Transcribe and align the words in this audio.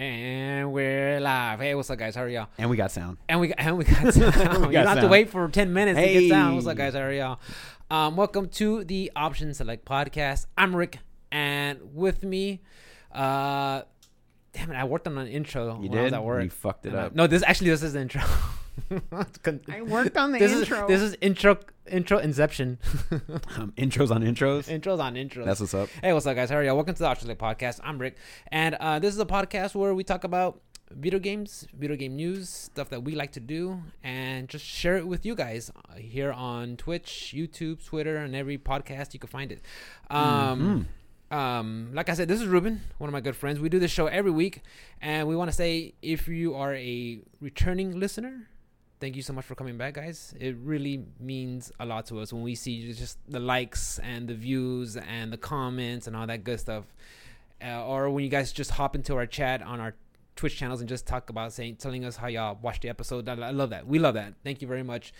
And 0.00 0.72
we're 0.72 1.20
live. 1.20 1.60
Hey, 1.60 1.74
what's 1.74 1.90
up, 1.90 1.98
guys? 1.98 2.14
How 2.14 2.22
are 2.22 2.28
y'all? 2.30 2.48
And 2.56 2.70
we 2.70 2.78
got 2.78 2.90
sound. 2.90 3.18
And 3.28 3.38
we 3.38 3.52
and 3.52 3.76
we 3.76 3.84
got 3.84 4.14
sound. 4.14 4.16
you 4.34 4.72
don't 4.72 4.74
have 4.74 4.94
to 4.94 5.00
sound. 5.02 5.10
wait 5.10 5.28
for 5.28 5.46
ten 5.50 5.74
minutes 5.74 6.00
to 6.00 6.06
get 6.06 6.30
sound. 6.30 6.54
What's 6.54 6.66
up, 6.66 6.78
guys? 6.78 6.94
How 6.94 7.00
are 7.00 7.12
y'all? 7.12 7.38
Um, 7.90 8.16
welcome 8.16 8.48
to 8.48 8.82
the 8.84 9.12
Option 9.14 9.52
Select 9.52 9.84
podcast. 9.84 10.46
I'm 10.56 10.74
Rick, 10.74 11.00
and 11.30 11.80
with 11.94 12.24
me, 12.24 12.62
uh, 13.12 13.82
damn 14.54 14.70
it, 14.72 14.74
I 14.74 14.84
worked 14.84 15.06
on 15.06 15.18
an 15.18 15.28
intro 15.28 15.78
You 15.82 15.90
when 15.90 15.98
I 15.98 16.02
was 16.04 16.12
did? 16.12 16.16
at 16.16 16.24
work. 16.24 16.44
You 16.44 16.48
fucked 16.48 16.86
it 16.86 16.92
And 16.94 16.98
I- 16.98 17.02
up. 17.04 17.14
no, 17.14 17.26
this 17.26 17.42
actually 17.46 17.68
this 17.68 17.82
is 17.82 17.92
the 17.92 18.00
intro. 18.00 18.22
I 19.70 19.82
worked 19.82 20.16
on 20.16 20.32
the 20.32 20.38
this 20.38 20.52
intro. 20.52 20.82
Is, 20.84 20.88
this 20.88 21.02
is 21.02 21.16
intro 21.20 21.58
intro 21.86 22.18
inception. 22.18 22.78
um, 23.56 23.72
intros 23.76 24.10
on 24.10 24.22
intros. 24.22 24.68
Intros 24.68 25.00
on 25.00 25.14
intros. 25.14 25.44
That's 25.44 25.60
what's 25.60 25.74
up. 25.74 25.88
Hey, 26.02 26.12
what's 26.12 26.26
up, 26.26 26.36
guys? 26.36 26.50
How 26.50 26.56
are 26.56 26.64
y'all? 26.64 26.76
Welcome 26.76 26.94
to 26.94 26.98
the 26.98 27.06
Option 27.06 27.22
Select 27.22 27.40
podcast. 27.40 27.80
I'm 27.82 27.98
Rick, 27.98 28.16
and 28.48 28.74
uh, 28.76 28.98
this 28.98 29.14
is 29.14 29.20
a 29.20 29.26
podcast 29.26 29.74
where 29.74 29.94
we 29.94 30.04
talk 30.04 30.24
about 30.24 30.60
video 30.90 31.18
games, 31.18 31.66
video 31.78 31.96
game 31.96 32.16
news, 32.16 32.48
stuff 32.48 32.88
that 32.90 33.02
we 33.02 33.14
like 33.14 33.32
to 33.32 33.40
do, 33.40 33.82
and 34.02 34.48
just 34.48 34.64
share 34.64 34.96
it 34.96 35.06
with 35.06 35.24
you 35.24 35.34
guys 35.34 35.70
uh, 35.88 35.94
here 35.94 36.32
on 36.32 36.76
Twitch, 36.76 37.32
YouTube, 37.36 37.84
Twitter, 37.84 38.16
and 38.16 38.34
every 38.34 38.58
podcast 38.58 39.14
you 39.14 39.20
can 39.20 39.28
find 39.28 39.52
it. 39.52 39.62
Um, 40.10 40.88
um, 41.30 41.90
like 41.92 42.08
I 42.08 42.14
said, 42.14 42.26
this 42.28 42.40
is 42.40 42.46
Ruben, 42.46 42.82
one 42.98 43.08
of 43.08 43.12
my 43.12 43.20
good 43.20 43.36
friends. 43.36 43.60
We 43.60 43.68
do 43.68 43.78
this 43.78 43.90
show 43.90 44.06
every 44.06 44.32
week, 44.32 44.62
and 45.00 45.28
we 45.28 45.36
want 45.36 45.48
to 45.50 45.56
say 45.56 45.94
if 46.02 46.26
you 46.26 46.54
are 46.54 46.74
a 46.74 47.20
returning 47.40 47.98
listener, 48.00 48.48
thank 49.00 49.16
you 49.16 49.22
so 49.22 49.32
much 49.32 49.44
for 49.44 49.54
coming 49.54 49.76
back, 49.76 49.94
guys. 49.94 50.34
It 50.38 50.56
really 50.62 51.04
means 51.18 51.72
a 51.80 51.86
lot 51.86 52.06
to 52.06 52.20
us 52.20 52.32
when 52.32 52.42
we 52.42 52.54
see 52.54 52.92
just 52.92 53.18
the 53.28 53.40
likes 53.40 53.98
and 54.00 54.28
the 54.28 54.34
views 54.34 54.96
and 54.96 55.32
the 55.32 55.38
comments 55.38 56.06
and 56.06 56.14
all 56.14 56.26
that 56.26 56.44
good 56.44 56.60
stuff. 56.60 56.84
Uh, 57.64 57.84
or 57.84 58.10
when 58.10 58.24
you 58.24 58.30
guys 58.30 58.52
just 58.52 58.72
hop 58.72 58.94
into 58.94 59.14
our 59.16 59.26
chat 59.26 59.62
on 59.62 59.80
our 59.80 59.94
Twitch 60.36 60.56
channels 60.56 60.80
and 60.80 60.88
just 60.88 61.06
talk 61.06 61.28
about 61.30 61.52
saying, 61.52 61.76
telling 61.76 62.04
us 62.04 62.16
how 62.16 62.28
y'all 62.28 62.58
watched 62.62 62.82
the 62.82 62.88
episode. 62.88 63.28
I, 63.28 63.32
I 63.32 63.50
love 63.50 63.70
that. 63.70 63.86
We 63.86 63.98
love 63.98 64.14
that. 64.14 64.34
Thank 64.44 64.62
you 64.62 64.68
very 64.68 64.82
much. 64.82 65.12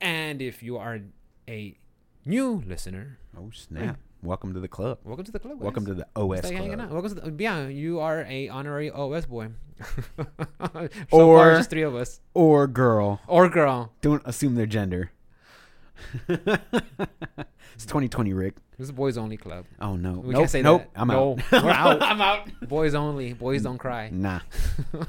And 0.00 0.42
if 0.42 0.62
you 0.62 0.76
are 0.78 1.00
a 1.48 1.76
new 2.24 2.62
listener, 2.66 3.18
Oh 3.36 3.50
snap! 3.52 3.98
Welcome 4.24 4.54
to 4.54 4.60
the 4.60 4.68
club. 4.68 4.98
welcome 5.02 5.24
to 5.24 5.32
the 5.32 5.40
club. 5.40 5.54
Guys. 5.54 5.62
Welcome 5.64 5.86
to 5.86 5.94
the 5.94 6.06
OS 6.14 6.46
Stay 6.46 6.54
hanging 6.54 6.74
out. 6.74 6.90
club. 6.90 7.02
Welcome 7.02 7.14
to 7.16 7.30
the, 7.32 7.42
yeah, 7.42 7.66
you 7.66 7.98
are 7.98 8.24
a 8.28 8.48
honorary 8.50 8.88
OS 8.88 9.26
boy. 9.26 9.48
so 10.16 10.26
far, 11.10 11.50
Or- 11.50 11.56
just 11.56 11.70
three 11.70 11.82
of 11.82 11.96
us, 11.96 12.20
Or 12.32 12.68
girl. 12.68 13.20
or 13.26 13.48
girl. 13.48 13.90
Don't 14.00 14.22
assume 14.24 14.54
their 14.54 14.66
gender. 14.66 15.10
it's 16.28 17.84
2020, 17.84 18.32
Rick. 18.32 18.54
This 18.78 18.84
is 18.84 18.90
a 18.90 18.92
boys 18.92 19.18
only 19.18 19.36
club. 19.36 19.64
Oh 19.80 19.96
no. 19.96 20.12
We 20.12 20.34
nope. 20.34 20.42
can't 20.42 20.50
say 20.50 20.62
nope. 20.62 20.82
that. 20.82 21.00
I'm 21.00 21.08
no, 21.08 21.32
out. 21.50 21.64
We're 21.64 21.70
out. 21.70 22.02
I'm 22.04 22.20
out. 22.20 22.68
boys 22.68 22.94
only. 22.94 23.32
Boys 23.32 23.62
don't 23.62 23.78
cry. 23.78 24.08
Nah. 24.10 24.38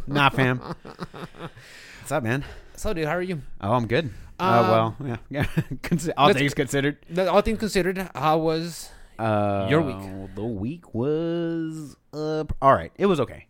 nah, 0.08 0.30
fam. 0.30 0.58
What's 0.60 2.12
up, 2.12 2.24
man? 2.24 2.44
So, 2.76 2.94
dude, 2.96 3.06
how 3.06 3.16
are 3.16 3.22
you? 3.22 3.44
Oh, 3.62 3.74
I'm 3.74 3.86
good. 3.86 4.06
Um, 4.40 4.48
uh, 4.50 4.62
well, 4.72 4.96
yeah. 5.06 5.18
yeah. 5.30 6.12
All 6.18 6.34
things 6.34 6.56
considered. 6.56 6.98
All 7.16 7.42
things 7.42 7.60
considered, 7.60 8.10
how 8.16 8.40
was 8.40 8.90
Uh, 9.24 9.68
Your 9.70 9.82
week. 9.82 10.36
The 10.36 10.44
week 10.44 10.94
was 10.94 11.96
uh, 12.14 12.44
all 12.62 12.74
right. 12.74 12.92
It 12.98 13.06
was 13.06 13.20
okay. 13.22 13.48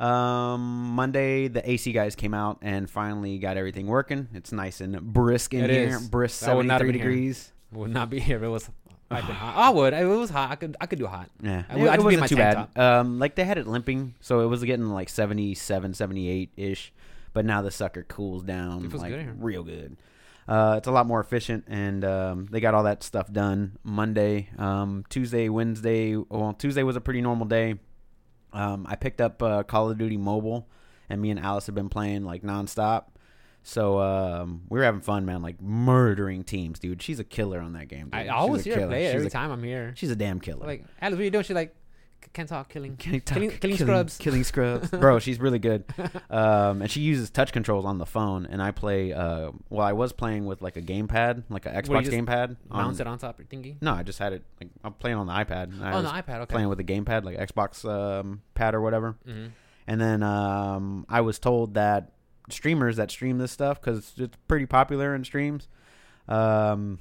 Um, 0.00 0.90
Monday 0.90 1.48
the 1.48 1.68
AC 1.68 1.92
guys 1.92 2.14
came 2.16 2.34
out 2.34 2.58
and 2.62 2.90
finally 2.90 3.38
got 3.38 3.56
everything 3.56 3.86
working. 3.86 4.28
It's 4.34 4.52
nice 4.52 4.80
and 4.80 5.00
brisk 5.00 5.54
in 5.54 5.64
It 5.64 5.70
here. 5.70 5.96
is. 5.96 6.08
Brisk, 6.08 6.42
I 6.42 6.46
have 6.46 6.56
seventy-three 6.58 6.86
been 6.92 7.00
here. 7.00 7.08
degrees. 7.10 7.52
would 7.72 7.90
not 7.90 8.10
be 8.10 8.20
here 8.20 8.36
if 8.38 8.42
it 8.42 8.48
was 8.48 8.70
hot. 9.10 9.24
I 9.56 9.70
would. 9.70 9.92
If 9.94 10.00
it 10.00 10.06
was 10.06 10.30
hot, 10.30 10.50
I 10.50 10.56
could. 10.56 10.76
I 10.80 10.86
could 10.86 10.98
do 10.98 11.06
hot. 11.06 11.30
Yeah, 11.40 11.62
I 11.68 11.74
it, 11.74 11.78
would- 11.80 11.88
it 11.90 11.94
in 12.00 12.04
wasn't 12.04 12.20
my 12.22 12.26
too 12.26 12.36
bad. 12.36 12.68
Um, 12.76 13.18
like 13.20 13.34
they 13.36 13.44
had 13.44 13.56
it 13.58 13.66
limping, 13.68 14.14
so 14.20 14.40
it 14.40 14.46
was 14.46 14.62
getting 14.64 14.86
like 14.90 15.08
77, 15.08 15.94
78 15.94 16.50
ish. 16.56 16.92
But 17.32 17.44
now 17.44 17.62
the 17.62 17.70
sucker 17.70 18.02
cools 18.04 18.42
down 18.44 18.84
It 18.84 18.90
feels 18.90 19.02
like 19.02 19.10
good 19.10 19.20
here. 19.22 19.34
real 19.38 19.62
good. 19.64 19.96
Uh, 20.46 20.74
it's 20.78 20.86
a 20.88 20.90
lot 20.90 21.06
more 21.06 21.20
efficient, 21.20 21.64
and 21.68 22.04
um, 22.04 22.46
they 22.50 22.60
got 22.60 22.74
all 22.74 22.82
that 22.82 23.02
stuff 23.02 23.32
done 23.32 23.78
Monday, 23.82 24.50
um, 24.58 25.04
Tuesday, 25.08 25.48
Wednesday. 25.48 26.16
Well, 26.16 26.52
Tuesday 26.52 26.82
was 26.82 26.96
a 26.96 27.00
pretty 27.00 27.22
normal 27.22 27.46
day. 27.46 27.76
Um, 28.52 28.86
I 28.88 28.96
picked 28.96 29.20
up 29.20 29.42
uh, 29.42 29.62
Call 29.62 29.90
of 29.90 29.98
Duty 29.98 30.16
Mobile, 30.16 30.68
and 31.08 31.20
me 31.20 31.30
and 31.30 31.40
Alice 31.40 31.66
have 31.66 31.74
been 31.74 31.88
playing 31.88 32.24
like 32.24 32.42
nonstop. 32.42 33.04
So 33.62 33.98
um, 33.98 34.62
we 34.68 34.78
were 34.78 34.84
having 34.84 35.00
fun, 35.00 35.24
man. 35.24 35.40
Like 35.40 35.60
murdering 35.62 36.44
teams, 36.44 36.78
dude. 36.78 37.00
She's 37.00 37.18
a 37.18 37.24
killer 37.24 37.60
on 37.60 37.72
that 37.72 37.88
game. 37.88 38.10
Dude. 38.10 38.14
I 38.14 38.28
always 38.28 38.64
hear 38.64 38.78
her 38.78 38.86
play 38.86 39.06
it 39.06 39.14
every 39.14 39.28
a- 39.28 39.30
time 39.30 39.50
I'm 39.50 39.62
here. 39.62 39.94
She's 39.96 40.10
a 40.10 40.16
damn 40.16 40.38
killer. 40.40 40.66
Like, 40.66 40.84
Alice, 41.00 41.16
what 41.16 41.20
are 41.22 41.24
you 41.24 41.30
doing? 41.30 41.44
She's 41.44 41.54
like, 41.54 41.74
can't 42.32 42.48
talk, 42.48 42.68
killing, 42.68 42.96
Killing, 42.96 43.20
killing, 43.20 43.50
killing 43.50 43.76
scrubs. 43.76 44.18
killing 44.18 44.44
scrubs, 44.44 44.88
bro. 44.90 45.18
She's 45.24 45.38
really 45.38 45.58
good, 45.58 45.84
um, 46.30 46.82
and 46.82 46.90
she 46.90 47.00
uses 47.00 47.30
touch 47.30 47.52
controls 47.52 47.84
on 47.84 47.98
the 47.98 48.06
phone. 48.06 48.46
And 48.46 48.62
I 48.62 48.70
play. 48.70 49.12
Uh, 49.12 49.50
well, 49.70 49.86
I 49.86 49.92
was 49.92 50.12
playing 50.12 50.46
with 50.46 50.62
like 50.62 50.76
a 50.76 50.82
gamepad, 50.82 51.44
like 51.50 51.66
an 51.66 51.74
Xbox 51.74 52.08
gamepad. 52.08 52.56
Bounce 52.70 53.00
on- 53.00 53.06
it 53.06 53.10
on 53.10 53.18
top 53.18 53.38
of 53.38 53.46
your 53.52 53.60
thingy. 53.62 53.76
No, 53.82 53.92
I 53.92 54.02
just 54.02 54.18
had 54.18 54.32
it. 54.32 54.42
Like, 54.60 54.70
I'm 54.82 54.94
playing 54.94 55.16
on 55.16 55.26
the 55.26 55.32
iPad. 55.32 55.80
I 55.82 55.92
Oh, 55.92 55.96
on 55.98 56.04
the 56.04 56.10
iPad. 56.10 56.40
Okay. 56.42 56.52
playing 56.54 56.68
with 56.68 56.80
a 56.80 56.84
gamepad, 56.84 57.24
like 57.24 57.36
Xbox 57.38 57.84
um, 57.88 58.42
pad 58.54 58.74
or 58.74 58.80
whatever. 58.80 59.16
hmm 59.26 59.46
And 59.86 60.00
then 60.00 60.22
um, 60.22 61.04
I 61.08 61.20
was 61.20 61.38
told 61.38 61.74
that 61.74 62.12
streamers 62.50 62.96
that 62.96 63.10
stream 63.10 63.38
this 63.38 63.52
stuff 63.52 63.80
because 63.80 64.12
it's 64.18 64.36
pretty 64.48 64.66
popular 64.66 65.14
in 65.14 65.24
streams. 65.24 65.68
Um, 66.28 66.98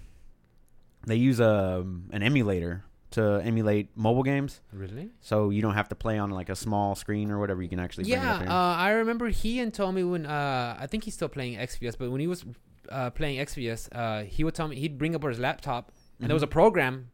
they 1.06 1.16
use 1.16 1.40
a 1.40 1.86
an 2.12 2.24
emulator 2.24 2.84
to 3.14 3.42
emulate 3.44 3.90
mobile 3.96 4.24
games. 4.24 4.62
Really? 4.72 5.10
So 5.22 5.50
you 5.50 5.62
don't 5.62 5.74
have 5.76 5.90
to 5.90 5.96
play 5.96 6.18
on 6.18 6.30
like 6.32 6.50
a 6.50 6.56
small 6.56 6.96
screen 6.96 7.32
or 7.32 7.40
whatever. 7.40 7.62
You 7.64 7.70
can 7.70 7.80
actually 7.80 8.06
Yeah, 8.06 8.44
uh, 8.48 8.76
I 8.78 8.90
remember 8.92 9.30
he 9.30 9.60
and 9.60 9.74
told 9.74 9.96
me 9.96 10.04
when 10.04 10.26
uh, 10.26 10.78
I 10.80 10.88
think 10.88 11.04
he's 11.06 11.14
still 11.14 11.30
playing 11.30 11.58
XVS, 11.58 11.96
but 11.98 12.12
when 12.12 12.22
he 12.22 12.28
was 12.28 12.46
uh, 12.90 13.10
playing 13.12 13.40
XVS, 13.40 13.90
uh, 13.94 14.24
he 14.26 14.44
would 14.44 14.54
tell 14.56 14.68
me 14.68 14.76
he'd 14.76 14.98
bring 14.98 15.16
up 15.16 15.24
his 15.24 15.40
laptop, 15.40 15.92
and 16.20 16.28
there 16.30 16.36
was 16.36 16.44
a 16.44 16.48
program 16.48 17.10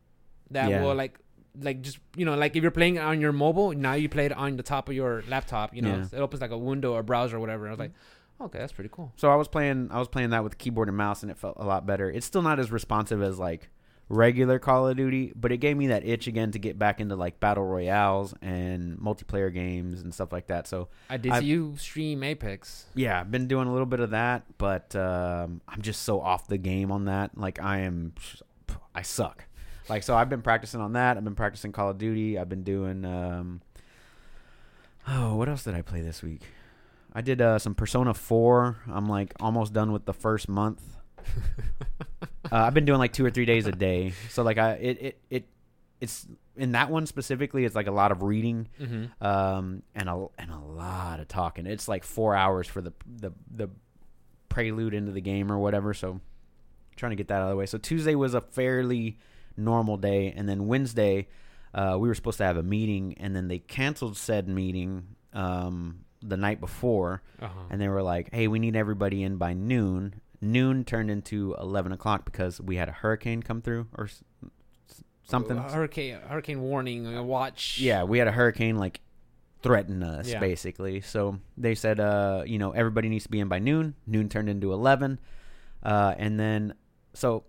that 0.51 0.63
Mm-hmm. 0.63 0.71
Yeah. 0.71 0.83
will 0.83 0.95
like 0.95 1.19
like 1.61 1.81
just 1.81 1.99
you 2.15 2.25
know 2.25 2.35
like 2.35 2.55
if 2.55 2.61
you're 2.63 2.71
playing 2.71 2.97
on 2.99 3.19
your 3.21 3.31
mobile, 3.33 3.71
now 3.73 3.93
you 3.93 4.07
play 4.09 4.25
it 4.25 4.31
on 4.33 4.55
the 4.57 4.63
top 4.63 4.89
of 4.89 4.95
your 4.95 5.23
laptop. 5.27 5.75
You 5.75 5.81
know, 5.83 5.95
Yeah. 5.97 6.17
it 6.17 6.21
opens 6.21 6.41
like 6.41 6.51
a 6.51 6.57
window 6.57 6.93
or 6.93 7.03
browser 7.03 7.37
or 7.37 7.39
whatever. 7.39 7.67
I 7.67 7.71
was 7.71 7.79
like, 7.79 7.91
okay, 8.39 8.59
that's 8.59 8.71
pretty 8.73 8.89
cool. 8.91 9.11
so 9.15 9.29
I 9.29 9.35
was 9.35 9.47
playing. 9.47 9.89
I 9.91 9.99
was 9.99 10.07
playing 10.07 10.29
that 10.31 10.43
with 10.43 10.57
keyboard 10.57 10.87
and 10.87 10.97
mouse, 10.97 11.21
and 11.23 11.31
it 11.31 11.37
felt 11.37 11.57
a 11.59 11.65
lot 11.65 11.85
better. 11.85 12.09
It's 12.09 12.25
still 12.25 12.41
not 12.41 12.59
as 12.59 12.71
responsive 12.71 13.21
as 13.21 13.37
like 13.37 13.69
regular 14.09 14.57
Call 14.59 14.87
of 14.87 14.97
Duty, 14.97 15.31
but 15.35 15.51
it 15.51 15.57
gave 15.57 15.77
me 15.77 15.87
that 15.87 16.03
itch 16.05 16.25
again 16.27 16.51
to 16.51 16.59
get 16.59 16.77
back 16.79 16.99
into 16.99 17.15
like 17.15 17.39
battle 17.39 17.63
royales 17.63 18.33
and 18.41 18.97
multiplayer 18.97 19.53
games 19.53 20.01
and 20.01 20.11
stuff 20.13 20.31
like 20.31 20.47
that. 20.47 20.67
So 20.67 20.87
I 21.09 21.17
did 21.17 21.31
I've- 21.31 21.41
see 21.45 21.49
you 21.51 21.75
stream 21.77 22.23
Apex. 22.23 22.85
yeah, 22.95 23.19
I've 23.21 23.29
been 23.31 23.47
doing 23.47 23.67
a 23.67 23.71
little 23.71 23.85
bit 23.85 23.99
of 23.99 24.09
that, 24.11 24.43
but 24.57 24.95
um, 24.95 25.61
I'm 25.67 25.81
just 25.81 26.01
so 26.03 26.19
off 26.21 26.47
the 26.47 26.57
game 26.57 26.91
on 26.91 27.05
that. 27.05 27.37
Like 27.37 27.61
I 27.61 27.79
am, 27.79 28.13
I 28.95 29.03
suck. 29.03 29.45
Like 29.87 30.03
so, 30.03 30.15
I've 30.15 30.29
been 30.29 30.41
practicing 30.43 30.81
on 30.81 30.93
that. 30.93 31.17
I've 31.17 31.23
been 31.23 31.35
practicing 31.35 31.71
Call 31.71 31.89
of 31.89 31.97
Duty. 31.97 32.37
I've 32.37 32.49
been 32.49 32.63
doing. 32.63 33.05
Um, 33.05 33.61
oh, 35.07 35.35
what 35.35 35.49
else 35.49 35.63
did 35.63 35.75
I 35.75 35.81
play 35.81 36.01
this 36.01 36.21
week? 36.21 36.41
I 37.13 37.21
did 37.21 37.41
uh, 37.41 37.57
some 37.57 37.73
Persona 37.73 38.13
Four. 38.13 38.77
I'm 38.87 39.07
like 39.07 39.33
almost 39.39 39.73
done 39.73 39.91
with 39.91 40.05
the 40.05 40.13
first 40.13 40.47
month. 40.47 40.81
uh, 42.51 42.55
I've 42.55 42.73
been 42.73 42.85
doing 42.85 42.99
like 42.99 43.13
two 43.13 43.25
or 43.25 43.31
three 43.31 43.45
days 43.45 43.65
a 43.67 43.71
day. 43.71 44.13
So 44.29 44.43
like 44.43 44.57
I 44.57 44.71
it 44.73 44.97
it 45.01 45.21
it 45.29 45.45
it's 46.01 46.27
in 46.55 46.71
that 46.73 46.89
one 46.89 47.05
specifically. 47.05 47.65
It's 47.65 47.75
like 47.75 47.87
a 47.87 47.91
lot 47.91 48.11
of 48.11 48.21
reading 48.23 48.67
Mm-hmm. 48.79 49.25
um, 49.25 49.83
and 49.95 50.09
a 50.09 50.27
and 50.37 50.51
a 50.51 50.57
lot 50.59 51.19
of 51.19 51.27
talking. 51.27 51.65
It's 51.65 51.87
like 51.87 52.03
four 52.03 52.35
hours 52.35 52.67
for 52.67 52.81
the 52.81 52.93
the 53.05 53.31
the 53.53 53.69
prelude 54.49 54.93
into 54.93 55.11
the 55.11 55.21
game 55.21 55.51
or 55.51 55.57
whatever. 55.59 55.93
So 55.93 56.19
trying 56.95 57.11
to 57.11 57.15
get 57.15 57.27
that 57.29 57.35
out 57.35 57.43
of 57.43 57.49
the 57.49 57.55
way. 57.55 57.65
So 57.65 57.77
Tuesday 57.77 58.15
was 58.15 58.33
a 58.33 58.41
fairly 58.41 59.17
normal 59.55 59.97
day, 59.97 60.33
and 60.35 60.47
then 60.49 60.67
Wednesday 60.67 61.27
uh, 61.73 61.95
we 61.99 62.07
were 62.07 62.15
supposed 62.15 62.37
to 62.39 62.43
have 62.45 62.57
a 62.57 62.63
meeting, 62.63 63.13
and 63.19 63.35
then 63.35 63.47
they 63.47 63.59
canceled 63.59 64.17
said 64.17 64.47
meeting 64.47 65.15
um, 65.33 65.99
the 66.23 66.35
night 66.37 66.59
before, 66.59 67.21
Uh-huh. 67.41 67.53
and 67.69 67.79
they 67.79 67.87
were 67.87 68.01
like, 68.01 68.33
"Hey, 68.33 68.47
we 68.47 68.57
need 68.59 68.75
everybody 68.75 69.21
in 69.23 69.37
by 69.37 69.53
noon." 69.53 70.15
Noon 70.41 70.83
turned 70.85 71.11
into 71.11 71.55
eleven 71.59 71.91
o'clock 71.91 72.25
because 72.25 72.61
we 72.61 72.77
had 72.77 72.87
a 72.89 72.93
hurricane 72.93 73.43
come 73.43 73.61
through 73.61 73.87
or 73.97 74.05
s- 74.05 74.23
something. 75.23 75.57
hurricane 75.57 76.17
hurricane 76.27 76.61
warning. 76.61 77.05
uh, 77.07 77.21
Watch. 77.23 77.77
Yeah, 77.79 78.03
we 78.03 78.19
had 78.19 78.27
a 78.27 78.31
hurricane 78.31 78.77
like 78.77 79.01
threaten 79.61 80.01
us 80.03 80.29
Yeah. 80.29 80.39
basically. 80.39 81.01
So 81.01 81.39
they 81.57 81.75
said, 81.75 81.99
uh, 81.99 82.43
you 82.45 82.57
know, 82.57 82.71
everybody 82.71 83.09
needs 83.09 83.25
to 83.25 83.29
be 83.29 83.39
in 83.41 83.49
by 83.49 83.59
noon. 83.59 83.95
Noon 84.07 84.29
turned 84.29 84.47
into 84.47 84.71
eleven, 84.71 85.19
uh, 85.83 86.15
and 86.17 86.39
then 86.39 86.73
so 87.13 87.43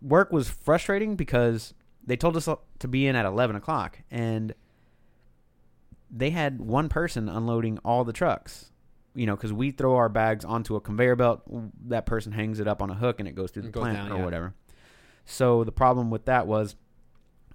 work 0.00 0.32
was 0.32 0.48
frustrating 0.48 1.16
because 1.16 1.74
they 2.06 2.16
told 2.16 2.36
us 2.38 2.48
to 2.78 2.88
be 2.88 3.06
in 3.06 3.14
at 3.16 3.26
eleven 3.26 3.54
o'clock, 3.56 3.98
and 4.10 4.54
they 6.10 6.30
had 6.30 6.60
one 6.60 6.88
person 6.88 7.28
unloading 7.28 7.78
all 7.84 8.04
the 8.04 8.12
trucks. 8.14 8.69
You 9.14 9.26
know, 9.26 9.34
because 9.34 9.52
we 9.52 9.72
throw 9.72 9.96
our 9.96 10.08
bags 10.08 10.44
onto 10.44 10.76
a 10.76 10.80
conveyor 10.80 11.16
belt, 11.16 11.42
that 11.88 12.06
person 12.06 12.32
hangs 12.32 12.60
it 12.60 12.68
up 12.68 12.80
on 12.80 12.90
a 12.90 12.94
hook, 12.94 13.18
and 13.18 13.28
it 13.28 13.34
goes 13.34 13.50
through 13.50 13.62
the 13.62 13.70
goes 13.70 13.82
plant 13.82 13.98
down, 13.98 14.12
or 14.12 14.18
yeah. 14.18 14.24
whatever. 14.24 14.54
So 15.24 15.64
the 15.64 15.72
problem 15.72 16.10
with 16.10 16.26
that 16.26 16.46
was 16.46 16.76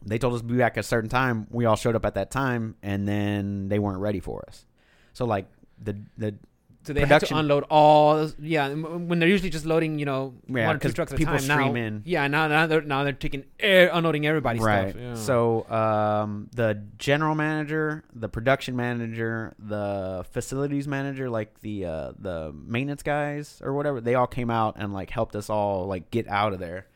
they 0.06 0.18
told 0.18 0.34
us 0.34 0.42
to 0.42 0.48
be 0.48 0.58
back 0.58 0.78
at 0.78 0.82
a 0.82 0.84
certain 0.84 1.10
time. 1.10 1.48
We 1.50 1.66
all 1.66 1.76
showed 1.76 1.96
up 1.96 2.06
at 2.06 2.16
that 2.16 2.30
time, 2.30 2.76
and 2.84 3.08
then 3.08 3.70
they 3.70 3.80
weren't 3.80 4.00
ready 4.00 4.20
for 4.20 4.44
us. 4.48 4.66
So 5.14 5.26
like 5.26 5.48
the 5.82 5.98
the 6.18 6.36
So 6.86 6.94
they 6.94 7.06
had 7.06 7.22
to 7.22 7.36
unload 7.36 7.66
all. 7.70 8.30
Yeah, 8.40 8.70
when 8.70 9.20
they're 9.20 9.28
usually 9.30 9.50
just 9.50 9.66
loading, 9.66 9.98
you 9.98 10.06
know, 10.06 10.36
Yeah, 10.48 10.68
one 10.68 10.76
or 10.76 10.80
two 10.80 10.92
trucks 10.92 11.12
at 11.12 11.20
a 11.20 11.26
time. 11.26 11.48
Now, 11.48 11.58
stream 11.58 11.76
in. 11.76 12.04
yeah, 12.06 12.28
now 12.28 12.48
now 12.48 12.68
they're 12.68 12.82
now 12.82 13.04
they're 13.04 13.14
taking 13.14 13.46
air, 13.60 13.90
unloading 13.92 14.28
everybody's 14.28 14.62
right. 14.62 14.92
stuff. 14.92 15.02
Yeah. 15.02 15.16
So 15.16 15.70
um, 15.70 16.50
the 16.54 16.84
general 16.98 17.34
manager, 17.34 18.04
the 18.14 18.30
production 18.30 18.76
manager, 18.76 19.56
the 19.58 20.26
facilities 20.32 20.88
manager, 20.88 21.30
like 21.30 21.62
the 21.62 21.86
uh, 21.86 22.12
the 22.20 22.54
maintenance 22.54 23.04
guys 23.04 23.60
or 23.64 23.74
whatever, 23.74 24.00
they 24.00 24.16
all 24.16 24.28
came 24.28 24.52
out 24.52 24.76
and 24.78 24.94
like 24.94 25.10
helped 25.10 25.36
us 25.36 25.50
all 25.50 25.88
like 25.88 26.12
get 26.12 26.28
out 26.28 26.54
of 26.54 26.60
there. 26.60 26.88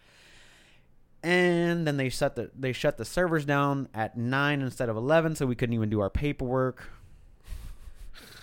And 1.22 1.86
then 1.86 1.98
they 1.98 2.08
shut 2.08 2.36
the 2.36 2.50
they 2.58 2.72
shut 2.72 2.98
the 2.98 3.04
servers 3.04 3.44
down 3.44 3.90
at 3.94 4.18
nine 4.18 4.62
instead 4.62 4.88
of 4.88 4.96
eleven, 4.96 5.36
so 5.36 5.46
we 5.46 5.56
couldn't 5.56 5.74
even 5.74 5.90
do 5.90 6.00
our 6.00 6.10
paperwork. 6.10 6.90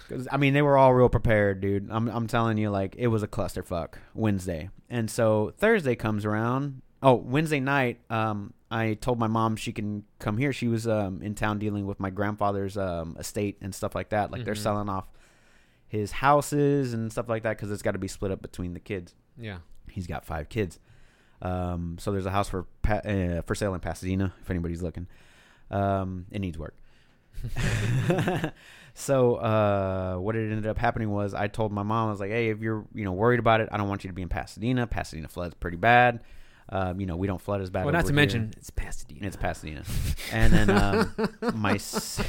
Cause 0.09 0.29
I 0.31 0.37
mean 0.37 0.55
they 0.55 0.63
were 0.63 0.77
all 0.79 0.95
real 0.95 1.09
prepared, 1.09 1.61
dude. 1.61 1.89
I'm 1.91 2.09
I'm 2.09 2.27
telling 2.27 2.59
you, 2.59 2.71
like 2.71 2.95
it 2.97 3.09
was 3.09 3.23
a 3.23 3.29
clusterfuck 3.29 3.95
Wednesday, 4.15 4.71
and 4.89 5.11
so 5.11 5.53
Thursday 5.59 5.97
comes 5.97 6.25
around. 6.25 6.83
Oh, 7.03 7.15
Wednesday 7.15 7.61
night, 7.61 8.01
um, 8.09 8.53
I 8.71 8.95
told 8.95 9.19
my 9.19 9.27
mom 9.27 9.57
she 9.57 9.73
can 9.73 10.05
come 10.19 10.39
here. 10.39 10.53
She 10.53 10.69
was 10.69 10.87
um 10.87 11.23
in 11.23 11.35
town 11.35 11.59
dealing 11.59 11.87
with 11.87 11.99
my 12.01 12.11
grandfather's 12.11 12.77
um 12.77 13.17
estate 13.19 13.59
and 13.61 13.75
stuff 13.75 13.95
like 13.95 14.11
that. 14.11 14.31
Like 14.31 14.45
they're 14.45 14.55
Mhm. 14.55 14.59
selling 14.59 14.89
off 14.89 15.09
his 15.89 16.11
houses 16.13 16.95
and 16.95 17.11
stuff 17.13 17.29
like 17.29 17.43
that 17.45 17.57
because 17.57 17.71
it's 17.71 17.83
got 17.83 17.93
to 17.93 17.99
be 17.99 18.09
split 18.09 18.31
up 18.31 18.43
between 18.43 18.75
the 18.75 18.81
kids. 18.81 19.15
yeah. 19.37 19.59
He's 19.91 20.07
got 20.07 20.25
five 20.25 20.49
kids. 20.49 20.79
Um, 21.43 21.97
so 21.99 22.13
there's 22.13 22.27
a 22.27 22.31
house 22.31 22.49
for 22.49 22.65
pa- 22.83 23.03
uh, 23.05 23.43
for 23.43 23.55
sale 23.55 23.73
in 23.75 23.81
Pasadena 23.81 24.33
if 24.43 24.51
anybody's 24.51 24.83
looking. 24.83 25.07
Um, 25.71 26.27
it 26.31 26.41
needs 26.41 26.59
work. 26.59 26.77
so 28.99 29.37
uh, 29.37 30.17
what 30.17 30.35
it 30.37 30.51
ended 30.51 30.67
up 30.67 30.79
happening 30.79 31.11
was 31.11 31.35
I 31.35 31.49
told 31.49 31.71
my 31.71 31.83
mom 31.83 32.09
I 32.09 32.11
was 32.11 32.19
like, 32.21 32.31
hey, 32.31 32.49
if 32.49 32.61
you're 32.61 32.85
you 32.95 33.05
know 33.05 33.13
worried 33.13 33.39
about 33.41 33.61
it, 33.61 33.69
I 33.71 33.77
don't 33.77 33.89
want 33.89 34.03
you 34.05 34.09
to 34.09 34.15
be 34.15 34.23
in 34.23 34.29
Pasadena. 34.31 34.87
Pasadena 34.87 35.29
floods 35.29 35.55
pretty 35.55 35.77
bad. 35.77 36.23
Um, 36.69 36.99
you 36.99 37.07
know 37.07 37.15
we 37.15 37.29
don't 37.29 37.41
flood 37.41 37.61
as 37.61 37.71
bad. 37.71 37.83
As 37.83 37.85
Well, 37.85 37.93
not 37.93 38.01
to 38.01 38.07
here. 38.09 38.15
mention 38.17 38.53
it's 38.57 38.71
Pasadena. 38.71 39.27
It's 39.29 39.37
Pasadena. 39.37 39.85
and 40.33 40.53
then 40.53 40.71
um, 40.71 41.15
my 41.55 41.75
s- 41.75 42.21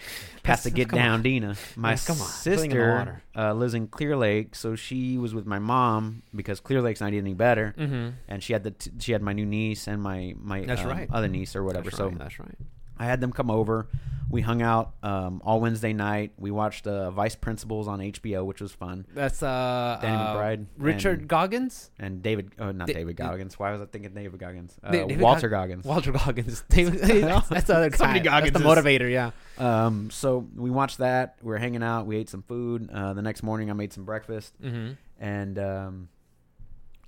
has 0.44 0.66
get 0.66 0.90
down. 0.92 1.22
Dina. 1.22 1.56
My 1.74 1.92
Yeah, 1.92 1.96
come 2.06 2.20
on. 2.20 2.28
Filling 2.28 2.70
in 2.70 2.76
the 2.76 2.84
sister 3.04 3.22
uh, 3.36 3.52
lives 3.54 3.74
in 3.74 3.88
Clear 3.88 4.16
Lake, 4.16 4.54
so 4.54 4.76
she 4.76 5.18
was 5.18 5.34
with 5.34 5.46
my 5.46 5.58
mom 5.58 6.22
because 6.36 6.60
Clear 6.60 6.82
Lake's 6.82 7.00
not 7.00 7.12
any 7.14 7.34
better, 7.34 7.74
Mm-hmm. 7.76 8.08
and 8.28 8.42
she 8.42 8.52
had 8.52 8.62
the 8.62 8.70
t- 8.72 8.92
she 9.00 9.10
had 9.12 9.22
my 9.22 9.32
new 9.32 9.46
niece 9.46 9.88
and 9.88 10.00
my 10.02 10.34
my 10.38 10.60
That's 10.64 10.82
um, 10.82 10.88
right. 10.88 11.08
other 11.12 11.28
niece 11.28 11.56
or 11.56 11.64
whatever. 11.64 11.84
That's 11.90 11.96
so 11.96 12.06
right. 12.08 12.18
That's 12.18 12.38
right. 12.38 12.58
I 13.00 13.06
had 13.06 13.20
them 13.20 13.32
come 13.32 13.50
over. 13.50 13.88
We 14.30 14.42
hung 14.42 14.62
out 14.62 14.92
um, 15.02 15.42
all 15.44 15.60
Wednesday 15.60 15.92
night. 15.92 16.34
We 16.38 16.52
watched 16.52 16.86
uh, 16.86 17.10
Vice 17.10 17.34
Principals 17.34 17.88
on 17.88 17.98
HBO, 17.98 18.44
which 18.44 18.60
was 18.60 18.70
fun. 18.70 19.04
That's 19.12 19.42
uh, 19.42 19.98
Danny 20.00 20.16
uh, 20.16 20.34
McBride 20.36 20.66
Richard 20.78 21.18
and- 21.20 21.28
Goggins, 21.28 21.90
And 21.98 22.22
David, 22.22 22.52
oh, 22.60 22.70
not 22.70 22.86
Da- 22.86 22.92
David 22.94 23.16
Goggins. 23.16 23.58
Why 23.58 23.72
was 23.72 23.80
I 23.80 23.86
thinking 23.86 24.14
David 24.14 24.38
Goggins? 24.38 24.76
Uh, 24.84 24.92
David 24.92 25.18
Walter 25.20 25.48
Gog- 25.48 25.62
Goggins. 25.70 25.84
Walter 25.84 26.12
Goggins. 26.12 26.62
that's, 26.68 27.48
that's 27.48 27.66
the 27.66 27.74
other 27.74 27.90
guy. 27.90 27.96
Somebody 27.96 28.20
That's 28.28 28.52
the 28.52 28.58
motivator. 28.60 29.10
Yeah. 29.10 29.32
Um, 29.58 30.10
so 30.12 30.46
we 30.54 30.70
watched 30.70 30.98
that. 30.98 31.34
We 31.42 31.48
were 31.48 31.58
hanging 31.58 31.82
out. 31.82 32.06
We 32.06 32.16
ate 32.16 32.28
some 32.28 32.42
food. 32.42 32.88
Uh, 32.92 33.14
the 33.14 33.22
next 33.22 33.42
morning, 33.42 33.68
I 33.68 33.72
made 33.72 33.92
some 33.92 34.04
breakfast, 34.04 34.54
Mm-hmm. 34.62 34.92
and 35.18 35.58
um, 35.58 36.08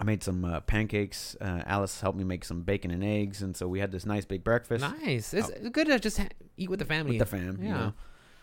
I 0.01 0.05
made 0.05 0.23
some 0.23 0.45
uh, 0.45 0.61
pancakes. 0.61 1.37
Uh, 1.41 1.63
Alice 1.65 2.01
helped 2.01 2.19
me 2.19 2.25
make 2.25 2.45
some 2.45 2.63
bacon 2.63 2.91
and 2.91 3.05
eggs, 3.05 3.41
and 3.43 3.57
so 3.57 3.69
we 3.69 3.79
had 3.79 3.93
this 3.93 4.05
nice 4.05 4.25
big 4.25 4.43
breakfast 4.43 4.83
Nice. 4.83 5.33
It's 5.33 5.51
good 5.71 5.87
to 5.87 5.99
just 6.01 6.19
ha- 6.19 6.29
eat 6.57 6.69
with 6.71 6.81
the 6.81 6.85
family. 6.85 7.19
with 7.19 7.31
the 7.31 7.37
fam. 7.37 7.59
You 7.61 7.69
Yeah. 7.69 7.75
know. 7.79 7.93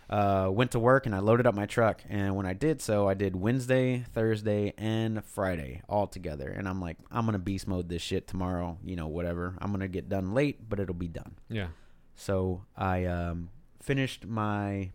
Uh, 0.10 0.50
went 0.50 0.72
to 0.72 0.80
work 0.80 1.06
and 1.06 1.14
I 1.14 1.20
loaded 1.20 1.46
up 1.46 1.54
my 1.54 1.68
truck. 1.68 2.02
And 2.10 2.36
when 2.36 2.48
I 2.48 2.54
did 2.54 2.82
so, 2.82 3.08
I 3.08 3.14
did 3.14 3.36
Wednesday, 3.36 4.04
Thursday, 4.12 4.74
and 4.76 5.24
Friday 5.24 5.84
all 5.88 6.08
together. 6.08 6.48
And 6.50 6.68
I'm 6.68 6.82
like, 6.82 6.98
I'm 7.12 7.26
gonna 7.26 7.38
beast 7.38 7.68
mode 7.68 7.90
this 7.90 8.02
shit 8.02 8.26
tomorrow. 8.28 8.80
You 8.84 8.96
know, 8.96 9.06
whatever. 9.08 9.54
I'm 9.60 9.70
gonna 9.72 9.88
get 9.88 10.10
done 10.10 10.34
late, 10.34 10.68
but 10.68 10.80
it'll 10.80 10.96
be 10.96 11.08
done. 11.10 11.36
Yeah. 11.48 11.68
So 12.16 12.64
I 12.76 13.06
um, 13.06 13.50
finished 13.84 14.26
my 14.26 14.90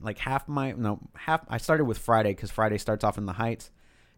like 0.00 0.18
half 0.18 0.46
my 0.48 0.70
no 0.72 1.00
half. 1.16 1.40
I 1.48 1.58
started 1.58 1.84
with 1.86 1.98
Friday 1.98 2.30
because 2.30 2.50
Friday 2.52 2.78
starts 2.78 3.02
off 3.02 3.18
in 3.18 3.26
the 3.26 3.32
Heights, 3.34 3.70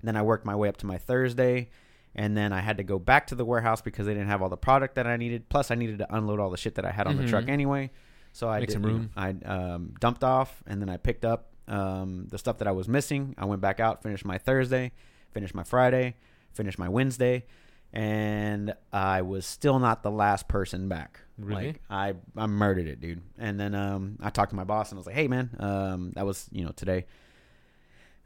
and 0.02 0.08
then 0.08 0.16
I 0.16 0.22
worked 0.22 0.44
my 0.44 0.54
way 0.56 0.68
up 0.68 0.76
to 0.78 0.86
my 0.86 0.98
Thursday, 0.98 1.70
and 2.14 2.36
then 2.36 2.52
I 2.52 2.60
had 2.60 2.76
to 2.78 2.82
go 2.82 2.98
back 2.98 3.28
to 3.28 3.34
the 3.34 3.44
warehouse 3.44 3.80
because 3.80 4.04
they 4.06 4.12
didn't 4.12 4.28
have 4.28 4.42
all 4.42 4.48
the 4.50 4.56
product 4.56 4.96
that 4.96 5.06
I 5.06 5.16
needed. 5.16 5.48
Plus, 5.48 5.70
I 5.70 5.76
needed 5.76 5.98
to 5.98 6.14
unload 6.14 6.40
all 6.40 6.50
the 6.50 6.56
shit 6.58 6.74
that 6.74 6.84
I 6.84 6.90
had 6.90 7.06
on 7.06 7.16
the 7.16 7.22
Mhm. 7.22 7.28
truck 7.30 7.48
anyway. 7.48 7.90
So 8.32 8.48
I 8.48 8.60
Make 8.60 8.68
did, 8.68 8.72
some 8.74 8.82
room. 8.84 9.10
I 9.16 9.30
um, 9.44 9.94
dumped 10.00 10.24
off, 10.24 10.62
and 10.66 10.80
then 10.82 10.88
I 10.90 10.96
picked 10.96 11.24
up 11.24 11.48
um, 11.68 12.26
the 12.30 12.38
stuff 12.38 12.58
that 12.58 12.66
I 12.68 12.72
was 12.72 12.88
missing. 12.88 13.34
I 13.38 13.44
went 13.44 13.62
back 13.62 13.78
out, 13.78 14.02
finished 14.02 14.24
my 14.24 14.36
Thursday, 14.36 14.90
finished 15.30 15.54
my 15.54 15.62
Friday, 15.62 16.16
finished 16.52 16.78
my 16.78 16.88
Wednesday, 16.88 17.44
and 17.92 18.74
I 18.92 19.22
was 19.22 19.46
still 19.46 19.78
not 19.78 20.02
the 20.02 20.10
last 20.10 20.48
person 20.48 20.88
back. 20.88 21.20
Really? 21.38 21.66
Like 21.68 21.80
I, 21.90 22.14
I 22.36 22.46
murdered 22.46 22.86
it, 22.86 23.00
dude. 23.00 23.22
And 23.38 23.58
then 23.60 23.74
um, 23.74 24.16
I 24.20 24.30
talked 24.30 24.50
to 24.50 24.56
my 24.56 24.64
boss 24.64 24.90
and 24.90 24.98
I 24.98 25.00
was 25.00 25.06
like, 25.06 25.14
"Hey, 25.16 25.28
man, 25.28 25.50
um, 25.60 26.12
that 26.14 26.26
was 26.26 26.48
you 26.52 26.64
know 26.64 26.72
today." 26.72 27.06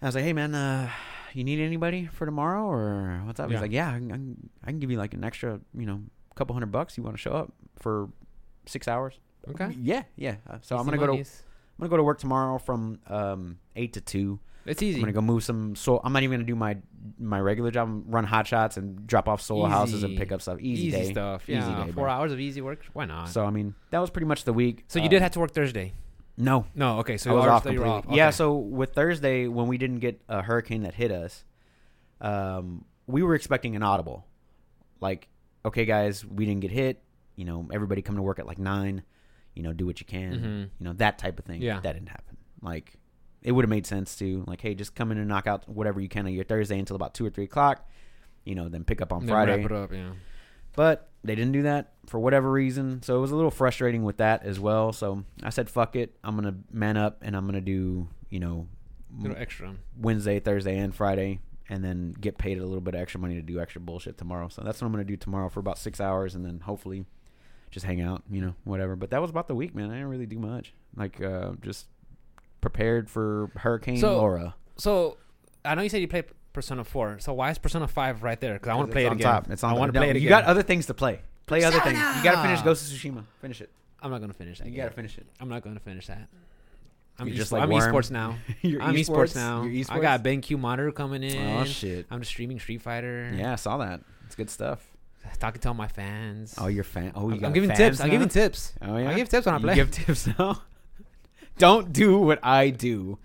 I 0.07 0.09
was 0.09 0.15
like, 0.15 0.25
"Hey, 0.25 0.33
man, 0.33 0.55
uh, 0.55 0.89
you 1.35 1.43
need 1.43 1.59
anybody 1.59 2.07
for 2.07 2.27
tomorrow 2.27 2.65
or 2.65 3.21
what's 3.25 3.41
up?" 3.41 3.51
Yeah. 3.51 3.57
He's 3.57 3.63
like, 3.63 3.73
"Yeah, 3.73 3.89
I 3.91 3.99
can, 3.99 4.51
I 4.63 4.67
can, 4.69 4.79
give 4.79 4.91
you 4.91 4.99
like 4.99 5.15
an 5.15 5.25
extra, 5.25 5.61
you 5.77 5.85
know, 5.87 6.01
couple 6.37 6.55
hundred 6.55 6.71
bucks. 6.71 6.97
You 6.97 7.03
want 7.03 7.17
to 7.17 7.21
show 7.21 7.33
up 7.33 7.53
for 7.81 8.09
six 8.67 8.87
hours?" 8.87 9.19
Okay. 9.49 9.77
Yeah, 9.83 10.05
yeah. 10.17 10.37
Uh, 10.49 10.59
So 10.63 10.77
I'm 10.77 10.85
gonna 10.85 10.99
go 10.99 11.07
to. 11.07 11.13
I'm 11.13 11.25
gonna 11.81 11.91
go 11.91 11.97
to 11.99 12.03
work 12.05 12.19
tomorrow 12.19 12.59
from 12.59 13.01
um, 13.09 13.59
eight 13.75 13.95
to 13.95 14.01
two. 14.01 14.39
It's 14.65 14.83
easy. 14.83 14.97
I'm 14.97 15.03
gonna 15.03 15.13
go 15.13 15.21
move 15.21 15.45
some 15.45 15.77
soil. 15.77 16.01
I'm 16.05 16.13
not 16.13 16.23
even 16.23 16.39
gonna 16.39 16.47
do 16.47 16.57
my 16.57 16.77
my 17.19 17.41
regular 17.41 17.71
job. 17.71 18.05
Run 18.07 18.25
hot 18.25 18.47
shots 18.47 18.77
and 18.77 19.07
drop 19.07 19.29
off 19.29 19.41
soil 19.41 19.67
houses 19.67 20.03
and 20.05 20.17
pick 20.17 20.33
up 20.33 20.41
stuff. 20.43 20.59
Easy, 20.61 20.87
easy 20.87 20.91
day. 20.97 21.11
stuff. 21.11 21.43
Easy 21.49 21.59
Yeah. 21.59 21.85
day, 21.85 21.93
Four 21.93 22.05
bro. 22.05 22.13
hours 22.13 22.33
of 22.33 22.41
easy 22.41 22.61
work. 22.61 22.85
Why 22.93 23.07
not? 23.07 23.29
So, 23.29 23.45
I 23.45 23.51
mean, 23.51 23.75
that 23.91 23.99
was 23.99 24.11
pretty 24.11 24.27
much 24.27 24.45
the 24.45 24.53
week. 24.53 24.85
So 24.89 24.99
you 25.01 25.09
did 25.09 25.23
have 25.23 25.33
to 25.33 25.41
work 25.41 25.53
Thursday. 25.53 25.93
No. 26.37 26.67
No. 26.75 26.99
Okay. 27.01 27.17
So 27.17 27.31
I 27.31 27.33
you 27.33 27.37
was 27.39 27.47
are- 27.47 27.51
off 27.51 27.63
so 27.65 27.71
you 27.71 27.81
were 27.81 27.85
completely. 27.87 28.11
off. 28.13 28.17
Yeah. 28.17 28.27
Okay. 28.29 28.37
So 28.37 28.57
with 28.57 28.93
Thursday, 28.95 29.47
when 29.49 29.67
we 29.69 29.79
didn't 29.79 30.01
get 30.01 30.21
a 30.29 30.43
hurricane 30.43 30.83
that 30.83 30.95
hit 30.95 31.11
us, 31.11 31.45
um, 32.21 32.85
we 33.07 33.23
were 33.23 33.35
expecting 33.35 33.77
an 33.77 33.83
audible, 33.83 34.27
like, 35.01 35.29
okay, 35.65 35.85
guys, 35.85 36.25
we 36.25 36.45
didn't 36.47 36.61
get 36.61 36.71
hit. 36.71 37.03
You 37.37 37.45
know, 37.45 37.69
everybody 37.73 38.03
come 38.03 38.17
to 38.17 38.23
work 38.23 38.39
at 38.39 38.47
like 38.47 38.59
nine. 38.59 39.03
You 39.55 39.63
know, 39.63 39.73
do 39.73 39.87
what 39.87 40.01
you 40.01 40.07
can. 40.07 40.33
Mhm. 40.35 40.61
You 40.79 40.85
know 40.85 40.93
that 40.95 41.19
type 41.19 41.39
of 41.39 41.45
thing. 41.45 41.63
Yeah. 41.63 41.81
That 41.81 41.95
didn't 41.95 42.09
happen. 42.11 42.37
Like, 42.63 42.95
it 43.43 43.53
would 43.53 43.65
have 43.65 43.71
made 43.71 43.87
sense 43.87 44.17
to 44.17 44.45
like, 44.47 44.61
hey, 44.61 44.75
just 44.75 44.95
come 44.95 45.13
in 45.13 45.19
and 45.19 45.29
knock 45.29 45.47
out 45.47 45.69
whatever 45.69 46.01
you 46.01 46.09
can 46.09 46.27
on 46.27 46.33
your 46.33 46.45
Thursday 46.45 46.79
until 46.79 46.97
about 46.97 47.15
two 47.15 47.25
or 47.25 47.31
three 47.31 47.45
o'clock. 47.45 47.89
You 48.45 48.55
know, 48.55 48.69
then 48.69 48.85
pick 48.85 49.01
up 49.01 49.13
on 49.13 49.21
Then 49.21 49.29
Friday. 49.29 49.57
Wrap 49.63 49.65
it 49.71 49.73
up. 49.73 49.93
Yeah. 49.93 50.11
But 50.75 51.09
they 51.27 51.35
didn't 51.35 51.53
do 51.53 51.63
that 51.63 51.93
for 52.07 52.19
whatever 52.19 52.51
reason. 52.51 53.03
So 53.03 53.17
it 53.17 53.21
was 53.21 53.31
a 53.33 53.37
little 53.37 53.51
frustrating 53.51 54.05
with 54.05 54.19
that 54.19 54.45
as 54.45 54.59
well. 54.61 54.93
So 54.93 55.25
I 55.43 55.51
said, 55.51 55.69
fuck 55.69 55.97
it. 55.97 56.17
I'm 56.25 56.37
going 56.41 56.53
to 56.53 56.59
man 56.77 56.97
up 56.97 57.19
and 57.23 57.37
I'm 57.37 57.45
going 57.45 57.55
to 57.55 57.61
do, 57.61 58.09
you 58.31 58.41
know, 58.41 58.69
little 59.19 59.37
extra. 59.37 59.75
Wednesday, 59.99 60.41
Thursday, 60.41 60.77
and 60.79 60.95
Friday. 60.95 61.41
And 61.69 61.83
then 61.85 62.15
get 62.21 62.39
paid 62.39 62.59
a 62.59 62.65
little 62.65 62.81
bit 62.81 62.95
of 62.95 63.01
extra 63.01 63.19
money 63.21 63.35
to 63.35 63.43
do 63.43 63.59
extra 63.59 63.81
bullshit 63.81 64.17
tomorrow. 64.17 64.49
So 64.49 64.63
that's 64.63 64.81
what 64.81 64.87
I'm 64.87 64.93
going 64.93 65.05
to 65.05 65.13
do 65.13 65.17
tomorrow 65.17 65.49
for 65.49 65.59
about 65.59 65.79
six 65.79 66.01
hours. 66.01 66.37
And 66.37 66.45
then 66.45 66.61
hopefully 66.61 67.07
just 67.73 67.85
hang 67.85 68.01
out, 68.01 68.23
you 68.31 68.41
know, 68.41 68.55
whatever. 68.63 68.95
But 68.95 69.11
that 69.11 69.21
was 69.21 69.31
about 69.31 69.49
the 69.49 69.55
week, 69.57 69.75
man. 69.75 69.91
I 69.91 69.95
didn't 69.95 70.09
really 70.11 70.27
do 70.27 70.39
much. 70.39 70.75
Like, 70.95 71.21
uh, 71.21 71.53
just 71.63 71.89
prepared 72.61 73.11
for 73.11 73.51
Hurricane 73.57 73.97
So- 73.99 74.17
Laura. 74.17 74.55
So 74.77 75.17
I 75.65 75.75
know 75.75 75.83
you 75.83 75.89
said 75.89 76.01
you 76.03 76.09
played 76.09 76.27
Persona 76.57 76.85
Four. 76.85 77.19
So 77.21 77.35
why 77.35 77.51
is 77.51 77.59
Persona 77.59 77.87
Five 77.87 78.23
right 78.23 78.41
there? 78.41 78.55
Because 78.55 78.71
I 78.71 78.75
want 78.75 78.89
to 78.89 78.93
play 78.93 79.05
it 79.05 79.13
again. 79.13 79.27
top. 79.27 79.51
It's 79.51 79.63
on 79.63 79.75
I 79.75 79.79
want 79.79 79.93
to 79.93 79.99
play 79.99 80.09
it 80.09 80.17
again. 80.17 80.23
You 80.23 80.29
got 80.31 80.45
other 80.45 80.63
things 80.63 80.87
to 80.87 80.95
play. 80.95 81.21
Play 81.45 81.63
other 81.63 81.81
things. 81.81 81.99
You 81.99 82.25
got 82.25 82.37
to 82.37 82.43
finish 82.43 82.61
Persona! 82.61 82.65
Ghost 82.65 82.93
of 82.93 82.99
Tsushima. 82.99 83.25
Finish 83.41 83.61
it. 83.61 83.71
I'm 84.03 84.11
not 84.11 84.21
gonna 84.21 84.33
finish 84.33 84.59
that. 84.59 84.69
You 84.69 84.77
got 84.77 84.87
to 84.87 84.91
finish 84.91 85.19
it. 85.19 85.27
I'm 85.39 85.49
not 85.49 85.63
gonna 85.63 85.81
finish 85.81 86.07
that. 86.07 86.29
I'm 87.19 87.29
You're 87.29 87.37
just 87.37 87.53
like 87.53 87.63
I'm 87.63 87.71
Worm. 87.71 87.93
esports 87.93 88.11
now. 88.11 88.37
You're 88.63 88.83
I'm 88.83 88.95
esports, 88.95 89.35
now. 89.35 89.63
You're 89.63 89.87
I 89.89 90.01
got 90.01 90.23
BenQ 90.23 90.59
monitor 90.59 90.93
coming 90.93 91.23
oh, 91.25 91.27
in. 91.27 91.57
Oh 91.59 91.65
shit! 91.65 92.07
I'm 92.11 92.21
just 92.21 92.31
streaming 92.31 92.59
Street 92.59 92.83
Fighter. 92.83 93.33
Yeah, 93.35 93.53
I 93.53 93.57
saw 93.57 93.79
that. 93.79 94.01
It's 94.27 94.35
good 94.35 94.51
stuff. 94.51 94.87
Talking 95.39 95.61
to 95.61 95.69
all 95.69 95.75
my 95.75 95.89
fans. 95.89 96.55
Oh, 96.57 96.69
you're 96.69 96.85
fan. 96.85 97.13
Oh, 97.15 97.31
you 97.31 97.37
I'm, 97.37 97.47
I'm 97.47 97.53
giving 97.53 97.71
tips. 97.75 98.01
I'm 98.01 98.11
giving 98.11 98.29
tips. 98.29 98.73
Oh 98.81 98.97
yeah. 98.97 99.11
I 99.11 99.15
give 99.15 99.29
tips 99.29 99.47
when 99.47 99.55
I 99.55 99.59
You 99.59 99.65
play. 99.65 99.75
give 99.75 99.91
tips 99.91 100.29
now. 100.39 100.63
Don't 101.59 101.93
do 101.93 102.19
what 102.19 102.39
I 102.45 102.71
do. 102.71 103.19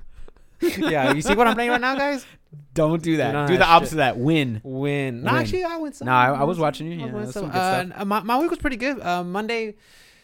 yeah, 0.77 1.13
you 1.13 1.22
see 1.22 1.34
what 1.36 1.48
I'm 1.48 1.56
playing 1.56 1.72
right 1.72 1.82
now, 1.82 1.96
guys? 1.96 2.25
Don't 2.74 3.01
do 3.01 3.18
that. 3.18 3.34
No, 3.34 3.48
do 3.48 3.58
the 3.58 3.65
opposite 3.65 3.91
shit. 3.91 3.94
of 3.94 3.98
that. 3.98 4.18
Win. 4.18 4.62
Win. 4.63 5.24
No, 5.24 5.32
Win. 5.32 5.41
actually, 5.41 5.63
I 5.63 5.77
win 5.77 5.94
some. 5.94 6.06
No, 6.06 6.12
I- 6.13 6.39
I 6.41 6.44
was 6.44 6.58
watching 6.60 6.91
you. 6.91 7.00
Yeah, 7.06 7.25
some. 7.25 7.51
some 7.51 7.94
Uh, 7.96 8.06
my, 8.06 8.22
my 8.22 8.38
week 8.39 8.50
was 8.50 8.60
pretty 8.60 8.77
good. 8.77 9.00
Uh, 9.01 9.24
Monday, 9.24 9.75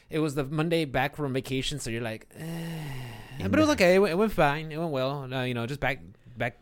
it 0.09 0.19
was 0.19 0.35
the 0.35 0.43
Monday 0.43 0.85
back 0.85 1.15
from 1.15 1.33
vacation, 1.33 1.79
so 1.79 1.89
you're 1.89 2.01
like, 2.01 2.27
eh. 2.37 3.47
But 3.49 3.59
it 3.59 3.61
was 3.61 3.69
okay. 3.71 3.95
It 3.95 3.99
went, 3.99 4.11
it 4.13 4.15
went 4.15 4.31
fine. 4.31 4.71
It 4.71 4.77
went 4.77 4.91
well. 4.91 5.31
Uh, 5.33 5.43
you 5.43 5.53
know, 5.53 5.65
just 5.67 5.79
back, 5.79 5.99
back, 6.37 6.59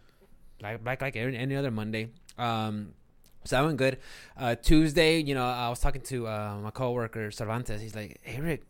like 0.62 0.84
back 0.84 1.02
like 1.02 1.16
any, 1.16 1.38
any 1.38 1.56
other 1.56 1.72
Monday. 1.72 2.10
Um, 2.38 2.94
so 3.44 3.56
that 3.56 3.66
went 3.66 3.78
good. 3.78 3.98
Uh, 4.38 4.56
Tuesday, 4.56 5.20
you 5.22 5.36
know, 5.36 5.46
I 5.46 5.70
was 5.70 5.80
talking 5.80 6.02
to 6.02 6.28
uh, 6.28 6.58
my 6.62 6.72
coworker 6.72 7.32
Cervantes. 7.32 7.80
He's 7.82 7.96
like, 7.96 8.20
"Hey 8.24 8.42
Rick, 8.42 8.64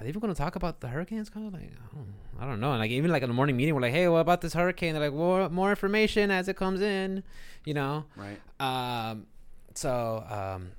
are 0.00 0.04
they 0.04 0.08
even 0.08 0.20
going 0.20 0.32
to 0.34 0.38
talk 0.38 0.56
about 0.56 0.80
the 0.80 0.88
hurricanes? 0.88 1.28
Kind 1.30 1.46
of 1.46 1.52
like, 1.52 1.62
I 1.64 1.94
don't, 1.94 2.14
I 2.38 2.46
don't 2.46 2.60
know. 2.60 2.72
And 2.72 2.80
like 2.80 2.90
even 2.90 3.10
like 3.10 3.22
in 3.22 3.28
the 3.28 3.34
morning 3.34 3.56
meeting, 3.56 3.74
we're 3.74 3.80
like, 3.80 3.92
hey, 3.92 4.08
what 4.08 4.18
about 4.18 4.40
this 4.40 4.54
hurricane? 4.54 4.94
They're 4.94 5.10
like, 5.10 5.18
well, 5.18 5.48
more 5.50 5.70
information 5.70 6.30
as 6.30 6.48
it 6.48 6.56
comes 6.56 6.80
in, 6.80 7.22
you 7.64 7.74
know. 7.74 8.04
Right. 8.16 8.40
Um, 8.58 9.26
so 9.74 10.24
um, 10.28 10.72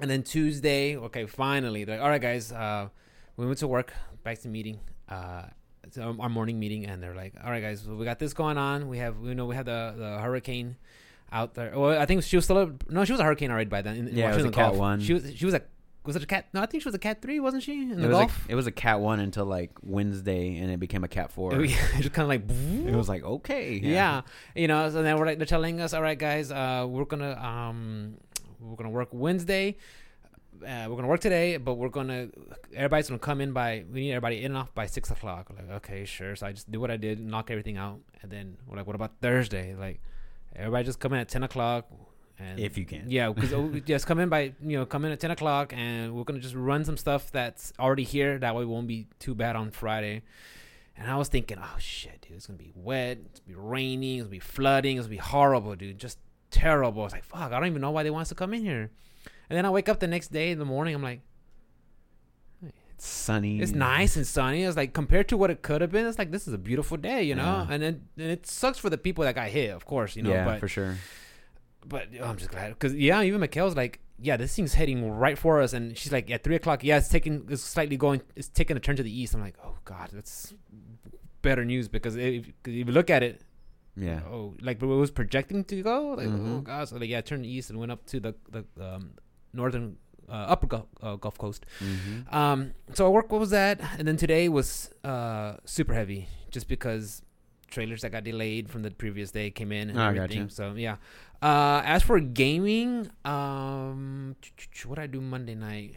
and 0.00 0.10
then 0.10 0.22
Tuesday, 0.22 0.96
okay, 0.96 1.26
finally, 1.26 1.84
they're 1.84 1.96
like, 1.96 2.04
all 2.04 2.10
right, 2.10 2.20
guys, 2.20 2.52
uh, 2.52 2.88
we 3.36 3.46
went 3.46 3.58
to 3.58 3.68
work, 3.68 3.92
back 4.24 4.40
to 4.40 4.48
meeting, 4.48 4.80
uh, 5.08 5.44
our 5.98 6.28
morning 6.28 6.58
meeting, 6.58 6.86
and 6.86 7.02
they're 7.02 7.14
like, 7.14 7.34
all 7.42 7.50
right, 7.50 7.62
guys, 7.62 7.86
we 7.86 8.04
got 8.04 8.18
this 8.18 8.32
going 8.32 8.58
on. 8.58 8.88
We 8.88 8.98
have, 8.98 9.18
we 9.18 9.34
know, 9.34 9.46
we 9.46 9.54
had 9.54 9.66
the 9.66 9.94
the 9.96 10.18
hurricane 10.18 10.76
out 11.30 11.54
there. 11.54 11.78
Well, 11.78 12.00
I 12.00 12.06
think 12.06 12.22
she 12.22 12.36
was 12.36 12.44
still 12.44 12.58
a, 12.58 12.72
no, 12.88 13.04
she 13.04 13.12
was 13.12 13.20
a 13.20 13.24
hurricane 13.24 13.50
already 13.50 13.68
by 13.68 13.82
then. 13.82 13.96
In, 13.96 14.16
Yeah, 14.16 14.30
she 14.32 14.38
was 14.38 14.46
a 14.46 14.50
Cat 14.50 14.74
one. 14.74 15.00
She 15.00 15.14
was 15.14 15.34
she 15.34 15.44
was 15.44 15.54
a 15.54 15.62
was 16.04 16.16
it 16.16 16.22
a 16.22 16.26
cat? 16.26 16.46
No, 16.52 16.60
I 16.62 16.66
think 16.66 16.82
she 16.82 16.88
was 16.88 16.94
a 16.94 16.98
cat 16.98 17.22
three, 17.22 17.38
wasn't 17.40 17.62
she? 17.62 17.82
In 17.82 17.92
It 17.92 17.96
the 17.96 18.08
was, 18.08 18.16
Gulf. 18.16 18.46
a, 18.48 18.52
it 18.52 18.54
was 18.54 18.66
a 18.66 18.72
cat 18.72 19.00
one 19.00 19.20
until 19.20 19.44
like 19.44 19.70
Wednesday, 19.82 20.58
and 20.58 20.70
it 20.70 20.80
became 20.80 21.04
a 21.04 21.08
cat 21.08 21.30
four. 21.30 21.52
It 21.62 21.68
just 21.98 22.12
kind 22.12 22.24
of 22.24 22.28
like 22.28 22.50
It 22.88 22.94
was 22.96 23.08
like 23.08 23.22
okay, 23.24 23.74
yeah. 23.74 24.22
you 24.54 24.68
know 24.68 24.90
so 24.90 25.02
then 25.02 25.16
we're 25.18 25.26
like 25.26 25.38
they're 25.38 25.46
telling 25.46 25.80
us 25.80 25.92
all 25.94 26.02
right 26.02 26.18
guys 26.18 26.50
uh 26.50 26.86
we're 26.88 27.04
gonna 27.04 27.34
um 27.40 28.14
we're 28.60 28.76
gonna 28.76 28.90
work 28.90 29.08
wednesday 29.12 29.76
uh, 30.66 30.86
we're 30.88 30.94
gonna 30.96 31.08
work 31.08 31.20
today 31.20 31.56
but 31.56 31.74
we're 31.74 31.88
gonna 31.88 32.28
everybody's 32.74 33.08
gonna 33.08 33.18
come 33.18 33.40
in 33.40 33.52
by 33.52 33.84
we 33.92 34.00
need 34.02 34.12
everybody 34.12 34.38
in 34.38 34.52
and 34.52 34.56
off 34.56 34.72
by 34.74 34.86
six 34.86 35.10
o'clock 35.10 35.50
We're 35.50 35.56
like 35.66 35.76
okay 35.78 36.04
sure 36.04 36.36
so 36.36 36.46
i 36.46 36.52
just 36.52 36.70
do 36.70 36.78
what 36.78 36.90
i 36.90 36.96
did 36.96 37.18
knock 37.18 37.50
everything 37.50 37.76
out 37.76 37.98
and 38.22 38.30
then 38.30 38.56
we're 38.68 38.76
like 38.76 38.86
what 38.86 38.94
about 38.94 39.12
thursday 39.20 39.74
like 39.74 40.00
everybody 40.54 40.84
just 40.84 41.00
come 41.00 41.12
in 41.14 41.18
at 41.18 41.28
10 41.28 41.42
o'clock 41.42 41.86
and 42.38 42.58
If 42.58 42.78
you 42.78 42.84
can. 42.84 43.04
yeah 43.08 43.30
because 43.30 43.50
just 43.84 44.04
oh, 44.06 44.08
come 44.08 44.18
in 44.20 44.28
by 44.28 44.54
you 44.62 44.78
know 44.78 44.86
come 44.86 45.04
in 45.04 45.12
at 45.12 45.20
10 45.20 45.30
o'clock 45.32 45.72
and 45.76 46.14
we're 46.14 46.24
gonna 46.24 46.40
just 46.40 46.54
run 46.54 46.84
some 46.84 46.96
stuff 46.96 47.30
that's 47.30 47.72
already 47.78 48.04
here 48.04 48.38
that 48.38 48.54
way 48.54 48.62
it 48.62 48.66
won't 48.66 48.86
be 48.88 49.06
too 49.18 49.34
bad 49.34 49.54
on 49.56 49.70
friday 49.70 50.22
and 50.94 51.10
I 51.10 51.16
was 51.16 51.28
thinking, 51.28 51.56
oh 51.58 51.76
shit, 51.78 52.20
dude, 52.20 52.36
it's 52.36 52.46
gonna 52.46 52.58
be 52.58 52.70
wet, 52.74 53.18
it's 53.24 53.40
gonna 53.40 53.56
be 53.56 53.60
raining, 53.60 54.16
it's 54.18 54.24
gonna 54.24 54.30
be 54.30 54.38
flooding, 54.38 54.98
it's 54.98 55.06
gonna 55.06 55.16
be 55.16 55.16
horrible, 55.16 55.74
dude, 55.74 55.98
just 55.98 56.18
terrible. 56.50 57.00
I 57.00 57.04
was 57.04 57.12
like, 57.12 57.24
fuck, 57.24 57.50
I 57.50 57.58
don't 57.58 57.66
even 57.66 57.80
know 57.80 57.90
why 57.90 58.02
they 58.02 58.10
want 58.10 58.22
us 58.22 58.28
to 58.28 58.34
come 58.34 58.52
in 58.52 58.62
here. 58.62 58.90
And 59.48 59.56
then 59.56 59.64
I 59.64 59.70
wake 59.70 59.88
up 59.88 60.00
the 60.00 60.06
next 60.06 60.32
day 60.32 60.50
in 60.50 60.58
the 60.58 60.66
morning, 60.66 60.94
I'm 60.94 61.02
like, 61.02 61.20
It's 62.94 63.06
sunny. 63.06 63.60
it's 63.60 63.72
nice 63.72 64.16
and 64.16 64.26
sunny. 64.26 64.64
It's 64.64 64.76
like 64.76 64.92
compared 64.92 65.28
to 65.30 65.36
what 65.38 65.50
it 65.50 65.62
could 65.62 65.80
have 65.80 65.90
been, 65.90 66.06
it's 66.06 66.18
like 66.18 66.30
this 66.30 66.46
is 66.46 66.52
a 66.54 66.58
beautiful 66.58 66.98
day, 66.98 67.22
you 67.22 67.34
know. 67.34 67.42
Yeah. 67.68 67.74
And 67.74 67.82
then 67.82 68.02
and 68.18 68.30
it 68.30 68.46
sucks 68.46 68.78
for 68.78 68.90
the 68.90 68.98
people 68.98 69.24
that 69.24 69.34
got 69.34 69.48
hit, 69.48 69.70
of 69.70 69.86
course, 69.86 70.14
you 70.14 70.22
know. 70.22 70.30
yeah, 70.30 70.44
but 70.44 70.60
for 70.60 70.68
sure. 70.68 70.96
But 71.86 72.08
oh, 72.20 72.24
I'm 72.24 72.36
just 72.36 72.50
glad 72.50 72.70
because 72.70 72.94
yeah, 72.94 73.22
even 73.22 73.40
Mikhail's 73.40 73.76
like, 73.76 74.00
yeah, 74.18 74.36
this 74.36 74.54
thing's 74.54 74.74
heading 74.74 75.10
right 75.10 75.36
for 75.38 75.60
us, 75.60 75.72
and 75.72 75.96
she's 75.98 76.12
like, 76.12 76.30
at 76.30 76.44
three 76.44 76.56
o'clock, 76.56 76.84
yeah, 76.84 76.98
it's 76.98 77.08
taking, 77.08 77.46
it's 77.50 77.62
slightly 77.62 77.96
going, 77.96 78.22
it's 78.36 78.48
taking 78.48 78.76
a 78.76 78.80
turn 78.80 78.96
to 78.96 79.02
the 79.02 79.10
east. 79.20 79.34
I'm 79.34 79.40
like, 79.40 79.56
oh 79.64 79.74
god, 79.84 80.10
that's 80.12 80.54
better 81.42 81.64
news 81.64 81.88
because 81.88 82.16
if, 82.16 82.46
if 82.64 82.72
you 82.72 82.84
look 82.84 83.10
at 83.10 83.22
it, 83.22 83.42
Yeah. 83.96 84.20
oh, 84.30 84.54
like 84.60 84.80
it 84.82 84.86
was 84.86 85.10
projecting 85.10 85.64
to 85.64 85.82
go, 85.82 86.14
like 86.16 86.28
oh 86.28 86.30
Mhm. 86.30 86.64
god, 86.64 86.88
so 86.88 86.96
like 86.96 87.08
yeah, 87.10 87.20
turned 87.20 87.44
east 87.46 87.68
and 87.70 87.78
went 87.78 87.90
up 87.92 88.06
to 88.06 88.20
the 88.20 88.34
the 88.50 88.64
um, 88.80 89.14
northern 89.52 89.96
uh, 90.28 90.46
upper 90.54 90.66
Gulf, 90.68 90.86
uh, 91.02 91.16
Gulf 91.16 91.36
Coast. 91.36 91.66
Mm-hmm. 91.80 92.34
Um, 92.34 92.72
so 92.94 93.04
our 93.06 93.10
work 93.10 93.30
what 93.32 93.40
was 93.40 93.50
that, 93.50 93.80
and 93.98 94.06
then 94.08 94.16
today 94.16 94.48
was 94.48 94.90
uh 95.04 95.56
super 95.64 95.94
heavy, 95.94 96.28
just 96.50 96.68
because 96.68 97.22
trailers 97.72 98.02
that 98.02 98.12
got 98.12 98.22
delayed 98.22 98.70
from 98.70 98.82
the 98.82 98.90
previous 98.92 99.32
day 99.32 99.50
came 99.50 99.72
in 99.72 99.90
and 99.90 99.98
Oh, 99.98 100.04
everything. 100.04 100.42
gotcha. 100.44 100.54
So 100.54 100.74
yeah. 100.76 100.96
Uh, 101.42 101.82
as 101.84 102.02
for 102.04 102.20
gaming, 102.20 103.10
um, 103.24 104.36
what 104.86 104.98
I 105.00 105.06
do 105.08 105.20
Monday 105.20 105.56
night? 105.56 105.96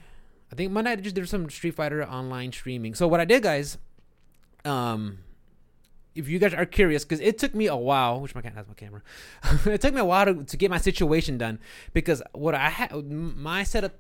I 0.52 0.56
think 0.56 0.72
Monday 0.72 0.92
I 0.92 0.96
just 0.96 1.16
did 1.16 1.28
some 1.30 1.50
Street 1.50 1.76
Fighter 1.76 2.04
online 2.04 2.52
streaming. 2.52 2.96
So 2.96 3.08
what 3.08 3.20
I 3.20 3.26
did, 3.26 3.44
guys, 3.44 3.78
um. 4.64 5.20
If 6.16 6.30
you 6.30 6.40
guys 6.40 6.54
are 6.54 6.66
curious, 6.66 7.04
because 7.04 7.20
it 7.20 7.38
took 7.38 7.54
me 7.54 7.68
a 7.68 7.76
while, 7.76 8.22
which 8.22 8.34
my 8.34 8.42
cat 8.42 8.54
has 8.56 8.66
my 8.70 8.74
camera, 8.74 9.02
it 9.66 9.82
took 9.82 9.94
me 9.94 10.00
a 10.00 10.06
while 10.06 10.24
to, 10.26 10.46
to 10.46 10.56
get 10.56 10.72
my 10.72 10.78
situation 10.78 11.38
done. 11.38 11.60
Because 11.92 12.24
what 12.32 12.56
I 12.56 12.70
had, 12.70 12.94
my 13.12 13.64
setup 13.64 13.92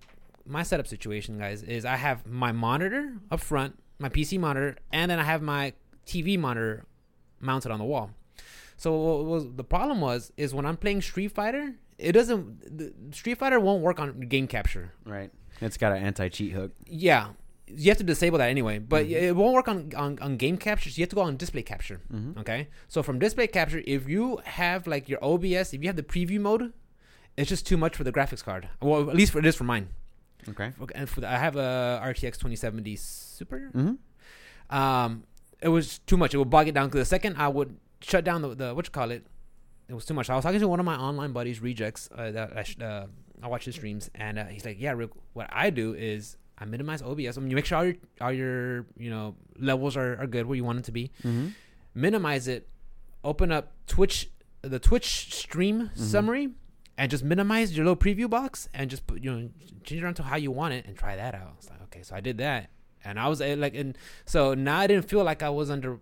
my 0.48 0.64
setup 0.64 0.88
situation, 0.88 1.38
guys, 1.38 1.62
is 1.62 1.84
I 1.84 1.98
have 1.98 2.26
my 2.26 2.54
monitor 2.54 3.16
up 3.32 3.42
front, 3.42 3.78
my 4.00 4.08
PC 4.08 4.40
monitor, 4.40 4.78
and 4.94 5.12
then 5.12 5.20
I 5.20 5.24
have 5.24 5.42
my 5.42 5.74
TV 6.08 6.40
monitor 6.40 6.86
mounted 7.40 7.72
on 7.72 7.80
the 7.80 7.86
wall. 7.86 8.12
So 8.78 8.94
what 8.94 9.26
was 9.26 9.54
the 9.56 9.64
problem 9.64 10.02
was 10.02 10.32
is 10.38 10.54
when 10.54 10.66
I'm 10.66 10.78
playing 10.78 11.02
Street 11.02 11.30
Fighter, 11.30 11.76
it 11.98 12.12
doesn't 12.12 12.78
the 12.78 12.94
Street 13.16 13.38
Fighter 13.38 13.60
won't 13.60 13.82
work 13.82 14.00
on 14.00 14.20
game 14.22 14.48
capture. 14.48 14.92
Right. 15.06 15.32
It's 15.62 15.78
got 15.78 15.94
an 15.94 16.04
anti-cheat 16.04 16.52
hook. 16.52 16.72
Yeah. 16.86 17.30
You 17.68 17.90
have 17.90 17.98
to 17.98 18.04
disable 18.04 18.38
that 18.40 18.50
anyway, 18.50 18.78
but 18.80 19.06
Mhm. 19.06 19.12
it 19.12 19.36
won't 19.36 19.54
work 19.54 19.68
on, 19.68 19.92
on 19.96 20.20
on 20.20 20.38
game 20.38 20.58
capture. 20.58 20.90
So 20.90 20.98
you 21.00 21.04
have 21.04 21.10
to 21.10 21.16
go 21.16 21.22
on 21.22 21.38
display 21.38 21.64
capture. 21.64 22.02
Mm-hmm. 22.14 22.40
Okay. 22.42 22.68
So 22.90 23.02
from 23.02 23.18
display 23.18 23.48
capture, 23.48 23.82
if 23.88 24.08
you 24.10 24.40
have 24.44 24.86
like 24.88 25.08
your 25.10 25.20
OBS, 25.24 25.74
if 25.74 25.82
you 25.82 25.88
have 25.88 25.96
the 25.96 26.04
preview 26.04 26.40
mode, 26.40 26.74
it's 27.38 27.50
just 27.50 27.66
too 27.66 27.78
much 27.78 27.96
for 27.96 28.04
the 28.04 28.12
graphics 28.12 28.44
card. 28.44 28.70
Well, 28.82 29.10
at 29.10 29.16
least 29.16 29.32
for 29.32 29.40
it 29.40 29.46
is 29.46 29.56
for 29.56 29.64
mine. 29.64 29.88
Okay. 30.48 30.74
Okay, 30.80 30.94
and 31.00 31.10
for 31.10 31.22
the, 31.22 31.28
I 31.30 31.38
have 31.38 31.56
a 31.56 32.00
RTX 32.04 32.34
2070 32.38 32.96
Super. 32.98 33.72
Mm-hmm. 33.74 34.76
Um, 34.76 35.24
it 35.66 35.70
was 35.70 36.00
too 36.10 36.18
much. 36.22 36.34
It 36.34 36.38
would 36.38 36.50
bog 36.50 36.68
it 36.68 36.74
down. 36.78 36.88
Because 36.88 37.02
the 37.02 37.06
second 37.18 37.36
I 37.38 37.48
would 37.48 37.76
shut 38.02 38.24
down 38.24 38.42
the, 38.44 38.50
the 38.62 38.68
what 38.76 38.86
you 38.88 38.92
call 38.92 39.10
it, 39.12 39.26
it 39.90 39.94
was 39.94 40.06
too 40.06 40.14
much. 40.14 40.30
I 40.30 40.36
was 40.36 40.44
talking 40.46 40.60
to 40.60 40.68
one 40.68 40.80
of 40.80 40.86
my 40.86 40.96
online 40.96 41.32
buddies, 41.34 41.60
Rejects. 41.62 42.08
Uh, 42.16 42.32
that 42.32 42.48
I, 42.56 42.64
sh- 42.64 42.80
uh, 42.82 43.06
I 43.44 43.48
watch 43.48 43.66
his 43.66 43.76
streams, 43.76 44.10
and 44.16 44.38
uh, 44.40 44.46
he's 44.46 44.64
like, 44.66 44.78
"Yeah, 44.80 44.92
Rick, 44.94 45.12
what 45.34 45.48
I 45.52 45.70
do 45.72 45.94
is 45.94 46.38
I 46.58 46.66
minimize 46.66 47.02
OBS. 47.02 47.38
I 47.38 47.42
mean, 47.42 47.50
you 47.50 47.56
make 47.56 47.66
sure 47.66 47.78
all 47.80 47.86
your 47.86 47.96
all 48.22 48.32
your 48.32 48.86
you 48.98 49.10
know 49.10 49.36
levels 49.60 49.98
are, 49.98 50.12
are 50.22 50.28
good 50.28 50.46
where 50.46 50.56
you 50.56 50.64
want 50.64 50.78
them 50.78 50.84
to 50.84 50.92
be. 50.92 51.12
Mm-hmm. 51.24 51.48
Minimize 51.94 52.48
it. 52.48 52.68
Open 53.24 53.52
up 53.52 53.74
Twitch, 53.88 54.30
the 54.62 54.80
Twitch 54.80 55.34
stream 55.34 55.90
Mhm. 55.96 55.98
summary." 55.98 56.50
And 56.98 57.12
just 57.12 57.26
minimize 57.26 57.76
your 57.76 57.86
little 57.86 57.98
preview 57.98 58.30
box 58.30 58.70
and 58.74 58.90
just 58.90 59.06
put, 59.06 59.22
you 59.22 59.30
know 59.30 59.50
change 59.84 60.02
it 60.02 60.06
around 60.06 60.14
to 60.14 60.24
how 60.24 60.38
you 60.38 60.50
want 60.50 60.74
it 60.76 60.86
and 60.86 60.96
try 60.98 61.18
that 61.18 61.36
out. 61.36 61.56
It's 61.58 61.70
like 61.70 61.82
okay, 61.84 62.04
so 62.04 62.16
I 62.16 62.22
did 62.22 62.38
that, 62.38 62.70
and 63.06 63.20
I 63.20 63.28
was 63.28 63.40
uh, 63.42 63.56
like, 63.58 63.76
and 63.76 63.98
so 64.26 64.54
now 64.54 64.80
I 64.80 64.88
didn't 64.88 65.08
feel 65.08 65.24
like 65.24 65.42
I 65.44 65.50
was 65.50 65.70
under. 65.70 66.00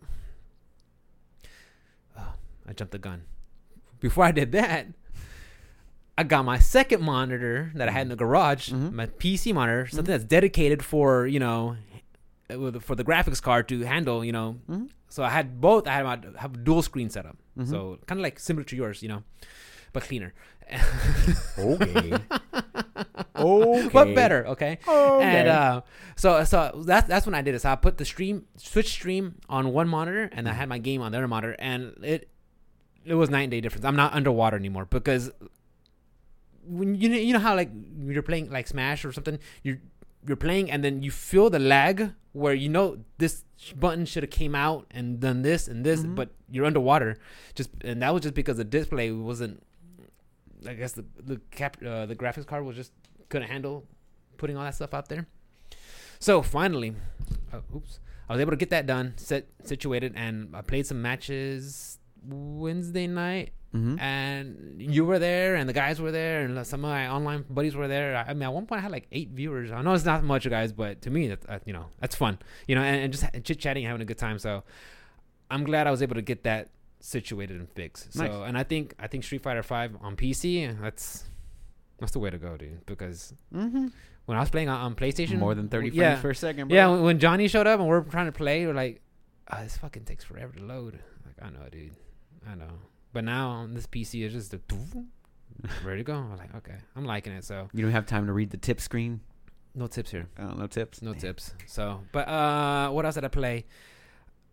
Oh, 2.18 2.34
I 2.68 2.74
jumped 2.74 2.92
the 2.92 3.00
gun. 3.00 3.24
Before 4.00 4.24
I 4.26 4.32
did 4.32 4.52
that, 4.54 4.88
I 6.18 6.24
got 6.24 6.46
my 6.46 6.60
second 6.60 7.02
monitor 7.02 7.72
that 7.76 7.88
I 7.88 7.92
had 7.92 8.04
in 8.04 8.10
the 8.10 8.16
garage, 8.16 8.70
Mhm. 8.72 8.92
my 8.94 9.06
PC 9.08 9.54
monitor, 9.54 9.88
something 9.88 10.06
Mhm. 10.06 10.18
that's 10.18 10.24
dedicated 10.26 10.84
for 10.84 11.26
you 11.28 11.40
know, 11.40 11.76
uh, 12.50 12.80
for 12.80 12.96
the 12.96 13.04
graphics 13.04 13.42
card 13.42 13.68
to 13.70 13.82
handle. 13.82 14.24
You 14.24 14.32
know, 14.32 14.60
Mhm. 14.70 14.90
so 15.10 15.24
I 15.24 15.30
had 15.30 15.60
both. 15.62 15.88
I 15.88 15.94
had 15.94 16.04
my 16.06 16.20
have 16.40 16.54
a 16.56 16.58
dual 16.58 16.82
screen 16.82 17.10
setup, 17.10 17.38
Mhm. 17.58 17.70
so 17.70 18.00
kind 18.08 18.20
of 18.20 18.24
like 18.24 18.40
similar 18.40 18.64
to 18.66 18.76
yours, 18.76 19.02
you 19.02 19.10
know, 19.10 19.24
but 19.94 20.04
cleaner. 20.04 20.34
Okay. 21.58 22.14
okay. 23.36 23.90
but 23.92 24.14
better, 24.16 24.48
okay. 24.48 24.80
Okay. 24.88 25.24
And 25.26 25.48
uh, 25.48 25.82
so 26.16 26.44
so 26.44 26.84
that's 26.86 27.08
that's 27.08 27.26
when 27.26 27.36
I 27.36 27.42
did 27.42 27.56
it. 27.56 27.60
So 27.60 27.70
I 27.72 27.76
put 27.76 27.98
the 27.98 28.06
stream 28.06 28.46
switch 28.58 28.90
stream 28.90 29.36
on 29.50 29.74
one 29.74 29.88
monitor, 29.88 30.30
and 30.32 30.48
I 30.48 30.54
had 30.54 30.70
my 30.70 30.78
game 30.78 31.02
on 31.02 31.12
the 31.12 31.18
other 31.20 31.28
monitor, 31.28 31.56
and 31.60 31.94
it 32.04 32.30
it 33.06 33.16
was 33.16 33.30
night 33.30 33.44
and 33.44 33.52
day 33.52 33.62
difference. 33.62 33.86
I'm 33.86 33.96
not 33.96 34.14
underwater 34.14 34.58
anymore 34.58 34.86
because 34.86 35.32
when 36.66 36.96
you 36.96 37.10
know, 37.10 37.18
you 37.18 37.34
know 37.34 37.40
how 37.40 37.56
like 37.56 37.70
you're 38.06 38.24
playing 38.24 38.50
like 38.50 38.68
Smash 38.68 39.04
or 39.06 39.12
something, 39.12 39.40
you're 39.64 39.80
you're 40.26 40.38
playing 40.38 40.72
and 40.72 40.84
then 40.84 41.04
you 41.04 41.12
feel 41.12 41.50
the 41.50 41.60
lag 41.60 42.14
where 42.32 42.54
you 42.54 42.70
know 42.70 42.98
this 43.18 43.44
button 43.76 44.06
should 44.06 44.24
have 44.24 44.30
came 44.30 44.56
out 44.56 44.88
and 44.92 45.20
done 45.20 45.42
this 45.42 45.68
and 45.68 45.86
this, 45.86 46.02
Mhm. 46.04 46.16
but 46.16 46.30
you're 46.50 46.66
underwater. 46.66 47.18
Just 47.56 47.70
and 47.84 48.02
that 48.02 48.14
was 48.14 48.24
just 48.24 48.34
because 48.34 48.58
the 48.58 48.64
display 48.64 49.12
wasn't. 49.12 49.62
I 50.68 50.74
guess 50.74 50.94
the 50.94 51.06
the 51.18 51.40
cap 51.52 51.78
uh, 51.86 52.06
the 52.06 52.16
graphics 52.16 52.46
card 52.46 52.66
was 52.66 52.76
just 52.76 52.92
couldn't 53.30 53.48
handle 53.48 53.86
putting 54.38 54.58
all 54.58 54.64
that 54.64 54.76
stuff 54.76 54.94
out 54.94 55.10
there. 55.10 55.28
So 56.20 56.42
finally, 56.42 56.96
uh, 57.52 57.60
oops, 57.76 58.00
I 58.30 58.34
was 58.34 58.42
able 58.42 58.52
to 58.52 58.58
get 58.58 58.70
that 58.70 58.86
done, 58.86 59.14
set 59.18 59.48
situated, 59.64 60.14
and 60.16 60.56
I 60.56 60.62
played 60.62 60.88
some 60.88 61.02
matches 61.02 62.00
Wednesday 62.26 63.08
night. 63.08 63.52
Mm-hmm. 63.74 64.00
And 64.00 64.76
you 64.78 65.04
were 65.04 65.18
there, 65.18 65.56
and 65.56 65.68
the 65.68 65.74
guys 65.74 66.00
were 66.00 66.12
there, 66.12 66.46
and 66.46 66.66
some 66.66 66.86
of 66.86 66.92
my 66.92 67.10
online 67.10 67.44
buddies 67.50 67.76
were 67.76 67.88
there. 67.88 68.16
I 68.16 68.30
I 68.30 68.34
mean, 68.36 68.44
at 68.44 68.54
one 68.54 68.68
point, 68.68 68.80
I 68.80 68.84
had 68.84 68.92
like 68.92 69.08
eight 69.12 69.30
viewers. 69.30 69.72
I 69.72 69.82
know 69.82 69.94
it's 69.94 70.06
not 70.06 70.24
much, 70.24 70.48
guys, 70.48 70.72
but 70.72 71.02
to 71.02 71.10
me, 71.10 71.28
that's 71.28 71.46
uh, 71.48 71.58
you 71.66 71.74
know, 71.74 71.88
that's 72.00 72.16
fun. 72.16 72.38
You 72.68 72.76
know, 72.76 72.84
and, 72.84 73.02
and 73.02 73.12
just 73.12 73.26
chit 73.44 73.60
chatting, 73.60 73.84
and 73.84 73.90
having 73.90 74.04
a 74.04 74.06
good 74.06 74.20
time. 74.20 74.38
So 74.38 74.64
I'm 75.50 75.64
glad 75.64 75.88
I 75.88 75.92
was 75.92 76.04
able 76.04 76.16
to 76.16 76.22
get 76.22 76.44
that 76.44 76.70
situated 77.06 77.58
and 77.60 77.70
fixed. 77.70 78.14
So, 78.14 78.24
Nice. 78.26 78.48
and 78.48 78.58
I 78.58 78.64
think 78.64 78.96
I 78.98 79.08
think 79.08 79.24
Street 79.26 79.44
Fighter 79.44 79.62
Five 79.64 79.92
on 80.02 80.16
PC, 80.16 80.80
that's 80.82 81.26
that's 82.00 82.14
the 82.14 82.20
way 82.20 82.30
to 82.30 82.38
go, 82.38 82.56
dude. 82.58 82.86
Because 82.86 83.34
Mm-hmm. 83.54 83.88
when 84.26 84.38
I 84.38 84.40
was 84.40 84.50
playing 84.50 84.70
on, 84.70 84.80
on 84.82 84.96
PlayStation, 84.96 85.38
More 85.38 85.54
than 85.54 85.68
30 85.68 85.90
frames 85.90 85.98
yeah, 85.98 86.22
per 86.22 86.34
second, 86.34 86.70
bro. 86.70 86.76
yeah. 86.76 86.88
When, 86.90 87.02
when 87.04 87.20
Johnny 87.20 87.48
showed 87.48 87.68
up 87.68 87.80
and 87.80 87.88
we're 87.90 88.02
trying 88.02 88.28
to 88.28 88.32
play, 88.32 88.66
we're 88.66 88.74
like, 88.74 89.02
oh, 89.52 89.62
this 89.64 89.78
fucking 89.78 90.06
takes 90.06 90.24
forever 90.24 90.54
to 90.54 90.64
load. 90.64 91.00
Like, 91.26 91.36
I 91.42 91.50
know, 91.52 91.68
dude. 91.72 91.92
I 92.50 92.56
know. 92.56 92.72
But 93.14 93.26
now 93.26 93.50
on 93.50 93.74
this 93.74 93.86
PC, 93.88 94.24
it's 94.26 94.34
just 94.34 94.54
a 94.54 94.60
ready 95.86 96.00
to 96.00 96.04
go. 96.04 96.14
I'm 96.16 96.38
like, 96.38 96.56
okay, 96.56 96.76
I'm 96.96 97.06
liking 97.06 97.34
it. 97.34 97.44
So 97.46 97.68
You 97.74 97.82
don't 97.84 97.92
have 97.92 98.06
time 98.06 98.26
to 98.28 98.34
read 98.34 98.50
the 98.50 98.58
tip 98.58 98.80
screen. 98.82 99.20
No 99.76 99.88
tips 99.88 100.12
here. 100.12 100.28
Oh, 100.40 100.52
no 100.54 100.68
tips. 100.68 101.02
No 101.02 101.12
Damn. 101.14 101.22
tips. 101.22 101.54
So, 101.68 102.02
but 102.12 102.28
uh, 102.28 102.90
what 102.92 103.06
else 103.06 103.16
did 103.16 103.26
I 103.26 103.30
play? 103.30 103.66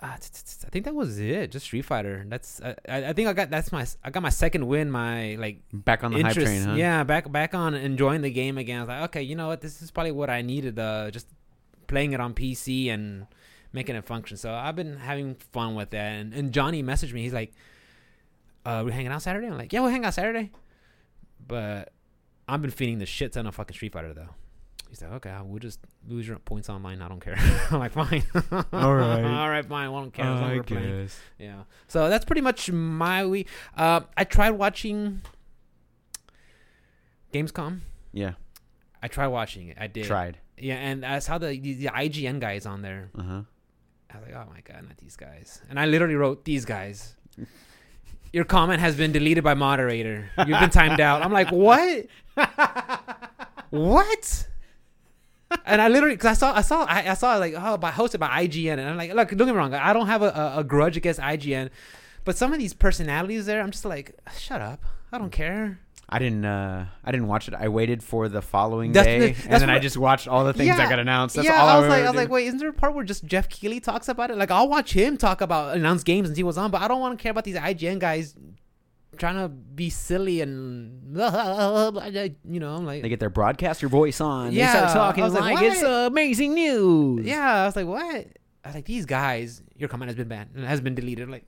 Uh, 0.02 0.16
t- 0.16 0.28
t- 0.32 0.40
t- 0.46 0.64
I 0.66 0.70
think 0.70 0.86
that 0.86 0.94
was 0.94 1.18
it. 1.18 1.50
Just 1.52 1.66
Street 1.66 1.82
Fighter. 1.82 2.24
That's 2.26 2.60
I, 2.62 2.74
I 2.88 3.04
I 3.08 3.12
think 3.12 3.28
I 3.28 3.34
got 3.34 3.50
that's 3.50 3.70
my 3.70 3.86
I 4.02 4.08
got 4.10 4.22
my 4.22 4.30
second 4.30 4.66
win. 4.66 4.90
My 4.90 5.34
like 5.36 5.60
Back 5.74 6.02
on 6.04 6.12
the 6.12 6.18
interest. 6.20 6.38
hype 6.38 6.46
train, 6.46 6.62
huh? 6.64 6.74
Yeah, 6.74 7.04
back 7.04 7.30
back 7.30 7.54
on 7.54 7.74
enjoying 7.74 8.22
the 8.22 8.30
game 8.30 8.56
again. 8.56 8.78
I 8.78 8.80
was 8.80 8.88
like, 8.88 9.02
okay, 9.10 9.22
you 9.22 9.36
know 9.36 9.48
what? 9.48 9.60
This 9.60 9.82
is 9.82 9.90
probably 9.90 10.12
what 10.12 10.30
I 10.30 10.40
needed. 10.40 10.78
Uh, 10.78 11.10
just 11.10 11.26
playing 11.86 12.12
it 12.12 12.20
on 12.20 12.32
PC 12.32 12.88
and 12.88 13.26
making 13.74 13.94
it 13.94 14.04
function. 14.06 14.38
So 14.38 14.52
I've 14.54 14.74
been 14.74 14.96
having 14.96 15.34
fun 15.52 15.74
with 15.74 15.90
that. 15.90 16.12
And, 16.12 16.32
and 16.32 16.52
Johnny 16.52 16.82
messaged 16.82 17.12
me. 17.12 17.22
He's 17.22 17.34
like, 17.34 17.52
uh, 18.64 18.82
"We 18.86 18.92
hanging 18.92 19.12
out 19.12 19.20
Saturday?" 19.20 19.48
I'm 19.48 19.58
like, 19.58 19.70
"Yeah, 19.72 19.80
we'll 19.80 19.90
hang 19.90 20.06
out 20.06 20.14
Saturday." 20.14 20.50
But 21.46 21.92
I've 22.48 22.62
been 22.62 22.70
feeding 22.70 23.00
the 23.00 23.06
shit 23.06 23.32
ton 23.32 23.46
of 23.46 23.54
fucking 23.54 23.74
Street 23.74 23.92
Fighter 23.92 24.14
though. 24.14 24.30
He's 24.90 25.00
like, 25.02 25.12
"Okay, 25.12 25.34
we'll 25.44 25.60
just 25.60 25.78
lose 26.08 26.26
your 26.26 26.38
points 26.40 26.68
online. 26.68 27.00
I 27.00 27.08
don't 27.08 27.20
care." 27.20 27.36
I'm 27.70 27.78
like, 27.78 27.92
"Fine, 27.92 28.24
All 28.72 28.94
right. 28.94 29.24
all 29.24 29.48
right, 29.48 29.64
fine. 29.64 29.88
I 29.88 29.92
don't 29.92 30.12
care 30.12 30.26
I 30.26 30.56
we're 30.56 30.62
playing." 30.64 31.02
guess. 31.02 31.20
Yeah. 31.38 31.62
So 31.86 32.10
that's 32.10 32.24
pretty 32.24 32.40
much 32.40 32.70
my 32.70 33.24
week. 33.24 33.46
Uh, 33.76 34.00
I 34.16 34.24
tried 34.24 34.50
watching 34.50 35.22
Gamescom. 37.32 37.80
Yeah, 38.12 38.32
I 39.00 39.06
tried 39.06 39.28
watching 39.28 39.68
it. 39.68 39.78
I 39.80 39.86
did. 39.86 40.06
tried. 40.06 40.38
Yeah, 40.58 40.74
and 40.74 41.06
I 41.06 41.20
saw 41.20 41.38
the, 41.38 41.58
the 41.58 41.74
the 41.74 41.86
IGN 41.86 42.40
guys 42.40 42.66
on 42.66 42.82
there. 42.82 43.10
Uh 43.16 43.22
huh. 43.22 43.42
I 44.12 44.18
was 44.18 44.26
like, 44.26 44.34
oh 44.34 44.50
my 44.52 44.60
god, 44.60 44.88
not 44.88 44.98
these 44.98 45.14
guys. 45.14 45.62
And 45.70 45.78
I 45.78 45.86
literally 45.86 46.16
wrote 46.16 46.44
these 46.44 46.64
guys. 46.64 47.14
Your 48.32 48.44
comment 48.44 48.80
has 48.80 48.96
been 48.96 49.12
deleted 49.12 49.42
by 49.44 49.54
moderator. 49.54 50.30
You've 50.38 50.60
been 50.60 50.70
timed 50.70 51.00
out. 51.00 51.22
I'm 51.22 51.32
like, 51.32 51.50
what? 51.50 52.06
what? 53.70 54.46
And 55.66 55.80
I 55.82 55.88
literally, 55.88 56.16
cause 56.16 56.30
I 56.30 56.34
saw, 56.34 56.54
I 56.54 56.60
saw, 56.60 56.84
I, 56.84 57.10
I 57.10 57.14
saw 57.14 57.36
like, 57.36 57.54
oh, 57.56 57.76
by 57.76 57.90
hosted 57.90 58.18
by 58.20 58.46
IGN, 58.46 58.72
and 58.78 58.82
I'm 58.88 58.96
like, 58.96 59.12
look, 59.14 59.28
don't 59.30 59.38
get 59.38 59.46
me 59.48 59.52
wrong, 59.52 59.74
I 59.74 59.92
don't 59.92 60.06
have 60.06 60.22
a, 60.22 60.28
a, 60.28 60.58
a 60.60 60.64
grudge 60.64 60.96
against 60.96 61.18
IGN, 61.20 61.70
but 62.24 62.36
some 62.36 62.52
of 62.52 62.58
these 62.58 62.72
personalities 62.74 63.46
there, 63.46 63.60
I'm 63.60 63.70
just 63.70 63.84
like, 63.84 64.16
shut 64.38 64.60
up, 64.60 64.84
I 65.12 65.18
don't 65.18 65.30
care. 65.30 65.80
I 66.12 66.18
didn't. 66.18 66.44
uh 66.44 66.86
I 67.04 67.12
didn't 67.12 67.28
watch 67.28 67.46
it. 67.46 67.54
I 67.54 67.68
waited 67.68 68.02
for 68.02 68.28
the 68.28 68.42
following 68.42 68.90
That's 68.90 69.06
day, 69.06 69.30
the- 69.32 69.48
and 69.50 69.62
then 69.62 69.70
I 69.70 69.78
just 69.78 69.96
watched 69.96 70.26
all 70.26 70.44
the 70.44 70.52
things 70.52 70.66
Yeah, 70.66 70.76
that 70.78 70.90
got 70.90 70.98
announced. 70.98 71.36
That's 71.36 71.46
yeah, 71.46 71.62
all 71.62 71.68
I 71.68 71.74
I 71.76 71.78
was 71.78 71.88
like, 71.88 72.02
I 72.02 72.06
was 72.08 72.16
like, 72.16 72.28
wait, 72.30 72.46
isn't 72.48 72.58
there 72.58 72.68
a 72.68 72.72
part 72.72 72.94
where 72.96 73.04
just 73.04 73.24
Geoff 73.26 73.48
Keighley 73.48 73.78
talks 73.78 74.08
about 74.08 74.32
it? 74.32 74.36
Like, 74.36 74.50
I'll 74.50 74.68
watch 74.68 74.92
him 74.92 75.16
talk 75.16 75.40
about 75.40 75.76
announce 75.76 76.02
games 76.02 76.28
and 76.28 76.36
see 76.36 76.42
what's 76.42 76.58
on, 76.58 76.72
but 76.72 76.82
I 76.82 76.88
don't 76.88 76.98
want 77.00 77.16
to 77.16 77.22
care 77.22 77.30
about 77.30 77.44
these 77.44 77.54
IGN 77.54 78.00
guys 78.00 78.34
trying 79.16 79.36
to 79.36 79.48
be 79.48 79.90
silly 79.90 80.40
and 80.40 81.16
you 81.16 82.60
know, 82.60 82.74
I'm 82.76 82.86
like, 82.86 83.02
They 83.02 83.08
get 83.08 83.20
their 83.20 83.30
broadcaster 83.30 83.88
voice 83.88 84.20
on. 84.20 84.52
Yeah, 84.52 84.66
they 84.72 84.78
start 84.78 84.92
talking 84.92 85.22
I 85.24 85.26
was 85.26 85.34
like, 85.34 85.54
like, 85.56 85.64
it's 85.64 85.82
amazing 85.82 86.54
news. 86.54 87.26
yeah, 87.26 87.62
I 87.62 87.66
was 87.66 87.76
like, 87.76 87.86
what? 87.86 88.04
I 88.64 88.68
was 88.68 88.74
like, 88.74 88.84
these 88.84 89.06
guys, 89.06 89.62
your 89.76 89.88
comment 89.88 90.08
has 90.10 90.16
been 90.16 90.28
banned 90.28 90.50
and 90.54 90.64
has 90.64 90.80
been 90.80 90.94
deleted. 90.94 91.24
I'm 91.24 91.30
like, 91.30 91.46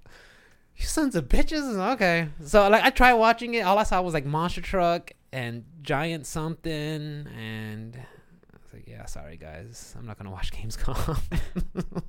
you 0.76 0.84
sons 0.86 1.14
of 1.14 1.28
bitches. 1.28 1.92
Okay, 1.94 2.28
so 2.44 2.68
like, 2.68 2.82
I 2.82 2.90
tried 2.90 3.14
watching 3.14 3.54
it. 3.54 3.60
All 3.60 3.78
I 3.78 3.82
saw 3.84 4.00
was 4.02 4.14
like 4.14 4.24
Monster 4.24 4.60
Truck 4.62 5.12
and 5.32 5.64
Giant 5.82 6.26
something, 6.26 6.72
and 6.72 7.96
I 7.96 8.56
was 8.62 8.72
like, 8.72 8.88
yeah, 8.88 9.04
sorry 9.06 9.36
guys, 9.36 9.94
I'm 9.98 10.06
not 10.06 10.18
gonna 10.18 10.30
watch 10.30 10.50
Gamescom. 10.54 11.18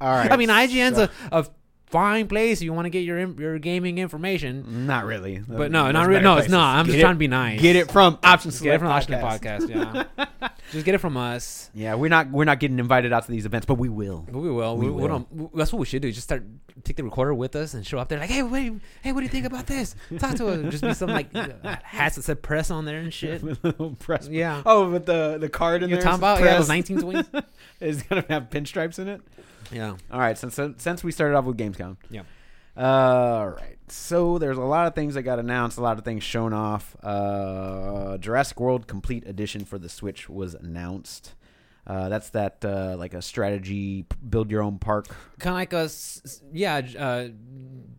All 0.01 0.11
right. 0.11 0.31
I 0.31 0.37
mean, 0.37 0.49
IGN's 0.49 0.95
so- 0.95 1.09
a, 1.31 1.39
a 1.41 1.45
fine 1.93 2.27
place 2.27 2.59
if 2.59 2.65
you 2.65 2.73
want 2.73 2.85
to 2.87 2.89
get 2.89 3.05
your 3.05 3.19
your 3.39 3.59
gaming 3.59 3.99
information. 3.99 4.87
Not 4.87 5.05
really. 5.05 5.39
But 5.39 5.71
no, 5.71 5.83
There's 5.83 5.93
not 5.93 6.07
really. 6.07 6.21
No, 6.23 6.31
it's 6.33 6.47
places. 6.47 6.51
not. 6.51 6.75
I'm 6.79 6.85
Get 6.85 6.91
just 6.91 6.97
it- 6.97 7.01
trying 7.01 7.15
to 7.15 7.19
be 7.19 7.27
nice. 7.27 7.61
Get 7.61 7.75
it 7.77 7.91
from 7.91 8.17
Option 8.23 8.51
Get 8.51 8.73
it 8.75 8.79
from 8.79 8.87
the 8.87 8.93
Option 8.93 9.13
Podcast. 9.13 9.59
Podcast. 9.61 10.07
Yeah, 10.17 10.47
just 10.71 10.83
get 10.85 10.95
it 10.95 10.97
from 10.97 11.15
us. 11.15 11.69
Yeah, 11.73 11.95
we're 11.95 12.09
not 12.09 12.29
we're 12.31 12.43
not 12.45 12.59
getting 12.59 12.79
invited 12.79 13.13
out 13.13 13.25
to 13.25 13.31
these 13.31 13.45
events, 13.45 13.65
but 13.65 13.75
we 13.75 13.87
will. 13.87 14.25
We 14.29 14.49
will. 14.51 14.75
We 14.75 14.87
We, 14.89 14.91
will. 14.91 15.07
don't. 15.07 15.55
That's 15.55 15.71
what 15.71 15.79
we 15.79 15.85
should 15.85 16.01
do. 16.01 16.11
Just 16.11 16.25
start 16.27 16.43
take 16.83 16.97
the 16.97 17.03
recorder 17.03 17.33
with 17.35 17.55
us 17.55 17.75
and 17.75 17.85
show 17.85 17.99
up 17.99 18.09
there 18.09 18.17
like, 18.19 18.29
hey, 18.31 18.41
wait, 18.43 18.73
hey, 19.03 19.11
what 19.13 19.19
do 19.21 19.25
you 19.25 19.29
think 19.29 19.45
about 19.45 19.67
this? 19.67 19.95
Talk 20.17 20.35
to 20.37 20.47
us. 20.47 20.71
Just 20.71 20.83
be 20.83 20.93
some 20.95 21.09
like 21.11 21.31
hats 21.83 22.15
that 22.15 22.23
said 22.23 22.41
press 22.41 22.71
on 22.71 22.85
there 22.85 22.97
and 22.99 23.13
shit. 23.19 23.41
press. 23.99 24.27
Yeah. 24.27 24.63
Oh, 24.65 24.89
with 24.89 25.05
the 25.05 25.37
the 25.39 25.49
card 25.49 25.83
in 25.83 25.89
You're 25.89 25.99
there. 25.99 26.03
talking 26.03 26.19
about 26.19 26.39
yeah, 26.41 26.57
those 26.57 26.67
press. 26.67 26.89
1920s. 26.89 27.43
is 27.79 28.01
gonna 28.03 28.25
have 28.29 28.49
pinstripes 28.49 28.97
in 28.99 29.07
it. 29.07 29.21
Yeah. 29.73 29.95
All 30.11 30.19
right, 30.19 30.37
since 30.37 30.59
since 30.77 31.03
we 31.03 31.11
started 31.11 31.35
off 31.35 31.45
with 31.45 31.57
Gamescom. 31.57 31.97
Yeah. 32.09 32.23
all 32.77 33.47
right. 33.49 33.77
So 33.89 34.37
there's 34.37 34.57
a 34.57 34.61
lot 34.61 34.87
of 34.87 34.95
things 34.95 35.13
that 35.15 35.23
got 35.23 35.39
announced, 35.39 35.77
a 35.77 35.81
lot 35.81 35.97
of 35.97 36.05
things 36.05 36.23
shown 36.23 36.53
off. 36.53 36.95
Uh, 37.03 38.17
Jurassic 38.17 38.59
World 38.59 38.87
Complete 38.87 39.27
Edition 39.27 39.65
for 39.65 39.77
the 39.77 39.89
Switch 39.89 40.29
was 40.29 40.53
announced. 40.55 41.35
Uh, 41.85 42.07
that's 42.07 42.29
that 42.29 42.63
uh, 42.63 42.95
like 42.97 43.13
a 43.13 43.21
strategy 43.21 44.05
build 44.29 44.49
your 44.49 44.61
own 44.63 44.79
park. 44.79 45.07
Kind 45.39 45.51
of 45.53 45.57
like 45.59 45.73
a 45.73 45.85
s- 45.85 46.41
yeah, 46.53 46.81
uh, 46.97 47.27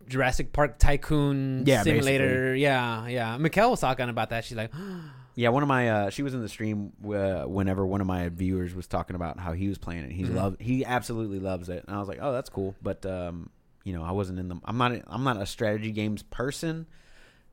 Jurassic 0.09 0.51
Park 0.53 0.79
Tycoon 0.79 1.63
Yeah, 1.67 1.83
simulator. 1.83 2.55
Yeah, 2.55 3.07
yeah. 3.07 3.37
Mikkel 3.37 3.69
was 3.69 3.79
talking 3.81 4.09
about 4.09 4.31
that. 4.31 4.43
She's 4.43 4.57
like, 4.57 4.71
Yeah, 5.37 5.49
one 5.49 5.63
of 5.63 5.67
my 5.69 5.89
uh, 5.89 6.09
she 6.09 6.23
was 6.23 6.33
in 6.33 6.41
the 6.41 6.47
stream 6.49 6.93
uh, 7.05 7.43
whenever 7.43 7.85
one 7.85 7.99
of 8.01 8.07
my 8.07 8.29
viewers 8.29 8.73
was 8.73 8.87
talking 8.87 9.15
about 9.17 9.37
how 9.37 9.51
he 9.51 9.67
was 9.67 9.77
playing 9.77 10.05
it. 10.05 10.11
He 10.11 10.23
Mhm. 10.23 10.33
loved 10.35 10.61
he 10.61 10.85
absolutely 10.85 11.39
loves 11.39 11.67
it, 11.69 11.83
and 11.85 11.95
I 11.95 11.99
was 11.99 12.07
like, 12.07 12.19
oh, 12.21 12.31
that's 12.31 12.49
cool. 12.49 12.73
But 12.81 13.05
um, 13.05 13.49
you 13.83 13.93
know, 13.93 14.03
I 14.03 14.11
wasn't 14.11 14.39
in 14.39 14.47
the 14.47 14.55
I'm 14.63 14.77
not 14.77 14.93
I'm 15.07 15.23
not 15.23 15.41
a 15.41 15.45
strategy 15.45 15.91
games 15.91 16.23
person. 16.23 16.87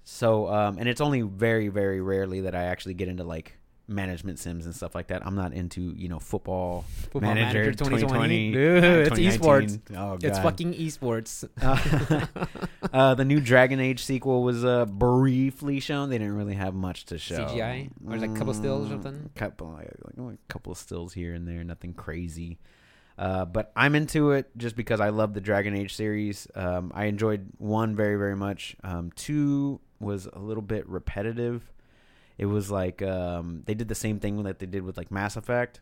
So 0.04 0.48
um, 0.48 0.78
and 0.78 0.88
it's 0.88 1.00
only 1.00 1.22
very 1.22 1.68
very 1.68 2.00
rarely 2.00 2.42
that 2.42 2.54
I 2.54 2.64
actually 2.64 2.94
get 2.94 3.08
into 3.08 3.24
like 3.24 3.58
management 3.88 4.38
sims 4.38 4.64
and 4.64 4.74
stuff 4.74 4.94
like 4.94 5.08
that. 5.08 5.26
I'm 5.26 5.34
not 5.34 5.52
into 5.52 5.92
you 5.96 6.08
know 6.08 6.18
football, 6.18 6.84
Football 7.10 7.20
manager, 7.34 7.58
Manager 7.60 7.72
2020. 7.72 8.52
2020. 8.52 8.52
Dude, 8.52 8.84
it's 9.20 9.36
esports. 9.36 9.80
Oh, 9.96 10.18
it's 10.22 10.38
fucking 10.38 10.74
esports. 10.74 11.48
Uh, 11.60 12.26
uh, 12.92 13.14
the 13.14 13.24
new 13.24 13.40
Dragon 13.40 13.80
Age 13.80 14.04
sequel 14.04 14.42
was 14.42 14.64
uh, 14.64 14.86
briefly 14.86 15.80
shown. 15.80 16.10
They 16.10 16.18
didn't 16.18 16.36
really 16.36 16.54
have 16.54 16.74
much 16.74 17.04
to 17.06 17.18
show. 17.18 17.44
CGI? 17.46 17.90
Or 18.06 18.16
like 18.16 18.30
a 18.30 18.34
couple 18.34 18.54
stills 18.54 18.90
or 18.90 18.96
Mm, 18.96 19.02
something? 19.02 19.30
Couple, 19.34 19.68
like, 19.72 19.90
like 20.16 20.34
a 20.34 20.52
couple 20.52 20.72
of 20.72 20.78
stills 20.78 21.12
here 21.12 21.34
and 21.34 21.46
there. 21.48 21.62
Nothing 21.64 21.94
crazy. 21.94 22.58
Uh, 23.18 23.44
but 23.44 23.72
I'm 23.76 23.94
into 23.94 24.32
it 24.32 24.50
just 24.56 24.74
because 24.74 25.00
I 25.00 25.10
love 25.10 25.34
the 25.34 25.40
Dragon 25.40 25.76
Age 25.76 25.94
series. 25.94 26.48
Um, 26.54 26.92
I 26.94 27.04
enjoyed 27.06 27.46
one 27.58 27.94
very, 27.94 28.16
very 28.16 28.36
much. 28.36 28.74
Um, 28.82 29.12
two 29.16 29.80
was 30.00 30.26
a 30.32 30.38
little 30.38 30.62
bit 30.62 30.88
repetitive. 30.88 31.62
It 32.42 32.46
was 32.46 32.72
like 32.72 33.02
um, 33.02 33.62
they 33.66 33.74
did 33.74 33.86
the 33.86 33.94
same 33.94 34.18
thing 34.18 34.42
that 34.42 34.58
they 34.58 34.66
did 34.66 34.82
with 34.82 34.96
like 34.96 35.12
Mass 35.12 35.36
Effect, 35.36 35.80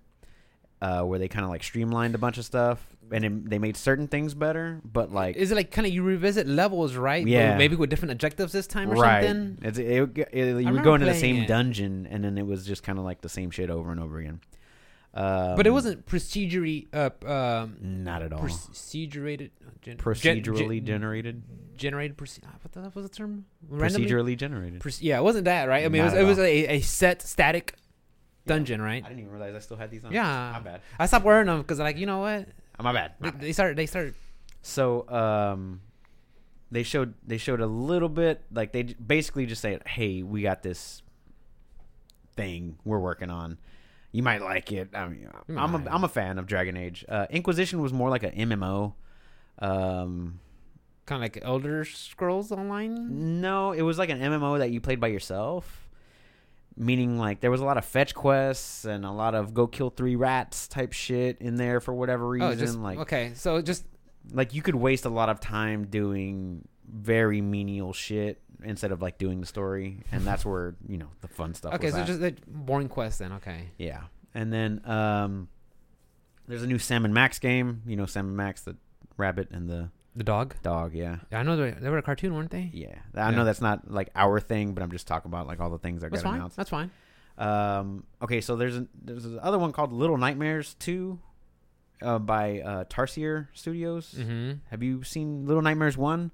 uh, 0.82 1.02
where 1.04 1.18
they 1.18 1.26
kind 1.26 1.44
of 1.44 1.50
like 1.50 1.62
streamlined 1.62 2.14
a 2.14 2.18
bunch 2.18 2.36
of 2.36 2.44
stuff 2.44 2.84
and 3.12 3.24
it, 3.24 3.50
they 3.50 3.58
made 3.58 3.78
certain 3.78 4.08
things 4.08 4.34
better. 4.34 4.80
But 4.84 5.10
like 5.10 5.36
Is 5.36 5.50
it 5.50 5.54
like 5.54 5.70
kind 5.70 5.86
of 5.86 5.92
you 5.94 6.02
revisit 6.02 6.46
levels, 6.46 6.96
right? 6.96 7.24
But 7.24 7.30
Yeah. 7.30 7.56
maybe 7.56 7.76
with 7.76 7.88
different 7.88 8.12
objectives 8.12 8.52
this 8.52 8.66
time 8.66 8.90
or 8.90 8.96
right. 8.96 9.24
something. 9.24 9.58
It's, 9.62 9.78
it, 9.78 9.86
it, 9.86 10.36
you 10.36 10.44
would 10.44 10.56
remember 10.58 10.82
go 10.82 10.94
into 10.94 11.06
the 11.06 11.14
same 11.14 11.46
dungeon, 11.46 12.06
and 12.10 12.22
then 12.22 12.36
it 12.36 12.46
was 12.46 12.66
just 12.66 12.82
kind 12.82 12.98
of 12.98 13.06
like 13.06 13.22
the 13.22 13.28
same 13.28 13.50
shit 13.50 13.70
over 13.70 13.90
and 13.90 13.98
over 13.98 14.18
again. 14.18 14.40
Um, 15.12 15.56
but 15.56 15.66
it 15.66 15.70
wasn't 15.70 16.06
procedurally 16.06 16.86
uh 16.94 17.10
um 17.26 17.76
not 17.80 18.22
at 18.22 18.32
all 18.32 18.40
procedurated 18.40 19.50
gen- 19.82 19.96
gen- 19.96 19.98
procedurally 19.98 20.76
gen- 20.78 20.86
generated. 20.86 21.42
generated 21.76 22.16
proce- 22.16 22.38
ah, 22.46 22.54
what 22.62 22.70
the 22.72 22.92
was 22.94 23.08
the 23.10 23.14
term 23.16 23.44
Randomly? 23.68 24.06
Procedurally 24.08 24.36
generated. 24.36 24.80
Proce- 24.80 25.00
yeah 25.02 25.18
it 25.18 25.22
wasn't 25.22 25.46
that 25.46 25.68
right 25.68 25.84
i 25.84 25.88
mean 25.88 26.02
it 26.02 26.04
was, 26.04 26.14
it 26.14 26.22
was 26.24 26.38
a, 26.38 26.76
a 26.76 26.80
set 26.80 27.22
static 27.22 27.74
dungeon 28.46 28.80
right 28.80 29.04
I 29.04 29.08
didn't 29.08 29.20
even 29.20 29.32
realize 29.32 29.54
I 29.54 29.58
still 29.58 29.76
had 29.76 29.90
these 29.90 30.04
on. 30.04 30.12
Yeah. 30.12 30.50
my 30.52 30.60
bad. 30.60 30.80
i 30.98 31.06
stopped 31.06 31.24
wearing 31.24 31.46
them 31.46 31.58
because 31.58 31.80
like 31.80 31.96
you 31.98 32.06
know 32.06 32.18
what 32.20 32.46
Oh, 32.78 32.82
my 32.84 32.92
bad. 32.92 33.14
they, 33.20 33.26
My 33.26 33.30
bad. 33.32 33.40
they 33.40 33.52
started 33.52 33.76
they 33.76 33.86
started 33.86 34.14
So 34.62 35.08
um, 35.10 35.80
they 36.70 36.84
showed 36.84 37.14
they 37.26 37.36
showed 37.36 37.60
a 37.60 37.66
little 37.66 38.08
bit 38.08 38.42
like 38.52 38.70
they 38.72 38.84
basically 38.84 39.44
just 39.46 39.60
said, 39.60 39.82
"Hey, 39.86 40.22
we 40.22 40.42
got 40.42 40.62
this 40.62 41.02
thing 42.36 42.76
we're 42.84 42.98
working 43.00 43.28
on. 43.30 43.58
You 44.12 44.22
might 44.22 44.42
like 44.42 44.72
it." 44.72 44.90
I 44.94 45.08
mean, 45.08 45.28
I'm 45.56 45.74
a, 45.74 45.90
I'm 45.90 46.04
a 46.04 46.08
fan 46.08 46.38
of 46.38 46.46
Dragon 46.46 46.76
Age. 46.76 47.04
Uh, 47.08 47.26
Inquisition 47.30 47.80
was 47.80 47.92
more 47.92 48.10
like 48.10 48.22
a 48.22 48.30
MMO. 48.30 48.94
Um, 49.58 50.40
kind 51.06 51.22
of 51.22 51.34
like 51.34 51.38
elder 51.42 51.84
scrolls 51.84 52.52
online 52.52 53.40
no, 53.40 53.72
it 53.72 53.82
was 53.82 53.98
like 53.98 54.10
an 54.10 54.20
MMO 54.20 54.58
that 54.58 54.70
you 54.70 54.80
played 54.80 55.00
by 55.00 55.08
yourself. 55.08 55.88
Meaning, 56.76 57.18
like 57.18 57.40
there 57.40 57.50
was 57.50 57.60
a 57.60 57.64
lot 57.64 57.76
of 57.76 57.84
fetch 57.84 58.14
quests 58.14 58.84
and 58.84 59.04
a 59.04 59.10
lot 59.10 59.34
of 59.34 59.52
go 59.52 59.66
kill 59.66 59.90
three 59.90 60.16
rats 60.16 60.66
type 60.68 60.92
shit 60.92 61.38
in 61.40 61.56
there 61.56 61.80
for 61.80 61.92
whatever 61.92 62.26
reason. 62.26 62.48
oh 62.48 62.54
just 62.54 62.78
like, 62.78 62.98
okay 63.00 63.32
so 63.34 63.60
just 63.60 63.84
like 64.32 64.54
you 64.54 64.62
could 64.62 64.76
waste 64.76 65.04
a 65.04 65.08
lot 65.10 65.28
of 65.28 65.40
time 65.40 65.86
doing 65.88 66.66
very 66.92 67.40
menial 67.40 67.92
shit 67.92 68.40
instead 68.62 68.92
of 68.92 69.00
like 69.00 69.16
doing 69.18 69.40
the 69.40 69.46
story, 69.46 69.98
and 70.12 70.26
that's 70.26 70.44
where 70.44 70.74
you 70.88 70.98
know 70.98 71.08
the 71.20 71.28
fun 71.28 71.54
stuff. 71.54 71.74
okay 71.74 71.90
so 71.90 71.98
at. 71.98 72.06
just 72.06 72.20
like 72.20 72.36
boring 72.46 72.88
quest 72.88 73.18
then 73.20 73.32
okay 73.32 73.68
yeah, 73.78 74.02
and 74.34 74.52
then 74.52 74.80
um, 74.84 75.48
there's 76.48 76.62
a 76.62 76.66
new 76.66 76.78
Sam 76.78 77.04
and 77.04 77.14
Max 77.14 77.38
game. 77.38 77.82
You 77.86 77.96
know 77.96 78.06
Sam 78.06 78.26
and 78.28 78.36
Max, 78.36 78.62
the 78.62 78.76
rabbit 79.16 79.48
and 79.50 79.68
the 79.68 79.90
the 80.16 80.24
dog 80.24 80.54
dog. 80.62 80.92
Yeah, 80.94 81.18
yeah, 81.30 81.38
i 81.40 81.42
know 81.42 81.56
they, 81.56 81.70
they 81.70 81.88
were 81.88 81.98
a 81.98 82.02
cartoon 82.02 82.34
weren't 82.34 82.50
they 82.50 82.68
yeah. 82.72 82.96
I 83.14 83.30
Yeah. 83.30 83.36
know 83.36 83.44
that's 83.44 83.60
not 83.60 83.90
like 83.90 84.10
our 84.14 84.40
thing, 84.40 84.74
but 84.74 84.82
I'm 84.82 84.90
just 84.90 85.06
talking 85.06 85.30
about 85.30 85.46
like 85.46 85.60
all 85.60 85.70
the 85.70 85.78
things 85.78 86.02
that 86.02 86.10
that's 86.10 86.22
got 86.22 86.30
fine 86.30 86.38
announced. 86.38 86.56
that's 86.56 86.70
fine 86.70 86.90
Um, 87.38 88.04
okay, 88.20 88.40
so 88.40 88.56
there's 88.56 88.78
there's 89.00 89.24
another 89.24 89.58
one 89.58 89.72
called 89.72 89.92
Little 89.92 90.18
Nightmares 90.18 90.74
Two, 90.80 91.20
uh, 92.02 92.18
by 92.18 92.60
uh, 92.60 92.84
Tarsier 92.84 93.46
Studios. 93.54 94.14
Mm-hmm. 94.18 94.52
Have 94.70 94.82
you 94.82 95.02
seen 95.04 95.46
Little 95.46 95.62
Nightmares 95.62 95.96
One? 95.96 96.32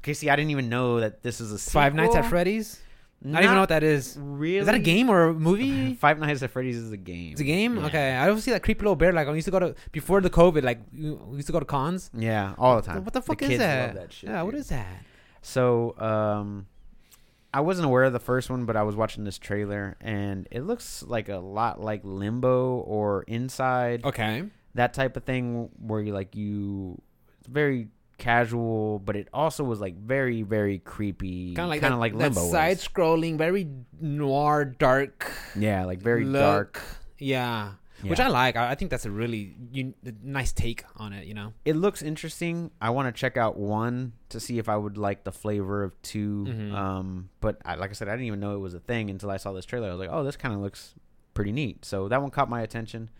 Okay, 0.00 0.14
see, 0.14 0.28
I 0.30 0.36
didn't 0.36 0.50
even 0.50 0.68
know 0.68 1.00
that 1.00 1.22
this 1.22 1.40
is 1.40 1.52
a 1.52 1.58
Five 1.70 1.94
Nights 1.94 2.14
at 2.14 2.24
sequel. 2.24 2.30
Freddy's. 2.30 2.80
I 3.22 3.32
don't 3.32 3.42
even 3.44 3.54
know 3.56 3.60
what 3.60 3.68
that 3.68 3.82
is. 3.82 4.16
Really? 4.18 4.56
Is 4.56 4.64
that 4.66 4.74
a 4.74 4.78
game 4.78 5.10
or 5.10 5.28
a 5.28 5.34
movie? 5.34 5.92
Five 6.00 6.18
Nights 6.18 6.42
at 6.42 6.50
Freddy's 6.50 6.78
is 6.78 6.90
a 6.90 6.96
game. 6.96 7.32
It's 7.32 7.40
a 7.42 7.44
game. 7.44 7.76
Yeah. 7.76 7.86
Okay, 7.86 8.12
I 8.12 8.28
always 8.30 8.44
see 8.44 8.50
that 8.52 8.62
creepy 8.62 8.80
little 8.80 8.96
bear. 8.96 9.12
Like 9.12 9.28
I 9.28 9.34
used 9.34 9.44
to 9.44 9.50
go 9.50 9.58
to 9.58 9.74
before 9.92 10.22
the 10.22 10.30
COVID. 10.30 10.62
Like 10.62 10.80
we 10.92 11.36
used 11.36 11.48
to 11.48 11.52
go 11.52 11.60
to 11.60 11.66
cons. 11.66 12.10
Yeah, 12.16 12.54
all 12.56 12.76
the 12.76 12.82
time. 12.82 13.04
What 13.04 13.12
the 13.12 13.20
fuck 13.20 13.42
is 13.42 13.48
kids 13.48 13.58
that? 13.58 13.88
love 13.88 13.94
that 13.96 14.12
shit, 14.14 14.30
yeah, 14.30 14.40
what 14.42 14.52
dude. 14.52 14.60
is 14.60 14.68
that? 14.70 14.86
So, 15.42 15.98
um, 15.98 16.66
I 17.52 17.60
wasn't 17.60 17.84
aware 17.86 18.04
of 18.04 18.12
the 18.14 18.20
first 18.20 18.48
one, 18.48 18.64
but 18.64 18.76
I 18.76 18.84
was 18.84 18.96
watching 18.96 19.24
this 19.24 19.36
trailer, 19.36 19.96
and 20.00 20.46
it 20.50 20.62
looks 20.62 21.02
like 21.02 21.28
a 21.28 21.38
lot 21.38 21.80
like 21.80 22.00
Limbo 22.04 22.76
or 22.78 23.24
Inside, 23.24 24.04
Okay. 24.04 24.44
that 24.76 24.94
type 24.94 25.16
of 25.16 25.24
thing, 25.24 25.68
where 25.78 26.00
you 26.00 26.12
like 26.14 26.34
you, 26.36 27.00
it's 27.38 27.48
very 27.48 27.88
casual, 28.20 29.00
but 29.00 29.16
it 29.16 29.28
also 29.32 29.64
was 29.64 29.80
like 29.80 29.96
very, 29.96 30.42
very 30.42 30.78
creepy, 30.78 31.54
Kind 31.54 31.64
of 31.64 31.70
like 31.70 31.80
kind 31.80 31.90
that, 31.92 31.96
of 31.96 32.00
like 32.00 32.14
Limbo. 32.14 32.50
side-scrolling, 32.50 33.36
very 33.38 33.66
noir, 34.00 34.64
dark 34.64 35.32
yeah, 35.56 35.84
like 35.84 36.00
very 36.00 36.24
look. 36.24 36.40
dark. 36.40 36.82
Yeah. 37.18 37.72
which 38.02 38.18
I 38.20 38.28
like. 38.28 38.56
I, 38.56 38.70
I 38.70 38.74
think 38.76 38.90
that's 38.90 39.04
a 39.04 39.10
really 39.10 39.54
un- 39.74 39.94
nice 40.22 40.52
take 40.52 40.84
on 40.96 41.12
it. 41.12 41.26
You 41.26 41.34
know. 41.34 41.52
It 41.66 41.76
looks 41.76 42.00
interesting. 42.00 42.70
I 42.80 42.90
want 42.90 43.14
to 43.14 43.18
check 43.20 43.36
out 43.36 43.58
one 43.58 44.12
to 44.30 44.40
see 44.40 44.58
if 44.58 44.68
I 44.70 44.76
would 44.76 44.96
like 44.96 45.24
the 45.24 45.32
flavor 45.32 45.82
of 45.84 46.00
2 46.02 46.46
Mhm. 46.48 46.72
Um, 46.74 47.28
but 47.40 47.58
I, 47.64 47.74
like 47.74 47.90
I 47.90 47.92
said, 47.92 48.08
I 48.08 48.12
didn't 48.12 48.26
even 48.26 48.40
know 48.40 48.54
it 48.54 48.58
was 48.60 48.72
a 48.74 48.80
thing 48.80 49.10
until 49.10 49.30
I 49.30 49.36
saw 49.36 49.52
this 49.52 49.66
trailer. 49.66 49.88
I 49.88 49.90
was 49.90 50.00
like, 50.00 50.08
oh, 50.10 50.24
this 50.24 50.36
kind 50.36 50.54
of 50.54 50.60
looks 50.60 50.94
pretty 51.34 51.52
neat. 51.52 51.84
So 51.84 52.08
that 52.08 52.22
one 52.22 52.30
caught 52.30 52.48
my 52.48 52.62
attention. 52.62 53.10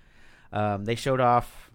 Um, 0.53 0.85
they 0.87 0.95
showed 0.95 1.21
off, 1.21 1.71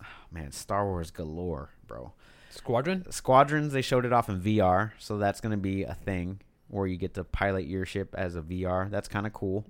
man, 0.30 0.52
Star 0.52 0.84
Wars 0.84 1.10
galore, 1.10 1.70
bro. 1.86 2.12
Squadron. 2.50 3.10
Squadrons. 3.10 3.72
They 3.72 3.82
showed 3.82 4.04
it 4.04 4.12
off 4.12 4.28
in 4.28 4.40
VR, 4.40 4.92
so 4.98 5.18
that's 5.18 5.40
gonna 5.40 5.56
be 5.56 5.82
a 5.84 5.94
thing 5.94 6.40
where 6.68 6.86
you 6.86 6.96
get 6.96 7.14
to 7.14 7.24
pilot 7.24 7.66
your 7.66 7.84
ship 7.86 8.14
as 8.16 8.34
a 8.36 8.42
VR. 8.42 8.90
That's 8.90 9.08
kind 9.08 9.26
of 9.26 9.32
cool. 9.32 9.64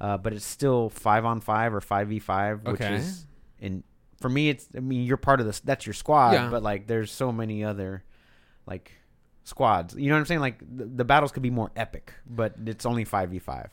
Uh, 0.00 0.18
but 0.18 0.32
it's 0.32 0.44
still 0.44 0.90
five 0.90 1.24
on 1.24 1.40
five 1.40 1.72
or 1.74 1.80
five 1.80 2.08
v 2.08 2.18
five, 2.18 2.62
which 2.64 2.80
Okay. 2.80 2.96
is 2.96 3.26
in 3.58 3.82
for 4.20 4.28
me. 4.28 4.50
It's 4.50 4.68
I 4.76 4.80
mean 4.80 5.04
you're 5.06 5.16
part 5.16 5.40
of 5.40 5.46
this. 5.46 5.60
That's 5.60 5.86
your 5.86 5.94
squad, 5.94 6.32
Yeah. 6.34 6.50
but 6.50 6.62
like 6.62 6.86
there's 6.86 7.10
so 7.10 7.32
many 7.32 7.64
other 7.64 8.04
like 8.66 8.92
squads. 9.44 9.94
You 9.94 10.08
know 10.10 10.16
what 10.16 10.20
I'm 10.20 10.26
saying? 10.26 10.40
Like 10.40 10.58
the, 10.60 10.84
the 10.84 11.04
battles 11.04 11.32
could 11.32 11.42
be 11.42 11.50
more 11.50 11.70
epic, 11.76 12.12
but 12.26 12.54
it's 12.66 12.84
only 12.84 13.04
five 13.04 13.30
v 13.30 13.38
five. 13.38 13.70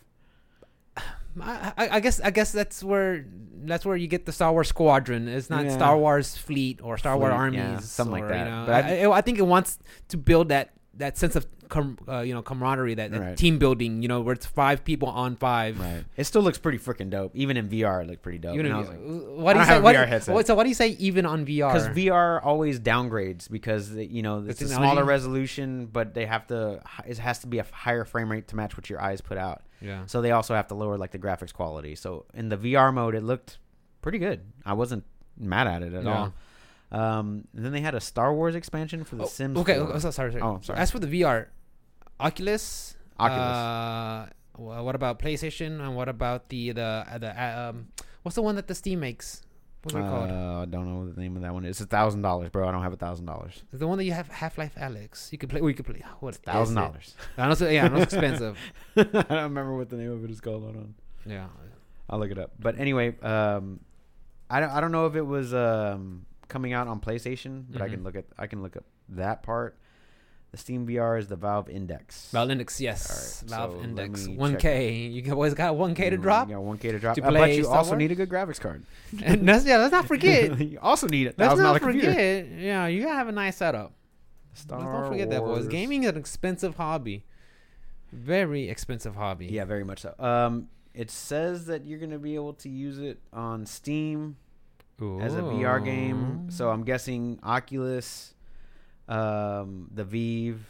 I, 1.41 1.73
I, 1.77 1.89
I 1.93 1.99
guess 1.99 2.19
I 2.19 2.31
guess 2.31 2.51
that's 2.51 2.83
where 2.83 3.25
that's 3.65 3.85
where 3.85 3.95
you 3.95 4.07
get 4.07 4.25
the 4.25 4.31
Star 4.31 4.51
Wars 4.51 4.67
Squadron. 4.67 5.27
It's 5.27 5.49
not 5.49 5.65
Yeah. 5.65 5.73
Star 5.73 5.97
Wars 5.97 6.35
Fleet 6.37 6.79
or 6.83 6.97
Star 6.97 7.17
Wars 7.17 7.31
armies, 7.33 7.59
yeah, 7.59 7.79
something 7.79 8.11
like 8.11 8.27
that. 8.29 8.45
You 8.45 8.51
know, 8.51 8.63
But 8.67 8.85
I, 8.85 9.11
I 9.11 9.21
think 9.21 9.39
it 9.39 9.47
wants 9.47 9.79
to 10.09 10.17
build 10.17 10.49
that 10.49 10.73
that 10.95 11.17
sense 11.17 11.35
of 11.35 11.47
com, 11.69 11.97
uh, 12.07 12.19
you 12.19 12.33
know 12.35 12.41
camaraderie, 12.43 12.93
that, 12.95 13.11
that 13.11 13.19
Right. 13.19 13.37
team 13.37 13.57
building. 13.57 14.01
You 14.03 14.07
know, 14.07 14.21
where 14.21 14.33
it's 14.33 14.45
five 14.45 14.83
people 14.85 15.07
on 15.09 15.35
five. 15.35 15.79
Right. 15.79 16.03
It 16.15 16.25
still 16.25 16.43
looks 16.43 16.57
pretty 16.59 16.77
freaking 16.77 17.09
dope. 17.09 17.31
Even 17.35 17.57
in 17.57 17.67
VR, 17.67 18.01
it 18.03 18.07
looked 18.07 18.21
pretty 18.21 18.37
dope. 18.37 18.53
Even 18.53 18.67
And 18.67 18.75
I 18.75 18.77
was 18.79 18.89
you- 18.89 18.93
like, 18.93 19.37
what 19.39 19.53
do 19.53 19.59
you 19.59 19.65
say? 19.65 19.71
have 19.73 19.81
a 19.81 19.83
What, 19.83 19.95
VR 19.95 20.05
headset. 20.07 20.35
what- 20.35 20.45
so 20.47 20.53
what 20.55 20.63
do 20.63 20.69
you 20.69 20.75
say? 20.75 20.89
Even 20.99 21.25
on 21.25 21.45
VR, 21.45 21.73
because 21.73 21.87
VR 21.89 22.39
always 22.43 22.79
downgrades 22.79 23.49
because 23.49 23.91
you 23.95 24.21
know 24.21 24.41
The 24.41 24.51
it's 24.51 24.61
a 24.61 24.67
smaller 24.67 25.03
resolution, 25.03 25.87
but 25.87 26.13
they 26.13 26.25
have 26.27 26.45
to 26.47 26.81
it 27.07 27.17
has 27.17 27.39
to 27.39 27.47
be 27.47 27.57
a 27.59 27.65
higher 27.71 28.05
frame 28.05 28.31
rate 28.31 28.47
to 28.49 28.55
match 28.55 28.77
what 28.77 28.89
your 28.89 29.01
eyes 29.01 29.21
put 29.21 29.37
out. 29.37 29.63
yeah. 29.81 30.05
So 30.05 30.21
they 30.21 30.31
also 30.31 30.53
have 30.53 30.67
to 30.67 30.75
lower 30.75 30.97
like 30.97 31.11
the 31.11 31.19
graphics 31.19 31.53
quality. 31.53 31.95
So 31.95 32.25
in 32.35 32.49
the 32.49 32.57
VR 32.57 32.93
mode, 32.93 33.15
it 33.15 33.23
looked 33.23 33.57
pretty 34.01 34.19
good. 34.19 34.41
I 34.65 34.73
wasn't 34.73 35.05
mad 35.39 35.65
at 35.67 35.81
it 35.81 35.93
at 35.93 36.03
Yeah. 36.03 36.17
all. 36.17 36.33
Um, 36.93 37.47
then 37.53 37.71
they 37.71 37.81
had 37.81 37.95
a 37.95 37.99
Star 37.99 38.33
Wars 38.33 38.55
expansion 38.55 39.03
for 39.03 39.15
the 39.15 39.23
Oh, 39.23 39.27
Sims. 39.27 39.57
Okay, 39.57 39.77
4. 39.79 39.93
oh, 39.93 39.99
so- 39.99 40.11
sorry, 40.11 40.31
sorry. 40.31 40.43
Oh, 40.43 40.59
sorry. 40.61 40.77
As 40.79 40.91
for 40.91 40.99
the 40.99 41.07
VR, 41.07 41.47
Oculus, 42.19 42.95
Oculus. 43.19 43.41
Uh, 43.41 44.27
what 44.83 44.95
about 44.95 45.17
PlayStation? 45.19 45.79
And 45.81 45.95
what 45.95 46.07
about 46.09 46.49
the 46.49 46.71
the 46.71 47.05
uh, 47.09 47.17
the 47.17 47.29
uh, 47.43 47.69
um? 47.69 47.87
What's 48.21 48.35
the 48.35 48.41
one 48.43 48.55
that 48.55 48.67
the 48.67 48.75
Steam 48.75 48.99
makes? 48.99 49.41
What's 49.81 49.95
it 49.95 49.99
called? 49.99 50.29
Uh, 50.29 50.61
I 50.61 50.65
don't 50.65 50.85
know 50.87 51.11
the 51.11 51.19
name 51.19 51.35
of 51.35 51.41
that 51.41 51.53
one. 51.53 51.65
It's 51.65 51.81
a 51.81 51.85
thousand 51.85 52.21
dollars, 52.21 52.49
bro. 52.49 52.67
I 52.69 52.71
don't 52.71 52.83
have 52.83 52.93
a 52.93 52.97
thousand 52.97 53.25
dollars. 53.25 53.63
The 53.73 53.87
one 53.87 53.97
that 53.97 54.05
you 54.05 54.13
have 54.13 54.27
Half 54.29 54.57
Life 54.57 54.75
Alyx. 54.75 55.31
You 55.31 55.37
could 55.37 55.49
play. 55.49 55.59
You 55.59 55.73
could 55.73 55.85
play. 55.85 56.01
What? 56.19 56.35
Thousand 56.35 56.75
dollars. 56.75 57.15
I 57.37 57.49
know. 57.49 57.67
Yeah, 57.69 57.85
I 57.85 57.87
know 57.89 57.97
it's 57.97 58.13
expensive. 58.13 58.57
I 58.95 59.03
don't 59.03 59.29
remember 59.29 59.75
what 59.75 59.89
the 59.89 59.97
name 59.97 60.11
of 60.11 60.23
it 60.23 60.29
is 60.31 60.39
called. 60.39 60.63
Hold 60.63 60.75
on. 60.77 60.93
Yeah. 61.25 61.47
I'll 62.09 62.19
look 62.19 62.31
it 62.31 62.37
up. 62.37 62.51
But 62.59 62.79
anyway, 62.79 63.19
um, 63.21 63.79
I 64.49 64.59
don't 64.59 64.69
I 64.69 64.79
don't 64.81 64.91
know 64.91 65.07
if 65.07 65.15
it 65.15 65.25
was 65.25 65.53
um 65.53 66.25
coming 66.53 66.71
out 66.73 66.87
on 66.87 66.99
PlayStation, 67.01 67.65
but 67.69 67.81
I 67.81 67.87
Mhm. 67.87 67.91
can 67.91 68.03
look 68.03 68.15
at 68.15 68.25
I 68.37 68.47
can 68.47 68.61
look 68.63 68.77
up 68.77 68.85
that 69.09 69.43
part. 69.43 69.77
The 70.51 70.57
Steam 70.57 70.85
VR 70.85 71.17
is 71.17 71.27
the 71.27 71.35
Valve 71.35 71.67
Index. 71.67 72.29
Valve 72.31 72.51
Index, 72.51 72.79
yes. 72.79 73.43
Alright, 73.43 73.49
Valve 73.71 73.81
so 73.81 73.83
Index, 73.89 74.27
one 74.27 74.55
K. 74.57 74.93
You 75.07 75.33
always 75.33 75.55
got 75.55 75.75
one 75.75 75.95
K 75.95 76.11
to 76.11 76.15
You 76.15 76.21
drop. 76.21 76.47
got 76.47 76.61
one 76.61 76.77
K 76.77 76.91
to 76.91 76.99
drop. 76.99 77.15
to 77.15 77.23
Uh, 77.23 77.25
but 77.31 77.37
play 77.37 77.57
you 77.57 77.63
Star 77.63 77.77
also 77.77 77.91
Wars? 77.93 77.97
need 77.99 78.11
a 78.11 78.15
good 78.15 78.29
graphics 78.29 78.59
card. 78.61 78.83
and 79.23 79.49
that's, 79.49 79.65
yeah, 79.65 79.77
let's 79.77 79.91
not 79.91 80.05
forget. 80.07 80.59
you 80.71 80.77
also 80.79 81.07
need 81.07 81.25
a 81.25 81.33
let's 81.39 81.57
not 81.57 81.63
dollar 81.63 81.79
computer. 81.79 82.09
forget. 82.11 82.47
Yeah, 82.59 82.85
you 82.85 83.01
gotta 83.01 83.15
have 83.15 83.27
a 83.29 83.31
nice 83.31 83.57
setup. 83.57 83.93
Star 84.53 84.77
let's 84.79 84.91
not 84.93 85.07
forget 85.07 85.31
that, 85.31 85.41
boys. 85.41 85.67
Gaming 85.67 86.03
is 86.03 86.09
an 86.11 86.17
expensive 86.17 86.75
hobby. 86.75 87.25
Very 88.11 88.69
expensive 88.69 89.15
hobby. 89.15 89.47
Yeah, 89.47 89.65
very 89.65 89.83
much 89.83 90.01
so. 90.01 90.13
Um, 90.19 90.67
it 90.93 91.09
says 91.09 91.65
that 91.65 91.83
you're 91.85 91.97
gonna 91.99 92.19
be 92.19 92.35
able 92.35 92.53
to 92.53 92.69
use 92.69 92.99
it 92.99 93.19
on 93.33 93.65
Steam 93.65 94.37
as 95.21 95.33
a 95.35 95.41
VR 95.41 95.83
game. 95.83 96.49
So 96.49 96.69
I'm 96.69 96.83
guessing 96.83 97.39
Oculus, 97.43 98.33
um, 99.07 99.89
the 99.93 100.03
Vive. 100.03 100.65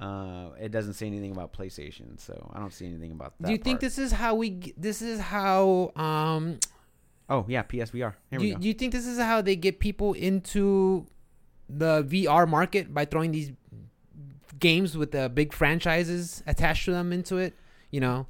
Uh, 0.00 0.48
it 0.60 0.72
doesn't 0.72 0.94
say 0.94 1.06
anything 1.06 1.30
about 1.32 1.52
PlayStation, 1.52 2.18
so 2.18 2.50
I 2.52 2.58
don't 2.58 2.72
see 2.72 2.86
anything 2.86 3.12
about 3.12 3.34
that. 3.38 3.46
Do 3.46 3.52
you 3.52 3.58
think 3.58 3.76
part. 3.76 3.80
this 3.82 3.98
is 3.98 4.10
how 4.12 4.34
we? 4.34 4.50
g- 4.50 4.74
This 4.76 5.00
is 5.02 5.20
how 5.20 5.92
um 5.96 6.58
Oh 7.28 7.44
yeah, 7.48 7.62
PSVR. 7.62 8.14
Here 8.30 8.38
do, 8.38 8.44
we 8.44 8.46
you- 8.48 8.54
go. 8.54 8.60
do 8.60 8.68
you 8.68 8.74
think 8.74 8.92
this 8.92 9.06
is 9.06 9.18
how 9.18 9.40
they 9.42 9.54
get 9.54 9.78
people 9.78 10.12
into 10.14 11.06
the 11.68 12.02
VR 12.04 12.48
market 12.48 12.92
by 12.92 13.04
throwing 13.04 13.30
these 13.32 13.52
games 14.58 14.96
with 14.96 15.12
the 15.12 15.28
big 15.28 15.52
franchises 15.52 16.42
attached 16.46 16.84
to 16.86 16.90
them 16.90 17.12
into 17.12 17.36
it? 17.36 17.54
You 17.90 18.00
know, 18.00 18.26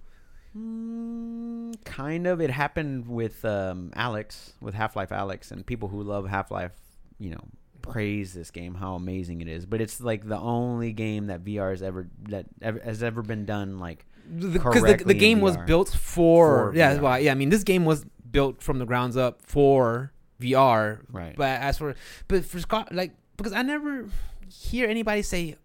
Mm, 1.72 1.84
kind 1.84 2.26
of. 2.26 2.40
It 2.40 2.50
happened 2.50 3.06
with 3.08 3.44
um, 3.44 3.90
Alyx, 3.96 4.52
with 4.60 4.74
Half 4.74 4.96
Life 4.96 5.10
Alyx, 5.10 5.50
and 5.50 5.64
people 5.64 5.88
who 5.88 6.02
love 6.02 6.28
Half 6.28 6.50
Life, 6.50 6.72
you 7.18 7.30
know, 7.30 7.44
praise 7.82 8.32
this 8.32 8.50
game, 8.50 8.74
how 8.74 8.94
amazing 8.94 9.40
it 9.40 9.48
is. 9.48 9.66
But 9.66 9.80
it's 9.80 10.00
like 10.00 10.26
the 10.26 10.38
only 10.38 10.92
game 10.92 11.26
that 11.26 11.44
VR 11.44 11.70
has 11.70 11.82
ever 11.82 12.08
that 12.28 12.46
ever, 12.60 12.80
has 12.80 13.02
ever 13.02 13.22
been 13.22 13.44
done 13.44 13.78
like 13.78 14.06
because 14.38 14.82
the, 14.82 15.02
the 15.04 15.14
game 15.14 15.40
was 15.40 15.56
built 15.56 15.88
for, 15.88 16.70
For 16.70 16.76
yeah, 16.76 17.00
well, 17.00 17.18
yeah. 17.18 17.32
I 17.32 17.34
mean, 17.34 17.48
this 17.48 17.64
game 17.64 17.84
was 17.84 18.04
built 18.30 18.62
from 18.62 18.78
the 18.78 18.86
grounds 18.86 19.16
up 19.16 19.42
for 19.42 20.12
VR. 20.40 21.00
right. 21.10 21.34
But 21.36 21.60
as 21.60 21.78
for 21.78 21.94
but 22.28 22.44
for 22.44 22.60
Scott, 22.60 22.92
like 22.94 23.12
because 23.36 23.52
I 23.52 23.62
never 23.62 24.06
hear 24.48 24.88
anybody 24.88 25.22
say, 25.22 25.56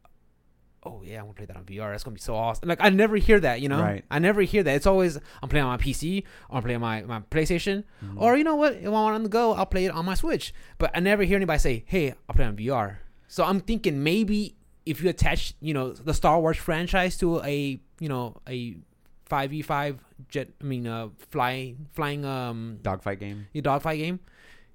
"Oh 0.84 1.02
yeah, 1.04 1.18
I'm 1.20 1.24
gonna 1.26 1.34
play 1.34 1.46
that 1.46 1.58
on 1.58 1.63
VR. 1.66 1.92
That's 1.92 2.04
gonna 2.04 2.16
be 2.16 2.22
so 2.22 2.36
awesome." 2.36 2.68
Like 2.70 2.80
I 2.82 2.90
never 2.90 3.16
hear 3.18 3.40
that, 3.40 3.62
you 3.62 3.70
know. 3.70 3.82
Right. 3.82 4.04
I 4.10 4.20
never 4.20 4.42
hear 4.42 4.63
that. 4.63 4.76
It's 4.76 4.86
always 4.88 5.18
I'm 5.42 5.50
playing 5.50 5.66
on 5.66 5.72
my 5.72 5.78
PC 5.78 6.24
or 6.50 6.58
I'm 6.58 6.63
playing 6.63 6.80
my 6.82 7.02
my 7.04 7.20
PlayStation, 7.22 7.84
Mhm. 8.04 8.16
or 8.22 8.38
you 8.38 8.44
know 8.44 8.56
what? 8.56 8.74
If 8.74 8.86
I 8.86 8.90
want 8.90 9.16
on 9.16 9.24
the 9.24 9.30
go, 9.30 9.54
I'll 9.54 9.66
play 9.66 9.86
it 9.86 9.92
on 9.92 10.06
my 10.06 10.13
Switch. 10.16 10.54
But 10.78 10.92
I 10.96 11.00
never 11.00 11.24
hear 11.24 11.36
anybody 11.36 11.60
say, 11.60 11.84
"Hey, 11.88 12.13
I'll 12.30 12.36
play 12.36 12.46
on 12.46 12.56
VR." 12.56 13.00
So 13.28 13.44
I'm 13.44 13.60
thinking 13.60 14.04
maybe 14.04 14.56
if 14.86 15.04
you 15.04 15.10
attach, 15.10 15.54
you 15.60 15.74
know, 15.74 15.92
the 15.92 16.13
Star 16.13 16.40
Wars 16.40 16.56
franchise 16.58 17.18
to 17.18 17.42
a, 17.44 17.80
you 18.00 18.08
know, 18.10 18.38
a 18.48 18.78
five 19.26 19.50
v 19.50 19.62
five 19.62 20.00
jet. 20.30 20.48
I 20.62 20.63
mean, 20.63 20.88
uh, 20.88 21.10
fly 21.32 21.76
flying 21.92 22.24
um 22.24 22.80
dogfight 22.82 23.20
game. 23.20 23.48
your 23.52 23.62
dogfight 23.63 24.00
game, 24.00 24.20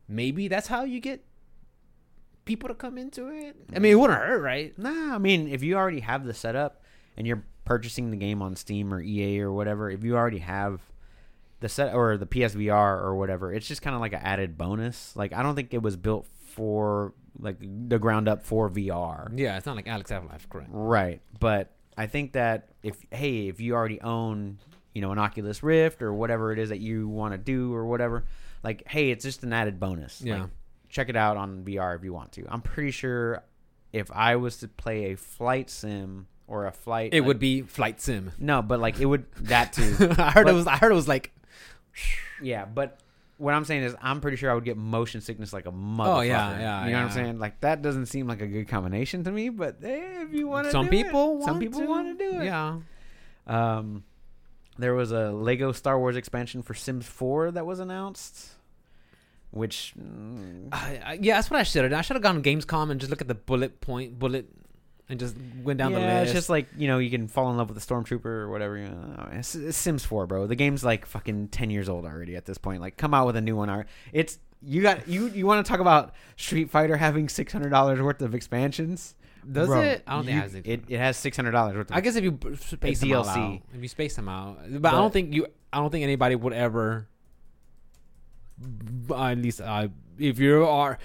maybe 0.08 0.48
that's 0.48 0.66
how 0.66 0.84
you 0.84 1.00
get 1.00 1.24
people 2.52 2.68
to 2.68 2.74
come 2.74 2.98
into 2.98 3.28
it. 3.28 3.56
I 3.74 3.78
mean, 3.78 3.92
it 3.92 3.94
wouldn't 3.94 4.18
hurt, 4.18 4.42
right? 4.42 4.78
Nah, 4.78 5.14
I 5.14 5.18
mean, 5.18 5.48
if 5.48 5.62
you 5.62 5.74
already 5.74 6.00
have 6.00 6.26
the 6.26 6.34
setup 6.34 6.82
and 7.16 7.26
you're 7.26 7.42
purchasing 7.64 8.10
the 8.10 8.16
game 8.18 8.42
on 8.42 8.56
Steam 8.56 8.92
or 8.92 9.00
EA 9.00 9.40
or 9.40 9.50
whatever, 9.50 9.90
if 9.90 10.04
you 10.04 10.16
already 10.16 10.40
have 10.40 10.82
the 11.60 11.68
set 11.70 11.94
or 11.94 12.18
the 12.18 12.26
PSVR 12.26 13.00
or 13.02 13.14
whatever, 13.14 13.54
it's 13.54 13.66
just 13.66 13.80
kind 13.80 13.94
of 13.94 14.02
like 14.02 14.12
an 14.12 14.20
added 14.22 14.58
bonus. 14.58 15.16
Like 15.16 15.32
I 15.32 15.42
don't 15.42 15.54
think 15.54 15.72
it 15.72 15.80
was 15.82 15.96
built 15.96 16.26
for 16.26 17.14
like 17.38 17.56
the 17.58 17.98
ground 17.98 18.28
up 18.28 18.42
for 18.42 18.68
VR. 18.68 19.32
Yeah, 19.34 19.56
it's 19.56 19.64
not 19.64 19.74
like 19.74 19.86
Alyx 19.86 20.10
Half-Life, 20.10 20.50
correct? 20.50 20.68
Right. 20.70 21.22
But 21.40 21.72
I 21.96 22.06
think 22.06 22.32
that 22.32 22.68
if 22.82 23.02
hey, 23.10 23.48
if 23.48 23.60
you 23.60 23.74
already 23.74 24.02
own, 24.02 24.58
you 24.94 25.00
know, 25.00 25.10
an 25.10 25.18
Oculus 25.18 25.62
Rift 25.62 26.02
or 26.02 26.12
whatever 26.12 26.52
it 26.52 26.58
is 26.58 26.68
that 26.68 26.80
you 26.80 27.08
want 27.08 27.32
to 27.32 27.38
do 27.38 27.72
or 27.72 27.86
whatever, 27.86 28.26
like 28.62 28.86
hey, 28.86 29.10
it's 29.10 29.24
just 29.24 29.42
an 29.42 29.54
added 29.54 29.80
bonus. 29.80 30.20
Yeah. 30.20 30.42
Like, 30.42 30.50
check 30.92 31.08
it 31.08 31.16
out 31.16 31.36
on 31.36 31.64
VR 31.64 31.96
if 31.96 32.04
you 32.04 32.12
want 32.12 32.30
to. 32.32 32.44
I'm 32.48 32.60
pretty 32.62 32.92
sure 32.92 33.42
if 33.92 34.08
I 34.12 34.36
was 34.36 34.58
to 34.58 34.68
play 34.68 35.12
a 35.12 35.16
flight 35.16 35.68
sim 35.70 36.28
or 36.46 36.66
a 36.66 36.72
flight. 36.72 37.12
It 37.12 37.20
like- 37.22 37.26
would 37.26 37.38
be 37.40 37.62
Flight 37.62 38.00
Sim. 38.00 38.30
no, 38.38 38.62
but 38.62 38.78
like 38.78 39.00
it 39.00 39.06
would 39.06 39.24
that 39.40 39.72
too. 39.72 39.96
I 40.18 40.30
heard 40.30 40.48
it 40.48 40.52
was. 40.52 40.68
I 40.68 40.76
heard 40.76 40.92
it 40.92 40.94
was 40.94 41.08
like. 41.08 41.32
yeah, 42.40 42.64
but 42.66 43.00
what 43.38 43.54
I'm 43.54 43.64
saying 43.64 43.82
is, 43.82 43.96
I'm 44.00 44.20
pretty 44.20 44.36
sure 44.36 44.50
I 44.50 44.54
would 44.54 44.64
get 44.64 44.76
motion 44.76 45.20
sickness 45.20 45.52
like 45.52 45.66
a 45.66 45.72
motherfucker. 45.72 46.18
Oh, 46.18 46.20
yeah, 46.20 46.58
yeah, 46.60 46.84
You 46.86 46.92
know 46.92 46.98
what 46.98 47.04
I'm 47.06 47.10
saying? 47.10 47.38
Like 47.40 47.60
that 47.62 47.82
doesn't 47.82 48.06
seem 48.06 48.26
like 48.28 48.40
a 48.40 48.46
good 48.46 48.68
combination 48.68 49.24
to 49.24 49.32
me. 49.32 49.48
But 49.48 49.78
eh, 49.82 50.22
if 50.22 50.32
you 50.32 50.46
want 50.46 50.66
to, 50.66 50.70
Some 50.70 50.88
people. 50.88 51.42
some 51.42 51.58
people 51.58 51.84
want 51.86 52.18
to 52.18 52.30
do 52.30 52.40
it. 52.40 52.44
Yeah. 52.44 52.78
Um, 53.46 54.04
there 54.78 54.94
was 54.94 55.10
a 55.12 55.32
Lego 55.32 55.72
Star 55.72 55.98
Wars 55.98 56.16
expansion 56.16 56.62
for 56.62 56.74
Sims 56.74 57.06
4 57.06 57.50
that 57.52 57.66
was 57.66 57.80
announced, 57.80 58.50
which 59.52 59.94
I, 60.72 61.18
yeah, 61.20 61.36
that's 61.36 61.50
what 61.50 61.60
I 61.60 61.62
should 61.62 61.82
have 61.82 61.90
done. 61.92 61.98
I 61.98 62.02
should 62.02 62.16
have 62.16 62.22
gone 62.22 62.42
to 62.42 62.50
Gamescom 62.50 62.90
and 62.90 63.00
just 63.00 63.10
look 63.10 63.20
at 63.20 63.28
the 63.28 63.34
bullet 63.34 63.80
point, 63.80 64.18
bullet, 64.18 64.46
and 65.08 65.20
just 65.20 65.36
went 65.62 65.78
down 65.78 65.92
yeah, 65.92 65.98
the 66.00 66.06
list. 66.06 66.22
it's 66.24 66.32
just 66.32 66.48
like 66.50 66.66
you 66.76 66.88
know 66.88 66.98
you 66.98 67.10
can 67.10 67.28
fall 67.28 67.50
in 67.50 67.56
love 67.56 67.68
with 67.70 67.78
the 67.80 67.94
stormtrooper 67.94 68.24
or 68.26 68.50
whatever. 68.50 68.76
You 68.78 68.88
know. 68.88 69.28
it's, 69.32 69.54
it's 69.54 69.76
Sims 69.76 70.04
4, 70.04 70.26
bro. 70.26 70.46
The 70.46 70.56
game's 70.56 70.82
like 70.84 71.06
fucking 71.06 71.48
10 71.48 71.70
years 71.70 71.88
old 71.88 72.04
already 72.04 72.34
at 72.36 72.44
this 72.46 72.58
point. 72.58 72.80
Like, 72.80 72.96
come 72.96 73.14
out 73.14 73.26
with 73.26 73.36
a 73.36 73.40
new 73.40 73.56
one. 73.56 73.68
Ar- 73.70 73.86
It's 74.12 74.38
you 74.64 74.80
got 74.82 75.06
you 75.08 75.26
you 75.28 75.46
want 75.46 75.64
to 75.64 75.70
talk 75.70 75.80
about 75.80 76.14
Street 76.36 76.70
Fighter 76.70 76.96
having 76.96 77.28
six 77.28 77.52
hundred 77.52 77.70
dollars 77.70 78.00
worth 78.00 78.22
of 78.22 78.34
expansions? 78.34 79.14
Does 79.50 79.66
Bro, 79.66 79.80
it? 79.80 80.02
I 80.06 80.14
don't 80.14 80.24
think 80.24 80.34
you- 80.36 80.38
it 80.38 80.42
has. 80.42 80.54
it. 80.54 80.84
It 80.88 80.98
has 80.98 81.16
six 81.16 81.36
hundred 81.36 81.50
dollars 81.50 81.76
worth. 81.76 81.90
Of 81.90 81.96
I 81.96 82.00
guess 82.00 82.14
if 82.16 82.22
you 82.22 82.30
b- 82.32 82.54
space 82.56 83.00
them 83.00 83.12
all 83.12 83.24
DLC. 83.24 83.54
out, 83.56 83.60
if 83.74 83.82
you 83.82 83.88
space 83.88 84.14
them 84.14 84.28
out, 84.28 84.58
but, 84.58 84.74
I 84.76 84.78
But- 84.78 84.90
don't 84.92 85.12
think 85.12 85.34
you. 85.34 85.46
I 85.72 85.78
don't 85.78 85.90
think 85.90 86.04
anybody 86.04 86.36
would 86.36 86.52
ever. 86.52 87.08
At 89.14 89.38
least, 89.38 89.60
uh, 89.60 89.88
if 90.18 90.38
you 90.38 90.64
are, 90.66 90.98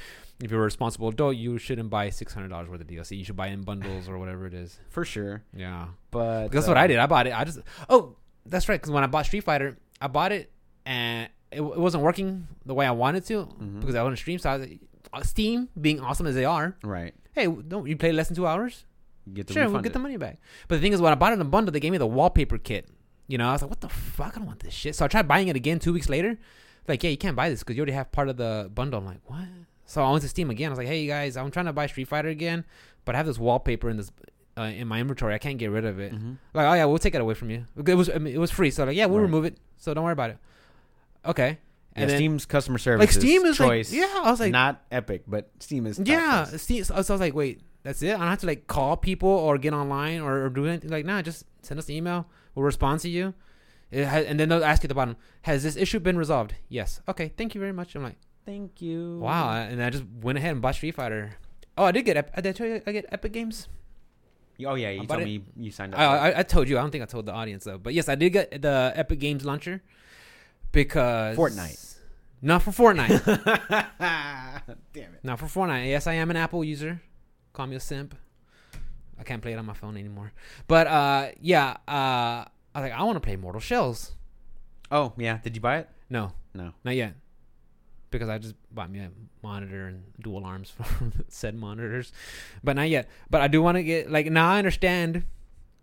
if 0.43 0.51
you're 0.51 0.61
a 0.61 0.63
responsible 0.63 1.09
adult, 1.09 1.35
you 1.35 1.57
shouldn't 1.57 1.89
buy 1.89 2.09
six 2.09 2.33
hundred 2.33 2.49
dollars 2.49 2.69
worth 2.69 2.81
of 2.81 2.87
DLC. 2.87 3.17
You 3.17 3.23
should 3.25 3.35
buy 3.35 3.47
it 3.47 3.53
in 3.53 3.61
bundles 3.61 4.07
or 4.07 4.17
whatever 4.17 4.45
it 4.45 4.53
is. 4.53 4.79
for 4.89 5.03
sure. 5.05 5.43
Yeah, 5.55 5.87
But 6.11 6.49
that's 6.49 6.67
what 6.67 6.77
uh, 6.77 6.81
I 6.81 6.87
did. 6.87 6.97
I 6.99 7.05
bought 7.07 7.27
it. 7.27 7.33
I 7.33 7.43
just. 7.43 7.59
Oh, 7.89 8.15
that's 8.45 8.69
right. 8.69 8.79
Because 8.79 8.91
when 8.91 9.03
I 9.03 9.07
bought 9.07 9.25
Street 9.25 9.43
Fighter, 9.43 9.77
I 10.01 10.07
bought 10.07 10.31
it 10.31 10.51
and 10.85 11.29
it, 11.51 11.61
it 11.61 11.79
wasn't 11.79 12.03
working 12.03 12.47
the 12.65 12.73
way 12.73 12.85
I 12.85 12.91
wanted 12.91 13.25
to 13.25 13.45
Mhm. 13.45 13.79
because 13.79 13.95
I 13.95 14.03
want 14.03 14.15
to 14.15 14.21
stream. 14.21 14.37
So 14.39 14.49
I 14.49 14.57
was, 14.57 14.67
uh, 15.13 15.21
Steam, 15.23 15.69
being 15.79 15.99
awesome 15.99 16.27
as 16.27 16.35
they 16.35 16.45
are, 16.45 16.75
Right. 16.83 17.13
hey, 17.33 17.47
don't 17.47 17.87
you 17.87 17.97
play 17.97 18.11
less 18.11 18.27
than 18.27 18.35
two 18.35 18.45
hours? 18.47 18.85
Get 19.33 19.47
the 19.47 19.53
sure, 19.53 19.69
we'll 19.69 19.81
get 19.81 19.89
it. 19.89 19.93
the 19.93 19.99
money 19.99 20.15
back. 20.17 20.39
But 20.67 20.75
the 20.75 20.81
thing 20.81 20.93
is, 20.93 21.01
when 21.01 21.11
I 21.11 21.15
bought 21.15 21.31
it 21.33 21.35
in 21.35 21.41
a 21.41 21.45
bundle, 21.45 21.71
they 21.73 21.79
gave 21.81 21.91
me 21.91 21.97
the 21.97 22.07
wallpaper 22.07 22.57
kit. 22.57 22.87
You 23.27 23.37
know, 23.37 23.49
I 23.49 23.53
was 23.53 23.61
like, 23.61 23.69
what 23.71 23.81
the 23.81 23.89
fuck? 23.89 24.33
I 24.35 24.39
don't 24.39 24.45
want 24.47 24.61
this 24.61 24.73
shit. 24.73 24.95
So 24.95 25.03
I 25.03 25.09
tried 25.09 25.27
buying 25.27 25.49
it 25.49 25.55
again 25.57 25.79
two 25.79 25.91
weeks 25.91 26.07
later. 26.07 26.37
Like, 26.87 27.03
yeah, 27.03 27.09
you 27.09 27.17
can't 27.17 27.35
buy 27.35 27.49
this 27.49 27.59
because 27.59 27.75
you 27.75 27.81
already 27.81 27.93
have 27.93 28.11
part 28.11 28.29
of 28.29 28.37
the 28.37 28.69
bundle. 28.73 28.99
I'm 28.99 29.05
like, 29.05 29.19
what? 29.25 29.43
So 29.85 30.03
I 30.03 30.09
went 30.11 30.21
to 30.23 30.29
Steam 30.29 30.49
again. 30.49 30.67
I 30.67 30.69
was 30.71 30.77
like, 30.77 30.87
hey, 30.87 31.01
you 31.01 31.07
guys, 31.09 31.37
I'm 31.37 31.51
trying 31.51 31.65
to 31.67 31.73
buy 31.73 31.87
Street 31.87 32.07
Fighter 32.07 32.29
again, 32.29 32.65
but 33.05 33.15
I 33.15 33.17
have 33.17 33.25
this 33.27 33.37
wallpaper 33.39 33.89
in 33.89 33.97
this 33.97 34.11
uh, 34.57 34.63
in 34.63 34.87
my 34.87 34.99
inventory. 34.99 35.33
I 35.33 35.37
can't 35.37 35.57
get 35.57 35.69
rid 35.71 35.85
of 35.85 35.99
it. 35.99 36.13
Mhm. 36.13 36.37
Like, 36.53 36.65
oh 36.65 36.73
yeah, 36.73 36.85
we'll 36.85 36.97
take 36.97 37.13
it 37.15 37.21
away 37.21 37.35
from 37.35 37.49
you. 37.49 37.65
It 37.85 37.93
was 37.95 38.09
I 38.09 38.17
mean, 38.17 38.33
it 38.33 38.39
was 38.39 38.51
free, 38.51 38.71
so 38.71 38.85
like, 38.85 38.95
yeah, 38.97 39.05
we'll 39.05 39.19
Right. 39.19 39.23
remove 39.25 39.45
it. 39.45 39.57
So 39.77 39.93
don't 39.93 40.03
worry 40.03 40.13
about 40.13 40.31
it. 40.31 40.37
Okay. 41.25 41.59
Yeah, 41.95 42.01
And 42.03 42.09
then, 42.11 42.17
Steam's 42.17 42.45
customer 42.45 42.77
service 42.77 42.99
like 43.01 43.11
Steam 43.11 43.45
is 43.45 43.57
choice. 43.57 43.91
like, 43.91 43.99
yeah, 44.01 44.21
I 44.23 44.29
was 44.31 44.39
like, 44.39 44.51
not 44.51 44.83
Epic, 44.91 45.23
but 45.27 45.49
Steam 45.59 45.85
is. 45.87 45.99
yeah, 46.03 46.45
choice. 46.49 46.61
Steam. 46.61 46.83
So 46.83 47.01
so 47.01 47.13
I 47.13 47.15
was 47.15 47.21
like, 47.21 47.33
wait, 47.33 47.61
that's 47.83 48.01
it? 48.01 48.09
I 48.15 48.17
don't 48.17 48.27
have 48.27 48.39
to 48.39 48.45
like 48.47 48.67
call 48.67 48.97
people 48.97 49.29
or 49.29 49.57
get 49.57 49.73
online 49.73 50.21
or, 50.21 50.45
or 50.45 50.49
do 50.49 50.65
anything. 50.65 50.89
Like, 50.89 51.05
nah, 51.05 51.21
just 51.21 51.45
send 51.61 51.79
us 51.79 51.87
an 51.89 51.95
email. 51.95 52.27
We'll 52.55 52.65
respond 52.65 52.99
to 53.01 53.09
you. 53.09 53.33
It 53.91 54.05
ha- 54.05 54.17
and 54.27 54.39
then 54.39 54.49
they'll 54.49 54.63
ask 54.63 54.83
you 54.83 54.87
at 54.87 54.89
the 54.89 54.95
bottom, 54.95 55.15
has 55.43 55.63
this 55.63 55.75
issue 55.77 55.99
been 55.99 56.17
resolved? 56.17 56.53
Yes. 56.69 57.01
Okay, 57.07 57.31
thank 57.37 57.55
you 57.55 57.61
very 57.61 57.71
much. 57.73 57.95
I'm 57.95 58.03
like, 58.03 58.17
Thank 58.45 58.81
you. 58.81 59.19
wow. 59.19 59.53
And 59.53 59.81
I 59.83 59.89
just 59.89 60.03
went 60.21 60.37
ahead 60.37 60.51
and 60.51 60.61
bought 60.61 60.75
Street 60.75 60.95
Fighter. 60.95 61.35
Oh, 61.77 61.85
I 61.85 61.91
did 61.91 62.03
get. 62.03 62.17
Ep- 62.17 62.31
I 62.35 62.41
did 62.41 62.49
I 62.49 62.51
tell 62.53 62.67
you 62.67 62.81
I 62.87 62.91
get 62.91 63.05
Epic 63.11 63.31
Games. 63.33 63.67
Oh 64.65 64.73
yeah, 64.75 64.89
you 64.89 65.05
told 65.05 65.21
it- 65.21 65.25
me 65.25 65.31
you, 65.31 65.43
you 65.57 65.71
signed 65.71 65.93
up. 65.93 65.99
I. 65.99 66.31
I 66.31 66.39
I 66.39 66.43
told 66.43 66.67
you. 66.67 66.77
I 66.77 66.81
don't 66.81 66.89
think 66.91 67.03
I 67.03 67.05
told 67.07 67.25
the 67.27 67.33
audience 67.33 67.63
though. 67.65 67.77
But 67.77 67.93
yes, 67.93 68.09
I 68.09 68.15
did 68.15 68.31
get 68.31 68.61
the 68.61 68.91
Epic 68.95 69.19
Games 69.19 69.45
launcher 69.45 69.81
because 70.71 71.37
Fortnite. 71.37 71.95
Not 72.41 72.61
for 72.63 72.71
Fortnite. 72.71 73.23
Damn 73.99 75.13
it. 75.13 75.23
Not 75.23 75.39
for 75.39 75.45
Fortnite. 75.45 75.87
Yes, 75.87 76.07
I 76.07 76.13
am 76.13 76.29
an 76.31 76.37
Apple 76.37 76.63
user. 76.63 77.01
Call 77.53 77.67
me 77.67 77.75
a 77.75 77.79
simp. 77.79 78.15
I 79.19 79.23
can't 79.23 79.41
play 79.41 79.53
it 79.53 79.57
on 79.57 79.65
my 79.65 79.73
phone 79.73 79.97
anymore. 79.97 80.31
But 80.67 80.87
uh, 80.87 81.29
yeah, 81.41 81.77
uh, 81.87 82.45
I 82.77 82.81
was 82.81 82.89
like, 82.91 82.99
I 82.99 83.03
want 83.03 83.15
to 83.15 83.19
play 83.21 83.35
Mortal 83.35 83.59
Shells. 83.59 84.11
Oh 84.91 85.13
yeah, 85.17 85.39
did 85.43 85.55
you 85.55 85.61
buy 85.61 85.77
it? 85.79 85.89
No, 86.11 86.33
No. 86.53 86.73
not 86.85 86.95
yet, 86.95 87.15
because 88.11 88.29
I 88.29 88.37
just 88.37 88.53
bought 88.71 88.91
me 88.91 88.99
a 88.99 89.09
monitor 89.41 89.87
and 89.87 90.03
dual 90.21 90.45
arms 90.45 90.69
for 90.77 90.85
said 91.27 91.55
monitors, 91.55 92.11
but 92.63 92.75
not 92.75 92.87
yet. 92.87 93.09
But 93.31 93.41
I 93.41 93.47
do 93.47 93.63
want 93.63 93.77
to 93.77 93.83
get 93.83 94.11
like 94.11 94.27
now. 94.31 94.51
I 94.51 94.59
understand 94.59 95.23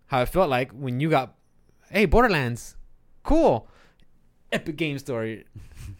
how 0.07 0.21
it 0.21 0.29
felt 0.29 0.49
like 0.49 0.71
when 0.71 1.01
you 1.01 1.09
got, 1.09 1.35
hey, 1.91 2.05
Borderlands, 2.05 2.77
cool, 3.23 3.67
Epic 4.51 4.77
Game 4.77 4.97
Story. 4.99 5.43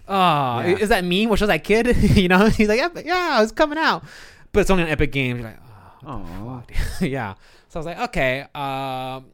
Oh, 0.08 0.62
Yeah. 0.62 0.77
is 0.77 0.89
that 0.89 1.03
me? 1.03 1.27
Which 1.27 1.41
was 1.41 1.47
that 1.47 1.63
kid? 1.63 1.95
you 2.15 2.27
know, 2.27 2.47
he's 2.47 2.67
like, 2.69 2.79
yeah, 3.05 3.41
it's 3.43 3.51
coming 3.51 3.77
out, 3.77 4.03
but 4.51 4.62
it's 4.62 4.69
only 4.69 4.84
on 4.84 4.89
Epic 4.89 5.12
Games. 5.12 5.41
You're 5.41 5.49
like, 5.49 5.60
oh, 6.08 6.63
yeah. 7.01 7.34
So 7.69 7.79
I 7.79 7.79
was 7.79 7.86
like, 7.86 7.99
okay, 8.10 8.45
um, 8.55 9.25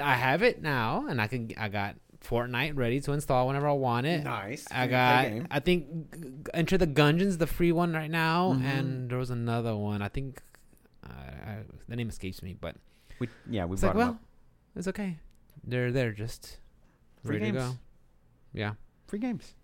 I 0.00 0.14
have 0.14 0.42
it 0.42 0.60
now, 0.62 1.06
and 1.08 1.20
I 1.20 1.26
can. 1.28 1.50
I 1.56 1.68
got 1.68 1.96
Fortnite 2.24 2.76
ready 2.76 3.00
to 3.00 3.12
install 3.12 3.46
whenever 3.46 3.68
I 3.68 3.72
want 3.72 4.06
it. 4.06 4.24
Nice. 4.24 4.66
I 4.72 4.86
to 4.86 4.90
got. 4.90 5.26
I 5.50 5.60
think 5.60 6.48
Enter 6.52 6.76
the 6.78 6.86
Gungeons, 6.86 7.38
the 7.38 7.46
free 7.46 7.70
one 7.72 7.92
right 7.92 8.10
now, 8.10 8.54
Mhm. 8.54 8.62
and 8.64 9.10
there 9.10 9.18
was 9.18 9.30
another 9.30 9.76
one. 9.76 10.02
I 10.02 10.08
think 10.08 10.42
uh, 11.04 11.10
I, 11.12 11.56
the 11.88 11.96
name 11.96 12.08
escapes 12.08 12.42
me, 12.42 12.54
but 12.60 12.74
We, 13.20 13.28
yeah, 13.48 13.64
we 13.66 13.74
it's 13.74 13.80
brought 13.82 13.96
like, 13.96 14.04
well, 14.04 14.10
up. 14.14 14.22
it's 14.76 14.88
okay. 14.88 15.18
They're 15.64 15.92
there, 15.92 16.12
just 16.12 16.58
Free 17.24 17.36
ready 17.38 17.52
to 17.52 17.58
games. 17.58 17.72
go. 17.72 17.78
Yeah. 18.52 18.72
Free 19.06 19.18
games. 19.20 19.54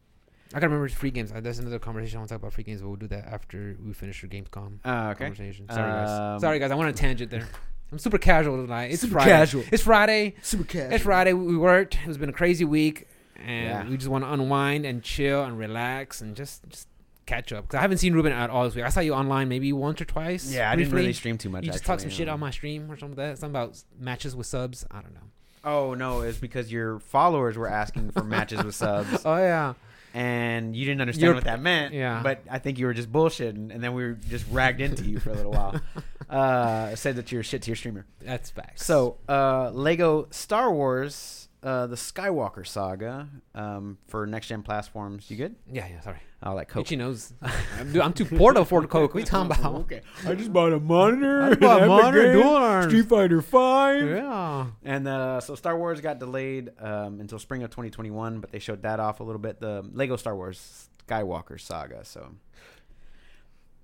I 0.53 0.61
gotta 0.61 0.69
remember 0.69 0.89
free 0.89 1.11
games. 1.11 1.33
Uh, 1.33 1.41
There's 1.41 1.59
another 1.59 1.79
conversation 1.81 2.19
I 2.19 2.21
want 2.21 2.29
to 2.29 2.35
talk 2.37 2.43
about 2.43 2.53
free 2.53 2.63
games, 2.65 2.81
but 2.83 2.89
we'll 2.89 2.97
do 2.97 3.09
that 3.09 3.27
after 3.27 3.77
we 3.85 3.93
finish 3.93 4.23
your 4.23 4.31
Gamescom 4.31 4.79
Uh, 4.85 5.11
okay. 5.11 5.25
conversation. 5.25 5.69
Sorry 5.69 5.91
guys. 5.91 6.09
Um, 6.11 6.41
Sorry 6.41 6.59
guys. 6.61 6.71
I 6.71 6.75
want 6.77 6.91
a 6.91 6.93
tangent 6.93 7.31
there. 7.33 7.49
I'm 7.93 7.99
super 7.99 8.19
casual 8.19 8.61
tonight. 8.63 8.91
It's 8.91 9.03
Super 9.03 9.15
Friday. 9.15 9.31
casual. 9.31 9.65
It's 9.71 9.83
Friday. 9.83 10.35
Super 10.43 10.65
casual. 10.65 10.93
It's 10.95 11.05
Friday. 11.05 11.33
We 11.33 11.57
worked. 11.57 11.97
It's 12.07 12.17
been 12.17 12.29
a 12.29 12.33
crazy 12.33 12.65
week, 12.65 13.07
and 13.37 13.67
Yeah. 13.87 13.89
we 13.89 13.97
just 13.97 14.09
want 14.09 14.25
to 14.25 14.33
unwind 14.33 14.85
and 14.85 15.03
chill 15.03 15.45
and 15.45 15.57
relax 15.59 16.21
and 16.21 16.35
just 16.35 16.69
just 16.69 16.89
catch 17.27 17.53
up. 17.53 17.65
Because 17.65 17.79
I 17.79 17.81
haven't 17.83 17.99
seen 17.99 18.13
Ruben 18.15 18.33
at 18.33 18.51
all 18.51 18.65
this 18.65 18.75
week. 18.75 18.85
I 18.85 18.89
saw 18.89 19.01
you 19.01 19.15
online 19.15 19.49
maybe 19.49 19.73
once 19.73 20.01
or 20.01 20.05
twice. 20.07 20.53
Yeah, 20.53 20.71
I 20.71 20.77
didn't 20.77 20.93
really 20.93 21.13
stream 21.13 21.39
too 21.39 21.49
much. 21.51 21.65
You 21.65 21.69
just 21.71 21.83
actually, 21.83 21.93
talk 21.95 22.01
some 22.01 22.11
shit 22.11 22.29
on 22.29 22.41
my 22.41 22.51
stream 22.51 22.91
or 22.91 22.99
something 22.99 23.17
like 23.17 23.31
that. 23.35 23.39
Something 23.39 23.55
about 23.63 23.81
matches 23.99 24.35
with 24.35 24.47
subs. 24.47 24.85
I 24.91 25.01
don't 25.01 25.15
know. 25.15 25.21
Oh 25.65 25.95
no, 25.95 26.21
it's 26.23 26.39
because 26.39 26.71
your 26.73 26.99
followers 26.99 27.57
were 27.57 27.69
asking 27.69 28.11
for 28.11 28.25
matches 28.25 28.63
with 28.65 28.75
subs, 28.75 29.23
Oh 29.25 29.37
yeah. 29.37 29.73
and 30.13 30.77
you 30.77 30.85
didn't 30.85 31.01
understand 31.01 31.23
You're- 31.23 31.35
what 31.37 31.45
that 31.45 31.63
meant. 31.63 31.95
yeah. 31.95 32.21
But 32.23 32.41
I 32.51 32.59
think 32.59 32.79
you 32.79 32.85
were 32.87 32.93
just 32.93 33.11
bullshitting, 33.11 33.73
and 33.73 33.83
then 33.83 33.95
we 33.95 34.03
were 34.03 34.13
just 34.29 34.45
ragged 34.51 34.81
into 34.83 35.05
you 35.05 35.19
for 35.21 35.31
a 35.31 35.35
little 35.35 35.53
while. 35.53 35.81
Uh, 36.29 36.95
said 36.97 37.17
that 37.17 37.33
you're 37.33 37.43
shit 37.43 37.63
to 37.63 37.71
your 37.71 37.77
streamer. 37.77 38.07
That's 38.21 38.51
facts. 38.51 38.85
So, 38.85 39.19
uh, 39.29 39.71
Lego 39.71 40.29
Star 40.31 40.73
Wars, 40.73 41.49
uh, 41.63 41.87
the 41.87 41.97
Skywalker 41.97 42.67
saga, 42.67 43.29
um, 43.55 43.99
for 44.09 44.27
next 44.27 44.49
gen 44.49 44.63
platforms. 44.63 45.31
You 45.31 45.37
good? 45.37 45.57
yeah, 45.73 45.87
yeah. 45.89 46.01
Sorry. 46.01 46.19
Oh, 46.47 46.55
like 46.55 46.69
Coke. 46.69 46.83
Itchy 46.83 46.97
knows. 46.97 47.33
I'm, 47.79 47.91
dude, 47.91 48.03
I'm 48.03 48.13
too 48.13 48.27
poor 48.27 48.53
to 48.53 48.61
afford 48.61 48.91
Coke. 48.91 49.15
What 49.15 49.17
are 49.17 49.21
you 49.21 49.27
talking 49.27 49.51
about? 49.51 49.75
okay, 49.83 50.03
I 50.27 50.35
just 50.35 50.53
bought 50.53 50.75
a 50.75 50.81
monitor. 50.81 51.43
I 51.43 51.55
bought 51.55 51.83
a 51.83 51.87
monitor, 51.87 52.35
dual 52.35 52.55
arms. 52.55 52.87
Street 52.87 53.07
Fighter 53.09 53.41
Five. 53.41 54.07
Yeah. 54.07 54.67
And 54.85 55.09
uh, 55.09 55.41
so 55.41 55.55
Star 55.55 55.79
Wars 55.79 56.03
got 56.03 56.19
delayed 56.19 56.71
um, 56.81 57.21
until 57.21 57.39
spring 57.39 57.63
of 57.63 57.71
2021, 57.71 58.41
but 58.41 58.53
they 58.53 58.59
showed 58.59 58.83
that 58.83 59.01
off 59.01 59.21
a 59.21 59.23
little 59.23 59.41
bit. 59.41 59.59
The 59.59 59.89
Lego 59.95 60.17
Star 60.17 60.37
Wars 60.37 60.89
Skywalker 61.09 61.59
saga. 61.59 62.05
So 62.05 62.29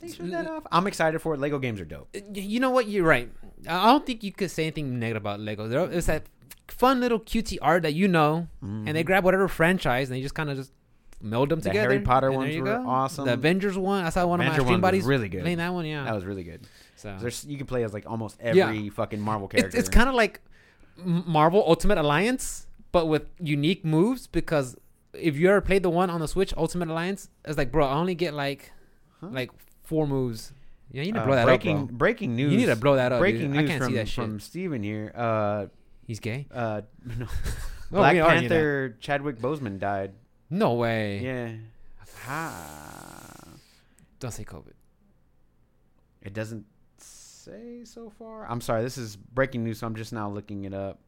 they 0.00 0.08
showed 0.08 0.30
that 0.32 0.46
off. 0.46 0.64
I'm 0.72 0.86
excited 0.86 1.18
for 1.20 1.34
it. 1.34 1.40
Lego 1.40 1.58
games 1.58 1.80
are 1.80 1.84
dope. 1.84 2.08
Uh, 2.16 2.20
you 2.32 2.60
know 2.60 2.70
what? 2.70 2.88
You're 2.88 3.06
right. 3.06 3.30
I 3.68 3.78
I 3.78 3.86
don't 3.92 4.04
think 4.06 4.22
you 4.22 4.32
could 4.32 4.50
say 4.50 4.64
anything 4.64 4.98
negative 4.98 5.22
about 5.22 5.40
Lego. 5.40 5.68
There- 5.68 5.90
It's 5.90 6.06
that 6.06 6.24
fun 6.68 7.00
little 7.00 7.20
cutesy 7.20 7.58
art 7.60 7.82
that 7.82 7.94
you 7.94 8.08
know, 8.08 8.48
mm-hmm. 8.64 8.86
and 8.88 8.96
they 8.96 9.02
grab 9.02 9.24
whatever 9.24 9.48
franchise 9.48 10.08
and 10.08 10.16
they 10.16 10.22
just 10.22 10.34
kind 10.34 10.48
of 10.50 10.56
just 10.56 10.72
meld 11.20 11.48
them. 11.50 11.60
The 11.60 11.68
together. 11.70 11.90
Harry 11.90 12.00
Potter 12.02 12.28
and 12.28 12.36
ones 12.36 12.56
were 12.56 12.64
go. 12.64 12.84
awesome. 12.88 13.26
The 13.26 13.34
Avengers 13.34 13.76
one, 13.76 14.04
I 14.04 14.10
saw 14.10 14.26
one 14.26 14.40
Avenger 14.40 14.60
of 14.62 14.66
my 14.66 14.70
stream 14.70 14.72
one 14.74 14.80
buddies 14.80 15.04
really 15.04 15.28
good. 15.28 15.42
playing 15.42 15.58
that 15.58 15.72
one. 15.74 15.84
Yeah. 15.84 16.04
That 16.04 16.14
was 16.14 16.24
really 16.24 16.44
good. 16.44 16.66
so 16.96 17.16
There's 17.20 17.44
you 17.44 17.58
can 17.58 17.66
play 17.66 17.82
as 17.84 17.92
like 17.92 18.08
almost 18.08 18.38
Yeah. 18.42 18.68
every 18.68 18.88
fucking 18.88 19.20
Marvel 19.20 19.48
character. 19.48 19.76
it's 19.78 19.88
kind 19.90 20.08
of 20.08 20.14
like 20.14 20.40
Marvel 21.04 21.62
Ultimate 21.66 21.98
Alliance, 21.98 22.66
but 22.92 23.06
with 23.06 23.24
unique 23.40 23.84
moves. 23.84 24.26
Because 24.26 24.76
if 25.12 25.36
you 25.36 25.48
ever 25.50 25.60
played 25.60 25.82
the 25.82 25.90
one 25.90 26.08
on 26.10 26.20
the 26.20 26.28
Switch, 26.28 26.54
Ultimate 26.56 26.88
Alliance, 26.88 27.28
it's 27.44 27.58
like, 27.58 27.70
bro, 27.72 27.86
I 27.86 27.94
only 27.94 28.14
get 28.14 28.32
like 28.34 28.72
Huh? 29.20 29.28
like 29.32 29.50
four 29.90 30.06
moves. 30.06 30.52
Yeah, 30.92 31.02
you 31.02 31.12
need 31.12 31.14
to 31.18 31.22
Uh, 31.22 31.26
blow 31.26 31.34
that 31.34 31.44
breaking 31.44 31.78
up, 31.78 31.88
bro. 31.88 31.96
breaking 31.98 32.34
news. 32.36 32.52
You 32.52 32.58
need 32.58 32.66
to 32.66 32.76
blow 32.76 32.96
that 32.96 33.12
up. 33.12 33.18
breaking 33.20 33.48
dude. 33.52 33.58
I 33.58 33.60
news 33.62 33.70
can't 33.70 33.82
from 33.82 33.90
see 33.92 33.96
that 33.98 34.08
shit. 34.08 34.24
from 34.24 34.40
Steven 34.40 34.82
here. 34.82 35.12
Uh, 35.14 35.66
He's 36.06 36.20
gay. 36.20 36.46
uh, 36.52 36.80
no. 37.18 37.26
Oh, 37.28 37.36
Black 37.90 38.14
we 38.14 38.20
already 38.20 38.40
knew 38.42 38.48
that. 38.48 38.54
Panther 38.54 38.96
Chadwick 39.00 39.38
Boseman 39.38 39.78
died. 39.78 40.12
No 40.48 40.74
way. 40.74 41.18
Yeah. 41.18 41.52
Ha. 42.24 43.44
Don't 44.20 44.30
say 44.32 44.44
COVID. 44.44 44.72
It 46.22 46.34
doesn't 46.34 46.66
say 46.98 47.82
so 47.84 48.10
far? 48.10 48.46
I'm 48.50 48.60
sorry, 48.60 48.82
this 48.82 48.98
is 48.98 49.16
breaking 49.16 49.64
news, 49.64 49.78
so 49.78 49.86
I'm 49.86 49.94
just 49.94 50.12
now 50.12 50.28
looking 50.30 50.64
it 50.64 50.74
up. 50.74 50.98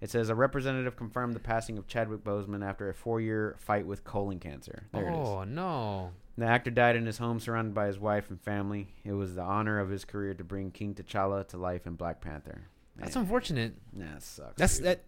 It 0.00 0.10
says 0.10 0.28
a 0.28 0.34
representative 0.34 0.96
confirmed 0.96 1.34
the 1.34 1.40
passing 1.40 1.78
of 1.78 1.86
Chadwick 1.86 2.22
Boseman 2.24 2.66
after 2.66 2.88
a 2.90 2.94
four-year 2.94 3.56
fight 3.58 3.86
with 3.86 4.04
colon 4.04 4.38
cancer. 4.38 4.84
There 4.92 5.04
it 5.08 5.12
is. 5.12 5.28
oh 5.28 5.44
no. 5.44 6.10
The 6.38 6.44
actor 6.46 6.70
died 6.70 6.96
in 6.96 7.06
his 7.06 7.18
home, 7.18 7.40
surrounded 7.40 7.74
by 7.74 7.86
his 7.86 7.98
wife 7.98 8.28
and 8.30 8.40
family. 8.40 8.88
It 9.04 9.12
was 9.12 9.34
the 9.36 9.42
honor 9.42 9.78
of 9.78 9.88
his 9.88 10.04
career 10.04 10.34
to 10.34 10.44
bring 10.44 10.70
King 10.70 10.94
T'Challa 10.94 11.46
to 11.48 11.56
life 11.56 11.86
in 11.86 11.94
Black 11.94 12.20
Panther. 12.20 12.62
That's 12.96 13.14
Man, 13.14 13.24
unfortunate. 13.24 13.74
that 13.94 14.22
sucks. 14.22 14.54
That's 14.56 14.76
dude. 14.76 14.84
that 14.86 15.00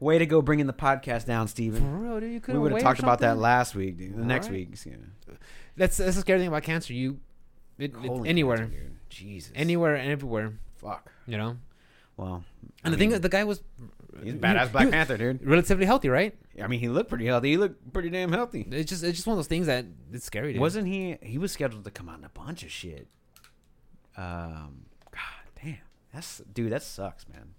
Way 0.00 0.18
to 0.18 0.26
go, 0.26 0.40
bringing 0.40 0.66
the 0.68 0.72
podcast 0.72 1.26
down, 1.26 1.46
for 1.46 1.50
Steven. 1.50 2.00
real, 2.00 2.20
dude. 2.20 2.32
You 2.32 2.40
could 2.40 2.54
We 2.54 2.60
would 2.60 2.72
have 2.72 2.82
talked 2.82 3.00
about 3.00 3.18
that 3.18 3.36
last 3.36 3.74
week, 3.74 3.98
dude. 3.98 4.16
The 4.16 4.24
next 4.24 4.46
Alright. 4.46 4.68
week. 4.70 4.78
yeah. 4.86 5.34
That's 5.76 5.96
that's 5.96 6.14
the 6.14 6.20
scary 6.20 6.38
thing 6.38 6.48
about 6.48 6.62
cancer. 6.62 6.92
You, 6.92 7.18
it, 7.78 7.92
it- 8.02 8.26
anywhere, 8.26 8.58
cancer. 8.58 8.90
Jesus. 9.10 9.52
anywhere, 9.56 9.96
and 9.96 10.10
everywhere. 10.10 10.52
Fuck. 10.76 11.10
You 11.26 11.36
know. 11.36 11.56
Well, 12.16 12.44
And 12.62 12.72
I 12.84 12.90
the 12.90 12.96
thing, 12.96 13.08
mean, 13.08 13.16
is, 13.16 13.20
the 13.22 13.28
guy 13.28 13.42
was 13.44 13.60
he's 14.22 14.34
a 14.34 14.36
badass 14.36 14.66
he 14.66 14.72
Black 14.72 14.84
was 14.86 14.92
Panther, 14.92 15.16
dude. 15.16 15.44
relatively 15.44 15.84
healthy, 15.86 16.08
right? 16.08 16.36
I 16.60 16.66
mean, 16.66 16.80
he 16.80 16.88
looked 16.88 17.08
pretty 17.08 17.26
healthy. 17.26 17.50
He 17.50 17.56
looked 17.56 17.92
pretty 17.92 18.10
damn 18.10 18.32
healthy. 18.32 18.66
It's 18.70 18.88
just 18.90 19.02
it's 19.04 19.16
just 19.16 19.26
one 19.26 19.34
of 19.34 19.38
those 19.38 19.46
things 19.46 19.66
that 19.66 19.86
it's 20.12 20.24
scary. 20.26 20.52
Dude. 20.52 20.60
Wasn't 20.60 20.86
he? 20.86 21.16
He 21.22 21.38
was 21.38 21.52
scheduled 21.52 21.84
to 21.84 21.90
come 21.90 22.08
out 22.08 22.18
in 22.18 22.24
a 22.24 22.28
bunch 22.28 22.62
of 22.62 22.70
shit. 22.70 23.08
Um, 24.16 24.86
God 25.10 25.20
damn, 25.62 25.78
that's 26.12 26.42
dude. 26.52 26.72
That 26.72 26.82
sucks, 26.82 27.26
man. 27.28 27.54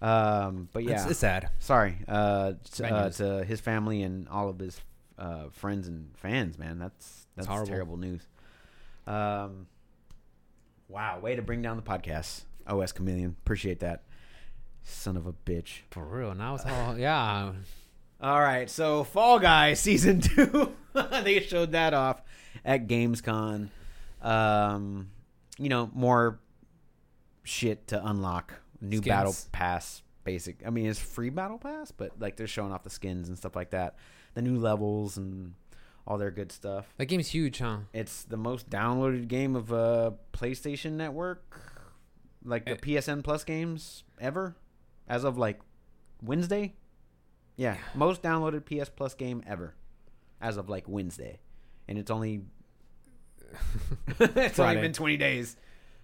Um, 0.00 0.68
but 0.72 0.84
yeah, 0.84 1.02
It's, 1.02 1.10
it's 1.12 1.18
sad. 1.20 1.50
sorry 1.58 1.96
uh, 2.06 2.52
to, 2.74 2.86
uh, 2.86 3.10
to 3.10 3.44
his 3.44 3.60
family 3.60 4.02
and 4.02 4.28
all 4.28 4.48
of 4.50 4.58
his 4.58 4.78
uh, 5.18 5.46
friends 5.50 5.88
and 5.88 6.10
fans, 6.18 6.58
man. 6.58 6.78
That's 6.78 7.26
that's 7.34 7.48
horrible. 7.48 7.66
terrible 7.66 7.96
news. 7.96 8.22
Um, 9.06 9.66
wow, 10.88 11.18
way 11.18 11.34
to 11.36 11.42
bring 11.42 11.62
down 11.62 11.76
the 11.76 11.82
podcast, 11.82 12.42
OS 12.66 12.92
Chameleon. 12.92 13.36
Appreciate 13.42 13.80
that, 13.80 14.04
son 14.84 15.16
of 15.16 15.26
a 15.26 15.32
bitch. 15.32 15.80
For 15.90 16.04
real. 16.04 16.34
Now 16.34 16.54
it's 16.56 16.66
all 16.66 16.98
yeah. 16.98 17.52
All 18.26 18.40
right, 18.40 18.68
so 18.68 19.04
Fall 19.04 19.38
Guys 19.38 19.78
season 19.88 20.20
two, 20.20 20.72
they 21.22 21.38
showed 21.38 21.70
that 21.72 21.94
off 21.94 22.22
at 22.64 22.88
Gamescom. 22.88 23.68
Um, 24.20 25.10
you 25.58 25.68
know, 25.68 25.92
more 25.94 26.40
shit 27.44 27.86
to 27.86 28.04
unlock, 28.04 28.52
new 28.80 28.96
Skins. 28.96 29.06
battle 29.08 29.36
pass, 29.52 30.02
basic. 30.24 30.66
I 30.66 30.70
mean, 30.70 30.86
it's 30.86 30.98
free 30.98 31.30
battle 31.30 31.58
pass, 31.58 31.92
but 31.92 32.18
like 32.18 32.34
they're 32.34 32.48
showing 32.48 32.72
off 32.72 32.82
the 32.82 32.90
skins 32.90 33.28
and 33.28 33.38
stuff 33.38 33.54
like 33.54 33.70
that, 33.70 33.94
the 34.34 34.42
new 34.42 34.58
levels 34.58 35.16
and 35.16 35.54
all 36.04 36.18
their 36.18 36.32
good 36.32 36.50
stuff. 36.50 36.92
That 36.96 37.06
game's 37.06 37.28
huge, 37.28 37.60
huh? 37.60 37.78
It's 37.92 38.24
the 38.24 38.36
most 38.36 38.68
downloaded 38.68 39.28
game 39.28 39.54
of 39.54 39.72
uh, 39.72 40.10
PlayStation 40.32 40.94
Network, 40.94 41.60
like 42.44 42.64
the 42.64 42.72
Eh. 42.72 42.98
PSN 42.98 43.22
Plus 43.22 43.44
games 43.44 44.02
ever, 44.20 44.56
as 45.06 45.22
of 45.22 45.38
like 45.38 45.60
Wednesday. 46.20 46.74
Yeah, 47.56 47.76
most 47.94 48.22
downloaded 48.22 48.64
PS 48.66 48.88
Plus 48.90 49.14
game 49.14 49.42
ever, 49.46 49.74
as 50.40 50.56
of 50.58 50.68
like 50.68 50.86
Wednesday, 50.88 51.38
and 51.88 51.96
it's 51.98 52.10
only 52.10 52.42
it's 54.20 54.58
only 54.58 54.76
been 54.76 54.92
twenty 54.92 55.16
days. 55.16 55.56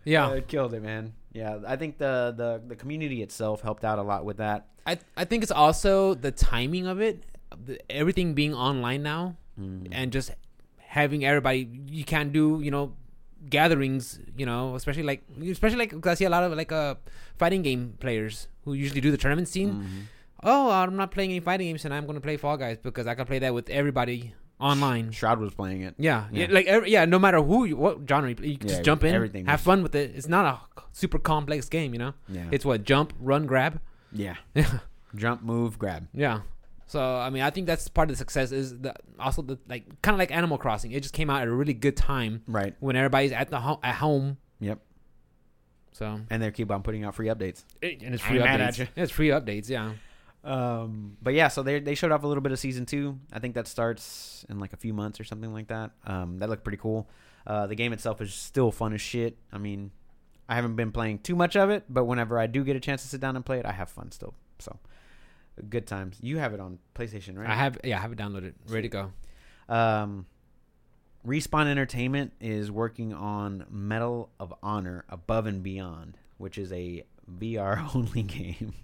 Yeah. 0.05 0.29
Uh, 0.29 0.33
it 0.35 0.49
killed 0.49 0.75
it, 0.75 0.83
man. 0.83 1.13
Yeah, 1.33 1.59
I 1.67 1.77
think 1.77 1.99
the 1.99 2.35
the 2.37 2.63
the 2.67 2.77
community 2.77 3.23
itself 3.23 3.61
helped 3.63 3.85
out 3.85 3.99
a 3.99 4.03
lot 4.03 4.25
with 4.25 4.39
that. 4.39 4.67
I 4.87 4.99
I 5.17 5.25
think 5.25 5.43
it's 5.43 5.53
also 5.53 6.15
the 6.15 6.31
timing 6.31 6.87
of 6.87 7.01
it, 7.01 7.25
the, 7.65 7.79
everything 7.91 8.35
being 8.35 8.55
online 8.55 9.03
now, 9.03 9.37
Mm. 9.61 9.89
and 9.93 10.11
just 10.13 10.31
having 10.79 11.25
everybody. 11.25 11.69
You 11.89 12.05
can't 12.05 12.33
do 12.33 12.61
you 12.63 12.71
know 12.71 12.95
gatherings, 13.51 14.19
you 14.37 14.47
know, 14.47 14.75
especially 14.75 15.03
like 15.03 15.23
especially 15.43 15.79
like 15.79 15.91
'cause 15.91 16.13
I 16.13 16.15
see 16.15 16.25
a 16.25 16.31
lot 16.31 16.45
of 16.45 16.57
like 16.57 16.73
uh 16.73 16.95
fighting 17.37 17.63
game 17.63 17.95
players 18.01 18.49
who 18.65 18.73
usually 18.75 19.01
do 19.01 19.11
the 19.11 19.19
tournament 19.19 19.49
scene. 19.49 19.73
Mhm. 19.75 20.03
Oh, 20.43 20.71
I'm 20.71 20.97
not 20.97 21.11
playing 21.13 21.31
any 21.31 21.41
fighting 21.41 21.69
games, 21.69 21.85
and 21.85 21.95
I'm 21.95 22.05
going 22.05 22.17
to 22.17 22.21
play 22.21 22.37
Fall 22.37 22.57
Guys 22.57 22.79
because 22.83 23.07
I 23.07 23.15
can 23.15 23.27
play 23.27 23.39
that 23.41 23.55
with 23.55 23.71
everybody 23.71 24.35
online. 24.59 25.11
Shroud 25.13 25.39
was 25.39 25.55
playing 25.55 25.83
it. 25.83 25.95
Yeah, 25.99 26.27
yeah, 26.33 26.47
Yeah. 26.47 26.53
like 26.55 26.67
every, 26.67 26.91
yeah. 26.91 27.05
No 27.05 27.19
matter 27.19 27.41
who, 27.43 27.65
you, 27.65 27.77
what 27.77 27.99
genre, 28.09 28.29
you, 28.31 28.37
play, 28.37 28.49
you 28.49 28.59
can 28.59 28.69
Yeah, 28.69 28.75
just 28.75 28.85
jump 28.85 29.05
in, 29.05 29.15
everything 29.15 29.47
have 29.47 29.61
fun 29.61 29.83
with 29.83 29.95
it. 29.95 30.13
It's 30.15 30.29
not 30.29 30.45
a 30.77 30.83
super 30.93 31.19
complex 31.19 31.69
game, 31.69 31.93
you 31.93 31.99
know. 31.99 32.15
Yeah, 32.29 32.47
It's 32.51 32.65
what 32.65 32.83
jump, 32.85 33.13
run, 33.21 33.47
grab. 33.47 33.81
yeah. 34.13 34.37
Yeah, 34.55 34.79
Jump, 35.15 35.43
move, 35.43 35.79
grab. 35.79 36.09
yeah. 36.15 36.41
So 36.87 37.01
I 37.03 37.31
mean, 37.31 37.43
I 37.43 37.51
think 37.51 37.67
that's 37.67 37.87
part 37.89 38.09
of 38.11 38.15
the 38.15 38.19
success 38.19 38.51
is 38.53 38.79
the 38.79 38.95
also 39.19 39.43
the 39.43 39.59
like 39.69 40.03
kind 40.03 40.15
of 40.15 40.19
like 40.19 40.31
Animal 40.33 40.59
Crossing. 40.59 40.93
It 40.93 41.01
just 41.03 41.15
came 41.15 41.31
out 41.31 41.41
at 41.43 41.49
a 41.49 41.53
really 41.53 41.73
good 41.75 41.97
time 41.97 42.43
Right. 42.47 42.75
when 42.81 42.97
everybody's 42.97 43.33
at 43.33 43.49
the 43.49 43.61
ho- 43.61 43.81
at 43.83 43.95
home. 43.97 44.37
Yep. 44.61 44.79
So 45.93 46.21
And 46.31 46.43
they 46.43 46.51
keep 46.51 46.71
on 46.71 46.83
putting 46.83 47.05
out 47.05 47.15
free 47.15 47.29
updates. 47.29 47.65
and 47.83 48.15
it's 48.15 48.23
free 48.23 48.39
mad 48.39 48.61
updates. 48.61 48.69
at 48.69 48.79
you. 48.79 48.87
It's 48.97 49.13
free 49.13 49.29
updates. 49.29 49.69
Yeah. 49.69 49.93
Um, 50.45 51.17
but 51.23 51.35
yeah, 51.35 51.49
so 51.49 51.63
they 51.63 51.81
they 51.81 51.95
showed 51.95 52.11
off 52.13 52.25
a 52.25 52.27
little 52.27 52.43
bit 52.43 52.53
of 52.53 52.59
season 52.59 52.87
two. 52.87 53.19
I 53.33 53.39
think 53.39 53.55
that 53.55 53.69
starts 53.69 54.45
in 54.49 54.59
like 54.59 54.73
a 54.73 54.77
few 54.77 54.93
months 54.93 55.21
or 55.21 55.25
something 55.25 55.53
like 55.53 55.69
that. 55.69 55.93
Um, 56.05 56.39
that 56.39 56.49
looked 56.49 56.65
pretty 56.65 56.79
cool. 56.79 57.09
Uh, 57.47 57.67
the 57.67 57.75
game 57.75 57.93
itself 57.93 58.21
is 58.21 58.33
still 58.35 58.71
fun 58.71 58.93
as 58.93 59.01
shit. 59.01 59.37
I 59.53 59.59
mean, 59.59 59.91
I 60.49 60.55
haven't 60.55 60.77
been 60.77 60.93
playing 60.93 61.21
too 61.21 61.37
much 61.37 61.57
of 61.57 61.71
it, 61.71 61.85
but 61.89 62.05
whenever 62.05 62.39
I 62.39 62.47
do 62.47 62.65
get 62.65 62.77
a 62.77 62.81
chance 62.81 63.03
to 63.03 63.09
sit 63.09 63.21
down 63.21 63.37
and 63.37 63.45
play 63.45 63.59
it, 63.59 63.67
I 63.67 63.73
have 63.73 63.89
fun 63.89 64.11
still. 64.13 64.35
So, 64.59 64.79
good 65.69 65.87
times. 65.87 66.19
You 66.21 66.39
have 66.39 66.55
it 66.55 66.61
on 66.61 66.79
PlayStation, 66.95 67.39
right? 67.39 67.49
I 67.49 67.55
have 67.55 67.79
yeah, 67.85 67.99
I 67.99 68.01
have 68.01 68.13
it 68.13 68.19
downloaded, 68.19 68.55
ready 68.69 68.89
to 68.89 69.11
go. 69.69 69.75
Um, 69.75 70.27
Respawn 71.27 71.67
Entertainment 71.67 72.33
is 72.41 72.71
working 72.71 73.13
on 73.13 73.65
Medal 73.71 74.31
of 74.41 74.53
Honor 74.61 75.05
Above 75.09 75.47
and 75.47 75.63
Beyond, 75.63 76.19
which 76.39 76.59
is 76.59 76.73
a 76.73 77.05
VR 77.39 77.91
only 77.95 78.23
game. 78.23 78.75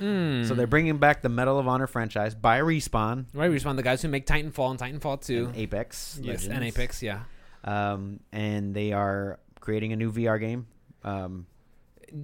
Mm. 0.00 0.46
So 0.48 0.54
they're 0.54 0.66
bringing 0.66 0.98
back 0.98 1.22
the 1.22 1.28
Medal 1.28 1.58
of 1.58 1.68
Honor 1.68 1.86
franchise 1.86 2.34
by 2.34 2.60
Respawn. 2.60 3.26
right. 3.34 3.50
Respawn 3.50 3.76
the 3.76 3.82
guys 3.82 4.02
who 4.02 4.08
make 4.08 4.26
Titanfall 4.26 4.70
and 4.70 4.80
Titanfall 4.80 5.24
two. 5.24 5.46
and 5.46 5.56
Apex. 5.56 6.18
Yes, 6.22 6.46
and 6.46 6.64
Apex. 6.64 7.02
Yeah. 7.02 7.20
Um, 7.64 8.20
and 8.32 8.74
they 8.74 8.92
are 8.92 9.38
creating 9.60 9.92
a 9.92 9.96
new 9.96 10.10
VR 10.10 10.40
game. 10.40 10.66
Um, 11.04 11.46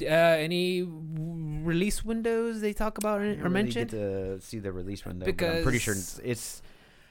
Uh, 0.03 0.07
any 0.09 0.83
release 0.83 2.05
windows 2.05 2.61
they 2.61 2.73
talk 2.73 2.99
about 2.99 3.21
or 3.21 3.25
really 3.25 3.49
mention? 3.51 3.83
get 3.83 3.91
to 3.91 4.41
see 4.41 4.59
the 4.59 4.73
release 4.73 5.05
window. 5.05 5.27
but 5.31 5.41
I'm 5.45 5.63
pretty 5.63 5.79
sure 5.79 5.95
it's, 5.95 6.19
it's. 6.25 6.63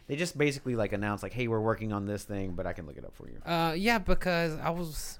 They 0.08 0.16
just 0.18 0.38
basically 0.38 0.76
like 0.76 0.92
announced 0.94 1.24
like, 1.24 1.32
"Hey, 1.34 1.48
we're 1.48 1.62
working 1.62 1.94
on 1.94 2.06
this 2.06 2.24
thing," 2.26 2.52
but 2.54 2.68
I 2.68 2.74
can 2.74 2.86
look 2.86 2.98
it 2.98 3.06
up 3.06 3.16
for 3.16 3.28
you. 3.30 3.40
Uh, 3.46 3.74
yeah, 3.78 3.98
because 3.98 4.58
I 4.62 4.70
was, 4.72 5.18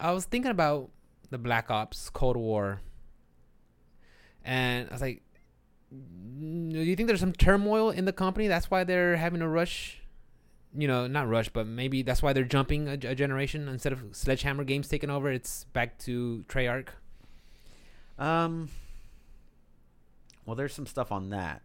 I 0.00 0.12
was 0.12 0.24
thinking 0.24 0.50
about 0.50 0.90
the 1.30 1.38
Black 1.38 1.70
Ops 1.70 2.10
Cold 2.10 2.36
War, 2.36 2.80
and 4.46 4.88
I 4.88 4.92
was 4.92 5.02
like, 5.02 5.22
"Mm, 5.94 6.72
do 6.72 6.78
you 6.80 6.96
think 6.96 7.06
there's 7.08 7.20
some 7.20 7.32
turmoil 7.34 7.90
in 7.90 8.04
the 8.06 8.12
company? 8.12 8.48
That's 8.48 8.70
why 8.70 8.84
they're 8.84 9.16
having 9.16 9.42
a 9.42 9.48
rush. 9.48 10.00
You 10.74 10.88
know, 10.88 11.06
not 11.06 11.28
rush, 11.28 11.48
but 11.50 11.66
maybe 11.66 12.02
that's 12.02 12.22
why 12.22 12.32
they're 12.32 12.44
jumping 12.44 12.88
a, 12.88 12.92
a 12.92 13.14
generation 13.14 13.66
instead 13.68 13.92
of 13.92 14.02
Sledgehammer 14.12 14.64
Games 14.64 14.88
taking 14.88 15.10
over. 15.10 15.30
It's 15.30 15.64
back 15.72 15.98
to 16.00 16.44
Treyarch. 16.48 16.88
Um. 18.18 18.68
Well, 20.44 20.54
there's 20.56 20.74
some 20.74 20.86
stuff 20.86 21.10
on 21.12 21.30
that. 21.30 21.62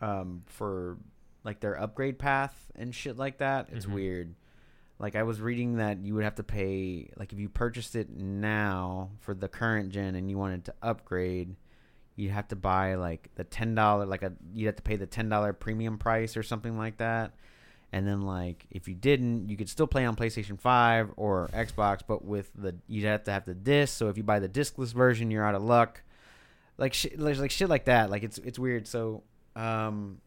Um, 0.00 0.42
for 0.46 0.96
like 1.44 1.60
their 1.60 1.78
upgrade 1.80 2.18
path 2.18 2.70
and 2.74 2.94
shit 2.94 3.16
like 3.16 3.38
that. 3.38 3.68
It's 3.72 3.86
Mhm. 3.86 3.92
weird. 3.94 4.34
Like 4.98 5.16
I 5.16 5.22
was 5.24 5.40
reading 5.40 5.76
that 5.76 5.98
you 5.98 6.14
would 6.14 6.24
have 6.24 6.36
to 6.36 6.42
pay 6.42 7.10
like 7.16 7.32
if 7.32 7.38
you 7.38 7.48
purchased 7.48 7.94
it 7.96 8.10
now 8.10 9.10
for 9.20 9.34
the 9.34 9.48
current 9.48 9.90
gen 9.90 10.14
and 10.14 10.30
you 10.30 10.38
wanted 10.38 10.64
to 10.66 10.74
upgrade, 10.82 11.56
you'd 12.16 12.30
have 12.30 12.48
to 12.48 12.56
buy 12.56 12.94
like 12.94 13.30
the 13.34 13.44
ten 13.44 13.74
dollar 13.74 14.06
like 14.06 14.22
a 14.22 14.32
you'd 14.52 14.66
have 14.66 14.76
to 14.76 14.82
pay 14.82 14.96
the 14.96 15.06
ten 15.06 15.28
dollar 15.28 15.52
premium 15.52 15.98
price 15.98 16.36
or 16.36 16.42
something 16.42 16.78
like 16.78 16.98
that. 16.98 17.32
And 17.92 18.06
then 18.06 18.22
like 18.22 18.66
if 18.70 18.88
you 18.88 18.94
didn't, 18.94 19.48
you 19.48 19.56
could 19.56 19.68
still 19.68 19.86
play 19.86 20.04
on 20.04 20.16
PlayStation 20.16 20.58
5 20.58 21.12
or 21.16 21.48
Xbox, 21.52 22.00
but 22.06 22.24
with 22.24 22.50
the 22.56 22.74
you'd 22.88 23.04
have 23.04 23.24
to 23.24 23.32
have 23.32 23.44
the 23.44 23.54
disc. 23.54 23.96
So 23.96 24.08
if 24.08 24.16
you 24.16 24.24
buy 24.24 24.40
the 24.40 24.48
discless 24.48 24.92
version, 24.92 25.30
you're 25.30 25.44
out 25.44 25.54
of 25.54 25.62
luck. 25.62 26.02
Like 26.76 26.92
shit, 26.92 27.18
like, 27.20 27.38
like 27.38 27.52
shit 27.52 27.68
like 27.68 27.84
that. 27.84 28.10
Like 28.10 28.24
it's 28.24 28.38
it's 28.38 28.58
weird. 28.58 28.88
So 28.88 29.22
um, 29.54 30.20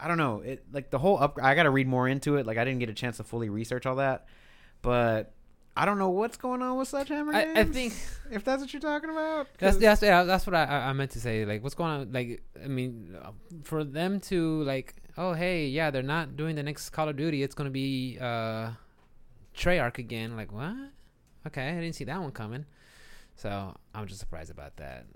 I 0.00 0.08
don't 0.08 0.18
know. 0.18 0.40
It 0.40 0.64
like 0.72 0.90
the 0.90 0.98
whole 0.98 1.16
up. 1.16 1.38
I 1.40 1.54
got 1.54 1.62
to 1.62 1.70
read 1.70 1.86
more 1.86 2.08
into 2.08 2.36
it. 2.36 2.46
Like 2.46 2.58
I 2.58 2.64
didn't 2.64 2.80
get 2.80 2.88
a 2.88 2.94
chance 2.94 3.18
to 3.18 3.24
fully 3.24 3.48
research 3.48 3.86
all 3.86 3.96
that, 3.96 4.26
but 4.82 5.32
I 5.74 5.86
don't 5.86 5.98
know 5.98 6.10
what's 6.10 6.36
going 6.36 6.60
on 6.60 6.76
with 6.76 6.88
Sledgehammer. 6.88 7.34
I, 7.34 7.60
I 7.60 7.64
think 7.64 7.94
if 8.30 8.44
that's 8.44 8.60
what 8.60 8.72
you're 8.74 8.80
talking 8.80 9.08
about. 9.10 9.48
That's 9.58 9.78
that's 9.78 10.02
yeah, 10.02 10.22
that's 10.24 10.46
what 10.46 10.54
I 10.54 10.64
I 10.64 10.76
I 10.90 10.92
meant 10.92 11.12
to 11.12 11.20
say. 11.20 11.44
Like, 11.46 11.62
what's 11.62 11.74
going 11.74 11.90
on? 11.90 12.12
Like, 12.12 12.42
I 12.62 12.68
mean, 12.68 13.16
uh, 13.22 13.30
for 13.64 13.82
them 13.82 14.20
to 14.20 14.62
like, 14.64 14.94
oh 15.16 15.32
hey, 15.32 15.68
yeah, 15.68 15.90
they're 15.90 16.02
not 16.02 16.36
doing 16.36 16.56
the 16.56 16.62
next 16.62 16.90
Call 16.90 17.08
of 17.08 17.16
Duty. 17.16 17.42
It's 17.42 17.54
gonna 17.54 17.70
be 17.70 18.18
uh, 18.20 18.72
Treyarch 19.56 19.96
again. 19.98 20.36
Like, 20.36 20.52
what? 20.52 20.76
Okay, 21.46 21.68
I 21.70 21.80
didn't 21.80 21.94
see 21.94 22.04
that 22.04 22.20
one 22.20 22.32
coming. 22.32 22.66
So 23.36 23.74
I'm 23.94 24.06
just 24.06 24.20
surprised 24.20 24.50
about 24.50 24.76
that. 24.76 25.06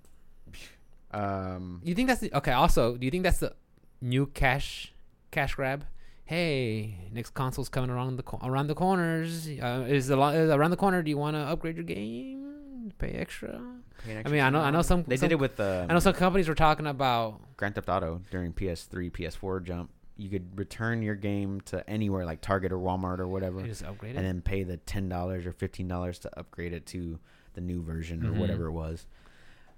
um, 1.12 1.80
You 1.84 1.94
think 1.94 2.08
that's 2.08 2.20
the 2.20 2.34
okay? 2.34 2.52
Also, 2.52 2.96
do 2.96 3.04
you 3.04 3.10
think 3.10 3.24
that's 3.24 3.38
the 3.40 3.52
new 4.00 4.26
cash 4.26 4.92
cash 5.30 5.54
grab? 5.54 5.84
Hey, 6.26 6.98
next 7.12 7.30
console's 7.34 7.68
coming 7.68 7.90
around 7.90 8.16
the 8.16 8.22
co- 8.22 8.40
around 8.42 8.66
the 8.66 8.74
corners. 8.74 9.48
Uh, 9.48 9.84
is 9.88 10.06
the 10.08 10.16
lo- 10.16 10.28
is 10.30 10.50
around 10.50 10.70
the 10.70 10.76
corner? 10.76 11.02
Do 11.02 11.10
you 11.10 11.16
want 11.18 11.34
to 11.34 11.40
upgrade 11.40 11.76
your 11.76 11.84
game? 11.84 12.92
Pay 12.98 13.12
extra. 13.12 13.60
Pay 14.04 14.22
I 14.24 14.28
mean, 14.28 14.40
I 14.40 14.50
know- 14.50 14.60
I 14.60 14.70
know 14.70 14.82
some- 14.82 15.02
They 15.04 15.16
some- 15.16 15.28
did 15.28 15.34
it 15.34 15.38
with 15.40 15.58
uh, 15.58 15.86
I 15.88 15.92
know 15.92 15.98
some 15.98 16.12
companies 16.14 16.48
were 16.48 16.54
talking 16.54 16.86
about. 16.86 17.40
Grand 17.56 17.74
Theft 17.74 17.88
Auto 17.88 18.20
during 18.30 18.52
PS3, 18.52 19.10
PS4 19.10 19.60
jump. 19.64 19.90
You 20.18 20.28
could 20.30 20.58
return 20.58 21.02
your 21.02 21.14
game 21.14 21.60
to 21.62 21.88
anywhere 21.90 22.24
like 22.24 22.40
Target 22.40 22.72
or 22.72 22.78
Walmart 22.78 23.18
or 23.18 23.26
whatever, 23.28 23.60
They 23.60 23.68
just 23.68 23.84
upgrade 23.84 24.14
it. 24.14 24.18
and 24.18 24.26
then 24.26 24.40
pay 24.40 24.62
the 24.62 24.78
ten 24.78 25.08
dollars 25.08 25.44
or 25.46 25.52
fifteen 25.52 25.88
dollars 25.88 26.18
to 26.20 26.38
upgrade 26.38 26.72
it 26.72 26.86
to 26.86 27.18
the 27.54 27.60
new 27.60 27.82
version 27.82 28.20
Mhm. 28.22 28.28
or 28.36 28.40
whatever 28.40 28.66
it 28.66 28.72
was. 28.72 29.06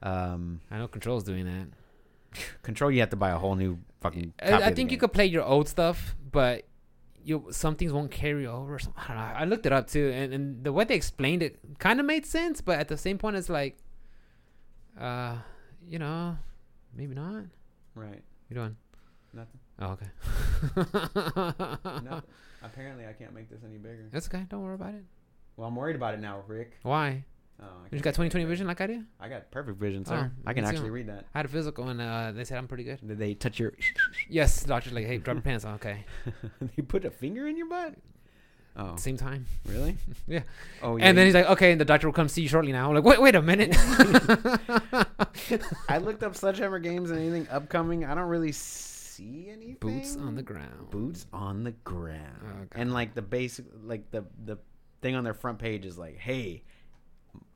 Um, 0.02 0.60
I 0.70 0.78
know 0.78 0.86
Control's 0.86 1.24
doing 1.24 1.44
that. 1.46 1.68
Control, 2.62 2.90
you 2.90 3.00
have 3.00 3.10
to 3.10 3.16
buy 3.16 3.30
a 3.30 3.38
whole 3.38 3.56
new 3.56 3.78
fucking. 4.00 4.34
I, 4.40 4.50
copy 4.50 4.52
I 4.52 4.66
of 4.66 4.72
the 4.72 4.76
think 4.76 4.92
you 4.92 4.98
could 4.98 5.12
play 5.12 5.26
your 5.26 5.44
old 5.44 5.68
stuff, 5.68 6.16
but 6.30 6.64
you 7.24 7.46
some 7.50 7.76
things 7.76 7.92
won't 7.92 8.10
carry 8.10 8.46
over. 8.46 8.74
or 8.74 8.78
something. 8.78 9.02
I 9.04 9.08
don't 9.08 9.16
know. 9.16 9.34
I 9.40 9.44
looked 9.44 9.66
it 9.66 9.72
up 9.72 9.88
too, 9.88 10.10
and, 10.14 10.32
and 10.32 10.64
the 10.64 10.72
way 10.72 10.84
they 10.84 10.94
explained 10.94 11.42
it 11.42 11.58
kind 11.78 12.00
of 12.00 12.06
made 12.06 12.26
sense, 12.26 12.60
but 12.60 12.78
at 12.78 12.88
the 12.88 12.96
same 12.96 13.18
point, 13.18 13.36
it's 13.36 13.48
like, 13.48 13.76
uh, 14.98 15.36
you 15.86 15.98
know, 15.98 16.38
maybe 16.94 17.14
not. 17.14 17.44
Right. 17.94 18.22
You 18.48 18.54
doing? 18.54 18.76
Nothing. 19.32 19.60
Oh, 19.80 19.96
okay. 19.96 20.06
Nothing. 22.04 22.22
Apparently, 22.62 23.06
I 23.06 23.12
can't 23.12 23.34
make 23.34 23.48
this 23.48 23.60
any 23.64 23.78
bigger. 23.78 24.08
That's 24.10 24.26
okay. 24.26 24.44
Don't 24.48 24.62
worry 24.62 24.74
about 24.74 24.94
it. 24.94 25.04
Well, 25.56 25.68
I'm 25.68 25.76
worried 25.76 25.96
about 25.96 26.14
it 26.14 26.20
now, 26.20 26.42
Rick. 26.46 26.78
Why? 26.82 27.24
Oh, 27.60 27.64
You 27.90 27.98
got 28.00 28.16
make 28.18 28.32
20/20 28.32 28.46
vision 28.46 28.66
like 28.66 28.80
I 28.80 28.86
do. 28.86 29.02
I 29.18 29.28
got 29.28 29.50
perfect 29.50 29.78
vision, 29.80 30.04
Oh, 30.06 30.10
sir. 30.10 30.30
I 30.46 30.52
can 30.52 30.64
actually 30.64 30.90
read 30.90 31.08
that. 31.08 31.24
I 31.34 31.38
had 31.40 31.46
a 31.46 31.48
physical, 31.48 31.88
and 31.88 32.00
uh, 32.00 32.32
they 32.32 32.44
said 32.44 32.58
I'm 32.58 32.68
pretty 32.68 32.84
good. 32.84 33.00
Did 33.06 33.18
they 33.18 33.34
touch 33.34 33.58
your? 33.58 33.72
Yes, 34.28 34.62
doctor's 34.64 34.92
like, 34.92 35.06
hey, 35.06 35.18
drop 35.18 35.36
your 35.36 35.42
pants 35.42 35.64
on. 35.64 35.74
Okay, 35.74 36.04
they 36.76 36.82
put 36.82 37.04
a 37.04 37.10
finger 37.10 37.48
in 37.48 37.56
your 37.56 37.68
butt. 37.68 37.94
Oh, 38.76 38.94
same 38.94 39.16
time. 39.16 39.46
really? 39.66 39.96
Yeah. 40.28 40.42
Oh, 40.82 40.98
yeah. 40.98 41.06
and 41.06 41.18
then 41.18 41.26
he's 41.26 41.34
like, 41.34 41.48
okay, 41.50 41.72
and 41.72 41.80
the 41.80 41.84
doctor 41.84 42.06
will 42.06 42.12
come 42.12 42.28
see 42.28 42.42
you 42.42 42.48
shortly 42.48 42.70
now. 42.70 42.88
I'm 42.90 42.94
like, 42.94 43.04
wait, 43.04 43.20
wait 43.20 43.34
a 43.34 43.42
minute. 43.42 43.74
I 45.88 45.98
looked 45.98 46.22
up 46.22 46.36
Sledgehammer 46.36 46.78
games 46.78 47.10
and 47.10 47.18
anything 47.18 47.48
upcoming. 47.50 48.04
I 48.04 48.14
don't 48.14 48.28
really 48.28 48.52
see 48.52 49.48
anything. 49.50 49.78
Boots 49.80 50.16
on 50.16 50.36
the 50.36 50.42
ground. 50.42 50.90
Boots 50.90 51.26
on 51.32 51.64
the 51.64 51.72
ground. 51.72 52.38
Oh, 52.44 52.66
and 52.72 52.92
like 52.92 53.14
the 53.14 53.22
basic, 53.22 53.64
like 53.84 54.10
the 54.12 54.24
the 54.44 54.58
thing 55.00 55.16
on 55.16 55.24
their 55.24 55.34
front 55.34 55.58
page 55.58 55.84
is 55.84 55.98
like, 55.98 56.18
hey, 56.18 56.62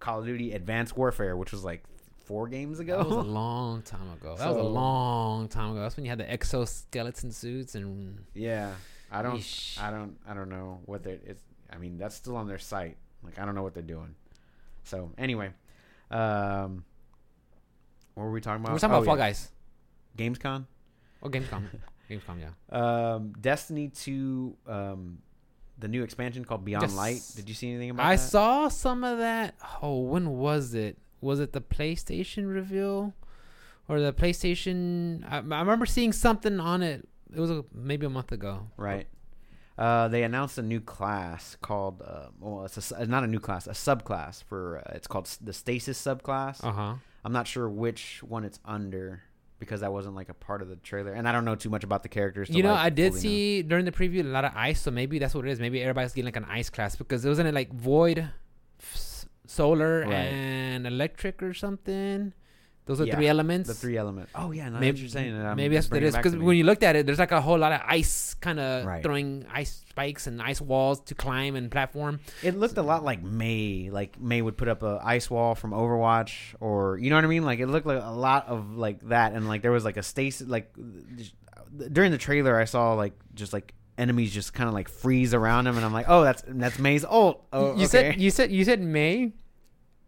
Call 0.01 0.20
of 0.20 0.27
Duty 0.27 0.53
Advanced 0.53 0.97
Warfare, 0.97 1.37
which 1.37 1.53
was 1.53 1.64
like 1.64 1.83
four 2.25 2.49
games 2.49 2.81
ago. 2.81 2.99
That 2.99 3.09
was 3.09 3.16
a 3.16 3.31
long 3.31 3.83
time 3.83 4.11
ago. 4.12 4.37
That 4.39 4.49
was 4.49 4.57
a 4.57 4.62
long 4.62 5.49
time 5.49 5.73
ago. 5.73 5.81
That's 5.81 5.97
when 5.97 6.05
you 6.05 6.11
had 6.11 6.18
the 6.18 6.31
exoskeleton 6.31 7.31
suits 7.33 7.75
and. 7.75 8.25
yeah, 8.35 8.73
I 9.11 9.23
don't, 9.23 9.39
Yeesh. 9.39 9.81
I 9.81 9.91
don't, 9.91 10.16
I 10.27 10.35
don't 10.35 10.49
know 10.49 10.81
what 10.87 11.03
they. 11.05 11.18
It's. 11.25 11.43
I 11.73 11.79
mean, 11.79 11.99
that's 11.99 12.14
still 12.14 12.37
on 12.37 12.47
their 12.49 12.59
site. 12.59 12.97
Like, 13.23 13.39
I 13.39 13.45
don't 13.45 13.55
know 13.55 13.62
what 13.62 13.75
they're 13.75 13.83
doing. 13.83 14.14
So 14.85 15.11
anyway, 15.16 15.51
um, 16.11 16.85
what 18.14 18.25
were 18.25 18.31
we 18.33 18.41
talking 18.41 18.62
about? 18.64 18.73
We're 18.75 18.79
talking 18.79 18.95
Oh, 18.95 18.99
about 18.99 19.07
Fall 19.07 19.16
yeah. 19.18 19.27
Guys. 19.29 19.51
Gamescom. 20.18 20.66
Oh, 21.23 21.29
Gamescom. 21.29 21.62
Gamescom, 22.11 22.41
yeah. 22.41 22.51
Um, 23.14 23.33
Destiny 23.41 23.89
2, 23.89 24.57
um, 24.66 25.18
the 25.83 25.89
new 25.89 26.03
expansion 26.03 26.45
called 26.45 26.64
Beyond 26.64 26.85
Yes. 26.85 26.95
Light. 26.97 27.22
Did 27.37 27.49
you 27.49 27.55
see 27.55 27.68
anything 27.68 27.91
about 27.91 28.07
I 28.07 28.16
that? 28.16 28.22
I 28.22 28.24
saw 28.24 28.68
some 28.68 29.05
of 29.05 29.18
that. 29.18 29.55
Oh, 29.83 30.01
when 30.01 30.39
was 30.39 30.72
it? 30.72 30.97
Was 31.20 31.41
it 31.41 31.53
the 31.53 31.61
PlayStation 31.61 32.53
reveal? 32.53 33.14
Or 33.89 34.01
the 34.01 34.12
PlayStation. 34.12 35.24
I, 35.30 35.37
I 35.39 35.61
remember 35.61 35.85
seeing 35.85 36.12
something 36.12 36.59
on 36.61 36.83
it. 36.83 37.07
It 37.35 37.41
was 37.41 37.51
a, 37.51 37.64
maybe 37.74 38.07
a 38.07 38.11
month 38.11 38.33
ago. 38.33 38.68
Right. 38.76 39.09
Uh, 39.76 40.07
they 40.09 40.22
announced 40.22 40.57
a 40.59 40.62
new 40.62 40.80
class 40.80 41.57
called, 41.61 42.03
uh, 42.03 42.26
well, 42.39 42.64
it's 42.64 42.76
a 42.76 43.01
s 43.01 43.09
not 43.09 43.24
a 43.24 43.26
new 43.26 43.41
class, 43.41 43.66
a 43.66 43.70
subclass 43.70 44.45
for, 44.45 44.83
uh, 44.87 44.93
it's 44.95 45.07
called 45.07 45.26
the 45.41 45.53
Stasis 45.53 46.01
subclass. 46.01 46.62
Uh 46.62 46.72
huh. 46.72 46.95
I'm 47.24 47.33
not 47.33 47.47
sure 47.47 47.68
which 47.68 48.22
one 48.22 48.45
it's 48.45 48.61
under 48.64 49.22
because 49.63 49.81
that 49.81 49.93
wasn't 49.93 50.15
like 50.17 50.29
a 50.29 50.35
part 50.35 50.61
of 50.63 50.69
the 50.69 50.77
trailer. 50.77 51.13
And 51.13 51.29
I 51.29 51.33
don't 51.33 51.45
know 51.45 51.55
too 51.55 51.71
much 51.71 51.85
about 51.85 52.03
the 52.03 52.09
characters. 52.09 52.51
You 52.51 52.63
know, 52.65 52.73
like, 52.73 52.87
I 52.87 52.91
did 52.91 53.13
fully 53.13 53.19
know. 53.19 53.23
see 53.23 53.63
during 53.63 53.85
the 53.85 53.93
preview 53.93 54.21
a 54.21 54.29
lot 54.29 54.45
of 54.45 54.53
ice, 54.57 54.81
so 54.81 54.91
maybe 54.91 55.19
that's 55.21 55.35
what 55.35 55.47
it 55.47 55.51
is. 55.51 55.61
Maybe 55.61 55.81
everybody's 55.81 56.13
getting 56.13 56.27
like 56.27 56.37
an 56.37 56.47
ice 56.61 56.69
class 56.71 56.97
because 56.97 57.25
it 57.25 57.29
wasn't 57.29 57.49
it 57.49 57.55
like 57.55 57.73
void, 57.73 58.29
s- 58.81 59.27
solar, 59.47 60.01
Right. 60.01 60.11
and 60.11 60.87
electric 60.87 61.43
or 61.43 61.55
something. 61.55 62.33
Those 62.85 63.01
are 63.01 63.05
Yeah, 63.07 63.14
three 63.14 63.28
elements. 63.28 63.68
The 63.68 63.74
three 63.74 63.97
elements. 63.97 64.33
Oh, 64.35 64.51
yeah. 64.51 64.68
Now 64.68 64.80
maybe 64.80 64.97
that 64.97 65.03
you're 65.03 65.09
saying 65.09 65.37
I'm 65.41 65.57
maybe 65.57 65.76
that's 65.76 65.89
what 65.89 65.99
it 66.03 66.07
is 66.07 66.16
because 66.16 66.35
when 66.37 66.57
you 66.57 66.64
looked 66.64 66.83
at 66.83 66.97
it, 66.97 67.07
there's 67.07 67.20
like 67.20 67.30
a 67.30 67.41
whole 67.41 67.59
lot 67.59 67.70
of 67.72 67.80
ice, 67.87 68.35
kind 68.35 68.59
of 68.59 68.85
Right. 68.85 69.03
throwing 69.05 69.47
ice 69.53 69.83
spikes 69.89 70.26
and 70.26 70.43
ice 70.43 70.61
walls 70.61 70.99
to 71.03 71.14
climb 71.14 71.55
and 71.55 71.70
platform. 71.70 72.18
It 72.43 72.57
looked 72.57 72.76
a 72.78 72.83
lot 72.83 73.05
like 73.05 73.22
Mei. 73.22 73.89
Like 73.91 74.20
Mei 74.20 74.43
would 74.43 74.57
put 74.57 74.66
up 74.66 74.83
a 74.83 75.01
ice 75.05 75.30
wall 75.30 75.55
from 75.55 75.70
Overwatch, 75.70 76.55
or 76.61 76.99
you 76.99 77.11
know 77.11 77.16
what 77.16 77.24
I 77.24 77.28
mean. 77.28 77.45
Like 77.45 77.61
it 77.61 77.68
looked 77.68 77.87
like 77.87 78.03
a 78.03 78.11
lot 78.11 78.49
of 78.49 78.76
like 78.76 79.01
that, 79.09 79.33
and 79.35 79.47
like 79.47 79.62
there 79.62 79.70
was 79.72 79.85
like 79.85 79.97
a 79.97 80.03
stasis. 80.03 80.49
Like 80.49 80.74
during 81.93 82.11
the 82.11 82.18
trailer, 82.18 82.59
I 82.59 82.64
saw 82.64 82.95
like 82.95 83.12
just 83.35 83.53
like 83.53 83.74
enemies 83.99 84.33
just 84.35 84.55
kind 84.55 84.66
of 84.68 84.74
like 84.74 84.89
freeze 84.89 85.35
around 85.35 85.66
him, 85.68 85.76
and 85.76 85.85
I'm 85.85 85.93
like, 85.93 86.07
oh, 86.09 86.24
that's 86.24 86.43
that's 86.49 86.78
Mei's 86.80 87.05
ult. 87.05 87.47
Oh, 87.53 87.68
you 87.76 87.85
okay. 87.85 87.87
said 87.87 88.20
you 88.20 88.30
said 88.30 88.51
you 88.51 88.64
said 88.64 88.80
May, 88.80 89.33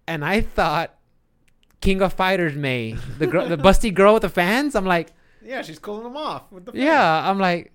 and 0.08 0.24
I 0.24 0.40
thought 0.40 0.98
King 1.84 2.02
of 2.02 2.12
Fighters 2.14 2.54
May, 2.56 2.92
the 3.18 3.26
girl, 3.26 3.46
the 3.48 3.56
busty 3.58 3.92
girl 3.92 4.14
with 4.14 4.22
the 4.22 4.28
fans. 4.28 4.74
I'm 4.74 4.86
like. 4.86 5.12
yeah, 5.44 5.62
she's 5.62 5.78
cooling 5.78 6.04
them 6.04 6.16
off 6.16 6.50
with 6.50 6.64
the 6.64 6.72
fan. 6.72 6.80
Yeah, 6.80 7.30
I'm 7.30 7.38
like, 7.38 7.72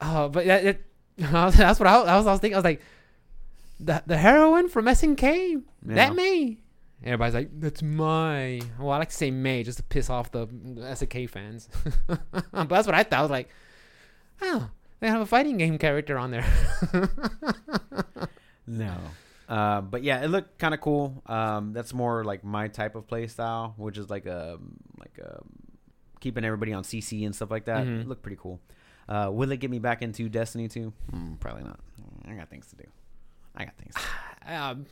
oh, 0.00 0.28
but 0.28 0.44
that, 0.46 0.64
it, 0.64 0.84
that's 1.16 1.78
what 1.80 1.86
I, 1.86 1.98
was- 1.98 2.08
I 2.08 2.16
was. 2.16 2.26
I 2.26 2.32
was 2.32 2.40
thinking. 2.40 2.56
I 2.56 2.58
was 2.58 2.64
like, 2.64 2.80
the 3.80 4.02
the 4.06 4.16
heroine 4.16 4.68
from 4.68 4.86
SNK, 4.86 5.62
Yeah. 5.86 5.94
that 5.94 6.14
May. 6.14 6.58
Everybody's 7.04 7.34
like, 7.34 7.50
that's 7.60 7.82
my. 7.82 8.60
Well, 8.78 8.90
I 8.90 8.98
like 8.98 9.10
to 9.10 9.14
say 9.14 9.30
May 9.30 9.62
just 9.62 9.76
to 9.78 9.84
piss 9.84 10.08
off 10.10 10.32
the 10.32 10.46
SNK 10.46 11.28
fans. 11.30 11.68
but 12.08 12.68
that's 12.68 12.86
what 12.86 12.94
I 12.94 13.02
thought. 13.02 13.18
I 13.18 13.22
was 13.22 13.30
like, 13.30 13.50
oh, 14.42 14.68
they 15.00 15.08
have 15.08 15.20
a 15.20 15.26
fighting 15.26 15.58
game 15.58 15.78
character 15.78 16.18
on 16.18 16.30
there. 16.30 16.46
No. 18.66 18.94
Uh, 19.48 19.80
but 19.82 20.02
yeah, 20.02 20.22
it 20.24 20.28
looked 20.28 20.58
kind 20.58 20.72
of 20.74 20.80
cool. 20.80 21.22
Um, 21.26 21.72
that's 21.72 21.92
more 21.92 22.24
like 22.24 22.42
my 22.44 22.68
type 22.68 22.94
of 22.94 23.06
play 23.06 23.26
style, 23.26 23.74
which 23.76 23.98
is 23.98 24.08
like 24.08 24.26
a 24.26 24.58
like 24.98 25.18
a 25.18 25.42
keeping 26.20 26.44
everybody 26.44 26.72
on 26.72 26.82
CC 26.82 27.26
and 27.26 27.34
stuff 27.34 27.50
like 27.50 27.66
that. 27.66 27.86
Mhm. 27.86 28.00
It 28.02 28.08
looked 28.08 28.22
pretty 28.22 28.38
cool. 28.40 28.60
Uh, 29.08 29.28
will 29.30 29.52
it 29.52 29.60
get 29.60 29.70
me 29.70 29.78
back 29.78 30.00
into 30.00 30.30
Destiny 30.30 30.66
2? 30.66 30.90
Mm, 31.12 31.38
probably 31.40 31.64
not. 31.64 31.78
I 32.26 32.32
got 32.32 32.48
things 32.48 32.66
to 32.68 32.76
do. 32.76 32.84
I 33.54 33.66
got 33.66 33.76
things. 33.76 33.94
To 33.94 34.00
do. 34.00 34.52
um, 34.54 34.86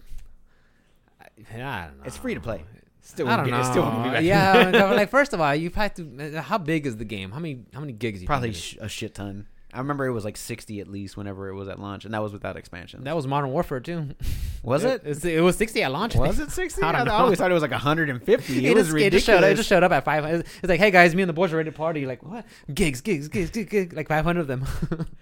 I, 1.20 1.26
don't 1.56 1.98
know. 1.98 2.04
It's 2.04 2.16
free 2.18 2.34
to 2.34 2.40
play. 2.40 2.62
Still, 3.00 3.28
I 3.28 3.36
don't 3.36 3.46
get- 3.46 3.50
know. 3.52 3.62
still 3.62 3.82
won't 3.82 3.96
get 3.96 4.22
me 4.22 4.28
back. 4.30 4.72
yeah, 4.72 4.84
like 4.94 5.08
first 5.10 5.32
of 5.32 5.40
all, 5.40 5.54
you've 5.54 5.74
had 5.74 5.96
to. 5.96 6.36
uh, 6.38 6.42
How 6.42 6.58
big 6.58 6.86
is 6.86 6.96
the 6.98 7.04
game? 7.04 7.30
How 7.32 7.38
many? 7.40 7.64
How 7.72 7.80
many 7.80 7.92
gigs? 7.94 8.20
You 8.20 8.26
probably 8.26 8.52
sh- 8.52 8.76
a 8.80 8.88
shit 8.88 9.14
ton. 9.14 9.46
I 9.74 9.78
remember 9.78 10.04
it 10.06 10.12
was 10.12 10.24
like 10.24 10.36
60 10.36 10.80
at 10.80 10.88
least 10.88 11.16
whenever 11.16 11.48
it 11.48 11.54
was 11.54 11.66
at 11.66 11.80
launch, 11.80 12.04
and 12.04 12.12
that 12.12 12.22
was 12.22 12.32
without 12.32 12.56
expansion. 12.58 13.04
That 13.04 13.16
was 13.16 13.26
Modern 13.26 13.50
Warfare 13.52 13.80
too. 13.80 14.08
was 14.62 14.84
it? 14.84 15.00
It's- 15.06 15.24
It 15.24 15.40
was 15.42 15.56
sixty 15.56 15.82
at 15.82 15.90
launch. 15.90 16.14
Was 16.14 16.38
it 16.38 16.50
60? 16.50 16.82
I 16.82 16.88
I, 16.88 16.92
don't 16.92 17.06
know. 17.06 17.12
always 17.12 17.38
thought 17.38 17.50
it 17.50 17.54
was 17.54 17.62
like 17.62 17.70
150. 17.70 18.58
It, 18.58 18.64
It, 18.64 18.74
was 18.74 18.88
just, 18.88 18.98
it 18.98 19.10
just 19.12 19.24
showed. 19.26 19.42
It 19.44 19.56
just 19.56 19.68
showed 19.68 19.82
up 19.82 19.92
at 19.92 20.04
five. 20.04 20.24
It's 20.26 20.48
it's 20.58 20.68
like, 20.68 20.78
hey 20.80 20.90
guys, 20.90 21.14
me 21.14 21.22
and 21.22 21.28
the 21.28 21.32
boys 21.32 21.52
are 21.52 21.56
ready 21.56 21.70
to 21.70 21.76
party. 21.76 22.04
Like, 22.04 22.22
what? 22.22 22.44
Gigs, 22.72 23.00
gigs, 23.00 23.28
gigs, 23.28 23.50
gigs, 23.50 23.70
gigs. 23.70 23.94
Like 23.94 24.08
five 24.08 24.24
hundred 24.24 24.40
of 24.42 24.46
them. 24.48 24.66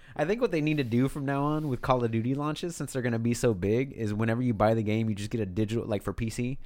I 0.17 0.25
think 0.25 0.41
what 0.41 0.51
they 0.51 0.61
need 0.61 0.77
to 0.77 0.83
do 0.83 1.07
from 1.07 1.25
now 1.25 1.43
on 1.43 1.69
with 1.69 1.81
Call 1.81 2.03
of 2.03 2.11
Duty 2.11 2.35
launches, 2.35 2.75
since 2.75 2.91
they're 2.93 3.01
going 3.01 3.13
to 3.13 3.19
be 3.19 3.33
so 3.33 3.53
big, 3.53 3.93
is 3.93 4.13
whenever 4.13 4.41
you 4.41 4.53
buy 4.53 4.73
the 4.73 4.83
game, 4.83 5.07
you 5.09 5.15
just 5.15 5.29
get 5.31 5.39
a 5.39 5.45
digital, 5.45 5.85
like 5.85 6.03
for 6.03 6.13
PC, 6.13 6.57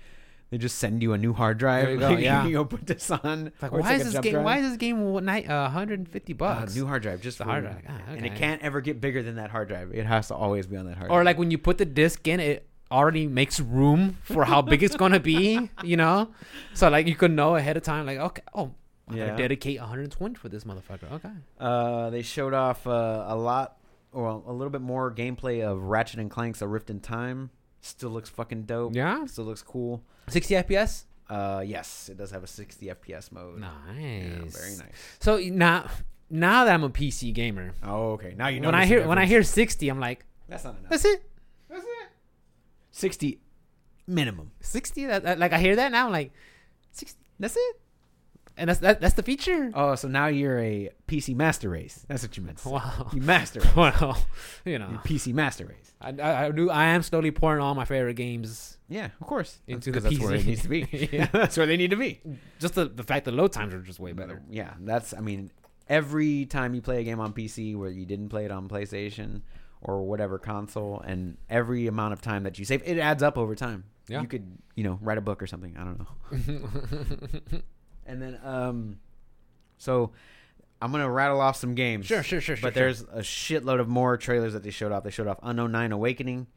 they 0.51 0.57
just 0.57 0.77
send 0.77 1.01
you 1.01 1.13
a 1.13 1.17
new 1.17 1.33
hard 1.33 1.57
drive. 1.57 1.85
There 1.85 1.93
you 1.93 1.99
go, 1.99 2.09
Like, 2.09 2.19
yeah. 2.23 2.45
you 2.45 2.53
go 2.53 2.65
put 2.65 2.85
this 2.85 3.09
on. 3.11 3.47
It's 3.47 3.61
like, 3.61 3.73
or 3.73 3.79
it's 3.79 3.85
why 3.87 3.91
like 3.97 4.01
is 4.05 4.13
this 4.13 4.21
game? 4.21 4.33
drive. 4.33 4.45
Why 4.45 4.57
is 4.59 4.67
this 4.69 4.77
game 4.77 5.01
one 5.11 5.25
night 5.25 5.49
uh, 5.49 5.63
150 5.63 6.33
Uh, 6.33 6.35
bucks? 6.37 6.75
new 6.75 6.85
hard 6.85 7.01
drive, 7.01 7.21
just 7.21 7.37
The 7.39 7.43
hard 7.45 7.63
drive. 7.63 7.81
Ah, 7.89 7.99
and 8.09 8.25
it 8.25 8.35
can't 8.35 8.61
ever 8.61 8.79
get 8.81 9.01
bigger 9.01 9.23
than 9.23 9.35
that 9.35 9.49
hard 9.49 9.67
drive. 9.67 9.91
It 9.93 10.05
has 10.05 10.27
to 10.29 10.35
always 10.35 10.67
be 10.67 10.77
on 10.77 10.85
that 10.85 10.97
hard. 10.97 11.07
Drive. 11.09 11.11
Or 11.11 11.19
drive. 11.19 11.25
like 11.25 11.37
when 11.39 11.51
you 11.51 11.57
put 11.57 11.77
the 11.77 11.85
disc 11.85 12.27
in, 12.27 12.39
it 12.39 12.67
already 12.91 13.25
makes 13.27 13.59
room 13.59 14.17
for 14.21 14.45
how 14.45 14.61
big 14.61 14.83
it's 14.83 14.95
gonna 14.95 15.19
be. 15.19 15.69
You 15.83 15.97
know, 15.97 16.29
so 16.73 16.89
like 16.89 17.07
you 17.07 17.15
could 17.15 17.31
know 17.31 17.55
ahead 17.55 17.75
of 17.77 17.83
time. 17.83 18.05
Like, 18.05 18.19
okay, 18.19 18.41
oh, 18.53 18.71
I 19.09 19.15
Yeah. 19.15 19.25
gotta 19.27 19.37
dedicate 19.37 19.79
120 19.79 20.35
for 20.35 20.49
this 20.49 20.63
motherfucker. 20.63 21.11
Okay. 21.13 21.29
Uh, 21.59 22.09
they 22.11 22.21
showed 22.21 22.53
off 22.53 22.85
uh, 22.87 23.25
a 23.27 23.35
lot, 23.35 23.77
or 24.11 24.27
a 24.29 24.51
little 24.51 24.69
bit 24.71 24.81
more 24.81 25.11
gameplay 25.11 25.63
of 25.63 25.81
Ratchet 25.81 26.19
and 26.19 26.29
Clank's 26.29 26.61
A 26.61 26.67
Rift 26.67 26.89
in 26.91 26.99
Time. 26.99 27.49
Still 27.86 28.09
looks 28.09 28.29
fucking 28.29 28.63
dope. 28.63 28.95
Yeah. 28.95 29.25
Still 29.27 29.45
looks 29.45 29.61
cool. 29.61 30.01
60 30.29 30.55
FPS. 30.55 31.03
Uh, 31.29 31.63
yes, 31.65 32.09
it 32.09 32.17
does 32.17 32.31
have 32.31 32.43
a 32.43 32.47
60 32.47 32.88
FPS 32.88 33.31
mode. 33.31 33.59
Nice. 33.59 33.69
Yeah, 33.99 34.39
very 34.45 34.75
nice. 34.77 35.17
So 35.19 35.38
now, 35.38 35.88
now 36.29 36.65
that 36.65 36.73
I'm 36.73 36.83
a 36.83 36.89
PC 36.89 37.31
gamer, 37.31 37.73
Oh, 37.83 38.13
okay. 38.13 38.33
Now 38.36 38.47
you 38.47 38.59
know. 38.59 38.69
when 38.69 38.75
I 38.75 38.86
hear 38.88 39.07
when 39.07 39.19
I 39.19 39.25
hear 39.27 39.43
60, 39.43 39.88
I'm 39.89 39.99
like, 39.99 40.25
that's 40.49 40.63
not 40.63 40.77
enough. 40.79 40.89
that's 40.89 41.05
it. 41.05 41.29
That's 41.69 41.83
it. 41.83 42.09
60 42.91 43.39
minimum. 44.07 44.51
60 44.61 45.05
that, 45.05 45.23
that- 45.23 45.39
like 45.39 45.53
i 45.53 45.59
hear 45.59 45.75
that 45.75 45.91
now 45.91 46.05
I'm 46.07 46.11
like 46.11 46.31
60 46.91 47.19
that's 47.39 47.55
it 47.55 47.75
and 48.57 48.69
that's 48.69 48.79
that, 48.79 49.01
that's 49.01 49.15
the 49.15 49.23
feature. 49.23 49.71
Oh, 49.73 49.95
so 49.95 50.07
now 50.07 50.27
you're 50.27 50.59
a 50.59 50.89
PC 51.07 51.35
master 51.35 51.69
race. 51.69 52.05
That's 52.07 52.23
what 52.23 52.35
you 52.37 52.43
meant. 52.43 52.61
Wow. 52.65 53.09
You 53.13 53.21
master. 53.21 53.61
Well, 53.75 54.17
you 54.65 54.79
know, 54.79 54.89
You're 54.89 54.99
PC 54.99 55.33
master 55.33 55.65
race. 55.65 55.93
I, 56.01 56.09
I, 56.21 56.45
I 56.45 56.51
do. 56.51 56.69
I 56.69 56.85
am 56.85 57.01
slowly 57.03 57.31
pouring 57.31 57.61
all 57.61 57.75
my 57.75 57.85
favorite 57.85 58.15
games 58.15 58.77
Yeah, 58.89 59.09
of 59.19 59.27
course. 59.27 59.59
Into 59.67 59.91
That's- 59.91 60.11
the 60.11 60.17
that's 60.17 60.25
where 60.25 60.35
it 60.35 60.41
PC. 60.41 60.45
needs 60.45 60.61
to 60.63 60.69
be. 60.69 61.09
Yeah. 61.11 61.25
that's 61.31 61.57
where 61.57 61.65
they 61.65 61.77
need 61.77 61.91
to 61.91 61.95
be. 61.97 62.21
Just 62.59 62.75
the, 62.75 62.85
the 62.85 63.03
fact 63.03 63.25
that 63.25 63.33
load 63.33 63.51
times 63.51 63.73
are 63.73 63.81
just 63.81 63.99
way 63.99 64.11
mm, 64.13 64.17
better. 64.17 64.41
Yeah, 64.49 64.73
that's. 64.79 65.13
I 65.13 65.19
mean, 65.21 65.51
every 65.87 66.45
time 66.45 66.73
you 66.73 66.81
play 66.81 67.01
a 67.01 67.03
game 67.03 67.19
on 67.19 67.33
PC 67.33 67.75
where 67.75 67.89
you 67.89 68.05
didn't 68.05 68.29
play 68.29 68.45
it 68.45 68.51
on 68.51 68.67
PlayStation 68.69 69.41
or 69.81 70.03
whatever 70.03 70.39
console, 70.39 70.99
and 71.05 71.37
every 71.49 71.87
amount 71.87 72.13
of 72.13 72.21
time 72.21 72.43
that 72.43 72.57
you 72.57 72.65
save, 72.65 72.81
it 72.85 72.97
adds 72.97 73.21
up 73.21 73.37
over 73.37 73.53
time. 73.55 73.83
Yeah. 74.07 74.21
You 74.21 74.27
could, 74.27 74.57
you 74.75 74.83
know, 74.83 74.99
write 75.01 75.17
a 75.17 75.21
book 75.21 75.41
or 75.41 75.47
something. 75.47 75.75
I 75.77 75.83
don't 75.83 75.99
know. 75.99 77.61
And 78.05 78.21
then, 78.21 78.39
um, 78.43 78.99
so 79.77 80.11
I'm 80.81 80.91
gonna 80.91 81.09
rattle 81.09 81.41
off 81.41 81.55
some 81.55 81.75
games. 81.75 82.05
Sure, 82.05 82.23
sure, 82.23 82.41
sure, 82.41 82.55
sure. 82.55 82.67
But 82.67 82.73
there's 82.73 83.01
a 83.01 83.19
shitload 83.19 83.79
of 83.79 83.87
more 83.87 84.17
trailers 84.17 84.53
that 84.53 84.63
they 84.63 84.69
showed 84.71 84.91
off. 84.91 85.03
They 85.03 85.11
showed 85.11 85.27
off 85.27 85.39
Unknown 85.41 85.71
Nine 85.71 85.91
Awakening, 85.91 86.47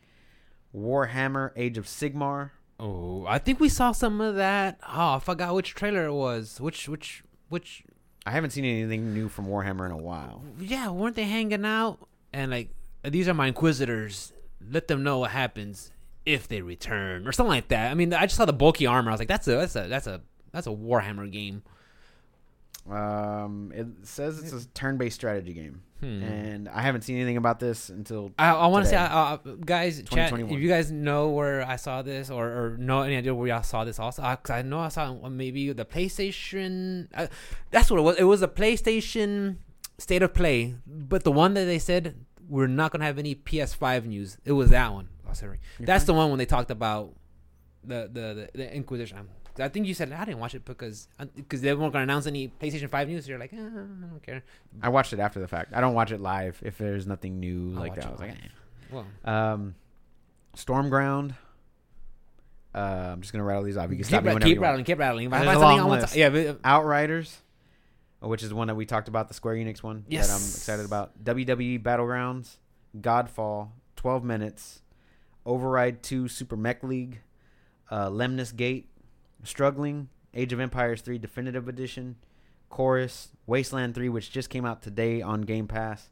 Warhammer 0.75 1.53
Age 1.57 1.79
of 1.79 1.87
Sigmar. 1.87 2.51
Oh, 2.81 3.25
I 3.27 3.39
think 3.39 3.59
we 3.59 3.69
saw 3.69 3.93
some 3.93 4.21
of 4.21 4.37
that. 4.37 4.79
Oh, 4.87 5.15
I 5.15 5.19
forgot 5.19 5.55
which 5.55 5.75
trailer 5.75 6.07
it 6.07 6.13
was. 6.13 6.61
Which 6.61 6.89
which 6.89 7.25
which? 7.49 7.85
I 8.27 8.31
haven't 8.31 8.51
seen 8.51 8.65
anything 8.65 9.15
new 9.15 9.29
from 9.29 9.47
Warhammer 9.47 9.87
in 9.87 9.93
a 9.93 9.97
while. 9.97 10.45
Yeah, 10.61 10.91
weren't 10.91 11.17
they 11.17 11.25
hanging 11.25 11.65
out 11.65 11.99
and 12.33 12.51
like 12.51 12.71
these 13.03 13.29
are 13.29 13.35
my 13.35 13.47
inquisitors? 13.47 14.33
Let 14.71 14.89
them 14.89 15.03
know 15.03 15.21
what 15.21 15.31
happens 15.31 15.91
if 16.27 16.47
they 16.47 16.61
return 16.61 17.27
or 17.27 17.33
something 17.33 17.51
like 17.51 17.69
that. 17.69 17.91
I 17.91 17.95
mean, 17.95 18.13
I 18.13 18.27
just 18.27 18.37
saw 18.37 18.45
the 18.45 18.53
bulky 18.53 18.87
armor. 18.87 19.11
I 19.11 19.15
was 19.15 19.21
like, 19.21 19.29
that's 19.29 19.49
a 19.49 19.53
that's 19.53 19.77
a 19.77 19.89
that's 19.89 20.07
a 20.07 20.21
that's 20.53 20.67
a 20.67 20.71
Warhammer 20.71 21.31
game. 21.31 21.63
Um, 22.91 23.71
it 23.75 23.87
says 24.05 24.39
it's 24.39 24.65
a 24.65 24.67
turn-based 24.69 25.15
strategy 25.15 25.53
game, 25.53 25.83
Hmm. 26.01 26.23
and 26.23 26.69
I 26.71 26.81
haven't 26.81 27.03
seen 27.03 27.17
anything 27.17 27.37
about 27.37 27.61
this 27.61 27.91
until 27.91 28.33
I, 28.39 28.49
I 28.55 28.67
want 28.69 28.87
to 28.87 28.89
say, 28.91 28.97
uh, 28.97 29.07
uh, 29.07 29.37
guys, 29.63 30.03
chat, 30.05 30.33
if 30.33 30.51
you 30.53 30.69
guys 30.69 30.91
know 30.91 31.29
where 31.29 31.63
I 31.67 31.77
saw 31.77 32.01
this 32.01 32.31
or, 32.31 32.47
or 32.47 32.77
know 32.79 33.03
any 33.03 33.17
idea 33.17 33.35
where 33.35 33.47
y'all 33.49 33.63
saw 33.63 33.85
this 33.85 33.99
also, 33.99 34.23
because 34.23 34.51
I 34.51 34.63
know 34.63 34.79
I 34.79 34.89
saw 34.89 35.29
maybe 35.29 35.71
the 35.73 35.85
PlayStation. 35.85 37.09
Uh, 37.15 37.27
that's 37.71 37.91
what 37.91 37.99
it 37.99 38.03
was. 38.05 38.17
It 38.17 38.25
was 38.25 38.41
a 38.41 38.49
PlayStation 38.49 39.57
State 39.99 40.23
of 40.23 40.33
Play, 40.33 40.77
but 40.87 41.25
the 41.25 41.33
one 41.33 41.53
that 41.55 41.65
they 41.67 41.79
said 41.79 42.15
we're 42.49 42.69
not 42.69 42.91
gonna 42.93 43.05
have 43.05 43.19
any 43.19 43.35
PS5 43.35 44.07
news. 44.07 44.39
It 44.47 44.53
was 44.53 44.71
that 44.71 44.95
one. 44.95 45.09
Oh, 45.29 45.35
sorry, 45.35 45.59
You're 45.79 45.85
that's 45.85 46.05
fine. 46.05 46.15
the 46.15 46.19
one 46.21 46.31
when 46.31 46.39
they 46.39 46.47
talked 46.47 46.71
about 46.71 47.13
the 47.85 48.09
the 48.11 48.49
the, 48.51 48.51
the 48.55 48.75
Inquisition. 48.75 49.29
I 49.61 49.69
think 49.69 49.87
you 49.87 49.95
said 49.95 50.13
I 50.13 50.25
didn't 50.25 50.41
watch 50.41 50.55
it 50.55 50.65
because 50.65 51.09
because 51.37 51.61
they 51.61 51.73
weren't 51.75 51.93
gonna 51.93 52.05
announce 52.05 52.27
any 52.27 52.49
PlayStation 52.49 52.89
Five 52.89 53.09
news. 53.09 53.25
So 53.25 53.31
you're 53.31 53.39
like, 53.39 53.53
eh, 53.53 53.57
I 53.57 53.61
don't 53.61 54.21
care. 54.23 54.43
I 54.83 54.89
watched 54.89 55.13
it 55.13 55.19
after 55.21 55.41
the 55.41 55.49
fact. 55.49 55.73
I 55.75 55.81
don't 55.81 55.95
watch 55.95 56.13
it 56.13 56.21
live 56.21 56.61
if 56.63 56.79
there's 56.79 57.07
nothing 57.07 57.41
new 57.41 57.75
I'll 57.75 57.81
like 57.81 57.95
that. 57.97 58.07
I 58.07 58.11
was 58.11 58.21
like. 58.21 58.35
Well, 58.91 59.07
eh. 59.25 59.31
um, 59.31 59.75
Stormground. 60.57 61.35
Uh, 62.75 63.11
I'm 63.13 63.21
just 63.21 63.33
gonna 63.33 63.45
rattle 63.45 63.65
these 63.65 63.77
off. 63.77 63.85
You 63.85 63.97
can 63.97 63.99
keep, 63.99 64.07
stop 64.07 64.25
ra- 64.25 64.35
whenever 64.35 64.49
keep 64.51 64.61
rattling, 64.61 64.85
keep 64.85 64.99
rattling. 64.99 65.33
I 65.33 65.39
There's 65.39 65.47
find 65.47 65.57
a 65.57 65.61
something 65.61 65.79
long 65.79 65.81
I 65.81 65.89
want 65.89 66.01
list. 66.03 66.13
to- 66.13 66.19
yeah, 66.19 66.29
but, 66.29 66.61
Outriders, 66.65 67.39
which 68.21 68.43
is 68.43 68.51
the 68.51 68.55
one 68.55 68.69
that 68.69 68.75
we 68.75 68.87
talked 68.87 69.09
about, 69.09 69.29
the 69.29 69.35
Square 69.35 69.57
Enix 69.57 69.83
one 69.83 70.05
that 70.09 70.17
I'm 70.17 70.37
excited 70.37 70.85
about. 70.85 71.25
WWE 71.25 71.83
Battlegrounds, 71.83 72.57
Godfall, 73.01 73.71
12 73.97 74.23
Minutes, 74.25 74.83
Override 75.47 76.03
2 76.03 76.29
Super 76.29 76.57
Mech 76.57 76.83
League, 76.83 77.21
uh, 77.91 78.11
Lemnis 78.11 78.53
Gate, 78.53 78.88
Struggling, 79.45 80.09
Age 80.35 80.53
of 80.53 80.61
Empires 80.61 81.01
3 81.01 81.19
Definitive 81.19 81.69
Edition, 81.69 82.17
Chorus, 82.69 83.31
Wasteland 83.47 83.95
3, 83.95 84.09
which 84.09 84.31
just 84.31 84.51
came 84.51 84.65
out 84.65 84.83
today 84.83 85.23
on 85.23 85.43
Game 85.43 85.67
Pass, 85.67 86.11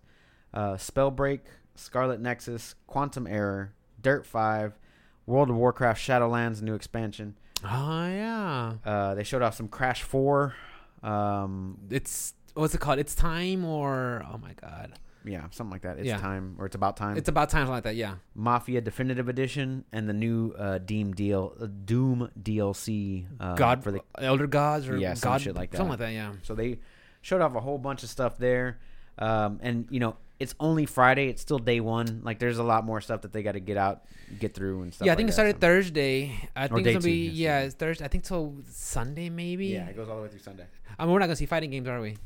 uh, 0.55 0.74
Spellbreak, 0.74 1.41
Scarlet 1.74 2.20
Nexus, 2.20 2.74
Quantum 2.87 3.27
Error, 3.27 3.72
Dirt 4.01 4.24
5, 4.27 4.79
World 5.27 5.51
of 5.51 5.57
Warcraft 5.57 6.01
Shadowlands 6.01 6.62
new 6.62 6.74
expansion. 6.74 7.35
oh 7.64 8.07
yeah, 8.09 8.74
Uh, 8.85 9.14
they 9.14 9.24
showed 9.24 9.43
off 9.43 9.55
some 9.55 9.68
Crash 9.68 10.03
4. 10.03 10.55
Um, 11.03 11.79
it's 11.91 12.35
what's 12.55 12.74
it 12.74 12.79
called? 12.81 12.99
It's 12.99 13.14
time 13.14 13.64
or 13.64 14.24
oh 14.33 14.39
my 14.39 14.53
god, 14.61 14.99
yeah, 15.27 15.45
something 15.51 15.70
like 15.72 15.83
that. 15.83 15.99
It's 15.99 16.07
Yeah. 16.07 16.18
time, 16.18 16.55
or 16.59 16.66
it's 16.66 16.74
about 16.77 16.97
time. 16.97 17.16
it's 17.16 17.29
about 17.29 17.51
time 17.51 17.68
like 17.68 17.83
that. 17.85 17.97
Yeah, 17.97 18.14
Mafia 18.35 18.81
Definitive 18.81 19.29
Edition 19.29 19.85
and 19.93 20.09
the 20.09 20.12
new 20.14 20.53
uh, 20.59 20.79
Doom 20.79 21.12
deal, 21.14 21.55
uh, 21.61 21.66
Doom 21.85 22.31
DLC. 22.41 23.27
Uh, 23.41 23.55
God 23.55 23.83
for 23.83 23.91
the 23.93 24.01
Elder 24.18 24.47
Gods 24.47 24.89
or 24.89 24.97
Yeah, 24.97 25.14
some 25.14 25.33
God, 25.33 25.41
shit 25.43 25.55
like 25.55 25.70
that. 25.70 25.77
something 25.79 25.91
like 25.91 25.99
that. 26.01 26.12
Yeah, 26.12 26.33
so 26.43 26.55
they 26.55 26.79
showed 27.22 27.41
off 27.43 27.55
a 27.55 27.61
whole 27.61 27.79
bunch 27.79 28.03
of 28.03 28.09
stuff 28.09 28.39
there, 28.39 28.79
um, 29.18 29.59
and 29.62 29.87
you 29.91 30.01
know 30.01 30.16
it's 30.39 30.55
only 30.61 30.85
Friday. 30.87 31.29
It's 31.29 31.41
still 31.43 31.59
day 31.59 31.81
one. 31.81 32.20
Like 32.22 32.39
there's 32.39 32.59
a 32.59 32.62
lot 32.62 32.85
more 32.85 33.01
stuff 33.01 33.22
that 33.22 33.33
they 33.33 33.43
got 33.43 33.53
to 33.53 33.61
get 33.61 33.77
out, 33.79 34.05
get 34.39 34.55
through, 34.55 34.83
and 34.83 34.93
stuff. 34.93 35.07
yeah. 35.07 35.12
I 35.12 35.14
like 35.14 35.18
think 35.18 35.29
it 35.29 35.31
that, 35.31 35.35
started 35.35 35.55
so- 35.57 35.61
Thursday. 35.61 36.49
I 36.55 36.68
think 36.68 36.85
day 36.85 36.95
it's 36.95 37.05
gonna 37.05 37.12
be 37.14 37.27
yes, 37.29 37.35
yeah. 37.37 37.59
it's 37.61 37.74
Thursday. 37.74 38.05
I 38.05 38.09
think 38.09 38.24
till 38.24 38.55
Sunday 38.70 39.31
maybe. 39.31 39.68
Yeah, 39.68 39.87
it 39.89 39.97
goes 39.97 40.09
all 40.09 40.16
the 40.16 40.22
way 40.22 40.29
through 40.29 40.41
Sunday. 40.41 40.66
I 40.99 41.05
mean, 41.05 41.12
we're 41.14 41.18
not 41.20 41.27
gonna 41.27 41.37
see 41.37 41.47
fighting 41.47 41.70
games, 41.70 41.89
are 41.89 42.01
we? 42.01 42.16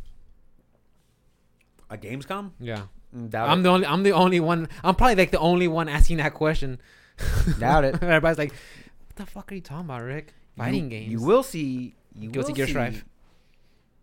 A 1.90 1.96
Gamescom? 1.98 2.52
Yeah. 2.60 2.82
Doubt 3.28 3.50
I'm 3.50 3.60
it. 3.60 3.62
the 3.64 3.68
only. 3.68 3.86
I'm 3.86 4.02
the 4.04 4.12
only 4.12 4.38
one. 4.40 4.68
I'm 4.84 4.94
probably 4.94 5.16
like 5.16 5.32
the 5.32 5.38
only 5.40 5.66
one 5.68 5.88
asking 5.88 6.18
that 6.18 6.32
question. 6.34 6.80
Doubt 7.58 7.84
it. 7.84 7.94
Everybody's 8.02 8.38
like, 8.38 8.52
"What 8.52 9.16
the 9.16 9.26
fuck 9.26 9.50
are 9.50 9.54
you 9.56 9.60
talking 9.60 9.86
about, 9.86 10.02
Rick? 10.02 10.32
Fighting 10.56 10.84
you, 10.84 10.90
games 10.90 11.12
You 11.12 11.20
will 11.20 11.42
see. 11.42 11.94
You 12.14 12.30
Guilty 12.30 12.52
will 12.52 12.56
Gear 12.56 12.66
see, 12.66 12.72
Strive. 12.72 13.04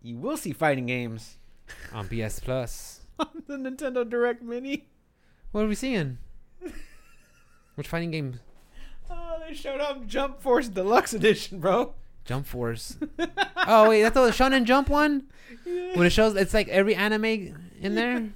You 0.02 0.18
will 0.18 0.36
see 0.36 0.52
fighting 0.52 0.84
games 0.86 1.38
on 1.92 2.06
PS 2.08 2.40
Plus." 2.40 3.00
on 3.18 3.42
the 3.46 3.56
Nintendo 3.56 4.08
Direct 4.08 4.42
Mini. 4.42 4.88
What 5.52 5.64
are 5.64 5.68
we 5.68 5.74
seeing? 5.74 6.18
Which 7.74 7.88
fighting 7.88 8.10
games? 8.10 8.38
Oh, 9.10 9.38
they 9.46 9.54
showed 9.54 9.80
up 9.80 10.06
Jump 10.06 10.40
Force 10.42 10.68
Deluxe 10.68 11.14
Edition, 11.14 11.60
bro. 11.60 11.94
Jump 12.26 12.46
Force. 12.46 12.96
oh 13.66 13.88
wait, 13.88 14.02
that's 14.02 14.14
the 14.14 14.20
Shonen 14.30 14.64
Jump 14.64 14.88
one. 14.90 15.24
When 15.64 16.04
it 16.06 16.10
shows, 16.10 16.36
it's 16.36 16.52
like 16.52 16.68
every 16.68 16.94
anime 16.94 17.54
in 17.80 17.94
there. 17.94 18.28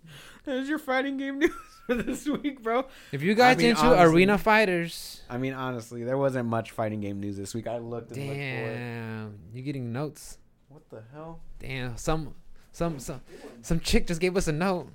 There's 0.44 0.68
your 0.68 0.78
fighting 0.78 1.16
game 1.16 1.38
news 1.40 1.50
for 1.86 1.94
this 1.94 2.26
week, 2.26 2.62
bro. 2.62 2.84
If 3.12 3.22
you 3.22 3.34
guys 3.34 3.56
mean, 3.56 3.70
into 3.70 3.82
honestly- 3.82 4.14
arena 4.14 4.36
fighters, 4.38 5.22
I 5.30 5.38
mean, 5.38 5.54
honestly, 5.54 6.04
there 6.04 6.18
wasn't 6.18 6.48
much 6.48 6.70
fighting 6.72 7.00
game 7.00 7.20
news 7.20 7.36
this 7.36 7.54
week. 7.54 7.66
I 7.66 7.78
looked 7.78 8.10
and 8.12 8.20
looked 8.26 8.36
for 8.36 8.42
it. 8.42 8.74
damn, 8.76 9.38
you 9.54 9.62
getting 9.62 9.92
notes? 9.92 10.38
What 10.68 10.82
the 10.90 11.02
hell? 11.12 11.40
Damn, 11.60 11.96
some, 11.96 12.34
some, 12.72 12.98
some, 12.98 13.20
some 13.62 13.80
chick 13.80 14.06
just 14.06 14.20
gave 14.20 14.36
us 14.36 14.48
a 14.48 14.52
note. 14.52 14.88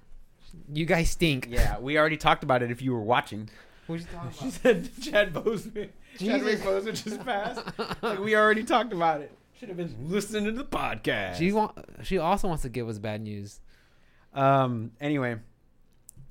You 0.72 0.86
guys 0.86 1.10
stink. 1.10 1.48
Yeah, 1.50 1.80
we 1.80 1.98
already 1.98 2.18
talked 2.18 2.44
about 2.44 2.62
it 2.62 2.70
if 2.70 2.82
you 2.82 2.92
were 2.92 3.02
watching. 3.02 3.50
What 3.88 4.00
you 4.02 4.06
talking 4.14 4.30
about? 4.30 4.44
She 4.44 4.52
said 4.52 4.90
Chad 5.02 5.34
Boseman. 5.34 5.90
Chadwick 6.20 6.60
Boseman 6.60 7.04
just 7.04 7.24
passed. 7.26 7.62
like, 8.04 8.20
we 8.20 8.36
already 8.36 8.64
talked 8.64 8.94
about 8.94 9.22
it. 9.22 9.32
Should 9.60 9.70
have 9.70 9.78
been 9.78 9.96
listening 10.10 10.46
to 10.46 10.52
the 10.52 10.64
podcast. 10.64 11.36
She 11.38 11.52
want. 11.52 11.78
She 12.04 12.18
also 12.18 12.48
wants 12.48 12.64
to 12.64 12.70
give 12.70 12.88
us 12.88 12.98
bad 13.00 13.22
news. 13.22 13.60
Um. 14.34 14.92
Anyway, 15.02 15.38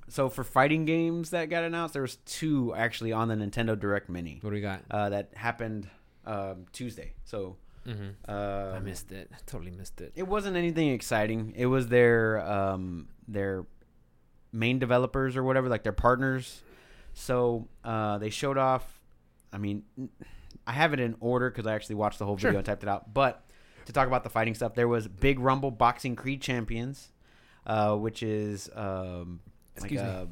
so 0.08 0.28
for 0.28 0.44
fighting 0.44 0.84
games 0.84 1.30
that 1.30 1.46
got 1.50 1.64
announced, 1.64 1.92
there 1.94 2.02
was 2.02 2.16
two 2.24 2.74
actually 2.74 3.12
on 3.12 3.28
the 3.28 3.34
Nintendo 3.34 3.78
Direct 3.78 4.08
Mini 4.08 4.38
What 4.40 4.50
do 4.50 4.54
we 4.54 4.60
got? 4.60 4.82
uh, 4.90 5.08
that 5.10 5.30
happened 5.34 5.88
um, 6.26 6.66
Tuesday. 6.72 7.14
So 7.24 7.56
Mm-hmm. 7.86 8.08
uh, 8.30 8.76
I 8.76 8.80
missed 8.80 9.12
it. 9.12 9.30
I 9.32 9.36
totally 9.46 9.70
missed 9.70 10.02
it. 10.02 10.12
it 10.14 10.24
wasn't 10.28 10.58
anything 10.58 10.90
exciting. 10.90 11.54
It 11.56 11.66
was 11.66 11.88
their 11.88 12.38
um, 12.46 13.08
their 13.26 13.64
main 14.52 14.78
developers 14.78 15.36
or 15.38 15.42
whatever, 15.42 15.68
like 15.70 15.84
their 15.84 15.92
partners. 15.92 16.60
So 17.14 17.66
uh, 17.84 18.18
they 18.18 18.28
showed 18.28 18.58
off. 18.58 19.00
I 19.54 19.58
mean, 19.58 19.84
I 20.66 20.72
have 20.72 20.92
it 20.92 21.00
in 21.00 21.16
order 21.20 21.48
because 21.48 21.66
I 21.66 21.74
actually 21.74 21.94
watched 21.94 22.18
the 22.18 22.26
whole 22.26 22.36
video 22.36 22.58
and 22.58 22.66
typed 22.66 22.82
it 22.82 22.90
out. 22.90 23.14
But 23.14 23.42
to 23.86 23.92
talk 23.94 24.06
about 24.06 24.22
the 24.22 24.28
fighting 24.30 24.54
stuff, 24.54 24.74
there 24.74 24.88
was 24.88 25.08
Big 25.08 25.38
Rumble 25.38 25.70
Boxing 25.70 26.14
Creed 26.14 26.42
Champions, 26.42 27.12
uh, 27.68 27.94
which 27.96 28.22
is 28.22 28.68
um, 28.74 29.40
like 29.80 29.92
Excuse 29.92 30.02
me. 30.02 30.08
a 30.08 30.26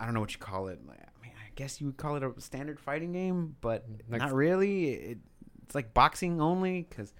I 0.00 0.04
don't- 0.06 0.14
know 0.14 0.20
what 0.20 0.32
you 0.32 0.38
call 0.38 0.68
it. 0.68 0.78
Like, 0.88 0.98
I 1.00 1.22
mean, 1.22 1.32
I 1.36 1.50
guess 1.54 1.80
you 1.80 1.86
would 1.88 1.98
call 1.98 2.16
it 2.16 2.22
a 2.22 2.40
standard 2.40 2.80
fighting 2.80 3.12
game, 3.12 3.56
but 3.60 3.84
Like- 4.08 4.20
not 4.22 4.32
really. 4.32 4.90
It, 4.94 5.18
it's 5.64 5.74
like 5.74 5.92
boxing 5.92 6.40
only 6.40 6.86
because 6.88 7.12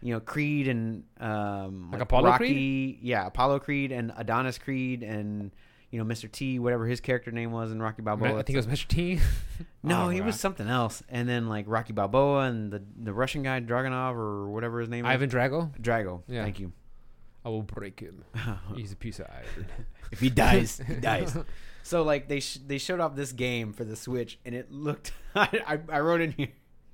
you 0.00 0.14
know 0.14 0.20
Creed 0.20 0.68
and 0.68 1.02
um, 1.20 1.90
Like 1.90 2.00
Apollo 2.00 2.28
Rocky, 2.30 2.44
Creed? 2.44 2.98
yeah, 3.02 3.26
Apollo 3.26 3.58
Creed 3.60 3.90
and 3.92 4.12
Adonis 4.16 4.56
Creed 4.56 5.02
and 5.02 5.50
you 5.90 5.98
know 5.98 6.04
Mr. 6.04 6.30
T, 6.30 6.58
whatever 6.60 6.86
his 6.86 7.00
character 7.00 7.30
name 7.32 7.50
was 7.50 7.72
in 7.72 7.82
Rocky 7.82 8.02
Balboa. 8.02 8.38
I 8.38 8.42
think 8.42 8.50
it 8.50 8.64
was 8.64 8.68
Mr. 8.68 8.86
T. 8.86 9.18
no, 9.82 10.04
Oh, 10.04 10.08
he 10.10 10.20
was 10.20 10.38
something 10.38 10.68
else. 10.68 11.02
And 11.08 11.28
then 11.28 11.48
like 11.48 11.64
Rocky 11.66 11.92
Balboa 11.92 12.42
and 12.42 12.70
the 12.70 12.82
the 13.02 13.12
Russian 13.12 13.42
guy 13.42 13.60
Dragonov 13.60 14.14
or 14.14 14.48
whatever 14.48 14.78
his 14.80 14.88
name 14.88 15.04
is. 15.04 15.10
Ivan 15.10 15.28
Drago. 15.28 15.76
Drago. 15.80 16.22
Yeah. 16.28 16.44
Thank 16.44 16.60
you. 16.60 16.72
I 17.44 17.48
will 17.48 17.62
break 17.62 18.00
him. 18.00 18.24
He's 18.74 18.92
a 18.92 18.96
piece 18.96 19.20
of 19.20 19.26
iron. 19.30 19.66
if 20.12 20.20
he 20.20 20.30
dies, 20.30 20.80
he 20.86 20.94
dies. 21.00 21.36
So 21.82 22.02
like 22.02 22.28
they 22.28 22.40
sh- 22.40 22.58
they 22.66 22.78
showed 22.78 23.00
off 23.00 23.16
this 23.16 23.32
game 23.32 23.72
for 23.72 23.84
the 23.84 23.96
Switch, 23.96 24.38
and 24.44 24.54
it 24.54 24.70
looked. 24.70 25.12
I, 25.34 25.80
I, 25.88 26.00
wrote 26.00 26.20
in 26.20 26.32
here 26.32 26.48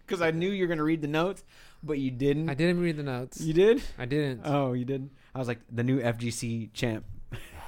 because 0.06 0.20
I 0.20 0.30
knew 0.30 0.50
you're 0.50 0.68
gonna 0.68 0.84
read 0.84 1.02
the 1.02 1.08
notes. 1.08 1.42
but 1.82 1.98
you 1.98 2.10
didn't. 2.10 2.48
I 2.48 2.54
didn't 2.54 2.80
read 2.80 2.96
the 2.96 3.02
notes. 3.02 3.40
You 3.40 3.54
did? 3.54 3.82
I 3.98 4.04
didn't. 4.04 4.42
Oh, 4.44 4.72
you 4.72 4.84
didn't. 4.84 5.12
I 5.34 5.38
was 5.38 5.48
like 5.48 5.60
the 5.70 5.82
new 5.82 6.00
FGC 6.00 6.72
champ. 6.72 7.04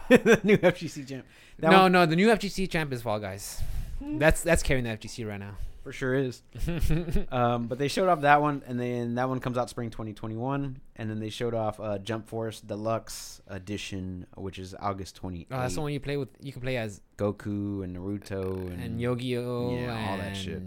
the 0.08 0.40
new 0.44 0.58
FGC 0.58 1.08
champ. 1.08 1.26
That 1.58 1.70
no, 1.70 1.82
one 1.82 1.92
no, 1.92 2.06
the 2.06 2.16
new 2.16 2.28
FGC 2.28 2.70
champ 2.70 2.92
is 2.92 3.02
Fall 3.02 3.18
Guys. 3.18 3.60
Hmm? 3.98 4.18
That's 4.18 4.42
that's 4.42 4.62
carrying 4.62 4.84
the 4.84 4.90
FGC 4.90 5.26
right 5.26 5.40
now. 5.40 5.56
For 5.86 5.92
sure 5.92 6.14
is. 6.14 6.42
Um, 7.30 7.66
but 7.66 7.78
they 7.78 7.86
showed 7.88 8.08
off 8.08 8.22
that 8.22 8.40
one, 8.42 8.62
and 8.66 8.78
then 8.78 9.14
that 9.16 9.28
one 9.28 9.38
comes 9.40 9.56
out 9.56 9.70
spring 9.70 9.90
2021, 9.90 10.78
and 10.96 11.10
then 11.10 11.20
they 11.20 11.28
showed 11.28 11.54
off 11.54 11.78
uh, 11.80 11.98
Jump 11.98 12.28
Force 12.28 12.60
Deluxe 12.60 13.40
Edition, 13.46 14.26
which 14.36 14.58
is 14.58 14.74
August 14.78 15.20
28th. 15.22 15.46
Oh, 15.50 15.60
that's 15.60 15.74
the 15.74 15.80
one 15.80 15.92
you 15.92 16.00
play 16.00 16.16
with. 16.16 16.28
You 16.40 16.52
can 16.52 16.62
play 16.62 16.76
as 16.76 17.00
Goku 17.18 17.84
and 17.84 17.96
Naruto 17.96 18.66
and, 18.68 18.80
and 18.82 19.00
Yu-Gi-Oh, 19.00 19.76
Yeah, 19.78 20.08
all 20.10 20.16
that 20.18 20.36
shit. 20.36 20.62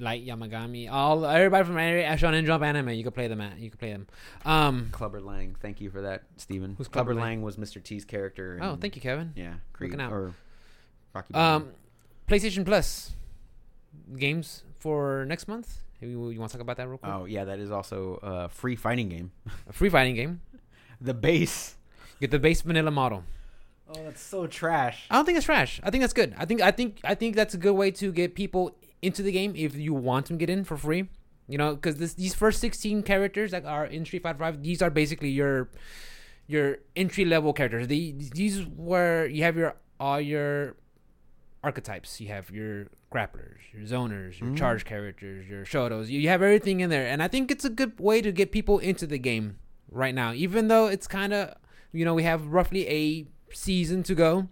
Light 0.00 0.26
Yamagami, 0.26 0.90
all 0.90 1.24
everybody 1.24 1.64
from 1.64 1.76
Shonen 1.76 2.44
Jump 2.46 2.64
anime. 2.64 2.90
You 2.90 3.04
can 3.04 3.12
play 3.12 3.28
them 3.28 3.40
at. 3.40 3.58
You 3.58 3.70
can 3.70 3.78
play 3.78 3.92
them. 3.92 4.08
Um. 4.44 4.88
Clubber 4.90 5.20
Lang. 5.20 5.54
Thank 5.60 5.80
you 5.80 5.90
for 5.90 6.02
that, 6.02 6.24
Steven. 6.36 6.74
Who's 6.76 6.88
Clubber 6.88 7.12
Clubber 7.12 7.26
Lang? 7.26 7.42
was 7.42 7.56
Mr. 7.56 7.80
T's 7.82 8.04
character. 8.04 8.58
Oh, 8.60 8.74
thank 8.76 8.96
you, 8.96 9.02
Kevin. 9.02 9.32
Yeah, 9.36 9.54
Creed 9.72 9.90
Looking 9.92 10.04
out. 10.04 10.12
or 10.12 10.34
Rocky. 11.14 11.34
Um, 11.34 11.68
PlayStation 12.28 12.64
Plus 12.64 13.12
games 14.18 14.64
for 14.78 15.24
next 15.26 15.48
month. 15.48 15.78
You, 16.00 16.30
you 16.30 16.40
want 16.40 16.50
to 16.50 16.58
talk 16.58 16.62
about 16.62 16.76
that 16.78 16.88
real 16.88 16.98
quick? 16.98 17.12
oh 17.12 17.24
yeah, 17.26 17.44
that 17.44 17.58
is 17.60 17.70
also 17.70 18.18
a 18.22 18.48
free 18.48 18.74
fighting 18.76 19.08
game. 19.08 19.30
A 19.68 19.72
free 19.72 19.88
fighting 19.88 20.14
game. 20.14 20.40
The 21.00 21.14
base. 21.14 21.74
Get 22.20 22.30
the 22.30 22.38
base 22.38 22.62
vanilla 22.62 22.92
model. 22.92 23.24
Oh, 23.88 24.04
that's 24.04 24.20
so 24.20 24.46
trash. 24.46 25.06
I 25.10 25.16
don't 25.16 25.24
think 25.24 25.36
it's 25.36 25.46
trash. 25.46 25.80
I 25.82 25.90
think 25.90 26.02
that's 26.02 26.12
good. 26.12 26.32
I 26.38 26.44
think 26.44 26.60
I 26.60 26.70
think 26.70 27.00
I 27.02 27.16
think 27.16 27.34
that's 27.34 27.54
a 27.54 27.56
good 27.58 27.72
way 27.74 27.90
to 27.90 28.12
get 28.12 28.36
people 28.36 28.76
into 29.02 29.20
the 29.20 29.32
game 29.32 29.52
if 29.56 29.74
you 29.74 29.94
want 29.94 30.26
them 30.26 30.38
to 30.38 30.46
get 30.46 30.48
in 30.48 30.62
for 30.62 30.76
free. 30.76 31.08
You 31.48 31.58
know, 31.58 31.74
because 31.74 32.14
these 32.14 32.34
first 32.34 32.60
sixteen 32.60 33.02
characters 33.02 33.50
that 33.50 33.64
are 33.64 33.84
in 33.84 34.04
Street 34.04 34.22
Fighter 34.22 34.38
Five, 34.38 34.62
these 34.62 34.80
are 34.80 34.90
basically 34.90 35.30
your 35.30 35.70
your 36.46 36.78
entry 36.94 37.24
level 37.24 37.52
characters. 37.52 37.88
These 37.88 38.30
these 38.30 38.62
where 38.62 39.26
you 39.26 39.42
have 39.42 39.56
your 39.56 39.74
all 39.98 40.20
your 40.20 40.76
archetypes. 41.64 42.20
You 42.20 42.28
have 42.28 42.48
your 42.50 42.86
grapplers, 43.12 43.58
your 43.72 43.82
zoners, 43.82 44.40
your 44.40 44.50
Mhm. 44.50 44.56
charge 44.56 44.84
characters, 44.84 45.46
your 45.48 45.64
shotos. 45.64 46.08
You, 46.08 46.28
have 46.28 46.42
everything 46.42 46.80
in 46.80 46.90
there, 46.90 47.06
and 47.06 47.22
I 47.22 47.28
think 47.28 47.50
it's 47.50 47.64
a 47.64 47.70
good 47.70 47.98
way 48.00 48.20
to 48.22 48.32
get 48.32 48.50
people 48.52 48.78
into 48.78 49.06
the 49.06 49.18
game 49.18 49.58
right 49.90 50.14
now. 50.14 50.32
Even 50.32 50.68
though 50.68 50.86
it's 50.86 51.06
kind 51.06 51.32
of 51.32 51.54
you 51.92 52.04
know 52.04 52.14
we 52.14 52.22
have 52.22 52.46
roughly 52.46 52.88
a 52.88 53.26
season 53.54 54.02
to 54.04 54.14
go. 54.14 54.48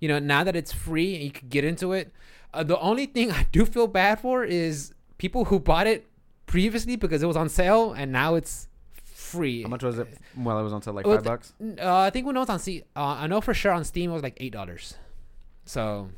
You 0.00 0.08
know, 0.08 0.18
now 0.18 0.44
that 0.44 0.54
it's 0.54 0.72
free 0.72 1.14
and 1.14 1.24
you 1.24 1.30
can 1.30 1.48
get 1.48 1.64
into 1.64 1.92
it. 1.92 2.12
Uh, 2.54 2.62
the 2.62 2.78
only 2.80 3.06
thing 3.06 3.30
I 3.40 3.46
do 3.50 3.64
feel 3.66 3.86
bad 3.86 4.20
for 4.20 4.44
is 4.44 4.92
people 5.18 5.46
who 5.46 5.58
bought 5.58 5.86
it 5.86 6.06
previously 6.46 6.96
because 6.96 7.22
it 7.22 7.26
was 7.26 7.36
on 7.36 7.48
sale 7.48 7.92
and 7.92 8.12
now 8.12 8.34
it's 8.34 8.68
free. 9.04 9.62
How 9.62 9.68
much 9.68 9.82
was 9.82 9.98
it? 9.98 10.06
Well, 10.36 10.58
it 10.58 10.62
was 10.62 10.72
on 10.72 10.82
sale 10.82 10.94
like 10.94 11.06
five 11.06 11.24
bucks. 11.24 11.54
Uh, 11.60 11.96
I 11.98 12.10
think 12.10 12.26
when 12.26 12.36
it 12.36 12.40
was 12.40 12.48
on 12.50 12.58
Steam, 12.60 12.82
uh, 12.94 13.16
I 13.20 13.26
know 13.26 13.40
for 13.40 13.52
sure 13.54 13.72
on 13.72 13.84
Steam 13.84 14.10
it 14.10 14.14
was 14.14 14.22
like 14.22 14.36
eight 14.38 14.52
dollars. 14.52 14.94
So 15.64 16.10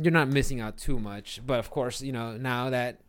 you're 0.00 0.12
not 0.12 0.28
missing 0.28 0.60
out 0.60 0.76
too 0.76 0.98
much. 0.98 1.40
But 1.44 1.58
of 1.58 1.70
course, 1.70 2.00
you 2.00 2.12
know 2.12 2.36
now 2.36 2.70
that. 2.70 3.00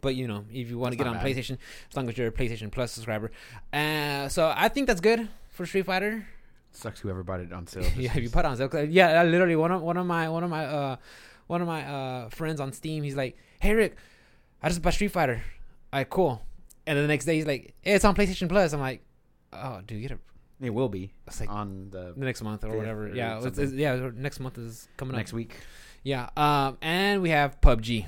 But 0.00 0.14
you 0.14 0.28
know, 0.28 0.44
if 0.52 0.70
you 0.70 0.78
want 0.78 0.92
to 0.92 0.96
get 0.96 1.06
on 1.08 1.14
bad. 1.14 1.26
PlayStation, 1.26 1.58
as 1.90 1.96
long 1.96 2.08
as 2.08 2.16
you're 2.16 2.28
a 2.28 2.32
PlayStation 2.32 2.70
Plus 2.70 2.92
subscriber, 2.92 3.32
uh, 3.72 4.28
so 4.28 4.52
I 4.54 4.68
think 4.68 4.86
that's 4.86 5.00
good 5.00 5.28
for 5.50 5.66
Street 5.66 5.86
Fighter. 5.86 6.26
Sucks 6.70 7.00
whoever 7.00 7.22
bought 7.22 7.40
it 7.40 7.52
on 7.52 7.66
sale. 7.66 7.84
yeah, 7.96 8.12
if 8.16 8.22
you 8.22 8.30
put 8.30 8.40
it 8.40 8.46
on 8.46 8.56
sale, 8.56 8.84
Yeah, 8.84 9.22
literally 9.24 9.56
one 9.56 9.72
of 9.72 9.82
one 9.82 9.96
of 9.96 10.06
my 10.06 10.28
one 10.28 10.44
of 10.44 10.50
my 10.50 10.64
uh 10.64 10.96
one 11.48 11.60
of 11.60 11.66
my 11.66 11.84
uh 11.84 12.28
friends 12.30 12.60
on 12.60 12.72
Steam. 12.72 13.02
He's 13.02 13.16
like, 13.16 13.36
"Hey 13.60 13.74
Rick, 13.74 13.96
I 14.62 14.68
just 14.68 14.80
bought 14.82 14.94
Street 14.94 15.10
Fighter. 15.10 15.42
All 15.92 15.98
right, 15.98 16.08
cool." 16.08 16.42
And 16.86 16.96
then 16.96 17.04
the 17.04 17.08
next 17.12 17.24
day 17.24 17.34
he's 17.34 17.46
like, 17.46 17.74
"Hey, 17.82 17.94
it's 17.94 18.04
on 18.04 18.14
PlayStation 18.14 18.48
Plus." 18.48 18.72
I'm 18.72 18.80
like, 18.80 19.02
"Oh, 19.52 19.80
dude, 19.86 20.00
get 20.00 20.12
it." 20.12 20.18
It 20.62 20.70
will 20.70 20.88
be 20.88 21.12
It's 21.26 21.40
like 21.40 21.50
on 21.50 21.88
the 21.90 22.14
the 22.16 22.24
next 22.24 22.40
month 22.42 22.62
or 22.64 22.68
Fifth 22.68 22.76
whatever. 22.78 23.06
or 23.08 23.14
Yeah, 23.14 23.34
it's, 23.36 23.44
something. 23.44 23.64
it's- 23.64 23.78
yeah. 23.78 24.10
Next 24.14 24.38
month 24.40 24.58
is 24.58 24.88
coming 24.96 25.16
next 25.16 25.32
up. 25.32 25.36
week. 25.36 25.56
Yeah. 26.04 26.30
Um, 26.36 26.78
and 26.80 27.20
we 27.20 27.30
have 27.30 27.60
PUBG. 27.60 28.06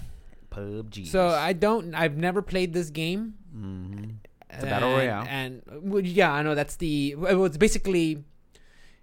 PUBG. 0.50 1.06
So 1.08 1.28
I 1.28 1.52
don't. 1.52 1.94
I've 1.94 2.16
never 2.16 2.42
played 2.42 2.72
this 2.72 2.90
game. 2.90 3.34
hmm 3.52 4.04
It's 4.50 4.62
a 4.62 4.66
battle 4.66 4.90
And- 4.90 4.98
royale. 4.98 5.26
And 5.28 5.62
well, 5.82 6.00
yeah, 6.04 6.32
I 6.32 6.42
know 6.42 6.54
that's 6.54 6.76
the. 6.76 7.14
Well, 7.16 7.44
it's 7.44 7.56
basically, 7.56 8.22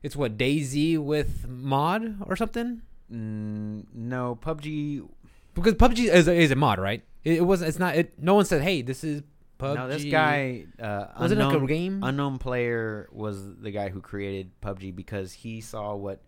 it's 0.02 0.16
what 0.16 0.38
DayZ 0.38 0.98
with 1.00 1.46
mod 1.48 2.18
or 2.26 2.36
something. 2.38 2.82
Mm, 3.12 3.84
no, 3.94 4.38
PUBG. 4.42 5.06
Because 5.54 5.74
PUBG 5.74 6.08
is 6.08 6.28
a, 6.30 6.34
is 6.34 6.52
a 6.52 6.56
mod, 6.56 6.80
right? 6.80 7.04
It, 7.26 7.38
it 7.40 7.42
wasn't. 7.46 7.68
It's 7.70 7.80
not. 7.80 7.96
It. 7.98 8.14
No 8.18 8.36
one 8.36 8.46
said, 8.46 8.62
"Hey, 8.62 8.82
this 8.82 9.04
is 9.04 9.24
PUBG." 9.62 9.76
No, 9.76 9.88
this 9.88 10.04
guy. 10.06 10.66
Uh, 10.80 11.08
was 11.20 11.32
unknown, 11.32 11.52
it 11.52 11.54
like 11.56 11.64
a 11.64 11.68
game? 11.68 12.04
unknown 12.04 12.38
player 12.38 13.10
was 13.12 13.56
the 13.58 13.72
guy 13.72 13.90
who 13.90 14.02
created 14.02 14.52
PUBG 14.62 14.96
because 14.96 15.32
he 15.34 15.62
saw 15.62 15.96
what. 15.96 16.22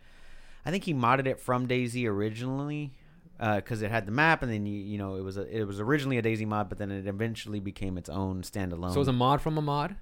I 0.66 0.72
think 0.72 0.84
he 0.86 0.94
modded 0.94 1.28
it 1.28 1.40
from 1.40 1.68
DayZ 1.68 2.06
originally 2.08 2.94
because 3.38 3.82
it 3.82 3.92
had 3.92 4.06
the 4.06 4.12
map, 4.12 4.44
and 4.44 4.52
then 4.52 4.66
you 4.66 4.80
you 4.80 4.98
know 4.98 5.16
it 5.16 5.22
was 5.22 5.38
a, 5.38 5.42
it 5.44 5.66
was 5.66 5.80
originally 5.80 6.18
a 6.18 6.22
DayZ 6.22 6.46
mod, 6.48 6.70
but 6.70 6.78
then 6.78 6.92
it 6.92 7.08
eventually 7.08 7.60
became 7.60 7.98
its 7.98 8.10
own 8.10 8.42
standalone. 8.44 8.90
so 8.90 8.96
it 8.96 9.00
was 9.00 9.08
a 9.08 9.14
mod 9.14 9.42
from 9.42 9.58
a 9.58 9.62
mod. 9.62 9.96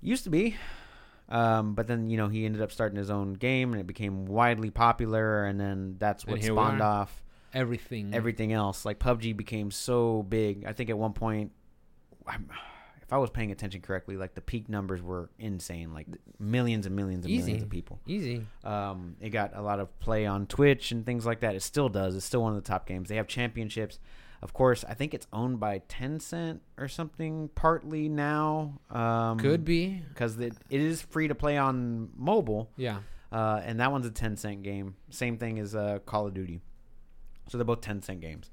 Used 0.00 0.24
to 0.24 0.30
be. 0.30 0.56
Um, 1.28 1.74
but 1.74 1.88
then 1.88 2.08
you 2.08 2.16
know 2.16 2.28
he 2.28 2.44
ended 2.44 2.62
up 2.62 2.70
starting 2.70 2.96
his 2.96 3.10
own 3.10 3.34
game 3.34 3.72
and 3.72 3.80
it 3.80 3.86
became 3.86 4.26
widely 4.26 4.70
popular 4.70 5.44
and 5.44 5.58
then 5.58 5.96
that's 5.98 6.24
what 6.24 6.40
spawned 6.40 6.80
off 6.80 7.24
Everything. 7.52 8.14
everything 8.14 8.52
else. 8.52 8.84
Like 8.84 8.98
PUBG 9.00 9.36
became 9.36 9.70
so 9.70 10.22
big. 10.22 10.64
I 10.66 10.72
think 10.72 10.88
at 10.88 10.96
one 10.96 11.14
point, 11.14 11.50
I'm, 12.26 12.48
if 13.06 13.12
I 13.12 13.18
was 13.18 13.30
paying 13.30 13.52
attention 13.52 13.80
correctly, 13.82 14.16
like 14.16 14.34
the 14.34 14.40
peak 14.40 14.68
numbers 14.68 15.00
were 15.00 15.30
insane, 15.38 15.94
like 15.94 16.08
millions 16.40 16.86
and 16.86 16.96
millions 16.96 17.24
and 17.24 17.32
Easy. 17.32 17.42
millions 17.44 17.62
of 17.62 17.70
people. 17.70 18.00
Easy. 18.06 18.44
Um, 18.64 19.16
it 19.20 19.30
got 19.30 19.56
a 19.56 19.62
lot 19.62 19.78
of 19.78 19.96
play 20.00 20.26
on 20.26 20.46
Twitch 20.46 20.90
and 20.90 21.06
things 21.06 21.24
like 21.24 21.40
that. 21.40 21.54
It 21.54 21.62
still 21.62 21.88
does. 21.88 22.16
It's 22.16 22.26
still 22.26 22.42
one 22.42 22.56
of 22.56 22.62
the 22.62 22.66
top 22.68 22.84
games. 22.86 23.08
They 23.08 23.16
have 23.16 23.28
championships. 23.28 24.00
Of 24.42 24.52
course, 24.52 24.84
I 24.88 24.94
think 24.94 25.14
it's 25.14 25.26
owned 25.32 25.60
by 25.60 25.78
Tencent 25.88 26.60
or 26.76 26.88
something 26.88 27.48
partly 27.54 28.08
now. 28.08 28.80
Um, 28.90 29.38
Could 29.38 29.64
be. 29.64 30.02
because 30.08 30.36
it, 30.38 30.54
it 30.68 30.80
is 30.80 31.00
free 31.00 31.28
to 31.28 31.34
play 31.34 31.56
on 31.56 32.10
mobile, 32.16 32.70
Yeah. 32.76 32.98
uh, 33.32 33.62
and 33.64 33.80
that 33.80 33.90
one's 33.92 34.06
a 34.06 34.10
Tencent 34.10 34.62
game. 34.62 34.96
Same 35.10 35.38
thing 35.38 35.58
as 35.58 35.74
uh, 35.74 36.00
Call 36.04 36.26
of 36.26 36.34
Duty. 36.34 36.60
So 37.48 37.56
they're 37.56 37.64
both 37.64 37.80
Tencent 37.80 38.20
games. 38.20 38.50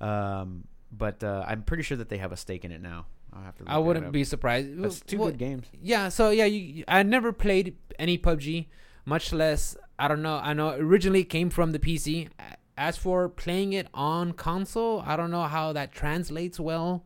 Um, 0.00 0.68
but 0.90 1.22
uh, 1.22 1.44
I'm 1.46 1.62
pretty 1.62 1.82
sure 1.82 1.96
that 1.96 2.08
they 2.08 2.18
have 2.18 2.32
a 2.32 2.36
stake 2.36 2.64
in 2.64 2.72
it 2.72 2.80
now. 2.80 3.06
I'll 3.32 3.42
have 3.42 3.56
to. 3.58 3.64
I 3.66 3.78
wouldn't 3.78 4.12
be 4.12 4.24
surprised. 4.24 4.82
That's 4.82 5.00
two 5.00 5.18
Well, 5.18 5.28
good 5.30 5.38
games. 5.38 5.66
Yeah, 5.80 6.08
so 6.08 6.30
yeah, 6.30 6.44
you, 6.44 6.84
I 6.88 7.02
never 7.02 7.32
played 7.32 7.76
any 7.98 8.18
PUBG, 8.18 8.66
much 9.04 9.32
less 9.32 9.76
I 9.98 10.08
don't 10.08 10.22
know. 10.22 10.36
I 10.36 10.52
know 10.52 10.70
originally 10.70 11.20
it 11.20 11.30
came 11.30 11.50
from 11.50 11.72
the 11.72 11.78
PC. 11.78 12.28
As 12.76 12.96
for 12.96 13.28
playing 13.28 13.72
it 13.72 13.88
on 13.92 14.32
console, 14.32 15.02
I 15.04 15.16
don't 15.16 15.32
know 15.32 15.42
how 15.42 15.72
that 15.72 15.90
translates 15.90 16.60
well. 16.60 17.04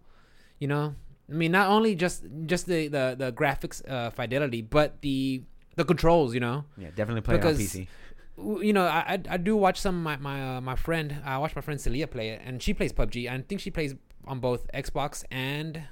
You 0.59 0.68
know, 0.68 0.95
I 1.31 1.33
mean, 1.33 1.53
not 1.53 1.70
only 1.70 1.95
just 1.95 2.25
just 2.45 2.66
the 2.66 2.89
the, 2.89 3.16
the 3.18 3.33
graphics 3.33 3.83
uh, 3.91 4.11
fidelity, 4.11 4.61
but 4.61 5.01
the 5.01 5.43
the 5.77 5.85
controls. 5.85 6.35
You 6.35 6.41
know, 6.41 6.64
Yeah, 6.77 6.89
definitely 6.95 7.23
play 7.23 7.37
it 7.37 7.45
on 7.45 7.55
PC. 7.55 7.89
You 8.37 8.73
know, 8.75 8.85
I 8.85 9.14
I, 9.14 9.23
I 9.31 9.37
do 9.39 9.57
watch 9.57 9.81
some 9.81 9.97
of 9.97 10.03
my 10.03 10.16
my 10.18 10.57
uh, 10.57 10.61
my 10.61 10.77
friend. 10.77 11.16
I 11.25 11.39
watch 11.39 11.57
my 11.57 11.62
friend 11.62 11.81
Celia 11.81 12.07
play 12.07 12.31
it, 12.31 12.43
and 12.45 12.62
she 12.62 12.75
plays 12.75 12.93
PUBG. 12.93 13.31
And 13.31 13.43
I 13.43 13.47
think 13.47 13.62
she 13.62 13.70
plays 13.70 13.95
on 14.27 14.41
both 14.41 14.70
Xbox 14.73 15.25
and 15.31 15.85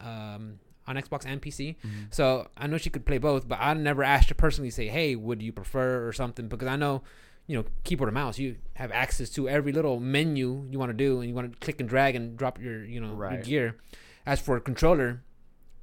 um 0.00 0.58
on 0.86 0.96
Xbox 0.96 1.26
and 1.26 1.42
PC. 1.42 1.76
Mhm. 1.84 2.14
So 2.14 2.48
I 2.56 2.66
know 2.66 2.78
she 2.78 2.90
could 2.90 3.04
play 3.04 3.18
both, 3.18 3.48
but 3.48 3.58
I 3.60 3.74
never 3.74 4.02
asked 4.02 4.28
her 4.28 4.34
personally. 4.34 4.70
Say, 4.70 4.88
hey, 4.88 5.16
would 5.16 5.42
you 5.42 5.52
prefer 5.52 6.06
or 6.06 6.12
something? 6.12 6.48
Because 6.48 6.68
I 6.68 6.76
know, 6.76 7.02
you 7.46 7.56
know, 7.56 7.64
keyboard 7.84 8.08
and 8.08 8.14
mouse, 8.14 8.38
you 8.38 8.56
have 8.74 8.92
access 8.92 9.30
to 9.30 9.48
every 9.48 9.72
little 9.72 9.98
menu 9.98 10.66
you 10.70 10.78
want 10.78 10.90
to 10.90 10.96
do, 10.96 11.20
and 11.20 11.28
you 11.28 11.34
want 11.34 11.52
to 11.52 11.58
click 11.58 11.80
and 11.80 11.88
drag 11.88 12.14
and 12.14 12.36
drop 12.36 12.60
your, 12.60 12.84
you 12.84 13.00
know, 13.00 13.20
your 13.20 13.42
gear. 13.42 13.76
As 14.24 14.40
for 14.40 14.56
a 14.56 14.60
controller, 14.60 15.22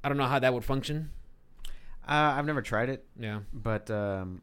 I 0.02 0.08
don't 0.08 0.18
know 0.18 0.26
how 0.26 0.38
that 0.38 0.52
would 0.52 0.64
function. 0.64 1.10
Uh, 2.06 2.36
I've 2.36 2.44
never 2.44 2.60
tried 2.60 2.90
it, 2.90 3.06
Yeah, 3.18 3.40
but 3.52 3.90
um, 3.90 4.42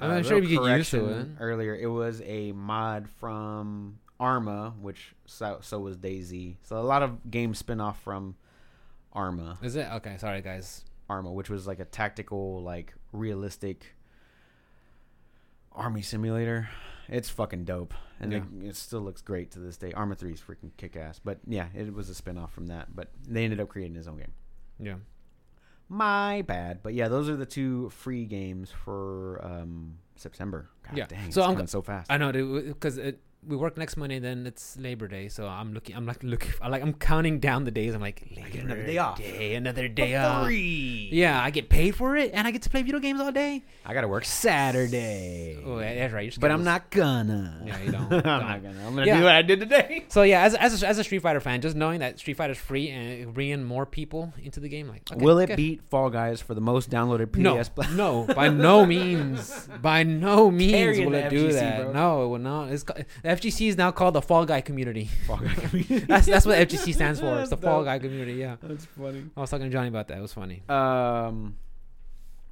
I'm 0.00 0.10
uh, 0.10 0.14
not 0.16 0.26
sure 0.26 0.38
if 0.38 0.48
you 0.48 0.64
get 0.64 0.76
used 0.78 0.90
to 0.92 1.00
correction 1.00 1.36
Earlier, 1.40 1.74
it 1.74 1.88
was 1.88 2.22
a 2.24 2.52
mod 2.52 3.08
from 3.08 3.98
Arma, 4.20 4.74
which 4.80 5.14
so, 5.26 5.58
so 5.62 5.80
was 5.80 5.96
DayZ. 5.96 6.56
So 6.62 6.78
a 6.78 6.82
lot 6.82 7.02
of 7.02 7.28
games 7.28 7.58
spin 7.58 7.80
off 7.80 8.00
from 8.02 8.36
Arma. 9.16 9.58
is 9.62 9.74
it 9.76 9.88
okay? 9.94 10.16
Sorry, 10.18 10.42
guys. 10.42 10.84
Arma, 11.08 11.32
which 11.32 11.48
was 11.50 11.66
like 11.66 11.80
a 11.80 11.84
tactical, 11.84 12.62
like 12.62 12.92
realistic 13.12 13.94
army 15.72 16.02
simulator. 16.02 16.68
It's 17.08 17.28
fucking 17.28 17.64
dope, 17.64 17.94
and 18.18 18.32
Yeah. 18.32 18.38
it, 18.62 18.68
it 18.70 18.76
still 18.76 19.00
looks 19.00 19.22
great 19.22 19.52
to 19.52 19.60
this 19.60 19.76
day. 19.76 19.92
Arma 19.92 20.16
Three 20.16 20.32
is 20.32 20.40
freaking 20.40 20.70
kick 20.76 20.96
ass, 20.96 21.20
but 21.22 21.38
yeah, 21.46 21.68
it 21.74 21.92
was 21.94 22.08
a 22.10 22.14
spin 22.14 22.36
off 22.38 22.52
from 22.52 22.66
that. 22.66 22.94
But 22.96 23.10
they 23.28 23.44
ended 23.44 23.60
up 23.60 23.68
creating 23.68 23.94
his 23.94 24.08
own 24.08 24.16
game. 24.18 24.32
Yeah. 24.80 24.94
My 25.88 26.42
bad, 26.42 26.82
but 26.82 26.94
yeah, 26.94 27.06
those 27.06 27.28
are 27.28 27.36
the 27.36 27.46
two 27.46 27.90
free 27.90 28.24
games 28.24 28.72
for 28.72 29.40
um, 29.44 29.98
September. 30.16 30.68
God 30.82 30.98
Yeah. 30.98 31.06
dang, 31.06 31.30
So 31.30 31.48
it's 31.48 31.60
I'm 31.60 31.66
so 31.68 31.80
fast. 31.80 32.10
I 32.10 32.16
know, 32.16 32.32
because 32.32 32.98
we 33.46 33.56
work 33.56 33.76
next 33.76 33.96
Monday, 33.96 34.18
then 34.18 34.46
it's 34.46 34.76
Labor 34.76 35.06
Day. 35.08 35.28
So 35.28 35.46
I'm 35.46 35.72
looking. 35.72 35.94
I'm 35.96 36.04
like 36.06 36.22
looking. 36.22 36.50
I 36.60 36.68
like. 36.68 36.82
I'm 36.82 36.92
counting 36.94 37.38
down 37.38 37.64
the 37.64 37.70
days. 37.70 37.94
I'm 37.94 38.00
like, 38.00 38.22
Labor 38.34 38.48
get 38.50 38.64
another 38.64 38.82
day 38.84 38.98
off. 38.98 39.18
Day, 39.18 39.54
another 39.54 39.88
day 39.88 40.12
For 40.12 40.18
off. 40.18 40.44
free. 40.46 41.08
Yeah, 41.12 41.40
I 41.42 41.50
get 41.50 41.68
paid 41.68 41.94
for 41.94 42.16
it, 42.16 42.32
and 42.34 42.46
I 42.46 42.50
get 42.50 42.62
to 42.62 42.70
play 42.70 42.82
video 42.82 42.98
games 43.00 43.20
all 43.20 43.30
day. 43.32 43.64
I 43.84 43.94
gotta 43.94 44.08
work 44.08 44.24
Saturday. 44.24 45.58
Oh, 45.64 45.78
that's 45.78 46.12
right. 46.12 46.36
but 46.40 46.50
I'm 46.50 46.64
not 46.64 46.90
gonna. 46.90 47.62
Yeah, 47.64 47.82
you 47.82 47.92
don't. 47.92 48.02
I'm 48.02 48.08
Don't. 48.10 48.24
not 48.24 48.62
gonna. 48.62 48.86
I'm 48.86 48.94
gonna 48.94 49.06
Yeah. 49.06 49.18
do 49.18 49.24
what 49.24 49.34
I 49.34 49.42
did 49.42 49.60
today. 49.60 50.04
So 50.16 50.22
yeah, 50.22 50.42
as 50.44 50.54
as 50.54 50.82
a, 50.82 50.86
as 50.86 50.98
a 50.98 51.04
Street 51.04 51.20
Fighter 51.20 51.40
fan, 51.40 51.60
just 51.60 51.76
knowing 51.76 52.00
that 52.00 52.18
Street 52.18 52.36
Fighter's 52.36 52.58
free 52.58 52.88
and 52.90 53.34
bringing 53.34 53.62
more 53.64 53.84
people 53.86 54.32
into 54.42 54.60
the 54.60 54.68
game, 54.68 54.88
like, 54.88 55.02
okay, 55.10 55.22
Will 55.22 55.38
it 55.38 55.46
good. 55.48 55.56
beat 55.56 55.82
Fall 55.90 56.10
Guys 56.10 56.40
for 56.40 56.54
the 56.54 56.60
most 56.60 56.90
downloaded 56.90 57.34
No, 57.36 57.56
PS? 57.60 57.68
Play? 57.68 57.86
no, 57.94 58.24
by 58.34 58.48
no 58.66 58.86
means, 58.86 59.68
by 59.82 60.02
no 60.04 60.50
means 60.50 60.72
Carrying 60.72 61.06
will 61.06 61.14
it 61.14 61.30
do 61.30 61.48
FGC, 61.48 61.52
that. 61.52 61.82
bro. 61.82 61.92
No, 61.92 62.24
it 62.24 62.28
will 62.28 62.38
not. 62.38 62.70
It's 62.70 62.84
FGC 63.36 63.68
is 63.68 63.76
now 63.76 63.90
called 63.90 64.14
the 64.14 64.22
Fall 64.22 64.44
Guy 64.46 64.60
community. 64.60 65.08
Fall 65.26 65.36
Guy 65.38 65.54
community. 65.54 65.98
That's 66.00 66.26
that's 66.26 66.46
what 66.46 66.58
FGC 66.68 66.94
stands 66.94 67.20
for. 67.20 67.38
It's 67.40 67.50
the 67.50 67.56
Fall. 67.68 67.84
Guy 67.84 67.98
community. 67.98 68.34
Yeah, 68.34 68.56
That's 68.62 68.84
funny. 68.86 69.24
I 69.36 69.40
was 69.40 69.50
talking 69.50 69.66
to 69.66 69.72
Johnny 69.72 69.88
about 69.88 70.08
that. 70.08 70.18
It 70.18 70.22
was 70.22 70.32
funny. 70.32 70.62
Um, 70.68 71.56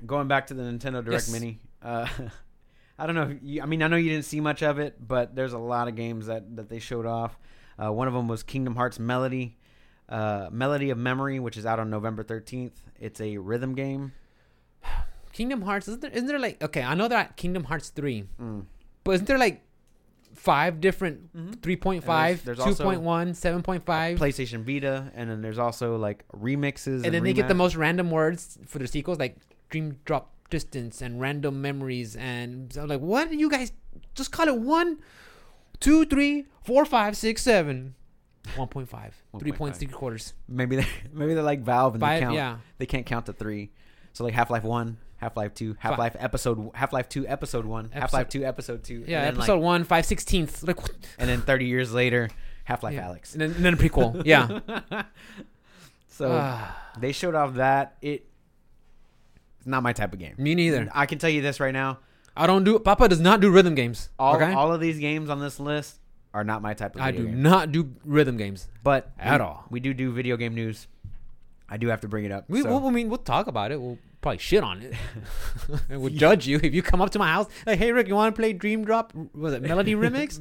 going 0.05 0.29
back 0.29 0.47
to 0.49 0.55
the 0.55 0.63
Nintendo 0.63 1.05
Direct 1.05 1.11
Yes. 1.13 1.31
Mini. 1.33 1.59
Uh, 1.83 2.07
I 2.99 3.07
don't 3.07 3.15
know. 3.17 3.31
If 3.31 3.39
you, 3.43 3.63
I 3.63 3.67
mean, 3.67 3.83
I 3.83 3.89
know 3.89 3.97
you 3.97 4.11
didn't 4.11 4.25
see 4.27 4.41
much 4.41 4.63
of 4.63 4.79
it, 4.79 4.97
but 5.07 5.35
there's 5.35 5.53
a 5.53 5.59
lot 5.59 5.89
of 5.89 5.97
games 5.97 6.27
that 6.27 6.57
that 6.57 6.69
they 6.69 6.79
showed 6.79 7.07
off. 7.07 7.39
Uh, 7.83 7.93
one 7.93 8.07
of 8.07 8.15
them 8.15 8.29
was 8.29 8.43
Kingdom 8.45 8.77
Hearts 8.77 9.01
Melody, 9.01 9.57
uh, 10.09 10.49
Melody 10.53 10.91
of 10.91 10.99
Memory, 10.99 11.41
which 11.41 11.57
is 11.57 11.67
out 11.67 11.81
on 11.81 11.91
November 11.91 12.23
13th. 12.23 12.71
It's 13.01 13.21
a 13.21 13.37
rhythm 13.39 13.75
game. 13.75 14.13
Kingdom 15.33 15.63
Hearts 15.63 15.89
isn't 15.89 16.01
there? 16.03 16.11
Isn't 16.13 16.29
there 16.29 16.39
like 16.39 16.63
okay? 16.63 16.83
I 16.85 16.95
know 16.95 17.09
that 17.09 17.37
Kingdom 17.37 17.65
Hearts 17.65 17.89
three, 17.89 18.25
Mm. 18.41 18.67
but 19.03 19.13
isn't 19.17 19.27
there 19.27 19.39
like 19.39 19.64
five 20.45 20.81
different 20.81 21.33
Mhm. 21.35 21.55
3.5, 21.63 22.45
there's- 22.45 22.59
there's 22.59 22.79
2.1, 22.79 23.35
7.5, 23.35 24.19
PlayStation 24.19 24.63
Vita, 24.65 25.11
and 25.15 25.31
then 25.31 25.41
there's 25.41 25.59
also 25.59 25.97
like 25.97 26.25
remixes. 26.37 27.05
and 27.05 27.15
then 27.15 27.23
they 27.25 27.33
get 27.33 27.49
the 27.49 27.55
most 27.55 27.77
random 27.77 28.11
words 28.11 28.59
for 28.67 28.79
their 28.79 28.87
sequels, 28.87 29.19
like 29.19 29.37
Dream 29.71 29.99
Drop 30.05 30.31
Distance 30.51 31.01
and 31.01 31.21
Random 31.21 31.61
Memories, 31.63 32.15
and 32.17 32.73
so 32.73 32.83
I'm 32.83 32.89
like, 32.89 33.01
what? 33.01 33.33
You 33.33 33.49
guys 33.51 33.73
just 34.15 34.31
call 34.33 34.49
it 34.49 34.59
one, 34.61 34.99
two, 35.81 36.05
three, 36.05 36.45
four, 36.63 36.85
five, 36.85 37.17
six, 37.17 37.43
seven. 37.43 37.95
1.5 38.57 39.15
3 39.39 39.53
points 39.53 39.79
1.5. 39.79 39.81
three 39.81 39.89
quarters 39.89 40.35
Maybe 40.47 40.77
they 40.77 40.87
maybe 41.15 41.33
they're 41.33 41.43
like 41.43 41.63
Valve 41.63 41.95
and 41.95 42.03
they 42.03 42.07
five 42.07 42.21
count. 42.21 42.35
yeah 42.35 42.59
They 42.77 42.85
can't 42.87 43.07
count 43.07 43.25
to 43.27 43.33
three. 43.33 43.71
So 44.13 44.23
like 44.25 44.35
Half 44.35 44.51
Life 44.51 44.65
One, 44.65 44.99
Half 45.25 45.37
Life 45.39 45.55
Two, 45.55 45.75
Half 45.79 45.99
Life 45.99 46.17
Episode, 46.19 46.71
Half 46.75 46.93
Life 46.93 47.09
Two, 47.09 47.27
Episode 47.27 47.65
One, 47.65 47.89
Half 47.93 48.13
Life 48.13 48.29
Two, 48.29 48.45
Episode 48.45 48.85
Two. 48.85 49.05
yeah 49.09 49.21
and 49.21 49.27
then, 49.29 49.35
like- 49.37 49.49
episode 49.49 49.59
one 49.63 49.85
five 49.85 50.05
sixteenths 50.05 50.63
like 50.63 50.77
and 51.19 51.29
then 51.31 51.41
30 51.41 51.65
years 51.65 51.95
later, 51.95 52.29
Half 52.65 52.83
Life 52.83 52.95
Yeah. 52.95 53.09
Alyx. 53.09 53.33
and 53.33 53.41
then, 53.41 53.53
and 53.53 53.65
then 53.65 53.73
a 53.75 53.77
prequel 53.79 54.23
yeah 54.27 54.61
so 56.09 56.31
Ah, 56.31 56.77
they 56.99 57.13
showed 57.13 57.35
off 57.35 57.55
that 57.55 57.97
it. 58.03 58.27
It's 59.59 59.67
not 59.67 59.83
my 59.83 59.93
type 59.95 60.13
of 60.13 60.19
game. 60.19 60.35
me 60.37 60.55
neither 60.55 60.91
I 60.93 61.07
can 61.07 61.19
tell 61.19 61.31
you 61.31 61.41
this 61.41 61.59
right 61.59 61.73
now. 61.73 62.01
I 62.37 62.47
don't 62.47 62.65
do 62.65 62.79
Papa 62.79 63.09
does 63.09 63.21
not 63.21 63.41
do 63.41 63.51
rhythm 63.51 63.75
games 63.75 64.11
All 64.19 64.37
okay 64.37 64.53
all 64.53 64.73
of 64.75 64.81
these 64.81 64.99
games 64.99 65.31
on 65.31 65.41
this 65.41 65.59
list 65.59 66.01
are 66.35 66.45
not 66.45 66.61
my 66.63 66.75
type 66.75 66.97
of. 66.97 67.01
I 67.01 67.13
do 67.13 67.25
game. 67.27 67.43
not 67.43 67.73
do 67.73 67.95
rhythm 68.05 68.37
games 68.37 68.69
but 68.83 69.11
at 69.19 69.41
we, 69.41 69.47
all. 69.47 69.65
We 69.71 69.81
do 69.81 69.95
do 69.95 70.13
video 70.13 70.37
game 70.37 70.55
news. 70.55 70.87
I 71.69 71.77
do 71.79 71.89
have 71.89 72.03
to 72.03 72.09
bring 72.09 72.25
it 72.27 72.31
up. 72.33 72.45
We, 72.49 72.61
so- 72.61 72.69
we'll, 72.69 72.87
I 72.87 72.91
mean, 72.91 73.09
we'll 73.09 73.19
talk 73.19 73.47
about 73.47 73.73
it. 73.73 73.81
We'll 73.81 73.99
probably 74.25 74.39
shit 74.39 74.65
on 74.65 74.83
it. 74.83 74.95
and 75.89 76.01
we'll 76.01 76.13
judge 76.13 76.47
you 76.49 76.59
if 76.63 76.75
you 76.75 76.83
come 76.83 77.01
up 77.01 77.11
to 77.11 77.19
my 77.21 77.29
house 77.29 77.47
like, 77.67 77.79
"Hey, 77.79 77.93
Rick, 77.93 78.09
you 78.09 78.15
want 78.17 78.35
to 78.35 78.41
play 78.41 78.53
Dream 78.53 78.85
Drop? 78.85 79.13
Was 79.35 79.53
it 79.53 79.63
Melody 79.63 79.95
Remix?" 79.95 80.41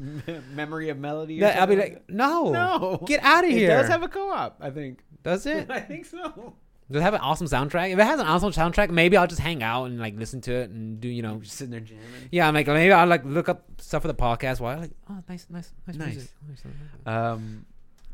Memory 0.55 0.89
of 0.89 0.97
Melody. 0.97 1.39
That, 1.41 1.59
I'll 1.59 1.67
be 1.67 1.75
like, 1.75 2.03
"No, 2.09 2.49
no, 2.51 3.03
get 3.05 3.21
out 3.23 3.43
of 3.43 3.51
here." 3.51 3.69
It 3.71 3.81
does 3.81 3.89
have 3.89 4.01
a 4.01 4.07
co-op, 4.07 4.57
I 4.59 4.71
think. 4.71 5.03
Does 5.21 5.45
it? 5.45 5.69
I 5.71 5.79
think 5.81 6.05
so. 6.05 6.55
Does 6.91 6.99
it 6.99 7.03
have 7.03 7.13
an 7.13 7.21
awesome 7.21 7.47
soundtrack? 7.47 7.91
If 7.93 7.99
it 7.99 8.03
has 8.05 8.19
an 8.19 8.27
awesome 8.27 8.51
soundtrack, 8.51 8.89
maybe 8.89 9.15
I'll 9.15 9.25
just 9.27 9.39
hang 9.41 9.63
out 9.63 9.85
and 9.85 9.99
like 9.99 10.17
listen 10.17 10.41
to 10.41 10.53
it 10.53 10.69
and 10.69 10.99
do 10.99 11.07
you 11.07 11.21
know. 11.21 11.37
Just 11.39 11.55
sitting 11.57 11.71
there 11.71 11.79
jamming. 11.79 12.03
Yeah, 12.31 12.47
I'm 12.47 12.53
like 12.53 12.67
maybe 12.67 12.91
I'll 12.91 13.07
like 13.07 13.23
look 13.25 13.47
up 13.49 13.63
stuff 13.79 14.01
for 14.01 14.07
the 14.07 14.13
podcast. 14.15 14.59
While 14.59 14.79
like, 14.79 14.91
oh, 15.09 15.17
nice, 15.29 15.47
nice, 15.49 15.71
nice, 15.87 15.95
Nice. 15.97 16.29
music. 16.47 16.71
Um, 17.05 17.65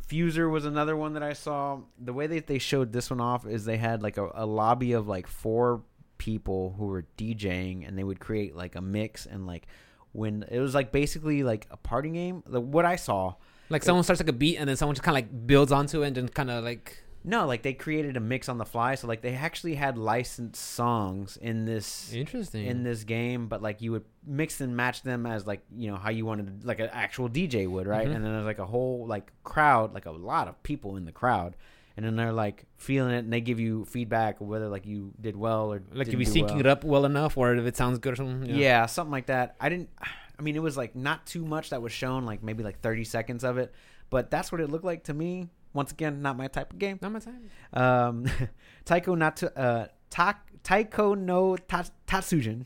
Fuser 0.09 0.49
was 0.49 0.65
another 0.65 0.95
one 0.95 1.13
that 1.13 1.23
I 1.23 1.33
saw. 1.33 1.79
The 1.99 2.13
way 2.13 2.27
that 2.27 2.47
they 2.47 2.57
showed 2.57 2.91
this 2.91 3.09
one 3.09 3.21
off 3.21 3.45
is 3.45 3.65
they 3.65 3.77
had 3.77 4.01
like 4.01 4.17
a, 4.17 4.29
a 4.33 4.45
lobby 4.45 4.93
of 4.93 5.07
like 5.07 5.27
four 5.27 5.83
people 6.17 6.75
who 6.77 6.87
were 6.87 7.05
DJing, 7.17 7.87
and 7.87 7.97
they 7.97 8.03
would 8.03 8.19
create 8.19 8.55
like 8.55 8.75
a 8.75 8.81
mix 8.81 9.25
and 9.25 9.45
like 9.45 9.67
when 10.11 10.43
it 10.49 10.59
was 10.59 10.73
like 10.73 10.91
basically 10.91 11.43
like 11.43 11.67
a 11.69 11.77
party 11.77 12.09
game. 12.09 12.43
The, 12.47 12.59
what 12.59 12.85
I 12.85 12.95
saw, 12.95 13.35
Like 13.69 13.83
someone 13.83 14.03
starts 14.03 14.19
like 14.19 14.29
a 14.29 14.33
beat 14.33 14.57
and 14.57 14.67
then 14.67 14.75
someone 14.75 14.95
just 14.95 15.03
kind 15.03 15.15
of 15.15 15.23
like 15.23 15.47
builds 15.47 15.71
onto 15.71 16.01
it 16.01 16.07
and 16.07 16.15
then 16.15 16.29
kind 16.29 16.49
of 16.49 16.63
like 16.63 17.03
no, 17.23 17.45
like 17.45 17.63
they 17.63 17.73
created 17.73 18.15
a 18.15 18.19
mix 18.19 18.47
on 18.47 18.57
the 18.57 18.65
fly. 18.65 18.95
So 18.95 19.07
like 19.07 19.21
they 19.21 19.35
actually 19.35 19.75
had 19.75 19.97
licensed 19.97 20.61
songs 20.61 21.37
in 21.37 21.65
this 21.65 22.13
interesting. 22.13 22.65
in 22.65 22.83
this 22.83 23.03
game, 23.03 23.47
but 23.47 23.61
like 23.61 23.81
you 23.81 23.91
would 23.91 24.05
mix 24.25 24.61
and 24.61 24.75
match 24.75 25.03
them 25.03 25.25
as 25.25 25.45
like 25.45 25.61
you 25.75 25.91
know 25.91 25.97
how 25.97 26.09
you 26.11 26.25
wanted, 26.25 26.63
like 26.63 26.79
an 26.79 26.89
actual 26.93 27.29
DJ 27.29 27.67
would, 27.67 27.87
right? 27.87 28.07
Mhm. 28.07 28.15
And 28.15 28.25
then 28.25 28.31
there's 28.33 28.45
like 28.45 28.59
a 28.59 28.65
whole 28.65 29.05
like 29.05 29.31
crowd, 29.43 29.93
like 29.93 30.05
a 30.05 30.11
lot 30.11 30.47
of 30.47 30.61
people 30.63 30.95
in 30.95 31.05
the 31.05 31.11
crowd, 31.11 31.55
and 31.97 32.05
then 32.05 32.15
they're 32.15 32.31
like 32.31 32.63
feeling 32.77 33.13
it, 33.13 33.19
and 33.19 33.33
they 33.33 33.41
give 33.41 33.59
you 33.59 33.83
feedback 33.85 34.39
whether 34.39 34.69
like 34.69 34.85
you 34.85 35.11
did 35.19 35.35
well 35.35 35.73
or 35.73 35.81
like 35.91 36.07
if 36.07 36.13
you 36.13 36.23
do 36.25 36.31
syncing 36.31 36.51
well. 36.51 36.59
it 36.61 36.65
up 36.67 36.83
well 36.83 37.05
enough 37.05 37.37
or 37.37 37.53
if 37.53 37.65
it 37.65 37.75
sounds 37.75 37.99
good 37.99 38.13
or 38.13 38.15
something. 38.15 38.55
Yeah. 38.55 38.85
something 38.85 39.11
like 39.11 39.25
that. 39.27 39.55
I 39.59 39.69
didn't. 39.69 39.89
I 40.39 40.41
mean, 40.41 40.55
it 40.55 40.61
was 40.63 40.77
like 40.77 40.95
not 40.95 41.25
too 41.25 41.43
much 41.43 41.71
that 41.71 41.81
was 41.81 41.91
shown, 41.91 42.25
like 42.25 42.41
maybe 42.41 42.63
like 42.63 42.79
30 42.79 43.03
seconds 43.03 43.43
of 43.43 43.57
it, 43.57 43.73
but 44.09 44.31
that's 44.31 44.53
what 44.53 44.61
it 44.61 44.69
looked 44.69 44.85
like 44.85 45.03
to 45.03 45.13
me. 45.13 45.49
Once 45.73 45.91
again, 45.91 46.21
not 46.21 46.35
my 46.37 46.47
type 46.47 46.71
of 46.73 46.79
game. 46.79 46.97
Not 47.01 47.11
my 47.11 47.19
type. 47.19 47.33
Um, 47.73 48.25
Taiko 48.85 49.15
Natu, 49.15 49.49
uh, 49.55 49.87
Ta- 50.09 50.39
Taiko 50.63 51.13
no 51.13 51.55
Ta- 51.57 51.85
Tatsujin, 52.07 52.65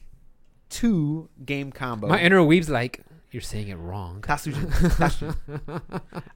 two 0.70 1.30
game 1.46 1.72
combo. 1.72 2.08
My 2.08 2.20
inner 2.22 2.40
weeb's 2.44 2.70
like, 2.70 3.02
you're 3.32 3.42
saying 3.42 3.68
it 3.70 3.76
wrong. 3.76 4.22
Tatsujin. 4.22 4.70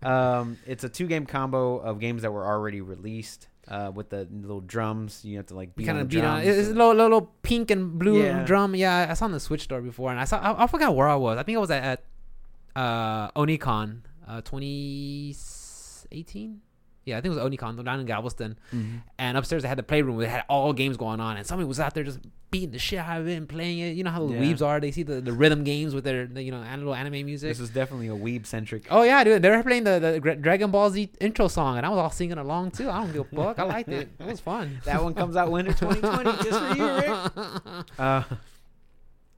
Tatsujin. 0.01 0.05
um, 0.07 0.57
it's 0.65 0.83
a 0.83 0.89
two 0.89 1.07
game 1.07 1.25
combo 1.25 1.77
of 1.77 1.99
games 1.99 2.21
that 2.23 2.31
were 2.31 2.45
already 2.45 2.81
released. 2.81 3.47
Uh, 3.69 3.91
with 3.93 4.09
the 4.09 4.25
little 4.31 4.61
drums, 4.61 5.25
you 5.25 5.35
have 5.35 5.45
to 5.47 5.53
like 5.53 5.75
beat 5.75 5.85
kind 5.87 5.97
on 5.97 6.03
of 6.03 6.07
beat 6.07 6.23
on 6.23 6.39
it's 6.41 6.69
a 6.69 6.71
little, 6.71 6.93
little 6.93 7.33
pink 7.43 7.69
and 7.69 7.99
blue 7.99 8.23
Yeah. 8.23 8.45
drum. 8.45 8.73
Yeah, 8.75 9.07
I 9.09 9.13
saw 9.13 9.25
on 9.25 9.33
the 9.33 9.41
Switch 9.41 9.63
store 9.63 9.81
before, 9.81 10.09
and 10.09 10.17
I 10.17 10.23
saw 10.23 10.37
I, 10.39 10.63
I 10.63 10.67
forgot 10.67 10.95
where 10.95 11.09
I 11.09 11.15
was. 11.15 11.37
I 11.37 11.43
think 11.43 11.57
I 11.57 11.59
was 11.59 11.69
at, 11.71 11.83
at 11.83 12.03
uh, 12.81 13.29
Onicon, 13.31 14.03
uh, 14.25 14.39
2018. 16.09 16.61
Yeah, 17.05 17.17
I 17.17 17.21
think 17.21 17.33
it 17.33 17.41
was 17.41 17.45
Onicon 17.51 17.81
down 17.85 18.01
in 18.01 18.05
Galveston. 18.05 18.59
Mhm. 18.73 19.01
And 19.17 19.37
upstairs 19.37 19.61
they 19.63 19.69
had 19.69 19.77
the 19.77 19.83
playroom 19.83 20.17
where 20.17 20.25
they 20.25 20.31
had 20.31 20.43
all 20.49 20.73
games 20.73 20.97
going 20.97 21.21
on, 21.21 21.37
and 21.37 21.47
somebody 21.47 21.65
was 21.65 21.79
out 21.79 21.93
there 21.93 22.03
just 22.03 22.19
beating 22.51 22.71
the 22.71 22.79
shit 22.79 22.99
out 22.99 23.21
of 23.21 23.27
it 23.29 23.35
and 23.35 23.47
playing 23.47 23.79
it. 23.79 23.91
You 23.95 24.03
know 24.03 24.09
how 24.11 24.27
the 24.27 24.33
Yeah. 24.33 24.41
weebs 24.41 24.61
are; 24.61 24.81
they 24.81 24.91
see 24.91 25.03
the, 25.03 25.21
the 25.21 25.31
rhythm 25.31 25.63
games 25.63 25.95
with 25.95 26.03
their 26.03 26.25
the, 26.27 26.43
you 26.43 26.51
know 26.51 26.59
little 26.59 26.93
anime 26.93 27.25
music. 27.25 27.47
This 27.49 27.61
is 27.61 27.69
definitely 27.69 28.09
a 28.09 28.11
weeb 28.11 28.45
centric. 28.45 28.87
Oh 28.91 29.03
yeah, 29.03 29.23
dude, 29.23 29.41
they 29.41 29.49
were 29.49 29.63
playing 29.63 29.85
the, 29.85 30.19
the 30.21 30.35
Dragon 30.35 30.69
Ball 30.69 30.89
Z 30.89 31.09
intro 31.21 31.47
song, 31.47 31.77
and 31.77 31.85
I 31.85 31.89
was 31.89 31.97
all 31.97 32.09
singing 32.09 32.37
along 32.39 32.71
too. 32.71 32.89
I 32.89 33.03
don't 33.05 33.13
give 33.13 33.27
a 33.31 33.35
fuck. 33.37 33.57
I 33.59 33.63
liked 33.63 33.87
it. 33.89 34.09
It 34.19 34.25
was 34.25 34.41
fun. 34.41 34.81
That 34.83 35.01
one 35.01 35.13
comes 35.13 35.37
out 35.37 35.49
winter 35.49 35.71
2020 35.71 36.43
just 36.43 36.59
for 36.59 36.75
you, 36.75 36.93
Rick. 36.93 37.85
Uh, 37.97 38.23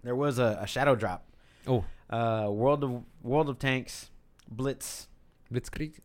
there 0.04 0.16
was 0.16 0.40
a, 0.40 0.58
a 0.62 0.66
shadow 0.66 0.96
drop. 0.96 1.24
Oh. 1.68 1.86
Uh, 2.10 2.48
World 2.50 2.84
of 2.84 3.04
World 3.22 3.48
of 3.50 3.60
Tanks, 3.60 4.10
Blitz 4.50 5.08
Blitzkrieg. 5.54 6.00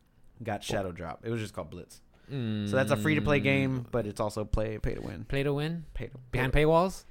Got 0.45 0.63
shadow 0.63 0.93
drop. 0.93 1.21
It 1.25 1.31
was 1.31 1.41
just 1.41 1.55
called 1.55 1.71
Blitz. 1.71 2.01
Mm. 2.33 2.69
So 2.71 2.77
that's 2.77 2.91
a 2.91 2.97
free 2.97 3.15
to 3.17 3.21
play 3.23 3.41
game, 3.41 3.87
but 3.91 4.07
it's 4.07 4.21
also 4.21 4.45
play 4.45 4.79
pay 4.79 4.95
to 4.95 5.01
win. 5.03 5.25
Play 5.29 5.43
to 5.43 5.53
win 5.53 5.85
Pay 5.95 6.07
to 6.07 6.19
behind 6.31 6.53
pay. 6.55 6.65
paywalls, 6.65 7.05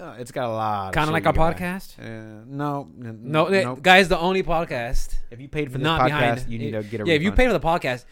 Uh, 0.00 0.16
it's 0.18 0.32
got 0.32 0.46
a 0.48 0.52
lot. 0.52 0.92
kind 0.94 1.08
of 1.08 1.12
like 1.12 1.26
our 1.26 1.32
podcast. 1.34 1.98
Uh, 1.98 2.42
no, 2.46 2.88
n- 2.98 3.20
No, 3.22 3.46
eh, 3.46 3.62
nope. 3.64 3.82
guys, 3.82 4.08
the 4.08 4.18
only 4.18 4.42
podcast 4.42 5.14
If 5.30 5.40
you 5.40 5.48
paid 5.48 5.70
for 5.70 5.78
not 5.78 6.00
podcast, 6.00 6.06
behind. 6.06 6.48
you 6.48 6.58
need 6.58 6.70
to 6.72 6.82
get 6.82 7.00
a 7.02 7.06
yeah. 7.06 7.14
If 7.14 7.22
you 7.22 7.30
refund. 7.30 7.36
pay 7.36 7.46
for 7.48 7.52
the 7.52 7.60
podcast, 7.90 8.04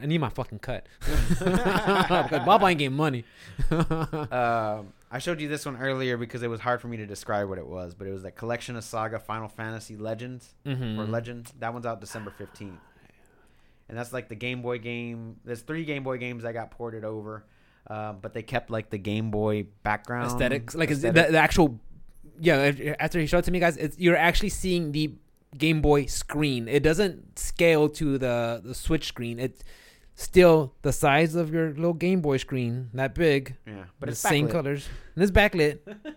I 0.00 0.06
need 0.06 0.18
my 0.18 0.28
fucking 0.28 0.60
cut. 0.60 0.86
because 1.00 2.44
Bob 2.46 2.62
ain't 2.62 2.78
getting 2.78 2.96
money. 2.96 3.24
Um, 3.70 4.92
I 5.10 5.18
showed 5.20 5.40
you 5.40 5.48
this 5.48 5.64
one 5.64 5.76
earlier 5.76 6.16
because 6.16 6.42
it 6.42 6.48
was 6.48 6.60
hard 6.60 6.80
for 6.80 6.88
me 6.88 6.96
to 6.98 7.06
describe 7.06 7.48
what 7.48 7.58
it 7.58 7.66
was, 7.66 7.94
but 7.94 8.06
it 8.06 8.10
was 8.12 8.22
that 8.24 8.36
collection 8.36 8.76
of 8.76 8.84
Saga 8.84 9.18
Final 9.18 9.48
Fantasy 9.48 9.96
Legends 9.96 10.54
Mhm. 10.66 10.98
or 10.98 11.04
Legend. 11.04 11.52
That 11.60 11.72
one's 11.72 11.86
out 11.86 12.00
December 12.00 12.32
fifteenth, 12.36 12.80
and 13.88 13.96
that's 13.96 14.12
like 14.12 14.28
the 14.28 14.34
Game 14.34 14.62
Boy 14.62 14.78
game. 14.78 15.36
There's 15.44 15.60
three 15.60 15.84
Game 15.84 16.02
Boy 16.02 16.18
games 16.18 16.42
that 16.42 16.52
got 16.52 16.70
ported 16.70 17.04
over, 17.04 17.44
uh, 17.88 18.12
but 18.14 18.34
they 18.34 18.42
kept 18.42 18.70
like 18.70 18.90
the 18.90 18.98
Game 18.98 19.30
Boy 19.30 19.66
background 19.82 20.26
aesthetics, 20.26 20.74
like 20.74 20.90
is 20.90 21.02
the, 21.02 21.12
the 21.12 21.38
actual. 21.38 21.80
Yeah, 22.38 22.72
after 23.00 23.18
he 23.18 23.26
showed 23.26 23.38
it 23.38 23.44
to 23.46 23.50
me, 23.50 23.60
guys, 23.60 23.78
it's, 23.78 23.98
you're 23.98 24.16
actually 24.16 24.50
seeing 24.50 24.92
the 24.92 25.14
Game 25.56 25.80
Boy 25.80 26.06
screen. 26.06 26.68
It 26.68 26.82
doesn't 26.82 27.38
scale 27.38 27.88
to 27.90 28.18
the 28.18 28.60
the 28.62 28.74
Switch 28.74 29.06
screen. 29.06 29.38
It's 29.38 29.62
still 30.14 30.74
the 30.82 30.92
size 30.92 31.34
of 31.34 31.52
your 31.52 31.68
little 31.70 31.94
Game 31.94 32.20
Boy 32.20 32.36
screen, 32.36 32.90
that 32.94 33.14
big. 33.14 33.56
yeah, 33.66 33.84
but 34.00 34.08
it's 34.08 34.22
it's 34.22 34.28
same 34.28 34.48
backlit. 34.48 34.52
colors 34.52 34.88
and 35.14 35.22
it's 35.22 35.32
backlit. 35.32 35.78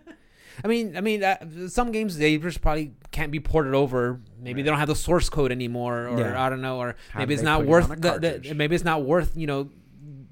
I 0.64 0.68
mean, 0.68 0.96
I 0.96 1.00
mean, 1.00 1.22
uh, 1.24 1.68
some 1.68 1.92
games 1.92 2.18
they 2.18 2.36
just 2.38 2.60
probably 2.60 2.92
can't 3.10 3.32
be 3.32 3.40
ported 3.40 3.74
over. 3.74 4.20
Maybe 4.38 4.60
Right. 4.60 4.64
they 4.64 4.70
don't 4.70 4.78
have 4.78 4.88
the 4.88 4.96
source 4.96 5.28
code 5.28 5.52
anymore, 5.52 6.08
or 6.08 6.18
Yeah. 6.20 6.42
I 6.42 6.48
don't 6.50 6.60
know, 6.60 6.78
or 6.78 6.96
How 7.10 7.20
maybe 7.20 7.34
it's 7.34 7.42
not 7.42 7.58
put 7.60 7.66
it 7.66 7.70
worth 7.70 7.88
the, 8.00 8.40
the 8.44 8.54
maybe 8.54 8.74
it's 8.74 8.84
not 8.84 9.02
worth 9.04 9.36
you 9.36 9.46
know 9.46 9.70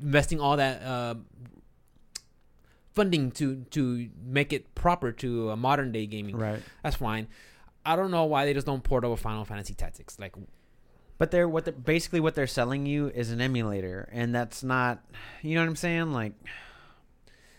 investing 0.00 0.40
all 0.40 0.56
that 0.56 0.82
uh, 0.82 1.14
funding 2.94 3.30
to 3.32 3.64
to 3.70 4.08
make 4.24 4.52
it 4.52 4.74
proper 4.74 5.12
to 5.12 5.50
a 5.50 5.56
modern 5.56 5.92
day 5.92 6.06
gaming. 6.06 6.36
Right. 6.36 6.62
That's 6.82 6.96
fine. 6.96 7.28
I 7.86 7.96
don't 7.96 8.10
know 8.10 8.24
why 8.24 8.44
they 8.44 8.52
just 8.54 8.66
don't 8.66 8.82
port 8.82 9.04
over 9.04 9.16
Final 9.16 9.44
Fantasy 9.44 9.72
Tactics. 9.74 10.18
Like, 10.18 10.34
But 11.16 11.30
they're 11.30 11.48
what 11.48 11.64
they're, 11.64 11.72
basically 11.72 12.20
what 12.20 12.34
they're 12.34 12.46
selling 12.46 12.86
you 12.86 13.08
is 13.08 13.30
an 13.30 13.40
emulator, 13.40 14.08
and 14.12 14.34
that's 14.34 14.62
not. 14.62 15.02
You 15.42 15.54
know 15.54 15.62
what 15.62 15.68
I'm 15.68 15.76
saying? 15.76 16.12
Like, 16.12 16.32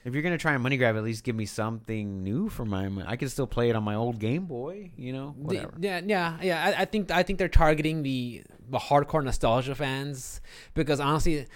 if 0.06 0.14
you're 0.14 0.24
gonna 0.24 0.38
try 0.38 0.54
and 0.54 0.64
money 0.64 0.78
grab, 0.78 0.96
at 0.96 1.04
least 1.04 1.24
give 1.24 1.36
me 1.36 1.46
something 1.46 2.24
new 2.24 2.50
for 2.50 2.66
my. 2.66 2.90
I 3.06 3.16
can 3.16 3.30
still 3.30 3.48
play 3.48 3.70
it 3.70 3.76
on 3.76 3.84
my 3.84 3.96
old 3.96 4.20
Game 4.20 4.46
Boy. 4.46 4.92
You 4.96 5.14
know, 5.14 5.36
the- 5.38 5.44
whatever. 5.44 5.74
yeah, 5.80 6.02
yeah, 6.06 6.38
yeah. 6.42 6.64
I, 6.78 6.82
I 6.82 6.86
think 6.86 7.12
I 7.12 7.24
think 7.24 7.40
they're 7.40 7.48
targeting 7.48 8.04
the 8.04 8.44
the 8.70 8.78
hardcore 8.80 9.24
nostalgia 9.24 9.76
fans 9.76 10.42
because 10.74 11.00
honestly, 11.00 11.48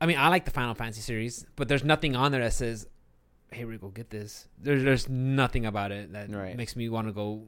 I 0.00 0.06
mean, 0.06 0.18
I 0.18 0.28
like 0.28 0.44
the 0.44 0.50
Final 0.50 0.74
Fantasy 0.74 1.00
series, 1.00 1.46
but 1.56 1.68
there's 1.68 1.84
nothing 1.84 2.16
on 2.16 2.32
there 2.32 2.42
that 2.42 2.52
says, 2.54 2.86
"Hey, 3.52 3.64
Rico, 3.64 3.88
get 3.88 4.10
this." 4.10 4.48
There's 4.58 4.82
there's 4.82 5.08
nothing 5.08 5.64
about 5.66 5.92
it 5.92 6.12
that 6.12 6.30
Right. 6.34 6.56
makes 6.56 6.74
me 6.76 6.88
want 6.88 7.06
to 7.08 7.12
go. 7.12 7.44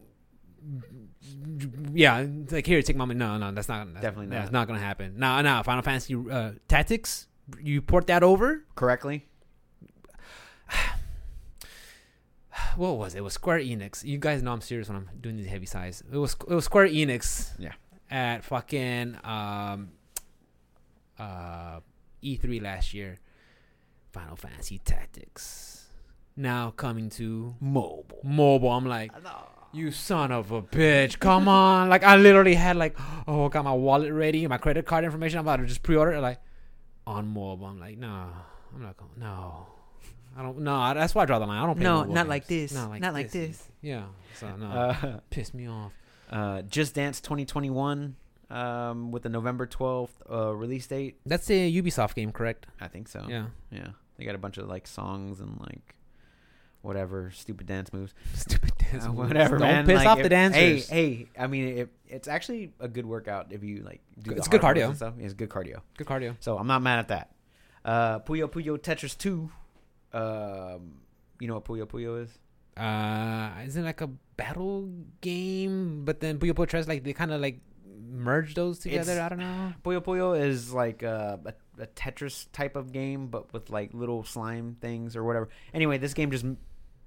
Yeah, 1.92 2.26
like 2.50 2.66
here, 2.66 2.82
take 2.82 2.96
my 2.96 3.04
money. 3.04 3.18
No, 3.18 3.38
no, 3.38 3.52
that's 3.52 3.68
not 3.68 3.86
that's, 3.92 4.02
Definitely 4.02 4.28
That's 4.28 4.50
not. 4.50 4.60
not 4.60 4.66
gonna 4.68 4.80
happen. 4.80 5.14
No, 5.18 5.40
no. 5.40 5.62
Final 5.62 5.82
Fantasy 5.82 6.14
uh, 6.30 6.52
Tactics, 6.68 7.26
you 7.62 7.80
port 7.80 8.06
that 8.08 8.22
over. 8.22 8.64
Correctly. 8.74 9.27
what 12.76 12.96
was 12.96 13.14
it? 13.14 13.18
It 13.18 13.20
was 13.22 13.34
Square 13.34 13.60
Enix. 13.60 14.04
You 14.04 14.18
guys 14.18 14.42
know 14.42 14.52
I'm 14.52 14.60
serious 14.60 14.88
when 14.88 14.96
I'm 14.96 15.08
doing 15.20 15.36
these 15.36 15.46
heavy 15.46 15.66
size. 15.66 16.02
It 16.12 16.16
was 16.16 16.36
it 16.48 16.54
was 16.54 16.64
Square 16.64 16.88
Enix. 16.88 17.50
Yeah. 17.58 17.72
At 18.10 18.44
fucking 18.44 19.18
um 19.24 19.90
uh 21.18 21.80
E3 22.22 22.62
last 22.62 22.94
year. 22.94 23.18
Final 24.12 24.36
Fantasy 24.36 24.78
Tactics. 24.78 25.86
Now 26.36 26.70
coming 26.70 27.10
to 27.10 27.54
Mobile. 27.60 28.20
mobile. 28.22 28.70
I'm 28.70 28.86
like, 28.86 29.12
you 29.72 29.90
son 29.90 30.32
of 30.32 30.50
a 30.52 30.62
bitch. 30.62 31.18
Come 31.18 31.48
on. 31.48 31.88
Like 31.88 32.04
I 32.04 32.16
literally 32.16 32.54
had 32.54 32.76
like, 32.76 32.96
oh, 33.26 33.46
I 33.46 33.48
got 33.48 33.64
my 33.64 33.72
wallet 33.72 34.12
ready, 34.12 34.46
my 34.46 34.58
credit 34.58 34.86
card 34.86 35.04
information. 35.04 35.38
I'm 35.38 35.44
about 35.44 35.56
to 35.56 35.66
just 35.66 35.82
pre-order 35.82 36.12
it. 36.12 36.20
Like 36.20 36.40
on 37.06 37.28
mobile. 37.28 37.66
I'm 37.66 37.80
like, 37.80 37.98
no, 37.98 38.28
I'm 38.74 38.82
not 38.82 38.96
going. 38.96 39.10
No. 39.16 39.66
I 40.38 40.42
don't. 40.42 40.58
No, 40.60 40.94
that's 40.94 41.14
why 41.14 41.22
I 41.22 41.26
draw 41.26 41.38
the 41.40 41.46
line. 41.46 41.60
I 41.62 41.66
don't. 41.66 41.74
Play 41.74 41.82
No, 41.84 42.04
not 42.04 42.28
like 42.28 42.46
this. 42.46 42.72
Not 42.72 42.90
like 42.90 43.00
Not 43.02 43.12
like 43.12 43.30
this. 43.32 43.58
this. 43.58 43.68
Yeah. 43.82 44.04
So 44.38 44.54
no, 44.56 44.66
Uh, 44.66 45.20
piss 45.30 45.52
me 45.52 45.66
off. 45.68 45.92
uh, 46.30 46.62
Just 46.62 46.94
Dance 46.94 47.20
2021 47.20 48.14
um, 48.50 49.10
with 49.10 49.24
the 49.24 49.28
November 49.28 49.66
12th 49.66 50.10
uh, 50.30 50.54
release 50.54 50.86
date. 50.86 51.18
That's 51.26 51.50
a 51.50 51.72
Ubisoft 51.72 52.14
game, 52.14 52.30
correct? 52.32 52.66
I 52.80 52.86
think 52.88 53.08
so. 53.08 53.26
Yeah. 53.28 53.46
Yeah. 53.72 53.88
They 54.16 54.24
got 54.24 54.34
a 54.36 54.38
bunch 54.38 54.58
of 54.58 54.68
like 54.68 54.86
songs 54.86 55.40
and 55.40 55.58
like 55.60 55.96
whatever 56.82 57.30
stupid 57.34 57.66
dance 57.66 57.92
moves. 57.92 58.14
Stupid 58.34 58.72
dance. 58.78 59.04
Uh, 59.04 59.08
moves. 59.08 59.18
whatever, 59.18 59.58
Don't 59.58 59.66
man. 59.68 59.86
piss 59.86 59.96
Like, 59.96 60.06
off 60.06 60.18
if- 60.18 60.22
the 60.22 60.28
dancers. 60.28 60.88
Hey, 60.88 61.14
hey. 61.14 61.26
I 61.38 61.46
mean, 61.48 61.78
it, 61.78 61.88
it's 62.06 62.28
actually 62.28 62.72
a 62.80 62.88
good 62.88 63.06
workout 63.06 63.52
if 63.52 63.62
you 63.64 63.82
like. 63.82 64.00
Do 64.22 64.30
It's 64.32 64.46
the 64.46 64.50
good 64.58 64.60
cardio. 64.60 64.86
and 64.86 64.96
stuff. 64.96 65.14
It's 65.18 65.34
good 65.34 65.48
cardio. 65.50 65.80
Good 65.96 66.06
cardio. 66.06 66.36
So 66.40 66.56
I'm 66.58 66.66
not 66.68 66.82
mad 66.82 67.00
at 67.00 67.08
that. 67.08 67.30
Uh, 67.84 68.18
Puyo 68.20 68.48
Puyo 68.50 68.78
Tetris 68.78 69.16
2. 69.18 69.50
Um, 70.12 71.00
you 71.40 71.48
know 71.48 71.54
what 71.54 71.64
Puyo 71.64 71.86
Puyo 71.86 72.22
is? 72.22 72.38
Uh, 72.76 73.50
isn't 73.66 73.82
it 73.82 73.86
like 73.86 74.00
a 74.00 74.06
battle 74.36 74.88
game? 75.20 76.04
But 76.04 76.20
then 76.20 76.38
Puyo 76.38 76.52
Puyo 76.52 76.66
Tres 76.68 76.86
like 76.88 77.04
they 77.04 77.12
kind 77.12 77.32
of 77.32 77.40
like 77.40 77.60
merge 78.10 78.54
those 78.54 78.78
together. 78.78 79.12
It's- 79.12 79.24
I 79.24 79.28
don't 79.28 79.38
know. 79.38 79.72
Puyo 79.84 80.00
Puyo 80.02 80.38
is 80.40 80.72
like 80.72 81.02
a, 81.02 81.40
a, 81.44 81.82
a 81.82 81.86
Tetris 81.88 82.46
type 82.52 82.76
of 82.76 82.92
game, 82.92 83.26
but 83.28 83.52
with 83.52 83.68
like 83.70 83.92
little 83.94 84.24
slime 84.24 84.76
things 84.80 85.16
or 85.16 85.24
whatever. 85.24 85.48
Anyway, 85.74 85.98
this 85.98 86.14
game 86.14 86.30
just 86.30 86.46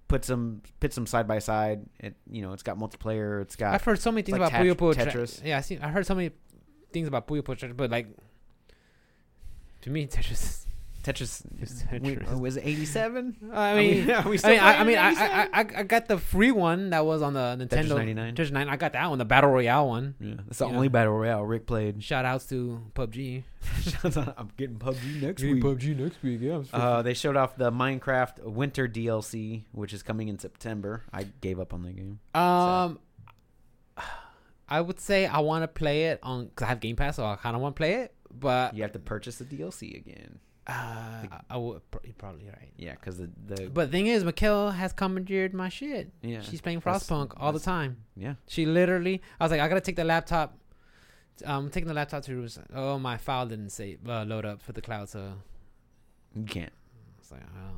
puts 0.08 0.28
them 0.28 0.62
pits 0.82 0.96
them 0.96 1.08
side 1.08 1.26
by 1.28 1.40
side. 1.40 1.86
It 2.00 2.16
you 2.30 2.42
know 2.42 2.52
it's 2.54 2.64
got 2.64 2.78
multiplayer. 2.78 3.42
It's 3.42 3.56
got 3.56 3.74
I've 3.74 3.84
heard 3.84 4.00
so 4.00 4.12
many 4.12 4.24
things 4.24 4.38
like 4.38 4.50
about 4.52 4.62
Puyo 4.62 4.74
Puyo 4.76 4.94
Tetris. 4.94 5.42
Yeah, 5.44 5.58
I 5.58 5.62
see. 5.62 5.80
I 5.80 5.88
heard 5.88 6.06
so 6.06 6.14
many 6.16 6.32
things 6.92 7.08
about 7.08 7.28
Puyo 7.28 7.42
Puyo 7.42 7.58
Tetris, 7.58 7.76
but 7.78 7.90
like 7.90 8.08
to 9.82 9.90
me, 9.90 10.06
Tetris. 10.12 10.66
Tetris. 11.04 12.40
Was 12.40 12.58
it 12.58 12.66
87? 12.66 13.52
I 13.54 13.76
mean, 13.76 14.12
I 14.12 14.24
mean, 14.24 14.40
I, 14.44 14.58
I 14.58 14.84
mean, 14.84 14.98
I, 14.98 15.48
I, 15.52 15.60
I, 15.60 15.84
got 15.84 16.08
the 16.08 16.18
free 16.18 16.52
one 16.52 16.92
that 16.92 17.06
was 17.06 17.22
on 17.22 17.34
the 17.34 17.58
Nintendo 17.60 17.86
Tetris 17.86 17.96
99. 17.96 18.36
Tetris 18.36 18.52
9. 18.52 18.70
I 18.70 18.76
got 18.76 18.94
that 18.94 19.10
one, 19.10 19.18
the 19.18 19.26
Battle 19.26 19.50
Royale 19.50 19.88
one. 19.88 20.16
Yeah, 20.20 20.36
that's 20.46 20.60
the 20.60 20.68
You 20.68 20.74
only 20.74 20.88
know. 20.88 20.94
battle 20.94 21.14
royale 21.14 21.44
Rick 21.44 21.66
played. 21.66 22.04
Shout 22.04 22.26
outs 22.26 22.46
to 22.48 22.82
PUBG. 22.94 23.44
I'm 24.38 24.52
getting 24.58 24.78
PUBG 24.78 25.22
next 25.22 25.42
week. 25.42 25.64
PUBG 25.64 25.98
next 25.98 26.22
week. 26.22 26.40
Yeah. 26.42 26.62
Uh, 26.72 27.02
they 27.02 27.14
showed 27.14 27.36
off 27.36 27.56
the 27.58 27.72
Minecraft 27.72 28.44
Winter 28.44 28.88
DLC, 28.88 29.64
which 29.72 29.94
is 29.94 30.04
coming 30.04 30.30
in 30.30 30.38
September. 30.38 31.04
I 31.12 31.24
gave 31.42 31.60
up 31.60 31.74
on 31.74 31.84
the 31.84 31.92
game. 31.92 32.20
Um, 32.36 33.00
I 34.68 34.82
would 34.82 35.00
say 35.00 35.26
I 35.26 35.40
want 35.40 35.64
to 35.64 35.68
play 35.68 36.06
it 36.06 36.20
on 36.24 36.46
because 36.46 36.66
I 36.66 36.70
have 36.70 36.80
Game 36.80 36.96
Pass, 36.96 37.18
so 37.18 37.26
I 37.26 37.36
kind 37.36 37.56
of 37.56 37.62
want 37.62 37.76
to 37.76 37.80
play 37.80 37.94
it. 37.96 38.14
But 38.34 38.76
You 38.76 38.84
have 38.84 38.94
to 38.94 39.00
purchase 39.00 39.38
the 39.38 39.46
DLC 39.46 39.98
again. 39.98 40.40
Uh, 40.68 41.26
I 41.50 41.58
would 41.58 41.82
you're 42.04 42.14
probably 42.18 42.46
right. 42.46 42.72
Yeah, 42.78 42.92
because 42.94 43.18
the, 43.18 43.30
the 43.46 43.70
But 43.70 43.92
thing 43.92 44.08
is, 44.08 44.24
Mikkel 44.24 44.74
has 44.74 44.94
commandeered 44.94 45.54
my 45.54 45.70
shit. 45.70 46.12
yeah 46.22 46.42
She's 46.42 46.62
playing 46.62 46.82
Frostpunk 46.82 47.34
all 47.38 47.52
the 47.52 47.60
time. 47.60 47.98
yeah. 48.16 48.36
She 48.48 48.66
literally, 48.66 49.22
I 49.40 49.44
was 49.46 49.52
like, 49.52 49.60
I 49.62 49.68
gotta 49.68 49.82
take 49.82 49.96
the 49.96 50.04
laptop. 50.04 50.58
Um, 51.46 51.70
taking 51.72 51.88
the 51.88 51.94
laptop 51.96 52.24
to. 52.26 52.48
Oh, 52.76 53.00
my 53.00 53.18
file 53.18 53.48
didn't 53.48 53.70
save 53.72 54.08
uh, 54.08 54.24
load 54.24 54.46
up 54.46 54.62
for 54.62 54.74
the 54.74 54.82
cloud, 54.82 55.10
so 55.10 55.34
You 56.36 56.44
can't. 56.44 56.72
it's 57.20 57.32
like, 57.32 57.42
oh. 57.42 57.78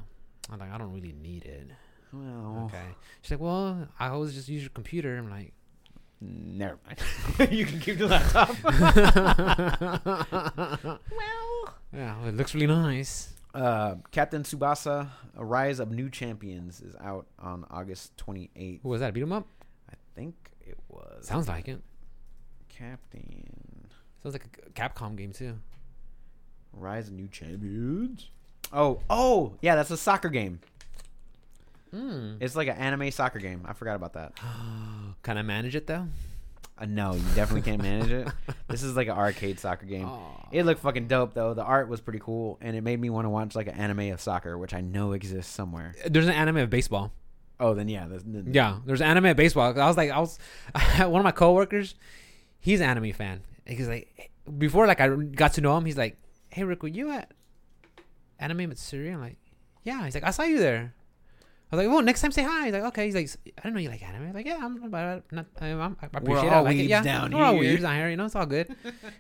I'm 0.52 0.60
like, 0.60 0.72
I 0.74 0.78
don't 0.78 0.92
really 0.94 1.14
need 1.14 1.46
it. 1.46 1.70
Well, 2.12 2.64
Okay. 2.66 2.84
She's 3.22 3.32
like, 3.32 3.40
well, 3.40 3.88
I 3.98 4.10
always 4.10 4.34
just 4.34 4.50
use 4.50 4.62
your 4.62 4.70
computer. 4.72 5.18
I'm 5.18 5.30
like, 5.30 5.54
never 6.24 6.80
mind. 6.86 7.52
you 7.52 7.66
can 7.66 7.80
keep 7.80 7.98
the 7.98 8.08
laptop. 8.08 8.56
well, 11.12 11.74
yeah, 11.94 12.20
well, 12.20 12.28
it 12.30 12.36
looks 12.36 12.54
really 12.56 12.68
nice. 12.68 13.34
uh, 13.54 13.96
Captain 14.12 14.44
Tsubasa: 14.44 15.10
A 15.38 15.46
Rise 15.46 15.80
of 15.80 15.92
New 15.92 16.10
Champions 16.10 16.82
is 16.82 16.96
out 17.02 17.28
on 17.40 17.66
August 17.70 18.16
28th. 18.18 18.82
Who 18.84 18.90
was 18.90 19.02
that? 19.02 19.14
Beat 19.14 19.24
'em 19.24 19.32
up? 19.34 19.48
I 19.90 19.94
think 20.16 20.36
it 20.62 20.78
was. 20.90 21.26
Sounds 21.28 21.48
like 21.48 21.68
it. 21.68 21.82
Captain 22.70 23.88
Sounds 24.24 24.34
like 24.34 24.46
a 24.66 24.70
Capcom 24.72 25.16
game 25.16 25.32
too. 25.34 25.60
Rise 26.72 27.08
of 27.10 27.14
New 27.14 27.28
Champions. 27.28 28.30
Oh, 28.72 29.02
oh, 29.10 29.54
yeah, 29.62 29.76
that's 29.76 29.92
a 29.92 29.98
soccer 29.98 30.30
game. 30.30 30.60
Hmm. 31.94 32.36
It's 32.40 32.56
like 32.56 32.68
an 32.68 32.78
anime 32.78 33.12
soccer 33.12 33.40
game. 33.40 33.62
I 33.66 33.74
forgot 33.74 33.96
about 33.96 34.14
that. 34.14 34.34
Can 35.24 35.38
I 35.38 35.42
manage 35.44 35.76
it 35.76 35.86
though? 35.88 36.08
Uh, 36.76 36.86
no, 36.86 37.14
you 37.14 37.22
definitely 37.36 37.62
can't 37.62 37.82
manage 37.82 38.12
it. 38.12 38.28
This 38.68 38.82
is 38.82 38.96
like 38.96 39.08
an 39.08 39.14
arcade 39.16 39.60
soccer 39.60 39.86
game. 39.86 40.06
Aw. 40.08 40.48
It 40.52 40.64
looked 40.66 40.82
fucking 40.82 41.08
dope 41.08 41.36
though. 41.36 41.54
The 41.54 41.62
art 41.64 41.88
was 41.88 42.02
pretty 42.02 42.18
cool, 42.18 42.58
and 42.62 42.76
it 42.76 42.82
made 42.82 43.00
me 43.00 43.12
want 43.12 43.26
to 43.26 43.30
watch 43.30 43.54
like 43.56 43.68
an 43.68 43.76
anime 43.76 44.12
of 44.12 44.20
soccer, 44.20 44.58
which 44.58 44.74
I 44.74 44.82
know 44.82 45.12
exists 45.12 45.54
somewhere. 45.54 45.94
There's 46.10 46.26
an 46.26 46.34
anime 46.34 46.58
of 46.58 46.72
baseball. 46.72 47.12
Oh, 47.60 47.76
then 47.76 47.88
yeah, 47.88 48.08
there's, 48.08 48.24
then- 48.24 48.50
Yeah, 48.52 48.80
there's 48.88 49.02
anime 49.02 49.26
of 49.26 49.38
baseball. 49.38 49.80
I 49.80 49.86
was 49.88 49.96
like, 49.98 50.10
I 50.10 50.18
was 50.20 50.40
one 50.98 51.20
of 51.20 51.24
my 51.24 51.32
coworkers. 51.32 51.94
He's 52.60 52.82
an 52.82 52.90
anime 52.90 53.14
fan. 53.14 53.42
He's 53.68 53.88
like, 53.88 54.32
before 54.58 54.88
like 54.88 55.00
I 55.00 55.10
got 55.16 55.54
to 55.54 55.62
know 55.62 55.78
him, 55.78 55.86
he's 55.86 55.98
like, 55.98 56.18
"Hey 56.50 56.64
Rick, 56.64 56.82
were 56.82 56.90
you 56.90 57.12
at 57.12 57.32
Anime 58.40 58.70
Matsuri?" 58.70 59.10
I'm 59.12 59.22
like, 59.22 59.38
"Yeah." 59.84 60.04
He's 60.06 60.16
like, 60.16 60.24
"I 60.24 60.32
saw 60.32 60.44
you 60.44 60.58
there." 60.58 60.94
I 61.74 61.76
was 61.76 61.86
like, 61.86 61.92
"Well, 61.92 62.04
next 62.04 62.22
time 62.22 62.32
say 62.32 62.44
hi." 62.44 62.66
He's 62.66 62.74
like, 62.74 62.84
"Okay." 62.84 63.06
He's 63.06 63.16
like, 63.16 63.30
"I 63.58 63.62
didn't 63.62 63.74
know 63.74 63.80
you 63.80 63.90
like 63.90 64.04
anime." 64.08 64.28
I'm 64.28 64.34
like, 64.34 64.46
"Yeah, 64.46 64.60
I'm, 64.62 64.92
but 64.92 65.24
not, 65.32 65.48
I'm, 65.60 65.82
I'm, 65.82 65.98
I 66.04 66.06
appreciate 66.06 66.46
it. 66.46 66.52
I 66.52 66.56
all 66.58 66.64
like 66.64 66.78
it. 66.78 66.84
Yeah, 66.84 67.02
down 67.02 67.32
we're 67.32 67.44
all 67.44 67.60
here." 67.60 67.78
weebs 67.78 67.82
down 67.82 67.96
here. 67.96 68.10
You 68.12 68.16
know, 68.16 68.26
it's 68.26 68.36
all 68.36 68.46
good." 68.46 68.70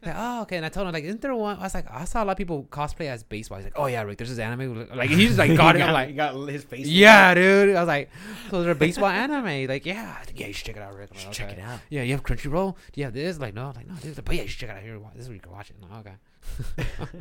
Like, 0.05 0.15
"Oh, 0.15 0.43
okay." 0.43 0.57
And 0.57 0.65
I 0.67 0.69
told 0.69 0.85
him 0.85 0.93
like, 0.93 1.03
"Isn't 1.03 1.19
there 1.19 1.33
one?" 1.33 1.57
I 1.57 1.63
was 1.63 1.73
like, 1.73 1.89
"I 1.89 2.05
saw 2.05 2.23
a 2.23 2.25
lot 2.25 2.33
of 2.33 2.37
people 2.37 2.67
cosplay 2.69 3.07
as 3.07 3.23
baseball." 3.23 3.57
He's 3.57 3.65
like, 3.65 3.73
"Oh 3.75 3.87
yeah, 3.87 4.03
Rick, 4.03 4.19
there's 4.19 4.29
this 4.29 4.37
anime." 4.37 4.87
Like 4.95 5.09
he 5.09 5.25
just 5.25 5.39
like 5.39 5.57
got 5.57 5.75
it. 5.75 5.81
I'm 5.81 5.93
like, 5.93 6.09
he 6.09 6.13
got 6.13 6.35
his 6.47 6.63
face. 6.63 6.85
yeah, 6.85 7.33
dude. 7.33 7.75
I 7.75 7.79
was 7.79 7.87
like, 7.87 8.11
so 8.51 8.61
they're 8.61 8.75
baseball 8.75 9.09
anime. 9.09 9.67
Like, 9.67 9.87
yeah, 9.87 10.21
yeah, 10.35 10.45
you 10.45 10.53
should 10.53 10.67
check 10.67 10.75
it 10.75 10.83
out, 10.83 10.95
Rick. 10.95 11.09
I'm 11.11 11.25
like, 11.25 11.31
check 11.31 11.49
it 11.49 11.59
out. 11.59 11.79
Yeah, 11.89 12.03
you 12.03 12.11
have 12.11 12.21
Crunchyroll. 12.21 12.75
Do 12.91 13.01
you 13.01 13.05
have 13.05 13.15
this? 13.15 13.39
Like, 13.39 13.55
no, 13.55 13.65
I'm 13.69 13.73
like 13.73 13.87
no, 13.87 13.95
dude. 13.95 14.23
But 14.23 14.35
yeah, 14.35 14.43
you 14.43 14.47
should 14.47 14.59
check 14.59 14.69
it 14.69 14.77
out 14.77 14.83
here. 14.83 14.99
This 15.15 15.23
is 15.23 15.29
where 15.29 15.35
you 15.35 15.41
can 15.41 15.51
watch 15.53 15.71
it. 15.71 15.77
No, 15.81 15.87
okay. 15.97 16.17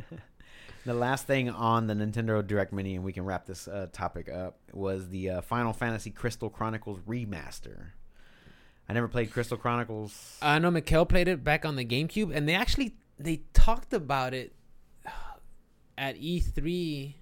The 0.85 0.93
last 0.93 1.25
thing 1.27 1.49
on 1.49 1.87
the 1.87 1.93
Nintendo 1.93 2.45
Direct 2.45 2.73
Mini, 2.73 2.95
and 2.95 3.03
we 3.05 3.13
can 3.13 3.23
wrap 3.25 3.45
this 3.45 3.67
uh, 3.67 3.87
topic 3.93 4.29
up, 4.29 4.57
was 4.73 5.09
the 5.09 5.29
uh, 5.29 5.41
Final 5.41 5.71
Fantasy 5.73 6.09
Crystal 6.11 6.49
Chronicles 6.49 6.99
remaster. 7.07 7.91
I 8.89 8.93
never 8.93 9.07
played 9.07 9.31
Crystal 9.31 9.55
Chronicles. 9.57 10.37
I 10.41 10.59
know 10.59 10.69
Mikkel 10.71 11.07
played 11.07 11.29
it 11.29 11.41
back 11.43 11.63
on 11.65 11.77
the 11.77 11.85
GameCube, 11.85 12.35
and 12.35 12.47
they 12.49 12.53
actually 12.55 12.95
they 13.17 13.41
talked 13.53 13.93
about 13.93 14.33
it 14.33 14.53
at 15.97 16.17
E3 16.19 17.13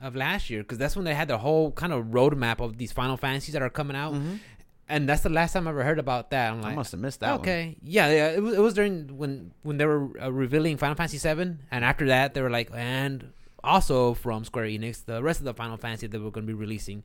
of 0.00 0.14
last 0.14 0.48
year 0.50 0.62
because 0.62 0.78
that's 0.78 0.94
when 0.94 1.04
they 1.04 1.14
had 1.14 1.26
the 1.28 1.38
whole 1.38 1.72
kind 1.72 1.92
of 1.92 2.06
roadmap 2.06 2.60
of 2.60 2.78
these 2.78 2.92
Final 2.92 3.16
Fantasies 3.16 3.52
that 3.54 3.62
are 3.62 3.70
coming 3.70 3.96
out, 3.96 4.12
Mhm. 4.14 4.38
And 4.88 5.08
that's 5.08 5.22
the 5.22 5.28
last 5.28 5.52
time 5.52 5.66
I 5.66 5.70
ever 5.70 5.84
heard 5.84 5.98
about 5.98 6.30
that. 6.30 6.52
I'm 6.52 6.62
like, 6.62 6.72
I 6.72 6.74
must 6.74 6.92
have 6.92 7.00
missed 7.00 7.20
that 7.20 7.30
one. 7.32 7.40
okay, 7.40 7.76
yeah, 7.82 8.08
yeah. 8.10 8.28
It 8.30 8.42
was, 8.42 8.54
it 8.54 8.60
was 8.60 8.74
during 8.74 9.16
when 9.16 9.52
when 9.62 9.76
they 9.76 9.86
were 9.86 10.10
uh, 10.20 10.32
revealing 10.32 10.76
Final 10.76 10.96
Fantasy 10.96 11.18
VII, 11.18 11.56
and 11.70 11.84
after 11.84 12.06
that 12.06 12.34
they 12.34 12.42
were 12.42 12.50
like, 12.50 12.70
and 12.74 13.32
also 13.62 14.14
from 14.14 14.44
Square 14.44 14.66
Enix, 14.66 15.04
the 15.04 15.22
rest 15.22 15.40
of 15.40 15.44
the 15.44 15.54
Final 15.54 15.76
Fantasy 15.76 16.06
that 16.06 16.20
we're 16.22 16.30
going 16.30 16.46
to 16.46 16.52
be 16.52 16.58
releasing, 16.58 17.02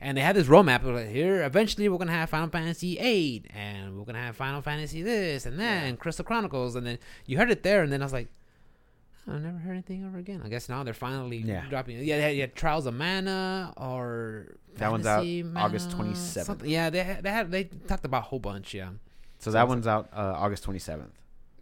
and 0.00 0.16
they 0.16 0.22
had 0.22 0.36
this 0.36 0.46
roadmap. 0.46 0.82
Like, 0.84 1.08
here, 1.08 1.42
eventually 1.42 1.88
we're 1.88 1.98
going 1.98 2.08
to 2.08 2.14
have 2.14 2.30
Final 2.30 2.48
Fantasy 2.48 2.96
VIII, 2.96 3.44
and 3.54 3.96
we're 3.98 4.04
going 4.04 4.14
to 4.14 4.20
have 4.20 4.36
Final 4.36 4.62
Fantasy 4.62 5.02
this 5.02 5.46
and 5.46 5.58
that, 5.58 5.84
and 5.84 5.98
Crystal 5.98 6.24
Chronicles, 6.24 6.74
and 6.76 6.86
then 6.86 6.98
you 7.26 7.36
heard 7.38 7.50
it 7.50 7.62
there, 7.62 7.82
and 7.82 7.92
then 7.92 8.02
I 8.02 8.04
was 8.04 8.12
like. 8.12 8.28
I 9.28 9.38
never 9.38 9.58
heard 9.58 9.72
anything 9.72 10.04
ever 10.06 10.18
again. 10.18 10.40
I 10.44 10.48
guess 10.48 10.68
now 10.68 10.82
they're 10.84 10.94
finally 10.94 11.38
Yeah. 11.38 11.64
dropping. 11.68 11.98
Yeah, 12.04 12.16
they 12.16 12.22
had, 12.22 12.36
had 12.36 12.54
Trials 12.54 12.86
of 12.86 12.94
Mana 12.94 13.72
or 13.76 14.56
That 14.76 14.90
one's 14.92 15.04
out 15.06 15.24
Fantasy 15.24 15.44
August 15.56 15.90
27th. 15.90 16.62
Yeah, 16.64 16.90
they 16.90 17.02
had, 17.02 17.22
they 17.24 17.30
had 17.30 17.50
they 17.50 17.64
talked 17.64 18.04
about 18.04 18.18
a 18.18 18.26
whole 18.26 18.38
bunch. 18.38 18.72
Yeah, 18.74 18.90
So 19.38 19.50
that 19.50 19.66
one's 19.66 19.86
out 19.86 20.08
uh, 20.12 20.34
August 20.36 20.64
27th. 20.64 21.10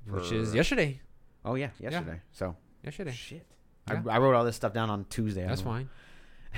which 0.09 0.31
is 0.31 0.55
yesterday. 0.55 1.01
Oh 1.45 1.55
yeah, 1.55 1.71
yesterday. 1.81 2.21
So 2.33 2.57
Yesterday. 2.83 3.13
shit. 3.13 3.47
Yeah. 3.89 4.03
I, 4.07 4.17
I 4.17 4.19
wrote 4.19 4.35
all 4.35 4.45
this 4.45 4.57
stuff 4.57 4.73
down 4.75 4.91
on 4.91 5.05
Tuesday. 5.11 5.47
That's 5.47 5.61
fine. 5.63 5.89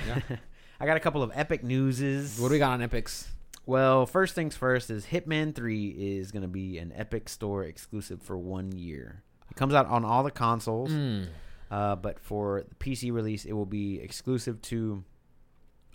Yeah. 0.05 0.19
I 0.79 0.85
got 0.85 0.97
a 0.97 0.99
couple 0.99 1.23
of 1.23 1.31
epic 1.33 1.63
newses. 1.63 2.39
What 2.39 2.49
do 2.49 2.53
we 2.53 2.59
got 2.59 2.71
on 2.71 2.81
Epics? 2.81 3.29
Well, 3.65 4.05
first 4.05 4.35
things 4.35 4.55
first 4.55 4.89
is 4.89 5.05
Hitman 5.07 5.53
3 5.55 5.87
is 5.89 6.31
going 6.31 6.43
to 6.43 6.47
be 6.47 6.77
an 6.77 6.93
Epic 6.95 7.27
Store 7.29 7.63
exclusive 7.63 8.21
for 8.21 8.37
one 8.37 8.71
year. 8.71 9.23
Comes 9.57 9.73
out 9.73 9.87
on 9.87 10.05
all 10.05 10.23
the 10.23 10.31
consoles, 10.31 10.91
Mm. 10.91 11.27
uh, 11.71 11.95
but 11.97 12.19
for 12.19 12.63
the 12.69 12.75
PC 12.75 13.11
release, 13.11 13.43
it 13.43 13.53
will 13.53 13.65
be 13.65 13.99
exclusive 13.99 14.61
to 14.63 15.03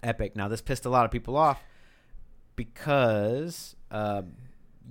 Epic. 0.03 0.35
Now, 0.37 0.49
this 0.49 0.61
pissed 0.61 0.85
a 0.85 0.91
lot 0.91 1.05
of 1.05 1.11
people 1.11 1.37
off 1.37 1.63
because 2.57 3.77
uh, 3.91 4.23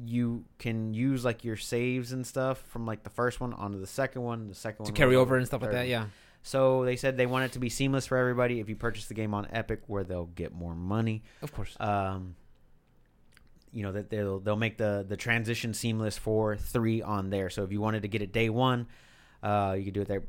you 0.05 0.45
can 0.57 0.93
use 0.93 1.23
like 1.25 1.43
your 1.43 1.57
saves 1.57 2.11
and 2.11 2.25
stuff 2.25 2.59
from 2.69 2.85
like 2.85 3.03
the 3.03 3.09
first 3.09 3.39
one 3.39 3.53
onto 3.53 3.79
the 3.79 3.87
second 3.87 4.21
one, 4.23 4.47
the 4.47 4.55
second 4.55 4.85
To 4.85 4.91
one 4.91 4.95
carry 4.95 5.15
over 5.15 5.35
and 5.37 5.45
stuff 5.45 5.61
like 5.61 5.71
that. 5.71 5.87
Yeah. 5.87 6.05
So 6.43 6.85
they 6.85 6.95
said 6.95 7.17
they 7.17 7.27
want 7.27 7.45
it 7.45 7.51
to 7.51 7.59
be 7.59 7.69
seamless 7.69 8.07
for 8.07 8.17
everybody. 8.17 8.59
If 8.59 8.67
you 8.69 8.75
purchase 8.75 9.05
the 9.07 9.13
game 9.13 9.33
on 9.33 9.47
Epic, 9.51 9.81
where 9.87 10.03
they'll 10.03 10.25
get 10.25 10.53
more 10.53 10.73
money 10.73 11.21
Of 11.41 11.53
course. 11.53 11.75
um, 11.79 12.35
you 13.73 13.83
know 13.83 13.91
that 13.93 14.09
they'll 14.09 14.39
they'll 14.39 14.55
make 14.55 14.77
the 14.77 15.05
the 15.07 15.17
transition 15.17 15.73
seamless 15.73 16.17
for 16.17 16.55
three 16.57 17.01
on 17.01 17.29
there. 17.29 17.49
So 17.49 17.63
if 17.63 17.71
you 17.71 17.79
wanted 17.81 18.01
to 18.03 18.07
get 18.07 18.21
it 18.21 18.31
day 18.33 18.49
one, 18.49 18.87
uh, 19.43 19.75
you 19.77 19.85
could 19.85 19.93
do 19.93 20.01
it 20.01 20.07
there. 20.07 20.23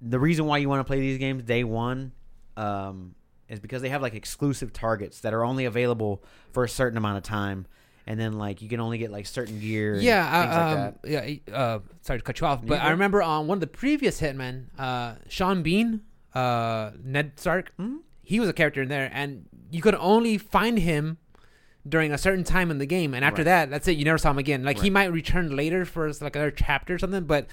The 0.00 0.18
reason 0.18 0.46
why 0.46 0.58
you 0.58 0.68
want 0.68 0.80
to 0.80 0.84
play 0.84 0.98
these 1.00 1.18
games 1.18 1.42
day 1.44 1.62
one 1.64 2.12
um, 2.56 3.14
is 3.48 3.60
because 3.60 3.82
they 3.82 3.88
have 3.90 4.02
like 4.02 4.14
exclusive 4.14 4.72
targets 4.72 5.20
that 5.20 5.32
are 5.32 5.44
only 5.44 5.64
available 5.64 6.22
for 6.52 6.64
a 6.64 6.68
certain 6.68 6.96
amount 6.98 7.18
of 7.18 7.22
time, 7.22 7.66
and 8.06 8.18
then 8.18 8.32
like 8.32 8.62
you 8.62 8.68
can 8.68 8.80
only 8.80 8.98
get 8.98 9.10
like 9.12 9.26
certain 9.26 9.60
gear. 9.60 9.96
Yeah. 9.96 10.42
things 10.42 10.54
Uh, 10.54 10.58
like 10.58 10.76
um, 10.76 10.94
that. 11.02 11.40
yeah. 11.50 11.56
Uh, 11.56 11.78
sorry 12.00 12.18
to 12.18 12.24
cut 12.24 12.40
you 12.40 12.46
off, 12.46 12.64
but 12.66 12.80
I 12.80 12.90
remember 12.90 13.22
on 13.22 13.46
one 13.46 13.56
of 13.56 13.60
the 13.60 13.66
previous 13.68 14.20
Hitman, 14.20 14.66
uh, 14.78 15.14
Sean 15.28 15.62
Bean, 15.62 16.00
uh, 16.34 16.90
Ned 17.02 17.38
Stark, 17.38 17.72
Mhm. 17.78 17.98
he 18.22 18.40
was 18.40 18.48
a 18.48 18.52
character 18.52 18.82
in 18.82 18.88
there, 18.88 19.08
and 19.12 19.46
you 19.70 19.80
could 19.82 19.94
only 19.94 20.36
find 20.36 20.78
him 20.80 21.18
during 21.88 22.12
a 22.12 22.18
certain 22.18 22.44
time 22.44 22.70
in 22.70 22.78
the 22.78 22.86
game, 22.86 23.12
and 23.14 23.24
after 23.24 23.40
Right. 23.40 23.44
that, 23.46 23.70
that's 23.70 23.88
it. 23.88 23.96
You 23.98 24.04
never 24.04 24.18
saw 24.18 24.30
him 24.30 24.38
again. 24.38 24.62
Like 24.62 24.78
he 24.80 24.90
might 24.90 25.12
return 25.12 25.54
later 25.56 25.84
for 25.84 26.06
like 26.20 26.36
another 26.36 26.50
chapter 26.52 26.94
or 26.94 26.98
something, 26.98 27.24
but 27.24 27.46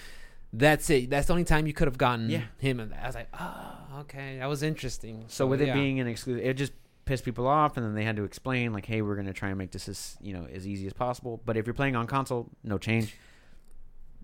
that's 0.54 0.90
it. 0.90 1.10
That's 1.10 1.28
the 1.28 1.34
only 1.34 1.46
time 1.46 1.66
you 1.68 1.74
could 1.74 1.88
have 1.88 1.98
gotten 1.98 2.30
Yeah. 2.30 2.44
him. 2.60 2.80
And 2.80 2.94
I 2.94 3.06
was 3.08 3.16
like, 3.16 3.28
oh, 3.40 3.76
okay, 4.02 4.38
that 4.40 4.48
was 4.48 4.62
interesting. 4.64 5.26
So 5.28 5.48
with 5.48 5.62
it 5.62 5.74
being 5.74 6.00
an 6.00 6.08
exclusive, 6.08 6.46
it 6.46 6.54
just 6.56 6.74
pissed 7.06 7.26
people 7.26 7.48
off, 7.48 7.76
and 7.76 7.84
then 7.86 7.96
they 7.96 8.04
had 8.04 8.16
to 8.18 8.24
explain 8.24 8.72
like, 8.72 8.86
"Hey, 8.86 9.02
we're 9.02 9.16
gonna 9.16 9.34
try 9.34 9.50
and 9.50 9.58
make 9.58 9.72
this 9.72 9.90
as 9.90 10.16
you 10.22 10.32
know 10.32 10.46
as 10.54 10.68
easy 10.68 10.86
as 10.86 10.94
possible." 10.94 11.42
But 11.44 11.58
if 11.58 11.66
you're 11.66 11.74
playing 11.74 11.96
on 11.96 12.06
console, 12.06 12.50
no 12.64 12.78
change. 12.78 13.16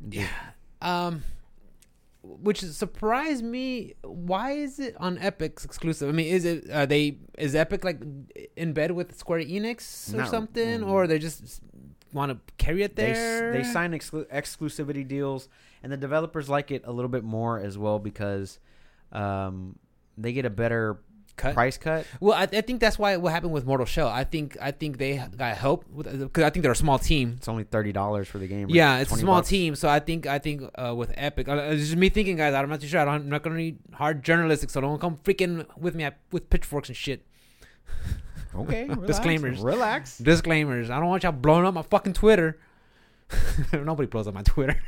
Yeah. 0.08 0.28
Um, 0.82 1.24
which 2.26 2.62
surprised 2.62 3.44
me. 3.44 3.94
Why 4.04 4.52
is 4.52 4.80
it 4.80 4.96
on 5.00 5.18
Epic's 5.18 5.64
exclusive? 5.66 6.10
I 6.10 6.12
mean, 6.12 6.28
is 6.28 6.46
it 6.46 6.70
are 6.72 6.86
they 6.86 7.20
is 7.38 7.56
Epic 7.56 7.84
like 7.84 8.00
in 8.56 8.74
bed 8.74 8.92
with 8.92 9.18
Square 9.18 9.42
Enix 9.46 10.14
or 10.14 10.18
Not- 10.18 10.30
something, 10.30 10.82
mm. 10.82 10.88
or 10.90 11.08
they 11.08 11.20
just 11.20 11.62
want 12.14 12.32
to 12.32 12.54
carry 12.58 12.82
it 12.84 12.96
They 12.96 13.12
s- 13.12 13.18
there? 13.18 13.52
they 13.54 13.64
sign 13.64 13.92
exclu- 13.92 14.26
exclusivity 14.28 15.08
deals, 15.08 15.48
and 15.84 15.92
the 15.92 15.98
developers 15.98 16.50
like 16.50 16.72
it 16.72 16.82
a 16.86 16.92
little 16.92 17.10
bit 17.10 17.24
more 17.24 17.60
as 17.60 17.78
well 17.78 18.00
because 18.00 18.60
um, 19.12 19.78
they 20.18 20.34
get 20.34 20.46
a 20.46 20.50
better 20.50 21.00
cut. 21.36 21.54
price 21.54 21.78
cut. 21.78 22.06
Well, 22.20 22.34
I, 22.34 22.44
I 22.44 22.62
think 22.62 22.80
that's 22.80 22.98
why 22.98 23.18
what 23.18 23.32
happened 23.32 23.54
with 23.54 23.66
Mortal 23.66 23.86
Shell. 23.86 24.08
I 24.08 24.24
think 24.24 24.58
I 24.62 24.72
think 24.72 24.98
they 24.98 25.24
got 25.38 25.58
help 25.58 25.86
because 25.96 26.44
I 26.44 26.50
think 26.50 26.64
they're 26.64 26.72
a 26.72 26.76
small 26.76 27.00
team. 27.00 27.36
It's 27.38 27.48
only 27.48 27.64
thirty 27.64 27.92
dollars 27.92 28.28
for 28.28 28.38
the 28.38 28.48
game. 28.48 28.70
Yeah, 28.70 29.00
it's 29.00 29.12
a 29.12 29.18
small 29.18 29.38
bucks. 29.38 29.50
team, 29.50 29.76
so 29.76 29.90
I 29.90 30.00
think 30.00 30.28
I 30.28 30.40
think 30.40 30.64
uh, 30.76 30.94
with 30.96 31.14
Epic, 31.16 31.48
uh, 31.48 31.56
it's 31.72 31.84
just 31.84 31.96
me 31.96 32.10
thinking, 32.10 32.38
guys. 32.38 32.54
I'm 32.54 32.70
not 32.70 32.82
too 32.82 32.88
sure. 32.88 33.00
I 33.00 33.06
don't, 33.06 33.16
I'm 33.16 33.30
not 33.30 33.44
gonna 33.44 33.56
read 33.56 33.78
hard 33.94 34.24
journalistic, 34.24 34.70
so 34.70 34.82
don't 34.82 35.00
come 35.00 35.18
freaking 35.24 35.66
with 35.78 35.96
me 35.96 36.04
at, 36.04 36.18
with 36.32 36.50
pitchforks 36.50 36.90
and 36.90 36.96
shit. 36.98 37.26
Okay, 38.56 38.86
relax, 38.90 39.08
Disclaimers. 39.08 39.60
Relax. 39.60 40.18
Disclaimers. 40.18 40.90
I 40.90 41.00
don't 41.00 41.10
want 41.10 41.24
y'all 41.24 41.32
blowing 41.32 41.66
up 41.66 41.74
my 41.74 41.82
fucking 41.82 42.14
Twitter. 42.14 42.58
Nobody 43.74 44.08
blows 44.08 44.28
up 44.28 44.34
my 44.34 44.44
Twitter. 44.44 44.80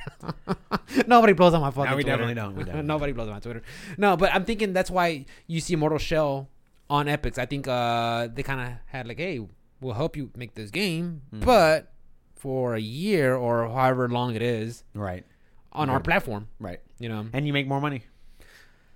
Nobody 1.07 1.33
blows 1.33 1.53
up 1.53 1.61
my 1.61 1.71
fucking 1.71 1.95
we 1.95 2.03
Twitter. 2.03 2.17
definitely 2.17 2.33
don't. 2.35 2.55
We 2.55 2.63
definitely 2.63 2.87
Nobody 2.93 3.11
blows 3.13 3.27
up 3.27 3.33
my 3.35 3.39
Twitter. 3.39 3.61
No, 3.97 4.15
but 4.17 4.33
I'm 4.33 4.45
thinking 4.45 4.73
that's 4.73 4.91
why 4.91 5.25
you 5.47 5.59
see 5.59 5.75
Mortal 5.75 5.97
Shell 5.97 6.49
on 6.89 7.07
Epics. 7.07 7.37
I 7.37 7.45
think 7.45 7.67
uh, 7.67 8.27
they 8.33 8.43
kind 8.43 8.61
of 8.61 8.73
had 8.87 9.07
like, 9.07 9.17
hey, 9.17 9.45
we'll 9.81 9.93
help 9.95 10.15
you 10.15 10.29
make 10.35 10.53
this 10.55 10.71
game, 10.71 11.21
Mhm. 11.33 11.45
but 11.45 11.91
for 12.35 12.75
a 12.75 12.79
year 12.79 13.35
or 13.35 13.67
however 13.67 14.07
long 14.07 14.35
it 14.35 14.41
is 14.43 14.83
Right, 14.93 15.25
on 15.73 15.87
Yeah. 15.87 15.95
our 15.95 15.99
platform. 15.99 16.47
right, 16.59 16.79
You 16.99 17.09
know, 17.09 17.25
and 17.33 17.47
you 17.47 17.53
make 17.53 17.67
more 17.67 17.81
money. 17.81 18.03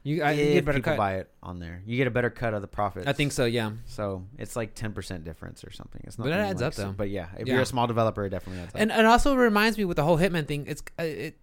You, 0.03 0.23
I, 0.23 0.31
you 0.31 0.45
get 0.53 0.57
a 0.57 0.61
better 0.63 0.77
people 0.79 0.91
cut. 0.93 0.97
buy 0.97 1.15
it 1.17 1.29
on 1.43 1.59
there, 1.59 1.83
you 1.85 1.97
get 1.97 2.07
a 2.07 2.11
better 2.11 2.29
cut 2.29 2.53
of 2.53 2.61
the 2.61 2.67
profits. 2.67 3.05
I 3.07 3.13
think 3.13 3.31
so. 3.31 3.45
Yeah. 3.45 3.71
so. 3.85 4.25
It's 4.37 4.55
like 4.55 4.73
ten 4.73 4.93
percent 4.93 5.23
difference 5.23 5.63
or 5.63 5.71
something. 5.71 6.01
It's 6.05 6.17
not. 6.17 6.23
But 6.25 6.33
it 6.33 6.37
adds 6.37 6.61
up, 6.61 6.73
though. 6.75 6.91
But 6.91 7.09
yeah, 7.09 7.27
if 7.37 7.47
Yeah. 7.47 7.53
you're 7.53 7.61
a 7.63 7.65
small 7.65 7.87
developer, 7.87 8.25
it 8.25 8.29
definitely 8.31 8.63
adds 8.63 8.73
up. 8.73 8.81
and 8.81 8.91
and 8.91 9.05
also 9.05 9.35
reminds 9.35 9.77
me 9.77 9.85
with 9.85 9.97
the 9.97 10.03
whole 10.03 10.17
Hitman 10.17 10.47
thing. 10.47 10.65
It's 10.67 10.81
uh, 10.99 11.03
it. 11.03 11.37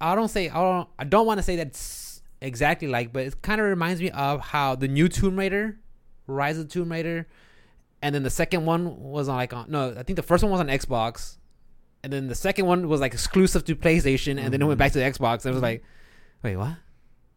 I 0.00 0.14
don't 0.14 0.28
say 0.28 0.48
I 0.48 0.54
don't. 0.54 0.88
I 0.98 1.04
don't 1.04 1.26
want 1.26 1.38
to 1.38 1.42
say 1.42 1.56
that's 1.56 2.22
exactly 2.40 2.88
like, 2.88 3.12
but 3.12 3.24
it 3.26 3.40
kind 3.42 3.60
of 3.60 3.66
reminds 3.66 4.00
me 4.00 4.10
of 4.10 4.40
how 4.40 4.74
the 4.74 4.88
new 4.88 5.08
Tomb 5.08 5.38
Raider, 5.38 5.78
Rise 6.26 6.58
of 6.58 6.68
the 6.68 6.72
Tomb 6.72 6.90
Raider, 6.90 7.28
and 8.00 8.14
then 8.14 8.22
the 8.24 8.30
second 8.30 8.64
one 8.66 8.98
was 9.00 9.28
on 9.28 9.36
like 9.36 9.52
on 9.52 9.66
no. 9.70 9.94
I 9.96 10.02
think 10.02 10.16
the 10.16 10.22
first 10.22 10.42
one 10.42 10.50
was 10.50 10.60
on 10.60 10.66
Xbox, 10.68 11.36
and 12.02 12.12
then 12.12 12.26
the 12.28 12.34
second 12.34 12.66
one 12.66 12.88
was 12.88 13.00
like 13.00 13.12
exclusive 13.12 13.64
to 13.66 13.76
PlayStation, 13.76 14.38
and 14.42 14.52
then 14.52 14.60
it 14.62 14.64
went 14.64 14.76
Mhm. 14.76 14.78
back 14.78 14.92
to 14.92 14.98
the 14.98 15.04
Xbox. 15.04 15.44
And 15.44 15.52
it 15.52 15.54
was 15.54 15.62
like, 15.62 15.84
wait, 16.42 16.56
what? 16.56 16.76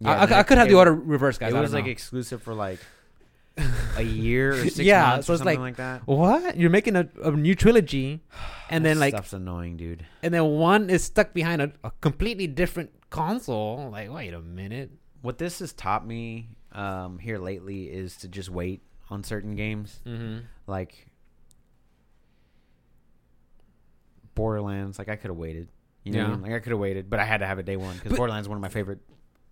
I, 0.06 0.26
I, 0.26 0.40
I 0.40 0.44
could 0.44 0.58
have 0.58 0.68
the 0.68 0.76
order 0.76 0.94
reversed, 0.94 1.40
guys. 1.40 1.54
It 1.54 1.60
was 1.60 1.74
like 1.74 1.88
exclusive 1.88 2.42
for 2.42 2.54
like 2.54 2.80
a 3.98 4.02
year 4.04 4.52
or 4.52 4.58
six 4.64 4.80
Yeah, 4.80 5.10
months 5.12 5.28
so 5.28 5.34
or 5.34 5.36
it's 5.36 5.40
something 5.44 5.60
like- 5.60 5.78
like, 5.78 5.78
that. 5.78 6.08
what? 6.08 6.58
You're 6.58 6.70
making 6.70 6.96
a, 6.96 7.08
a 7.24 7.32
new 7.32 7.56
trilogy, 7.56 8.22
and 8.70 8.84
then 8.86 9.00
like 9.00 9.14
stuff's 9.14 9.34
annoying, 9.34 9.78
dude. 9.78 10.06
and 10.24 10.34
then 10.34 10.44
one 10.46 10.90
is 10.90 11.04
stuck 11.04 11.34
behind 11.34 11.62
a, 11.62 11.72
a 11.84 11.92
completely 12.02 12.48
different 12.48 12.92
console. 13.10 13.90
Like, 13.92 14.12
wait 14.14 14.34
a 14.34 14.42
minute. 14.42 14.92
What 15.22 15.38
this 15.38 15.60
has 15.60 15.72
taught 15.74 16.06
me 16.06 16.50
um, 16.74 17.18
here 17.20 17.40
lately 17.40 17.86
is 17.86 18.18
to 18.18 18.28
just 18.28 18.50
wait 18.50 18.82
on 19.10 19.24
certain 19.24 19.56
games, 19.56 20.02
Mm-hmm. 20.06 20.40
like 20.68 21.08
Borderlands. 24.36 24.98
Like 25.00 25.10
I 25.10 25.16
could 25.16 25.30
have 25.30 25.38
waited. 25.38 25.70
You 26.04 26.12
know, 26.14 26.20
I 26.20 26.22
Yeah. 26.24 26.30
mean? 26.32 26.42
like 26.42 26.52
I 26.54 26.60
could 26.60 26.72
have 26.72 26.80
waited, 26.80 27.10
but 27.10 27.20
I 27.20 27.24
had 27.26 27.38
to 27.40 27.48
have 27.48 27.58
it 27.60 27.66
day 27.66 27.78
one 27.78 27.96
because 27.96 28.16
Borderlands 28.18 28.46
is 28.46 28.50
one 28.50 28.58
of 28.58 28.62
my 28.62 28.70
favorite. 28.70 29.00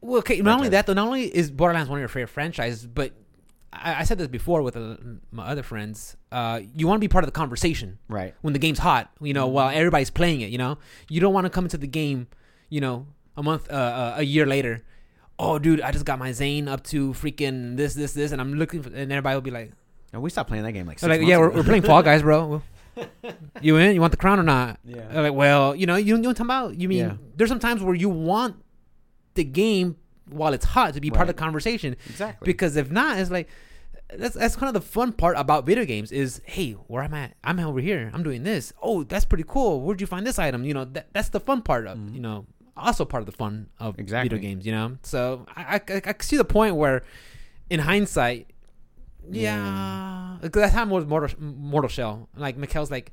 Well, 0.04 0.20
okay. 0.20 0.40
Not 0.42 0.58
only 0.58 0.70
that, 0.70 0.86
though, 0.86 0.94
not 0.94 1.08
only 1.08 1.24
is 1.36 1.50
Borderlands 1.52 1.90
one 1.90 1.98
of 1.98 2.02
your 2.02 2.08
favorite 2.10 2.28
franchises, 2.30 2.86
but 2.86 3.14
I, 3.72 4.02
I 4.02 4.04
said 4.04 4.18
this 4.18 4.28
before 4.28 4.62
with 4.62 4.76
uh, 4.78 4.98
my 5.32 5.46
other 5.46 5.64
friends. 5.64 6.16
Uh, 6.32 6.62
you 6.76 6.88
want 6.88 6.98
to 6.98 7.02
be 7.02 7.08
part 7.08 7.24
of 7.24 7.28
the 7.28 7.32
conversation 7.32 8.00
Right. 8.08 8.36
when 8.42 8.54
the 8.54 8.60
game's 8.60 8.80
hot. 8.80 9.12
You 9.22 9.34
know, 9.34 9.48
while 9.48 9.70
everybody's 9.70 10.10
playing 10.10 10.42
it. 10.42 10.50
You 10.50 10.58
know, 10.58 10.78
you 11.10 11.20
don't 11.22 11.34
want 11.34 11.46
to 11.46 11.50
come 11.50 11.66
into 11.66 11.78
the 11.78 11.88
game. 11.88 12.28
You 12.70 12.82
know, 12.82 13.08
a 13.38 13.44
month, 13.44 13.70
uh, 13.72 13.74
uh, 13.76 14.14
a 14.18 14.24
year 14.24 14.46
later. 14.46 14.84
Oh, 15.40 15.58
dude, 15.60 15.82
I 15.82 15.92
just 15.92 16.06
got 16.06 16.20
my 16.20 16.32
Zane 16.32 16.68
up 16.68 16.84
to 16.86 17.12
freaking 17.14 17.76
this, 17.78 17.94
this, 17.96 18.14
this, 18.14 18.32
and 18.32 18.40
I'm 18.40 18.54
looking, 18.54 18.84
for, 18.84 18.90
and 18.90 19.12
everybody 19.12 19.36
will 19.36 19.42
be 19.42 19.52
like, 19.52 19.72
we 20.14 20.30
stopped 20.30 20.48
playing 20.50 20.64
that 20.64 20.72
game 20.74 20.86
like. 20.86 21.00
Six 21.00 21.10
like, 21.10 21.22
yeah, 21.28 21.38
we're, 21.38 21.50
we're 21.50 21.64
playing 21.64 21.82
Fall 21.82 22.04
Guys, 22.04 22.22
bro. 22.22 22.62
you 23.62 23.78
in? 23.78 23.96
You 23.96 24.02
want 24.02 24.12
the 24.12 24.18
crown 24.18 24.40
or 24.40 24.44
not? 24.44 24.80
Yeah. 24.86 25.08
They're 25.12 25.24
like, 25.24 25.34
well, 25.34 25.76
you 25.76 25.88
know, 25.88 25.96
you, 25.96 26.14
don't 26.14 26.20
you 26.20 26.24
know 26.24 26.30
what 26.30 26.40
I'm 26.40 26.48
talking 26.48 26.66
about? 26.72 26.80
You 26.80 26.88
mean 26.88 27.00
Yeah. 27.00 27.14
there's 27.36 27.50
some 27.50 27.60
times 27.60 27.82
where 27.82 27.96
you 27.96 28.10
want 28.10 28.63
the 29.36 29.44
game 29.44 29.98
while 30.30 30.54
it's 30.54 30.66
hot 30.66 30.94
to 30.94 31.02
be 31.02 31.10
part 31.12 31.30
of 31.30 31.36
the 31.36 31.40
conversation 31.42 31.96
Exactly. 32.10 32.46
because 32.46 32.76
if 32.76 32.90
not, 32.92 33.18
it's 33.20 33.30
like 33.32 33.50
that's 34.16 34.36
that's 34.36 34.56
kind 34.56 34.68
of 34.68 34.74
the 34.74 34.88
fun 34.88 35.12
part 35.12 35.36
about 35.38 35.66
video 35.66 35.86
games 35.86 36.12
is 36.12 36.42
hey, 36.46 36.74
where 36.88 37.04
I'm 37.04 37.14
I? 37.14 37.32
I'm 37.44 37.60
over 37.60 37.80
here, 37.80 38.12
I'm 38.14 38.24
doing 38.24 38.44
this. 38.44 38.72
Oh, 38.82 39.04
that's 39.04 39.26
pretty 39.26 39.46
cool. 39.48 39.82
Where'd 39.82 40.00
you 40.02 40.08
find 40.08 40.26
this 40.26 40.38
item? 40.40 40.64
You 40.66 40.74
know, 40.74 40.86
that 40.86 41.08
that's 41.14 41.30
the 41.30 41.40
fun 41.40 41.62
part 41.62 41.88
of 41.88 41.98
Mhm. 41.98 42.14
you 42.14 42.20
know 42.22 42.46
also 42.76 43.06
part 43.06 43.22
of 43.22 43.26
the 43.28 43.32
fun 43.32 43.68
of 43.80 44.00
Exactly. 44.00 44.30
video 44.30 44.42
games. 44.50 44.66
You 44.66 44.72
know, 44.72 44.98
so 45.04 45.46
I 45.56 45.82
I, 45.90 46.02
I 46.06 46.16
see 46.22 46.38
the 46.38 46.46
point 46.46 46.76
where 46.76 47.04
in 47.70 47.80
hindsight, 47.80 48.48
yeah, 49.32 50.38
because 50.42 50.62
that 50.62 50.72
time 50.74 50.90
was 50.90 51.06
Mortal, 51.06 51.30
Mortal 51.42 51.90
Shell. 51.90 52.30
Like 52.36 52.58
Mikhail's 52.58 52.92
like, 52.92 53.12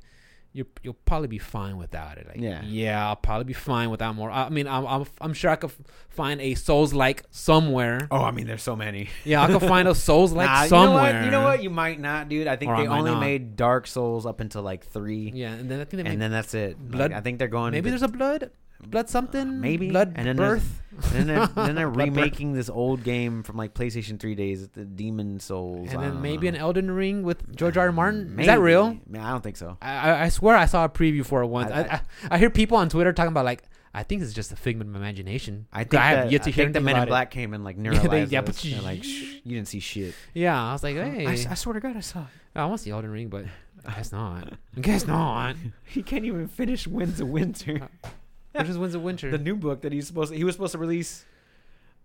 you 0.53 0.65
you'll 0.83 0.97
probably 1.05 1.27
be 1.29 1.37
fine 1.37 1.77
without 1.77 2.17
it. 2.17 2.27
Like, 2.27 2.39
Yeah. 2.41 2.61
yeah, 2.65 3.07
I'll 3.07 3.15
probably 3.15 3.45
be 3.45 3.53
fine 3.53 3.89
without 3.89 4.15
more. 4.15 4.29
I 4.29 4.49
mean, 4.49 4.67
I'm 4.67 4.85
I'm, 4.85 5.05
I'm 5.21 5.33
sure 5.33 5.49
I 5.51 5.55
could 5.55 5.71
find 6.09 6.41
a 6.41 6.55
Souls 6.55 6.93
like 6.93 7.23
somewhere. 7.31 8.07
Oh, 8.11 8.21
I 8.21 8.31
mean, 8.31 8.47
there's 8.47 8.61
so 8.63 8.75
many. 8.75 9.09
Yeah, 9.23 9.41
I 9.43 9.47
could 9.47 9.61
find 9.61 9.87
a 9.87 9.95
Souls 10.07 10.33
like 10.33 10.49
Nah, 10.49 10.65
somewhere. 10.67 11.03
You 11.05 11.13
know, 11.13 11.13
what? 11.19 11.25
you 11.25 11.31
know 11.31 11.43
what? 11.43 11.63
You 11.63 11.69
might 11.69 11.99
not, 11.99 12.27
dude. 12.29 12.47
I 12.47 12.55
think 12.57 12.71
Or 12.71 12.77
they 12.77 12.87
might 12.87 12.99
only 12.99 13.15
made 13.15 13.55
Dark 13.55 13.87
Souls 13.87 14.25
up 14.25 14.39
until 14.41 14.61
like 14.61 14.85
three, 14.85 15.31
Yeah, 15.33 15.53
and 15.53 15.69
then 15.71 15.79
I 15.79 15.85
think 15.85 16.03
they 16.03 16.09
and 16.09 16.21
then 16.21 16.31
that's 16.31 16.53
it. 16.53 16.77
Blood- 16.77 17.11
Like, 17.11 17.17
I 17.17 17.21
think 17.21 17.39
they're 17.39 17.47
going. 17.47 17.71
maybe 17.71 17.85
to- 17.85 17.89
there's 17.91 18.01
a 18.03 18.07
blood 18.09 18.51
blood 18.87 19.09
something 19.09 19.61
maybe 19.61 19.89
blood 19.89 20.13
and 20.15 20.27
then 20.27 20.37
birth. 20.37 20.77
And 21.15 21.27
then 21.27 21.27
they're, 21.27 21.47
then 21.65 21.75
they're 21.75 21.89
remaking 21.89 22.51
this 22.53 22.69
old 22.69 23.03
game 23.03 23.43
from 23.43 23.55
like 23.55 23.73
PlayStation 23.73 24.19
3 24.19 24.35
days, 24.35 24.67
the 24.69 24.83
Demon 24.83 25.39
Souls. 25.39 25.89
and 25.89 25.99
I 25.99 26.09
then 26.09 26.21
maybe 26.21 26.47
an. 26.49 26.55
Elden 26.55 26.91
Ring 26.91 27.23
with 27.23 27.55
George 27.55 27.77
R. 27.77 27.85
R. 27.87 27.91
Martin. 27.93 28.31
Maybe. 28.35 28.41
Is 28.43 28.47
that 28.47 28.59
real? 28.59 28.97
Man, 29.07 29.21
I 29.23 29.31
don't 29.31 29.41
think 29.41 29.55
so. 29.55 29.77
I, 29.81 29.93
I- 30.11 30.21
I 30.23 30.29
swear 30.29 30.55
I 30.57 30.65
saw 30.65 30.83
a 30.83 30.89
preview 30.89 31.25
for 31.25 31.41
it 31.43 31.47
once. 31.47 31.71
I- 31.71 31.79
I, 31.81 31.83
I, 31.95 32.01
I, 32.31 32.37
hear 32.37 32.49
people 32.49 32.77
on 32.77 32.89
Twitter 32.89 33.13
talking 33.13 33.31
about 33.31 33.45
like 33.45 33.63
I 33.93 34.03
think 34.03 34.21
it's 34.21 34.33
just 34.33 34.51
a 34.51 34.55
figment 34.57 34.89
of 34.89 34.95
imagination. 34.97 35.65
I 35.71 35.85
think 35.85 36.01
have 36.03 36.17
that, 36.25 36.31
yet 36.31 36.43
to 36.43 36.49
I 36.49 36.51
hear 36.51 36.65
think 36.65 36.73
the 36.73 36.81
Men 36.81 36.91
in 36.91 36.97
about 36.97 37.07
it. 37.07 37.11
Black 37.11 37.31
came 37.31 37.53
and 37.53 37.63
like 37.63 37.77
Yeah, 37.79 37.83
neuralized 37.93 38.09
they- 38.09 38.23
yeah, 38.25 38.41
us. 38.41 38.61
but- 38.63 38.83
like, 38.83 39.05
you 39.05 39.41
didn't 39.55 39.69
see 39.69 39.79
shit. 39.79 40.13
Yeah, 40.33 40.61
I 40.61 40.73
was 40.73 40.83
like, 40.83 40.97
hey, 40.97 41.25
I, 41.25 41.31
I 41.31 41.53
swear 41.55 41.73
to 41.73 41.79
God, 41.79 41.95
I 41.95 42.01
saw 42.01 42.19
it. 42.23 42.27
I 42.53 42.65
want 42.65 42.79
to 42.79 42.83
see 42.83 42.91
Elden 42.91 43.09
Ring, 43.11 43.29
but 43.29 43.45
I 43.85 43.93
guess 43.95 44.11
not. 44.11 44.53
I 44.75 44.79
guess 44.81 45.07
not. 45.07 45.55
He 45.85 46.03
can't 46.03 46.25
even 46.25 46.47
finish 46.49 46.85
Winds 46.85 47.21
of 47.21 47.29
Winter. 47.29 47.87
Uh, 48.03 48.09
Which 48.59 48.67
is 48.67 48.77
Winds 48.77 48.95
of 48.95 49.01
Winter. 49.01 49.31
the 49.31 49.37
new 49.37 49.55
book 49.55 49.81
that 49.81 49.93
he's 49.93 50.07
supposed 50.07 50.31
to, 50.31 50.37
he 50.37 50.43
was 50.43 50.55
supposed 50.55 50.73
to 50.73 50.77
release 50.77 51.25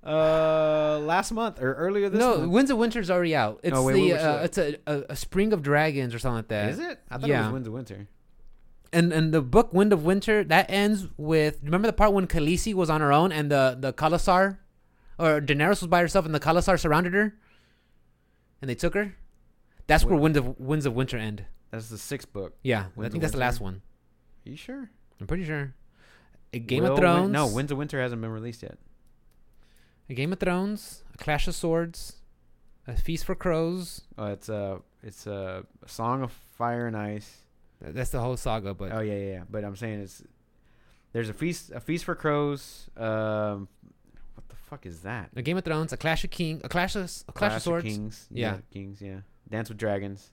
uh 0.05 1.01
last 1.03 1.33
month 1.33 1.61
or 1.61 1.75
earlier 1.75 2.09
this 2.09 2.21
year. 2.21 2.31
no, 2.31 2.39
month. 2.39 2.53
Winds 2.53 2.71
of 2.71 2.79
Winter's 2.79 3.11
already 3.11 3.35
out. 3.35 3.61
It's 3.65 3.77
Oh, 3.77 3.83
wait, 3.83 3.95
the 3.95 4.13
uh, 4.13 4.45
it's 4.45 4.59
a, 4.59 4.77
a 4.87 5.05
a 5.11 5.17
Spring 5.17 5.53
of 5.53 5.63
Dragons 5.63 6.15
or 6.15 6.19
something 6.19 6.37
like 6.37 6.49
that. 6.49 6.71
Is 6.71 6.79
it? 6.79 7.01
I 7.11 7.19
thought 7.19 7.29
it 7.29 7.33
yeah. 7.33 7.45
was 7.45 7.53
Winds 7.53 7.69
of 7.69 7.75
Winter. 7.75 8.09
And 8.93 9.13
and 9.13 9.35
the 9.35 9.43
book 9.43 9.73
Wind 9.73 9.93
of 9.93 10.05
Winter 10.05 10.45
that 10.45 10.71
ends 10.71 11.09
with 11.17 11.59
remember 11.63 11.89
the 11.89 11.93
part 11.93 12.13
when 12.13 12.29
Khaleesi 12.29 12.73
was 12.73 12.89
on 12.89 13.01
her 13.01 13.13
own 13.13 13.33
and 13.33 13.51
the 13.51 13.77
the 13.79 13.93
Khalasar 13.93 14.59
or 15.19 15.41
Daenerys 15.41 15.81
was 15.81 15.89
by 15.89 16.01
herself 16.01 16.25
and 16.25 16.35
the 16.35 16.41
Khalasar 16.41 16.79
surrounded 16.79 17.13
her 17.15 17.35
and 18.61 18.71
they 18.71 18.75
took 18.75 18.95
her. 18.95 19.17
That's 19.87 20.05
where 20.05 20.15
Wait. 20.15 20.23
Wind 20.23 20.37
of 20.37 20.61
Winds 20.61 20.87
of 20.87 20.95
Winter 20.95 21.17
end. 21.17 21.45
That's 21.71 21.89
the 21.89 21.99
sixth 21.99 22.33
book. 22.33 22.55
Yeah, 22.63 22.81
I 22.81 23.01
Winds 23.01 23.13
think 23.13 23.23
that's 23.23 23.33
the 23.35 23.41
last 23.41 23.61
one. 23.61 23.83
Are 24.47 24.51
you 24.51 24.57
sure? 24.57 24.91
I'm 25.21 25.27
pretty 25.27 25.45
sure. 25.45 25.75
A 26.53 26.59
Game 26.59 26.83
Will 26.83 26.93
of 26.93 26.99
Win- 26.99 27.03
Thrones. 27.03 27.33
no, 27.33 27.47
Winds 27.49 27.73
of 27.73 27.79
Winter 27.79 28.01
hasn't 28.01 28.21
been 28.23 28.31
released 28.31 28.63
yet. 28.63 28.79
A 30.09 30.15
Game 30.15 30.33
of 30.33 30.39
Thrones. 30.41 31.03
A 31.15 31.19
Clash 31.19 31.49
of 31.49 31.55
Swords. 31.55 32.17
A 32.87 32.97
Feast 32.97 33.25
for 33.25 33.35
Crows. 33.35 34.03
Oh, 34.17 34.27
it's 34.27 34.49
a 34.49 34.81
it's 35.03 35.27
a 35.27 35.65
Song 35.87 36.23
of 36.23 36.33
Fire 36.57 36.87
and 36.87 36.97
Ice. 36.97 37.39
That's 37.81 38.11
the 38.11 38.21
whole 38.21 38.37
saga, 38.37 38.75
but 38.75 38.93
oh 38.93 39.01
yeah, 39.01 39.15
yeah, 39.15 39.33
yeah. 39.33 39.43
But 39.51 39.65
I'm 39.65 39.77
saying 39.77 40.01
it's 40.01 40.23
there's 41.13 41.29
a 41.29 41.35
feast 41.35 41.73
a 41.75 41.81
feast 41.81 42.05
for 42.05 42.15
crows. 42.15 42.89
Um, 42.97 43.69
what 44.35 44.49
the 44.49 44.55
fuck 44.57 44.87
is 44.87 45.01
that? 45.01 45.31
a 45.35 45.43
Game 45.43 45.57
of 45.57 45.65
Thrones. 45.65 45.93
A 45.93 45.97
Clash 45.97 46.23
of 46.25 46.31
King. 46.31 46.61
A 46.63 46.69
Clash 46.69 46.95
of 46.95 47.11
a 47.29 47.33
Clash, 47.33 47.57
of 47.57 47.63
Swords. 47.63 47.85
Kings. 47.85 48.27
Yeah. 48.31 48.59
Kings. 48.73 49.03
Yeah. 49.03 49.21
Dance 49.51 49.69
with 49.69 49.79
Dragons. 49.79 50.31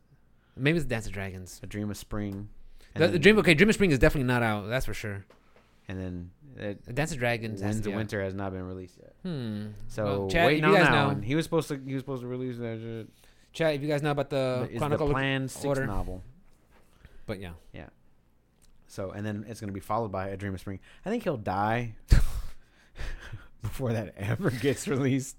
Maybe 0.55 0.77
it's 0.77 0.85
Dance 0.85 1.07
of 1.07 1.13
Dragons. 1.13 1.59
A 1.63 1.67
Dream 1.67 1.89
of 1.89 1.97
Spring. 1.97 2.49
The, 2.95 3.07
the 3.07 3.19
Dream. 3.19 3.39
Okay, 3.39 3.55
Dream 3.55 3.69
of 3.69 3.75
Spring 3.75 3.89
is 3.91 3.97
definitely 3.99 4.27
not 4.27 4.43
out. 4.43 4.67
That's 4.69 4.85
for 4.85 4.93
sure. 4.93 5.25
And 5.87 5.99
then 5.99 6.31
it, 6.57 6.95
Dance 6.95 7.11
of 7.11 7.19
Dragons. 7.19 7.61
Winds 7.61 7.85
of 7.85 7.93
out. 7.93 7.97
Winter 7.97 8.23
has 8.23 8.33
not 8.33 8.51
been 8.53 8.63
released 8.63 8.97
yet. 9.01 9.13
Hmm. 9.23 9.67
So 9.89 10.03
Well, 10.05 10.29
chat, 10.29 10.45
waiting 10.47 10.63
on 10.65 10.73
guys 10.73 10.83
that 10.85 10.91
know, 10.91 11.07
one. 11.07 11.21
He 11.21 11.35
was 11.35 11.43
supposed 11.45 11.67
to 11.69 11.79
he 11.85 11.93
was 11.93 12.01
supposed 12.01 12.21
to 12.21 12.27
release 12.27 12.57
that 12.57 13.07
chat 13.51 13.75
if 13.75 13.81
you 13.81 13.87
guys 13.87 14.01
know 14.01 14.11
about 14.11 14.29
the 14.29 14.57
But 14.61 14.63
it's 14.65 14.73
the 14.73 14.77
Chronicle. 14.79 15.09
planned 15.09 15.51
sixth 15.51 15.65
order. 15.65 15.85
novel. 15.85 16.23
but 17.25 17.39
yeah, 17.41 17.51
Yeah. 17.73 17.87
So 18.87 19.11
and 19.11 19.25
then 19.25 19.45
it's 19.47 19.59
gonna 19.59 19.71
be 19.73 19.79
followed 19.79 20.11
by 20.11 20.29
A 20.29 20.37
Dream 20.37 20.53
of 20.53 20.59
Spring. 20.59 20.79
I 21.05 21.09
think 21.09 21.23
he'll 21.23 21.35
die 21.37 21.95
before 23.61 23.93
that 23.93 24.13
ever 24.17 24.49
gets 24.51 24.87
released. 24.87 25.37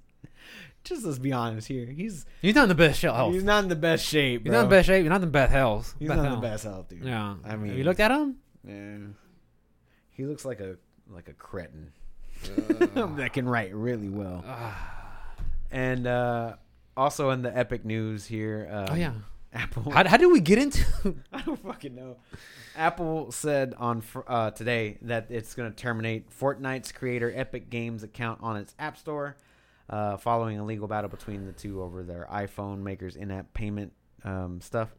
Just 0.83 1.05
let's 1.05 1.19
be 1.19 1.33
honest 1.33 1.69
here. 1.69 1.87
He's 1.87 2.27
he's 2.43 2.55
not 2.55 2.65
in 2.65 2.69
the 2.69 2.75
best 2.75 3.01
shape. 3.01 3.13
Health. 3.13 3.29
he's 3.33 3.37
He's, 3.41 3.45
not 3.45 3.63
in 3.63 3.69
the 3.71 3.77
best 3.77 4.05
shape. 4.05 4.45
Bro. 4.45 4.53
not 4.53 4.59
in 4.65 4.65
the 4.67 4.71
best 4.77 4.87
shape. 4.87 5.03
He's 5.03 5.09
not 5.09 5.17
in 5.17 5.21
the 5.23 5.27
best 5.29 5.53
health. 5.53 5.95
He's 5.99 6.09
not 6.09 6.19
in 6.19 6.31
the 6.33 6.37
best 6.37 6.65
health, 6.65 6.89
dude. 6.89 7.05
Yeah. 7.05 7.37
I 7.45 7.49
have 7.49 7.61
mean- 7.61 7.75
you 7.79 7.85
looked 7.85 8.01
at 8.01 8.11
him? 8.11 8.37
Yeah. 8.67 8.97
He 10.15 10.25
looks 10.25 10.45
like 10.45 10.61
a 10.61 10.77
like 11.11 11.29
a 11.29 11.35
cretin 11.35 11.93
that 12.45 13.31
can 13.33 13.49
write 13.49 13.75
really 13.75 14.09
well. 14.09 14.45
And 15.71 16.07
uh, 16.07 16.55
also 16.97 17.31
in 17.31 17.43
the 17.43 17.57
epic 17.57 17.85
news 17.85 18.27
here, 18.27 18.69
uh, 18.71 18.93
oh 18.93 18.95
yeah. 18.95 19.15
Apple. 19.53 19.91
How, 19.91 20.07
how 20.07 20.17
did 20.17 20.27
we 20.27 20.41
get 20.41 20.59
into? 20.59 20.85
I 21.33 21.43
don't 21.43 21.61
fucking 21.63 21.95
know. 21.95 22.17
Apple 22.77 23.31
said 23.33 23.75
on 23.79 24.03
uh, 24.27 24.51
today 24.51 24.99
that 25.03 25.27
it's 25.31 25.55
going 25.55 25.71
to 25.71 25.77
terminate 25.77 26.31
Fortnite's 26.31 26.93
creator 26.93 27.33
Epic 27.35 27.71
Games 27.71 28.03
account 28.03 28.41
on 28.43 28.57
its 28.57 28.75
App 28.79 28.97
Store, 28.97 29.37
uh, 29.89 30.17
following 30.17 30.59
a 30.59 30.65
legal 30.65 30.89
battle 30.89 31.11
between 31.11 31.47
the 31.47 31.53
two 31.53 31.83
over 31.83 32.03
their 32.03 32.27
iPhone 32.33 32.79
makers' 32.79 33.17
in-app 33.17 33.53
payment 33.55 33.93
um, 34.25 34.61
stuff, 34.61 34.95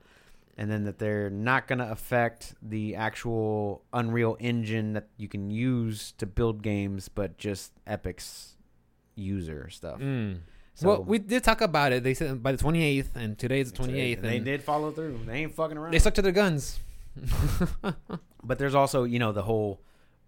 and 0.58 0.70
then 0.72 0.84
that 0.86 1.00
they're 1.00 1.30
not 1.30 1.68
going 1.68 1.80
to 1.80 1.90
affect 1.92 2.56
the 2.62 2.96
actual 2.96 3.84
Unreal 3.94 4.38
Engine 4.40 4.94
that 4.94 5.08
you 5.18 5.28
can 5.28 5.50
use 5.50 6.14
to 6.18 6.26
build 6.26 6.62
games, 6.62 7.10
but 7.10 7.38
just 7.38 7.72
Epic's 7.86 8.56
user 9.16 9.70
stuff. 9.70 10.00
Mm. 10.00 10.40
So- 10.74 10.88
well, 10.90 11.04
we 11.04 11.20
did 11.20 11.44
talk 11.44 11.62
about 11.62 11.92
it. 11.92 12.04
They 12.04 12.14
said 12.14 12.42
by 12.44 12.52
the 12.52 12.58
28th, 12.58 13.16
and 13.16 13.38
today's 13.38 13.72
the 13.72 13.78
28th, 13.84 14.16
And 14.18 14.24
they 14.26 14.40
did 14.40 14.62
follow 14.64 14.92
through. 14.92 15.20
They 15.26 15.44
ain't 15.44 15.54
fucking 15.56 15.78
around. 15.78 15.92
they 15.94 16.00
stuck 16.00 16.14
to 16.16 16.22
their 16.22 16.32
guns. 16.32 16.80
But 18.48 18.60
there's 18.60 18.76
also, 18.76 19.06
you 19.06 19.18
know, 19.18 19.32
the 19.32 19.42
whole 19.42 19.82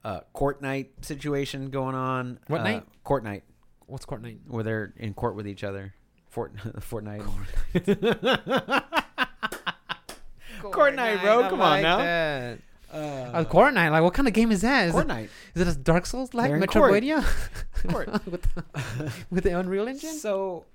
uh, 0.03 0.21
court 0.33 0.59
night 0.61 0.91
situation 1.01 1.69
going 1.69 1.93
on. 1.95 2.39
What 2.47 2.61
uh, 2.61 2.63
night? 2.63 2.83
Court 3.03 3.23
night, 3.23 3.43
What's 3.85 4.05
court 4.05 4.23
night? 4.23 4.39
where 4.47 4.63
they're 4.63 4.93
in 4.97 5.13
court 5.13 5.35
with 5.35 5.47
each 5.47 5.63
other. 5.63 5.93
Fort 6.29 6.55
Fortnite. 6.79 7.23
Court 7.23 8.83
night, 10.95 11.21
bro. 11.21 11.43
I 11.43 11.49
Come 11.49 11.61
on 11.61 11.69
like 11.69 11.81
now. 11.83 11.97
that. 11.97 12.59
Uh, 12.93 12.97
Uh, 12.97 13.43
court 13.43 13.73
night. 13.73 13.89
Like, 13.89 14.01
what 14.01 14.13
kind 14.13 14.27
of 14.27 14.33
game 14.33 14.51
is 14.51 14.61
that? 14.61 14.87
Is, 14.87 14.91
court 14.93 15.05
it, 15.05 15.07
night. 15.09 15.29
is 15.55 15.61
it 15.61 15.67
a 15.67 15.75
Dark 15.77 16.05
Souls 16.05 16.33
like 16.33 16.47
They're 16.49 16.57
in 16.57 16.65
court. 16.67 16.93
Metroidvania 16.93 17.25
Court. 17.89 18.25
with, 18.31 18.47
with 19.29 19.43
the 19.43 19.59
Unreal 19.59 19.87
Engine? 19.87 20.13
So, 20.13 20.65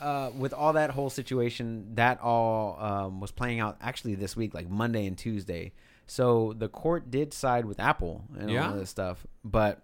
uh, 0.00 0.30
with 0.36 0.52
all 0.52 0.72
that 0.72 0.90
whole 0.90 1.08
situation, 1.10 1.94
that 1.94 2.20
all 2.20 2.76
um, 2.82 3.20
was 3.20 3.30
playing 3.30 3.60
out 3.60 3.76
actually 3.80 4.16
this 4.16 4.36
week, 4.36 4.54
like 4.54 4.68
Monday 4.68 5.06
and 5.06 5.16
Tuesday. 5.16 5.72
So 6.06 6.52
the 6.58 6.68
court 6.68 7.10
did 7.10 7.32
side 7.32 7.64
with 7.64 7.78
Apple 7.78 8.24
and 8.36 8.50
Yeah? 8.50 8.70
all 8.70 8.74
this 8.76 8.90
stuff, 8.90 9.24
but 9.44 9.82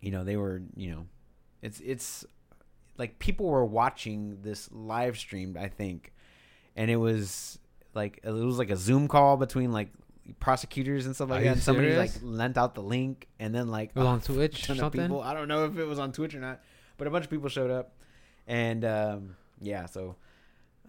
you 0.00 0.10
know 0.10 0.24
they 0.24 0.36
were, 0.36 0.62
you 0.74 0.90
know, 0.92 1.06
it's 1.60 1.78
it's 1.80 2.24
like 2.96 3.18
people 3.18 3.46
were 3.46 3.64
watching 3.64 4.38
this 4.40 4.70
live 4.72 5.18
streamed, 5.18 5.58
I 5.58 5.68
think, 5.68 6.12
and 6.74 6.90
it 6.90 6.96
was 6.96 7.58
like 7.96 8.20
it 8.22 8.30
was 8.30 8.58
like 8.58 8.70
a 8.70 8.76
Zoom 8.76 9.08
call 9.08 9.36
between 9.36 9.72
like 9.72 9.88
prosecutors 10.38 11.06
and 11.06 11.14
stuff 11.14 11.30
like 11.30 11.40
Are 11.40 11.44
that. 11.44 11.52
And 11.54 11.62
somebody 11.62 11.96
like 11.96 12.12
lent 12.22 12.56
out 12.58 12.74
the 12.74 12.82
link, 12.82 13.26
and 13.40 13.54
then 13.54 13.68
like 13.68 13.90
It 13.90 13.96
was 13.96 14.06
a 14.06 14.08
on 14.08 14.20
Twitch 14.20 14.68
or 14.68 14.72
of 14.72 14.78
something? 14.78 15.00
people. 15.00 15.22
I 15.22 15.34
don't 15.34 15.48
know 15.48 15.64
if 15.64 15.76
it 15.78 15.84
was 15.84 15.98
on 15.98 16.12
Twitch 16.12 16.34
or 16.34 16.40
not, 16.40 16.60
but 16.98 17.06
a 17.08 17.10
bunch 17.10 17.24
of 17.24 17.30
people 17.30 17.48
showed 17.48 17.70
up, 17.70 17.92
and 18.46 18.84
um, 18.84 19.36
yeah, 19.60 19.86
so 19.86 20.16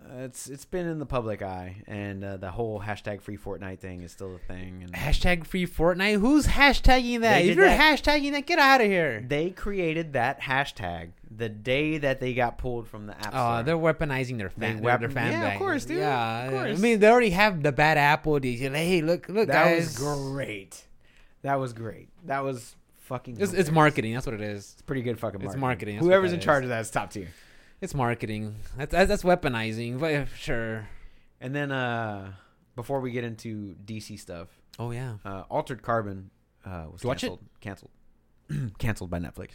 uh, 0.05 0.23
it's 0.23 0.47
it's 0.49 0.65
been 0.65 0.87
in 0.87 0.99
the 0.99 1.05
public 1.05 1.41
eye, 1.41 1.77
and 1.87 2.23
uh, 2.23 2.37
the 2.37 2.51
whole 2.51 2.79
hashtag 2.81 3.21
free 3.21 3.37
Fortnite 3.37 3.79
thing 3.79 4.01
is 4.03 4.11
still 4.11 4.35
a 4.35 4.39
thing. 4.39 4.81
And 4.83 4.93
Hashtag 4.93 5.45
free 5.45 5.65
Fortnite. 5.67 6.19
Who's 6.19 6.47
hashtagging 6.47 7.21
that? 7.21 7.43
If 7.43 7.55
you're 7.55 7.65
that. 7.65 7.79
hashtagging 7.99 8.31
that, 8.31 8.45
get 8.45 8.59
out 8.59 8.81
of 8.81 8.87
here. 8.87 9.23
they 9.27 9.49
created 9.49 10.13
that 10.13 10.41
hashtag 10.41 11.09
the 11.29 11.49
day 11.49 11.97
that 11.97 12.19
they 12.19 12.33
got 12.33 12.57
pulled 12.57 12.87
from 12.87 13.07
the 13.07 13.13
app 13.17 13.27
store. 13.33 13.59
Oh, 13.59 13.63
they're 13.63 13.77
weaponizing 13.77 14.37
their 14.37 14.51
They 14.55 14.67
fan, 14.73 14.81
weapon- 14.81 15.01
their 15.01 15.09
fan 15.09 15.31
yeah, 15.33 15.51
of 15.53 15.59
course, 15.59 15.85
dude. 15.85 15.97
Yeah, 15.97 16.45
Of 16.47 16.53
yeah. 16.53 16.59
I 16.61 16.75
mean, 16.75 16.99
they 16.99 17.09
already 17.09 17.31
have 17.31 17.61
the 17.63 17.71
bad 17.71 17.97
apple. 17.97 18.39
They 18.39 18.55
say, 18.55 18.69
hey, 18.69 19.01
look, 19.01 19.27
look, 19.29 19.47
that 19.47 19.65
guys. 19.65 19.85
was 19.87 19.97
great. 19.97 20.83
That 21.41 21.55
was 21.59 21.73
great. 21.73 22.07
That 22.25 22.43
was 22.43 22.75
fucking. 23.01 23.37
It's, 23.39 23.53
it's 23.53 23.71
marketing. 23.71 24.13
That's 24.13 24.25
what 24.25 24.35
it 24.35 24.41
is. 24.41 24.71
It's 24.73 24.81
pretty 24.83 25.01
good 25.01 25.19
fucking 25.19 25.41
It's 25.41 25.55
marketing. 25.55 25.61
marketing, 25.61 25.95
that's 25.97 26.05
Whoever's 26.07 26.33
in 26.33 26.39
is. 26.39 26.45
charge 26.45 26.63
of 26.63 26.69
that 26.69 26.81
is 26.81 26.89
top 26.89 27.11
tier. 27.11 27.27
It's 27.81 27.93
marketing. 27.93 28.55
That's 28.77 28.91
that's, 28.91 29.23
weaponizing. 29.23 29.99
But 29.99 30.27
sure. 30.37 30.87
And 31.39 31.53
then 31.55 31.71
uh 31.71 32.33
before 32.75 32.99
we 33.01 33.11
get 33.11 33.23
into 33.23 33.75
DC 33.85 34.19
stuff, 34.19 34.47
Oh 34.79 34.91
yeah. 34.91 35.15
uh, 35.25 35.43
Altered 35.49 35.81
Carbon 35.81 36.29
uh, 36.65 36.85
was 36.91 37.01
Did 37.01 37.07
you 37.07 37.11
it? 37.11 37.11
canceled. 37.11 37.39
Canceled. 37.61 37.91
canceled 38.77 39.09
by 39.09 39.19
Netflix. 39.19 39.51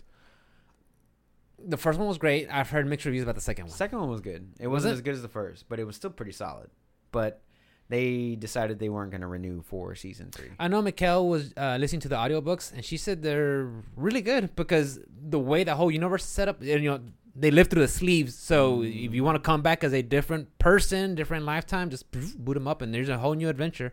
The 1.65 1.77
first 1.77 1.99
one 1.99 2.09
was 2.09 2.19
great. 2.19 2.49
I've 2.51 2.71
heard 2.71 2.87
mixed 2.87 3.07
reviews 3.07 3.23
about 3.23 3.37
the 3.37 3.41
second 3.41 3.67
The 3.67 3.71
one. 3.71 3.77
second 3.79 4.01
one 4.01 4.09
was 4.09 4.21
good. 4.21 4.49
It 4.59 4.67
Was 4.67 4.79
wasn't 4.83 4.93
it? 4.93 4.95
as 4.95 5.01
good 5.03 5.15
as 5.15 5.23
the 5.23 5.29
first, 5.29 5.69
but 5.69 5.79
it 5.79 5.85
was 5.85 5.95
still 5.95 6.11
pretty 6.11 6.33
solid. 6.33 6.71
But 7.13 7.43
they 7.89 8.35
decided 8.37 8.79
they 8.81 8.89
weren't 8.89 9.11
going 9.13 9.21
to 9.21 9.27
renew 9.29 9.63
for 9.63 9.95
season 9.95 10.31
three. 10.33 10.49
I 10.59 10.67
know 10.67 10.83
Mikkel 10.83 11.29
was 11.29 11.53
uh, 11.57 11.77
listening 11.79 12.01
to 12.01 12.09
the 12.09 12.17
audiobooks 12.17 12.73
and 12.73 12.85
she 12.85 12.97
said 12.97 13.23
they're 13.23 13.71
really 13.97 14.23
good 14.23 14.57
because 14.57 14.99
the 15.09 15.39
way 15.39 15.63
the 15.63 15.77
whole 15.77 15.91
universe 15.91 16.23
is 16.25 16.29
set 16.31 16.49
up, 16.49 16.63
you 16.63 16.79
know, 16.81 17.01
they 17.35 17.51
live 17.51 17.69
through 17.69 17.83
the 17.83 17.89
sleeves. 17.89 18.35
So 18.35 18.79
Mm. 18.79 19.07
if 19.07 19.15
you 19.15 19.25
want 19.25 19.37
to 19.37 19.41
come 19.41 19.63
back 19.63 19.83
as 19.85 19.93
a 19.93 20.03
different 20.03 20.59
person, 20.59 21.15
different 21.15 21.45
lifetime, 21.47 21.89
just 21.91 22.11
boot 22.11 22.55
them 22.55 22.69
up 22.69 22.83
and 22.83 22.93
there's 22.95 23.09
a 23.09 23.19
whole 23.19 23.35
new 23.35 23.49
adventure. 23.49 23.93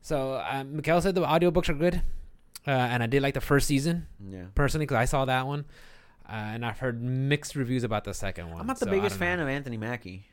So 0.00 0.34
uh, 0.34 0.64
Mikhail 0.66 1.00
said 1.00 1.14
the 1.14 1.22
audiobooks 1.22 1.68
are 1.68 1.74
good, 1.74 2.02
uh, 2.66 2.70
and 2.70 3.02
I 3.02 3.06
did 3.06 3.22
like 3.22 3.34
the 3.34 3.40
first 3.40 3.66
season 3.68 4.06
Yeah. 4.26 4.46
personally 4.54 4.86
because 4.86 4.96
I 4.96 5.04
saw 5.04 5.24
that 5.26 5.46
one, 5.46 5.64
uh, 6.28 6.32
and 6.32 6.64
I've 6.64 6.78
heard 6.78 7.02
mixed 7.02 7.54
reviews 7.56 7.84
about 7.84 8.04
the 8.04 8.14
second 8.14 8.50
one. 8.50 8.60
I'm 8.60 8.66
not 8.66 8.78
the 8.80 8.86
so 8.86 8.90
biggest 8.90 9.16
fan 9.16 9.38
of 9.38 9.48
Anthony 9.48 9.76
Mackie. 9.76 10.26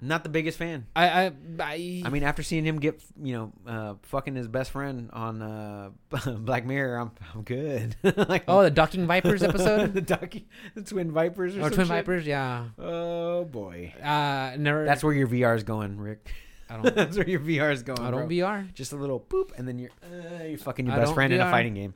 Not 0.00 0.22
the 0.22 0.28
biggest 0.28 0.58
fan. 0.58 0.86
I 0.94 1.08
I 1.26 1.32
I, 1.58 2.02
I 2.04 2.08
mean, 2.10 2.22
after 2.22 2.44
seeing 2.44 2.64
him 2.64 2.78
get, 2.78 3.02
you 3.20 3.32
know, 3.32 3.52
uh, 3.66 3.94
fucking 4.02 4.36
his 4.36 4.46
best 4.46 4.70
friend 4.70 5.10
on 5.12 5.42
uh, 5.42 5.90
Black 6.38 6.64
Mirror, 6.64 6.98
I'm 7.00 7.10
I'm 7.34 7.42
good. 7.42 7.96
like, 8.28 8.44
oh 8.46 8.62
the 8.62 8.70
Docking 8.70 9.08
Vipers 9.08 9.42
episode 9.42 9.94
the 9.94 10.02
docu- 10.02 10.44
the 10.76 10.82
Twin 10.82 11.10
Vipers 11.10 11.56
or, 11.56 11.62
or 11.62 11.64
some 11.64 11.70
Twin 11.72 11.86
shit? 11.86 11.96
Vipers, 11.96 12.26
yeah. 12.26 12.66
Oh 12.78 13.44
boy, 13.44 13.92
Uh, 14.00 14.54
never. 14.56 14.84
that's 14.84 15.02
where 15.02 15.12
your 15.12 15.26
VR 15.26 15.56
is 15.56 15.64
going, 15.64 15.98
Rick. 15.98 16.30
I 16.70 16.74
don't. 16.80 16.94
that's 16.94 17.16
where 17.16 17.28
your 17.28 17.40
VR 17.40 17.72
is 17.72 17.82
going. 17.82 17.98
I 18.00 18.12
don't 18.12 18.28
bro. 18.28 18.36
VR. 18.36 18.72
Just 18.74 18.92
a 18.92 18.96
little 18.96 19.18
poop, 19.18 19.52
and 19.58 19.66
then 19.66 19.80
you're 19.80 19.90
uh, 20.04 20.44
you're 20.44 20.58
fucking 20.58 20.86
your 20.86 20.94
I 20.94 20.98
best 21.00 21.14
friend 21.14 21.32
in 21.32 21.40
a 21.40 21.50
fighting 21.50 21.74
game. 21.74 21.94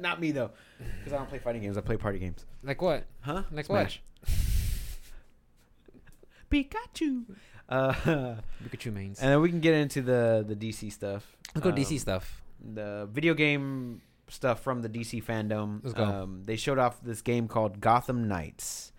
Not 0.00 0.20
me 0.20 0.32
though, 0.32 0.50
because 0.98 1.12
I 1.12 1.16
don't 1.18 1.28
play 1.28 1.38
fighting 1.38 1.62
games. 1.62 1.76
I 1.78 1.82
play 1.82 1.96
party 1.96 2.18
games. 2.18 2.44
Like 2.64 2.82
what? 2.82 3.04
Huh? 3.20 3.42
Like 3.52 3.66
Smash. 3.66 4.02
Pikachu. 6.50 7.24
Uh, 7.68 7.92
Pikachu 8.64 8.92
mains. 8.92 9.20
And 9.20 9.30
then 9.32 9.40
we 9.40 9.48
can 9.48 9.60
get 9.60 9.74
into 9.74 10.02
the 10.02 10.44
the 10.46 10.56
DC 10.56 10.92
stuff. 10.92 11.36
Let's 11.54 11.64
go 11.64 11.70
Um, 11.70 11.76
DC 11.76 12.00
stuff. 12.00 12.42
The 12.60 13.08
video 13.10 13.34
game 13.34 14.02
stuff 14.28 14.60
from 14.62 14.82
the 14.82 14.88
DC 14.88 15.22
fandom. 15.24 15.80
Let's 15.82 15.94
go. 15.94 16.04
Um, 16.04 16.42
they 16.44 16.56
showed 16.56 16.78
off 16.78 17.00
this 17.02 17.22
game 17.22 17.48
called 17.48 17.80
Gotham 17.80 18.28
Knights. 18.28 18.92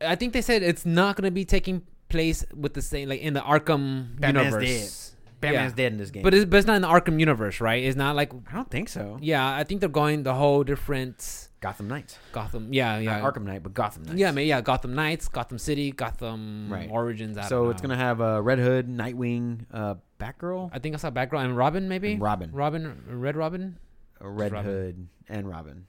I 0.00 0.16
think 0.16 0.32
they 0.32 0.42
said 0.42 0.62
it's 0.62 0.86
not 0.86 1.16
going 1.16 1.24
to 1.24 1.30
be 1.30 1.44
taking 1.44 1.82
place 2.08 2.44
with 2.54 2.74
the 2.74 2.82
same 2.82 3.08
like 3.08 3.20
in 3.20 3.34
the 3.34 3.40
Arkham 3.40 4.18
Batman's 4.18 4.54
universe. 4.54 5.14
Batman's 5.40 5.72
dead 5.72 5.92
in 5.92 5.98
this 5.98 6.10
game, 6.10 6.22
But 6.22 6.34
it's, 6.34 6.44
but 6.44 6.58
it's 6.58 6.66
not 6.66 6.76
in 6.76 6.82
the 6.82 6.88
Arkham 6.88 7.18
universe, 7.18 7.60
right? 7.60 7.82
It's 7.82 7.96
not 7.96 8.14
like 8.16 8.32
I 8.50 8.54
don't 8.54 8.70
think 8.70 8.88
so. 8.88 9.18
yeah. 9.20 9.54
I 9.56 9.64
think 9.64 9.80
they're 9.80 9.88
going 9.88 10.22
the 10.22 10.34
whole 10.34 10.62
different 10.64 11.48
Gotham 11.60 11.88
Knights. 11.88 12.18
Gotham. 12.32 12.72
Yeah, 12.72 12.98
yeah. 12.98 13.18
Not 13.20 13.34
Arkham 13.34 13.44
Knight, 13.44 13.62
but 13.62 13.74
Gotham 13.74 14.02
Knights. 14.04 14.18
Yeah, 14.18 14.30
maybe 14.32 14.48
yeah. 14.48 14.60
Gotham 14.60 14.94
Knights, 14.94 15.28
Gotham 15.28 15.58
City, 15.58 15.92
Gotham 15.92 16.68
Right. 16.72 16.88
Origins. 16.90 17.36
I 17.38 17.42
So 17.48 17.62
don't 17.64 17.70
it's 17.72 17.82
know. 17.82 17.88
gonna 17.90 18.00
have 18.00 18.20
uh, 18.20 18.42
Red 18.42 18.58
Hood, 18.58 18.88
Nightwing, 18.88 19.66
uh, 19.72 19.94
Batgirl, 20.18 20.70
I 20.72 20.78
think 20.78 20.94
I 20.94 20.98
saw 20.98 21.10
background 21.10 21.48
and 21.48 21.56
Robin 21.56 21.88
maybe. 21.88 22.12
and 22.12 22.22
Robin. 22.22 22.50
Robin, 22.52 23.02
Red 23.08 23.36
Robin. 23.36 23.78
uh, 24.22 24.28
Red 24.28 24.52
Robin. 24.52 24.70
Hood, 24.70 25.08
and 25.28 25.48
Robin. 25.48 25.86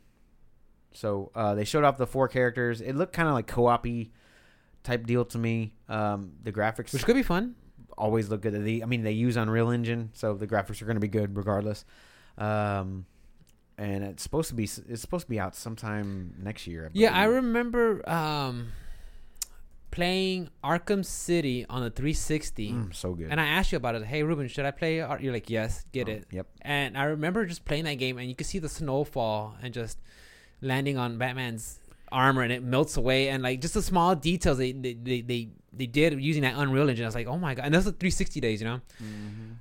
So 0.94 1.32
uh, 1.36 1.56
they 1.56 1.64
showed 1.66 1.84
off 1.84 1.98
the 1.98 2.08
four 2.08 2.28
characters. 2.28 2.82
It 2.82 2.96
looked 2.96 3.14
kind 3.14 3.28
of 3.28 3.34
like 3.34 3.48
co-op 3.48 3.86
type 4.84 5.06
deal 5.08 5.24
to 5.26 5.38
me. 5.38 5.74
Um, 5.88 6.34
the 6.44 6.52
graphics 6.52 6.92
Which 6.94 7.06
could 7.06 7.16
be 7.16 7.24
fun. 7.24 7.56
Always 8.02 8.30
look 8.30 8.42
good. 8.42 8.54
The, 8.64 8.84
I 8.84 8.86
mean, 8.88 9.04
they 9.04 9.12
use 9.14 9.38
Unreal 9.38 9.70
Engine, 9.70 10.10
so 10.14 10.34
the 10.34 10.48
graphics 10.48 10.82
are 10.82 10.86
going 10.86 10.96
to 11.02 11.02
be 11.02 11.08
good 11.20 11.38
regardless. 11.38 11.86
Um, 12.38 13.06
and 13.78 14.04
it's 14.04 14.24
supposed 14.24 14.50
to 14.50 14.56
be 14.56 14.64
it's 14.66 15.02
supposed 15.02 15.26
to 15.26 15.30
be 15.30 15.40
out 15.40 15.56
sometime 15.56 16.34
next 16.42 16.68
year. 16.68 16.86
I 16.88 16.90
Yeah, 16.94 17.16
I 17.18 17.26
remember 17.26 18.08
um, 18.10 18.68
playing 19.92 20.50
Arkham 20.64 21.04
City 21.06 21.66
on 21.70 21.82
the 21.84 21.90
360, 21.90 22.72
Mm, 22.72 22.96
so 22.96 23.14
good. 23.14 23.28
and 23.32 23.40
I 23.42 23.46
asked 23.48 23.72
you 23.72 23.78
about 23.78 23.96
it. 23.96 24.04
Hey, 24.06 24.24
Ruben, 24.24 24.48
should 24.48 24.66
I 24.66 24.72
play? 24.72 25.02
Ar-" 25.02 25.20
You're 25.20 25.34
like, 25.34 25.50
yes, 25.50 25.86
get 25.92 26.08
Oh, 26.08 26.12
it. 26.14 26.26
Yep. 26.32 26.48
And 26.62 26.98
I 26.98 27.04
remember 27.06 27.46
just 27.46 27.66
playing 27.66 27.84
that 27.86 27.96
game, 27.96 28.18
and 28.18 28.28
you 28.30 28.36
could 28.36 28.48
see 28.48 28.60
the 28.60 28.70
snowfall 28.70 29.56
and 29.62 29.74
just 29.74 29.98
landing 30.62 30.98
on 30.98 31.18
Batman's 31.18 31.80
armor, 32.12 32.42
and 32.42 32.52
it 32.52 32.64
melts 32.64 32.98
away, 32.98 33.30
and 33.30 33.42
like 33.44 33.62
just 33.62 33.74
the 33.74 33.82
small 33.82 34.16
details 34.16 34.58
they 34.58 34.72
they 34.72 34.94
they 34.94 35.22
they, 35.22 35.50
they 35.74 35.86
did 35.86 36.20
using 36.22 36.42
that 36.44 36.56
Unreal 36.58 36.90
Engine. 36.90 37.06
I 37.06 37.08
was 37.08 37.16
like, 37.16 37.28
oh 37.28 37.38
my 37.38 37.56
god! 37.56 37.66
And 37.66 37.74
that's 37.74 37.86
the 37.86 37.92
360 37.92 38.40
days, 38.42 38.62
you 38.62 38.68
know. 38.68 38.82
hmm 38.98 39.54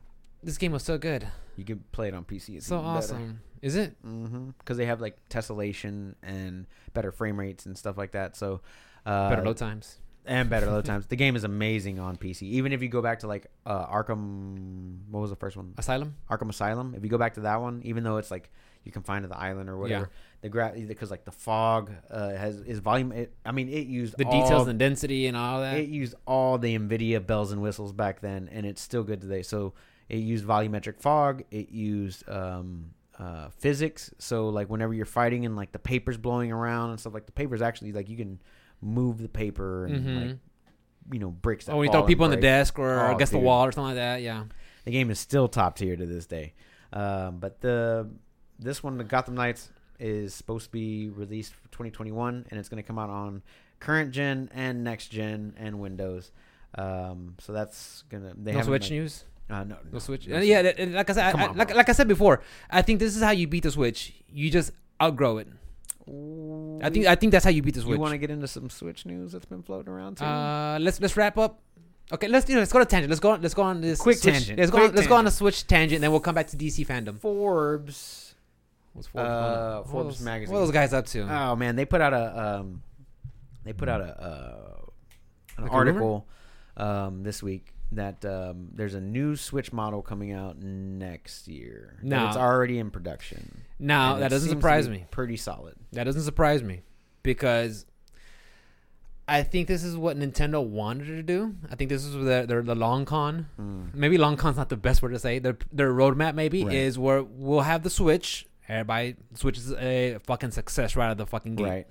This 0.42 0.58
game 0.58 0.72
was 0.72 0.82
so 0.82 0.98
good, 0.98 1.26
You 1.56 1.64
can 1.64 1.84
play 1.92 2.08
it 2.08 2.14
on 2.14 2.24
PC. 2.24 2.56
It's 2.56 2.66
so 2.66 2.76
even 2.76 2.84
better. 2.86 2.96
awesome. 2.98 3.40
Is 3.62 3.76
it? 3.76 3.94
Mm-hmm. 4.04 4.50
Because 4.58 4.76
they 4.78 4.86
have 4.86 5.00
like 5.02 5.16
tessellation 5.28 6.14
and 6.22 6.66
better 6.94 7.12
frame 7.12 7.38
rates 7.38 7.66
and 7.66 7.76
stuff 7.76 7.98
like 7.98 8.12
that. 8.12 8.34
So 8.36 8.62
uh, 9.04 9.28
Better 9.28 9.42
load 9.44 9.58
times. 9.58 9.98
and 10.24 10.48
better 10.48 10.66
load 10.66 10.84
times. 10.90 11.06
The 11.06 11.16
game 11.16 11.36
is 11.36 11.44
amazing 11.44 11.98
on 11.98 12.16
PC. 12.16 12.42
Even 12.42 12.72
if 12.72 12.80
you 12.80 12.88
go 12.88 13.02
back 13.02 13.18
to 13.20 13.26
like 13.26 13.48
uh, 13.66 13.86
Arkham, 13.86 15.00
what 15.10 15.20
was 15.20 15.28
the 15.30 15.36
first 15.36 15.56
one? 15.58 15.74
Asylum. 15.76 16.16
Arkham 16.30 16.48
Asylum. 16.48 16.94
If 16.96 17.04
you 17.04 17.10
go 17.10 17.18
back 17.18 17.34
to 17.34 17.40
that 17.40 17.60
one, 17.60 17.82
even 17.84 18.02
though 18.02 18.16
it's 18.16 18.30
like 18.30 18.50
you 18.84 18.92
can 18.92 19.02
find 19.02 19.22
to 19.24 19.28
the 19.28 19.36
island 19.38 19.68
or 19.68 19.76
whatever, 19.76 20.10
the 20.40 20.48
gra- 20.48 20.74
because 20.74 21.10
like 21.10 21.24
the 21.24 21.30
fog 21.32 21.90
uh, 22.10 22.30
has 22.30 22.60
is 22.60 22.78
volume. 22.78 23.12
It, 23.12 23.34
I 23.44 23.52
mean, 23.52 23.68
it 23.68 23.86
used 23.86 24.16
The 24.16 24.24
all- 24.24 24.42
details 24.42 24.68
and 24.68 24.78
density 24.78 25.26
and 25.26 25.36
all 25.36 25.60
that. 25.60 25.78
it 25.78 25.88
used 25.88 26.14
all 26.26 26.56
the 26.58 26.76
Nvidia 26.78 27.24
bells 27.24 27.52
and 27.52 27.60
whistles 27.60 27.92
back 27.92 28.20
then, 28.20 28.48
and 28.52 28.64
it's 28.64 28.80
still 28.80 29.02
good 29.02 29.20
today. 29.20 29.42
So 29.42 29.74
it 30.08 30.18
used 30.18 30.44
volumetric 30.46 31.00
fog. 31.00 31.42
It 31.50 31.70
used 31.70 32.28
um, 32.28 32.86
uh, 33.18 33.50
physics. 33.58 34.12
So 34.18 34.48
like 34.48 34.70
whenever 34.70 34.94
you're 34.94 35.04
fighting 35.06 35.44
and 35.44 35.56
like 35.56 35.72
the 35.72 35.78
paper's 35.78 36.16
blowing 36.16 36.50
around 36.50 36.90
and 36.90 36.98
stuff, 37.00 37.12
like 37.14 37.26
the 37.26 37.32
paper's 37.32 37.60
actually 37.62 37.92
like 37.92 38.08
you 38.08 38.16
can 38.16 38.40
move 38.80 39.18
the 39.18 39.28
paper 39.28 39.84
and 39.86 40.06
Mhm. 40.06 40.28
like 40.28 40.36
you 41.12 41.18
know 41.18 41.30
bricks. 41.30 41.66
That 41.66 41.72
Oh, 41.72 41.76
when 41.78 41.86
you 41.86 41.92
fall 41.92 42.00
throw 42.02 42.06
people 42.08 42.24
on 42.24 42.30
the 42.30 42.36
break. 42.36 42.42
desk 42.44 42.78
or 42.78 43.08
Oh, 43.10 43.14
against 43.14 43.32
the 43.32 43.38
dude. 43.38 43.44
wall 43.46 43.66
or 43.66 43.72
something 43.72 43.88
like 43.88 43.96
that. 43.96 44.22
Yeah. 44.22 44.44
The 44.86 44.90
game 44.90 45.10
is 45.10 45.18
still 45.20 45.48
top 45.48 45.76
tier 45.76 45.94
to 45.96 46.06
this 46.06 46.26
day. 46.26 46.54
Um, 46.94 47.38
but 47.40 47.60
the 47.60 48.08
this 48.60 48.82
one, 48.82 48.98
the 48.98 49.04
Gotham 49.04 49.34
Knights, 49.34 49.70
is 49.98 50.32
supposed 50.34 50.66
to 50.66 50.70
be 50.72 51.08
released 51.10 51.52
for 51.54 51.64
2021, 51.68 52.46
and 52.50 52.58
it's 52.60 52.68
going 52.68 52.82
to 52.82 52.86
come 52.86 52.98
out 52.98 53.10
on 53.10 53.42
current 53.80 54.12
gen 54.12 54.50
and 54.54 54.84
next 54.84 55.08
gen 55.08 55.54
and 55.58 55.80
Windows. 55.80 56.30
Um, 56.76 57.34
so 57.40 57.52
that's 57.52 58.04
gonna 58.10 58.32
they 58.40 58.52
no 58.52 58.62
Switch 58.62 58.82
like- 58.84 58.90
news. 58.92 59.24
Uh, 59.50 59.64
no, 59.64 59.76
No 59.92 59.98
Switch. 59.98 60.28
no 60.28 60.38
yeah, 60.38 60.60
like 60.92 61.10
I 61.10 61.12
said, 61.12 61.34
I, 61.34 61.46
on, 61.48 61.56
like, 61.56 61.74
like 61.74 61.88
I 61.88 61.92
said 61.92 62.06
before, 62.06 62.40
I 62.70 62.82
think 62.82 63.00
this 63.00 63.16
is 63.16 63.22
how 63.22 63.32
you 63.32 63.48
beat 63.48 63.64
the 63.64 63.72
Switch. 63.72 64.12
You 64.32 64.48
just 64.48 64.70
outgrow 65.02 65.38
it. 65.38 65.48
I 66.06 66.88
think 66.90 67.06
I 67.06 67.14
think 67.16 67.32
that's 67.32 67.44
how 67.44 67.50
you 67.50 67.60
beat 67.60 67.74
the 67.74 67.80
Switch. 67.80 67.94
you 67.96 68.00
want 68.00 68.12
to 68.12 68.18
get 68.18 68.30
into 68.30 68.46
some 68.46 68.70
Switch 68.70 69.04
news 69.06 69.32
that's 69.32 69.44
been 69.46 69.62
floating 69.62 69.92
around 69.92 70.18
too. 70.18 70.24
Uh, 70.24 70.78
let's 70.80 71.00
let's 71.00 71.16
wrap 71.16 71.36
up. 71.36 71.60
Okay, 72.12 72.28
let's 72.28 72.48
you 72.48 72.54
know, 72.54 72.60
let's 72.60 72.72
go 72.72 72.78
to 72.78 72.84
tangent. 72.86 73.10
Let's 73.10 73.20
go 73.20 73.30
on. 73.32 73.42
Let's 73.42 73.54
go 73.54 73.62
on 73.62 73.80
this 73.80 74.00
Quick 74.00 74.18
Switch- 74.18 74.34
tangent. 74.34 74.58
Let's 74.58 74.70
go. 74.70 74.84
On, 74.84 74.94
let's 74.94 75.08
go 75.08 75.16
on 75.16 75.26
a. 75.26 75.30
Switch 75.30 75.66
tangent, 75.66 75.96
and 75.96 76.04
then 76.04 76.10
we'll 76.12 76.20
come 76.20 76.34
back 76.36 76.46
to 76.48 76.56
DC 76.56 76.86
fandom. 76.86 77.18
Forbes. 77.20 78.29
What's 78.92 79.08
Uh, 79.08 79.12
going 79.12 79.26
on? 79.26 79.76
What 79.78 79.86
Forbes 79.88 80.18
those- 80.18 80.24
magazine. 80.24 80.52
What 80.54 80.60
are 80.62 80.66
those 80.66 80.74
guys 80.74 80.92
up 80.92 81.06
to? 81.06 81.20
Oh 81.22 81.56
man, 81.56 81.76
they 81.76 81.84
put 81.84 82.00
out 82.00 82.12
a 82.12 82.58
um, 82.60 82.82
they 83.64 83.72
put 83.72 83.88
out 83.88 84.00
a 84.00 84.22
uh, 84.22 84.80
an 85.56 85.64
Like 85.64 85.72
a 85.72 85.74
article 85.74 86.26
um, 86.76 87.22
this 87.22 87.42
week 87.42 87.72
that 87.92 88.24
um, 88.24 88.68
there's 88.72 88.94
a 88.94 89.00
new 89.00 89.34
Switch 89.36 89.72
model 89.72 90.00
coming 90.02 90.32
out 90.32 90.58
next 90.58 91.48
year. 91.48 91.98
No. 92.02 92.28
it's 92.28 92.36
already 92.36 92.78
in 92.78 92.90
production. 92.90 93.62
No, 93.80 94.14
And 94.14 94.22
that 94.22 94.30
doesn't 94.30 94.48
surprise 94.48 94.88
me. 94.88 95.06
Pretty 95.10 95.36
solid. 95.36 95.74
That 95.92 96.04
doesn't 96.04 96.22
surprise 96.22 96.62
me 96.62 96.82
because 97.24 97.84
I 99.26 99.42
think 99.42 99.68
this 99.68 99.82
is 99.84 99.96
what 99.96 100.16
Nintendo 100.18 100.64
wanted 100.64 101.06
to 101.06 101.22
do. 101.22 101.54
I 101.70 101.74
think 101.76 101.88
this 101.90 102.04
is 102.04 102.24
their, 102.24 102.46
their 102.46 102.62
the 102.62 102.74
long 102.74 103.04
con. 103.04 103.46
Mm. 103.60 103.94
Maybe 103.94 104.18
long 104.18 104.36
con's 104.36 104.56
not 104.56 104.68
the 104.68 104.76
best 104.76 105.02
word 105.02 105.10
to 105.12 105.18
say. 105.18 105.38
Their 105.38 105.56
their 105.72 105.92
roadmap 105.92 106.34
maybe 106.34 106.64
Right. 106.64 106.74
is 106.74 106.98
where 106.98 107.22
we'll 107.22 107.60
have 107.62 107.82
the 107.82 107.90
Switch. 107.90 108.46
Everybody, 108.70 109.16
Switch 109.34 109.58
is 109.58 109.72
a 109.72 110.18
fucking 110.24 110.52
success 110.52 110.94
right 110.96 111.06
out 111.06 111.12
of 111.12 111.18
the 111.18 111.26
fucking 111.26 111.56
gate. 111.56 111.64
Right. 111.64 111.86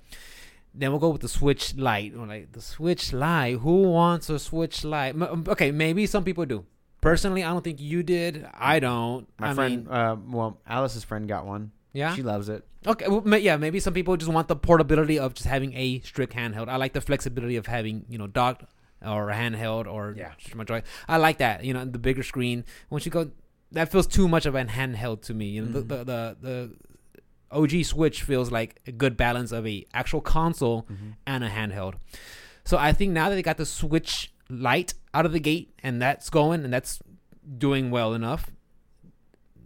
Then 0.74 0.90
we'll 0.92 1.00
go 1.00 1.10
with 1.10 1.20
the 1.20 1.28
Switch 1.28 1.74
Lite. 1.76 2.16
We're 2.16 2.26
like 2.26 2.52
the 2.52 2.60
Switch 2.62 3.12
Lite. 3.12 3.58
Who 3.58 3.82
wants 3.82 4.30
a 4.30 4.38
Switch 4.38 4.84
Lite? 4.84 5.14
Okay, 5.48 5.70
maybe 5.72 6.06
some 6.06 6.24
people 6.24 6.46
do. 6.46 6.64
Personally, 7.00 7.42
I 7.42 7.50
don't 7.50 7.62
think 7.64 7.80
you 7.80 8.02
did. 8.02 8.46
I 8.54 8.78
don't. 8.78 9.26
My 9.38 9.50
I 9.50 9.54
friend, 9.54 9.84
mean, 9.86 9.92
uh, 9.94 10.16
well, 10.28 10.60
Alice's 10.66 11.02
friend 11.04 11.26
got 11.28 11.44
one. 11.46 11.72
yeah. 11.92 12.14
She 12.14 12.22
loves 12.22 12.48
it. 12.48 12.64
Okay, 12.86 13.08
well, 13.08 13.36
yeah, 13.38 13.56
maybe 13.58 13.78
some 13.80 13.92
people 13.92 14.16
just 14.16 14.30
want 14.32 14.48
the 14.48 14.56
portability 14.56 15.18
of 15.18 15.34
just 15.34 15.46
having 15.48 15.74
a 15.74 16.00
strict 16.00 16.34
handheld. 16.34 16.68
I 16.68 16.76
like 16.76 16.92
the 16.94 17.00
flexibility 17.02 17.56
of 17.56 17.66
having, 17.66 18.04
you 18.08 18.16
know, 18.16 18.26
docked 18.26 18.64
or 19.04 19.28
handheld 19.28 19.86
or 19.86 20.14
Yeah. 20.16 20.32
my 20.54 20.64
joy. 20.64 20.82
I 21.08 21.16
like 21.18 21.38
that, 21.38 21.64
you 21.64 21.74
know, 21.74 21.84
the 21.84 21.98
bigger 21.98 22.22
screen. 22.22 22.64
Once 22.90 23.04
you 23.04 23.10
go, 23.12 23.30
that 23.72 23.90
feels 23.90 24.06
too 24.06 24.26
much 24.28 24.46
of 24.46 24.54
a 24.54 24.64
handheld 24.64 25.22
to 25.22 25.34
me. 25.34 25.46
You 25.46 25.62
know, 25.66 25.80
Mhm. 25.80 25.88
the, 25.88 25.96
the 25.96 26.04
the 26.04 26.36
the 26.40 26.70
OG 27.52 27.82
Switch 27.84 28.22
feels 28.22 28.50
like 28.52 28.80
a 28.86 28.92
good 28.92 29.16
balance 29.16 29.50
of 29.52 29.66
a 29.66 29.84
actual 29.94 30.20
console 30.20 30.86
and 31.26 31.42
a 31.44 31.48
handheld. 31.50 31.94
So 32.64 32.76
I 32.78 32.92
think 32.92 33.12
now 33.12 33.28
that 33.28 33.34
they 33.34 33.42
got 33.42 33.56
the 33.56 33.66
Switch 33.66 34.32
Lite 34.48 34.94
out 35.14 35.26
of 35.26 35.32
the 35.32 35.40
gate 35.40 35.72
and 35.82 36.00
that's 36.02 36.28
going 36.30 36.64
and 36.64 36.72
that's 36.72 37.00
doing 37.58 37.90
well 37.90 38.14
enough, 38.14 38.50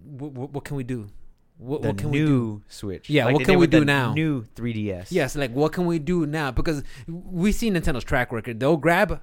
what, 0.02 0.32
what, 0.32 0.51
what 0.52 0.64
can 0.64 0.76
we 0.76 0.85
do? 0.85 1.09
What, 1.56 1.82
what 1.82 1.97
can 1.98 2.10
new 2.10 2.20
we 2.20 2.26
do? 2.59 2.62
Switch. 2.68 3.09
Yeah, 3.10 3.26
Like 3.26 3.35
what 3.36 3.44
can 3.44 3.59
we 3.59 3.66
do 3.66 3.81
the 3.81 3.85
now? 3.86 4.12
New 4.12 4.44
3DS. 4.56 5.06
Yes, 5.10 5.36
like 5.36 5.52
what 5.52 5.72
can 5.72 5.86
we 5.86 5.98
do 5.98 6.26
now? 6.26 6.51
Because 6.51 6.82
we 7.06 7.52
see 7.52 7.70
Nintendo's 7.70 8.05
track 8.05 8.32
record. 8.32 8.60
They'll 8.60 8.76
grab 8.76 9.20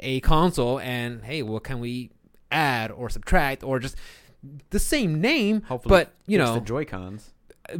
a 0.00 0.20
console 0.20 0.78
and 0.80 1.24
hey, 1.24 1.42
what 1.42 1.64
can 1.64 1.80
we 1.80 2.10
add 2.50 2.90
or 2.90 3.08
subtract 3.10 3.62
or 3.62 3.78
just 3.78 3.96
the 4.70 4.78
same 4.78 5.20
name, 5.20 5.62
Hopefully, 5.62 5.90
but 5.90 6.12
you 6.26 6.38
know, 6.38 6.54
the 6.54 6.60
Joy 6.60 6.84
Cons. 6.84 7.32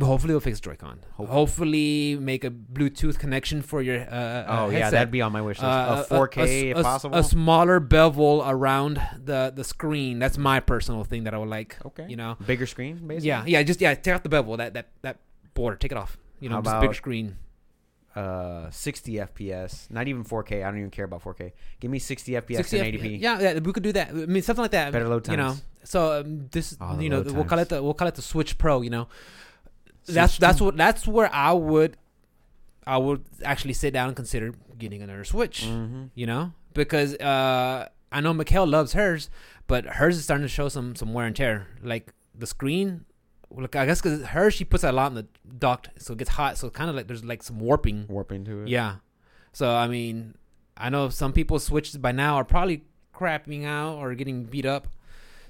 hopefully 0.03 0.33
it'll 0.33 0.41
fix 0.41 0.61
Joy-Con. 0.61 0.99
Hopefully. 1.13 1.27
Hopefully, 1.35 2.17
make 2.21 2.45
a 2.45 2.51
Bluetooth 2.51 3.19
connection 3.19 3.63
for 3.63 3.81
your. 3.81 4.01
Uh, 4.01 4.15
uh, 4.15 4.47
oh 4.67 4.71
yeah, 4.71 4.91
that'd 4.91 5.11
be 5.11 5.23
on 5.23 5.33
my 5.33 5.41
wish 5.41 5.59
list. 5.59 5.65
Uh, 5.65 6.05
a 6.11 6.15
4K 6.15 6.39
s- 6.43 6.49
if 6.51 6.77
s- 6.79 6.83
possible. 6.83 7.17
A 7.17 7.23
smaller 7.25 7.81
bevel 7.81 8.43
around 8.47 9.01
the 9.25 9.53
the 9.55 9.65
screen. 9.65 10.19
That's 10.19 10.37
my 10.37 10.61
personal 10.61 11.05
thing 11.05 11.25
that 11.25 11.33
I 11.35 11.39
would 11.39 11.49
like. 11.49 11.77
okay. 11.87 12.07
You 12.09 12.17
know. 12.17 12.37
Bigger 12.45 12.67
screen, 12.67 12.97
basically. 13.07 13.29
Yeah, 13.29 13.45
yeah. 13.47 13.63
Just 13.63 13.81
yeah. 13.81 13.95
Take 13.95 14.15
off 14.15 14.23
the 14.23 14.29
bevel. 14.29 14.57
That 14.59 14.75
that 14.75 14.89
that 15.03 15.19
border. 15.55 15.77
Take 15.77 15.93
it 15.93 15.99
off. 15.99 16.19
You 16.41 16.49
know, 16.51 16.57
How 16.57 16.63
just 16.63 16.77
big 16.81 16.85
about- 16.91 16.97
screen. 16.97 17.37
Uh, 18.19 18.71
60 18.71 19.13
FPS. 19.13 19.91
Not 19.91 20.09
even 20.09 20.25
4K. 20.25 20.65
I 20.65 20.71
don't 20.71 20.79
even 20.79 20.91
care 20.91 21.05
about 21.05 21.23
4K. 21.23 21.53
Give 21.81 21.91
me 21.91 21.99
60 22.01 22.33
FPS 22.33 22.57
60 22.57 22.79
and 22.79 22.89
F- 22.95 23.01
80p. 23.01 23.21
Yeah, 23.21 23.41
yeah, 23.41 23.59
we 23.61 23.73
could 23.73 23.83
do 23.85 23.93
that. 23.93 24.09
I 24.11 24.13
mean, 24.13 24.43
something 24.43 24.63
like 24.63 24.73
that. 24.73 24.93
Better 24.93 25.09
load 25.09 25.25
times 25.25 25.33
You 25.37 25.37
know. 25.45 25.55
So 25.85 26.21
um, 26.21 26.49
this, 26.51 26.77
Oh, 26.81 26.99
you 26.99 27.11
know, 27.11 27.23
we'll 27.23 27.45
call 27.45 27.59
it 27.61 27.69
the 27.69 27.83
we'll 27.83 27.95
call 27.95 28.09
it 28.09 28.15
the 28.17 28.23
Switch 28.23 28.59
Pro. 28.59 28.83
You 28.83 28.91
know, 28.91 29.07
that's 30.07 30.33
Switch 30.35 30.41
that's 30.41 30.59
two. 30.59 30.65
what 30.67 30.77
that's 30.77 31.07
where 31.07 31.31
I 31.33 31.53
would, 31.53 31.97
I 32.87 32.99
would 32.99 33.25
actually 33.45 33.75
sit 33.75 33.93
down 33.93 34.09
and 34.09 34.17
consider 34.17 34.53
getting 34.79 35.01
another 35.03 35.25
Switch. 35.25 35.65
Mhm. 35.65 36.11
You 36.15 36.27
know, 36.27 36.53
because 36.75 37.15
uh, 37.17 37.89
I 38.11 38.21
know 38.21 38.33
Mikhail 38.35 38.67
loves 38.67 38.93
hers, 38.95 39.31
but 39.67 39.85
hers 39.87 40.17
is 40.19 40.25
starting 40.25 40.45
to 40.45 40.49
show 40.59 40.69
some 40.69 40.97
some 40.97 41.13
wear 41.15 41.27
and 41.27 41.37
tear. 41.37 41.69
Like 41.83 42.13
the 42.35 42.47
screen, 42.47 43.05
look, 43.55 43.77
I 43.77 43.87
guess 43.87 44.01
because 44.01 44.23
her 44.29 44.51
she 44.51 44.65
puts 44.65 44.85
a 44.85 44.93
lot 44.93 45.13
in 45.13 45.15
the 45.15 45.27
duct, 45.59 45.91
so 45.99 46.13
it 46.13 46.19
gets 46.19 46.31
hot. 46.31 46.59
So 46.59 46.69
it's 46.69 46.77
kind 46.77 46.91
of 46.91 46.97
like 46.97 47.07
there's 47.07 47.25
like 47.25 47.43
some 47.43 47.59
warping. 47.59 48.07
Warping 48.09 48.45
to 48.45 48.63
it. 48.63 48.69
Yeah. 48.69 48.97
So 49.53 49.75
I 49.75 49.89
mean, 49.89 50.35
I 50.77 50.91
know 50.91 51.09
some 51.09 51.33
people's 51.33 51.65
switches 51.65 51.97
by 51.99 52.13
now 52.13 52.37
are 52.37 52.45
probably 52.45 52.85
crapping 53.15 53.65
out 53.65 53.97
or 53.97 54.15
getting 54.15 54.45
beat 54.45 54.67
up. 54.67 54.89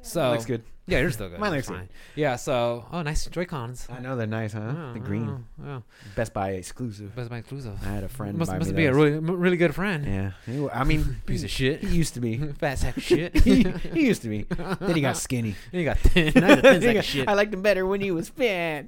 So 0.02 0.30
Looks 0.30 0.46
good. 0.46 0.62
yeah, 0.86 1.00
you're 1.00 1.10
still 1.10 1.28
good. 1.28 1.38
Mine 1.40 1.52
It's 1.54 1.68
looks 1.68 1.78
fine. 1.80 1.88
Yeah. 2.14 2.36
So 2.36 2.86
oh, 2.92 3.02
nice 3.02 3.26
Joy 3.26 3.44
Cons. 3.44 3.86
I 3.90 3.98
know 4.00 4.16
they're 4.16 4.26
nice, 4.26 4.52
huh? 4.52 4.92
the 4.94 5.00
green. 5.00 5.44
Yeah. 5.62 5.80
Best 6.16 6.32
Buy 6.32 6.50
exclusive. 6.52 7.14
Best 7.14 7.28
Buy 7.28 7.38
exclusive. 7.38 7.74
I 7.82 7.88
had 7.88 8.04
a 8.04 8.08
friend 8.08 8.38
Must 8.38 8.50
buy 8.50 8.58
must 8.58 8.70
me 8.70 8.76
be 8.76 8.86
a 8.86 8.92
those. 8.92 8.96
really 8.96 9.16
m- 9.16 9.38
really 9.38 9.56
good 9.56 9.74
friend. 9.74 10.06
Yeah. 10.06 10.30
He 10.50 10.60
wa- 10.60 10.70
I 10.72 10.84
mean, 10.84 11.16
Piece 11.26 11.42
of 11.42 11.50
shit. 11.50 11.82
He 11.82 11.96
used 11.96 12.14
to 12.14 12.20
be. 12.20 12.38
Fat 12.60 12.78
sack 12.78 12.96
of 12.96 13.02
shit. 13.02 13.36
he, 13.44 13.64
he 13.92 14.06
used 14.06 14.22
to 14.22 14.28
be. 14.28 14.44
Then 14.80 14.94
he 14.94 15.00
got 15.02 15.16
skinny. 15.16 15.56
you 15.72 15.84
got 15.84 15.98
thin. 15.98 16.32
Now 16.36 16.48
you're 16.48 16.56
thin 16.62 16.74
He 16.80 16.86
sack 16.86 16.94
got- 16.94 16.98
of 17.00 17.04
shit. 17.04 17.28
I 17.28 17.34
liked 17.34 17.52
him 17.52 17.60
better 17.62 17.84
when 17.86 18.00
he 18.00 18.10
was 18.10 18.28
fat. 18.28 18.86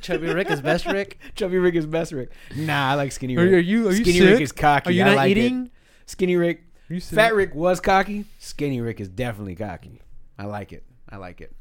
Chubby 0.00 0.32
Rick 0.32 0.50
is 0.50 0.62
best 0.62 0.86
Rick. 0.86 1.18
Chubby 1.34 1.58
Rick 1.58 1.74
is 1.74 1.86
best 1.86 2.12
Rick. 2.12 2.30
Nah, 2.56 2.92
I 2.92 2.94
like 2.94 3.12
Skinny 3.12 3.36
Rick. 3.36 3.52
are 3.52 3.58
you 3.58 3.88
are 3.88 3.92
you 3.92 4.04
Skinny 4.04 4.18
sick? 4.20 4.30
Rick 4.30 4.40
is 4.42 4.52
cocky. 4.52 4.88
Are 4.88 4.92
you 4.92 5.02
I 5.02 5.06
not 5.06 5.16
like 5.16 5.32
it. 5.32 5.38
eating? 5.38 5.70
Skinny 6.06 6.36
Rick. 6.36 6.62
Are 6.88 6.94
you 6.94 7.00
sick? 7.00 7.16
Fat 7.16 7.34
Rick 7.34 7.54
was 7.54 7.80
cocky. 7.80 8.24
Skinny 8.38 8.80
Rick 8.80 9.00
is 9.00 9.08
definitely 9.08 9.54
cocky. 9.56 10.00
I 10.38 10.44
like 10.46 10.72
it. 10.72 10.84
I 11.08 11.16
like 11.16 11.40
it. 11.40 11.54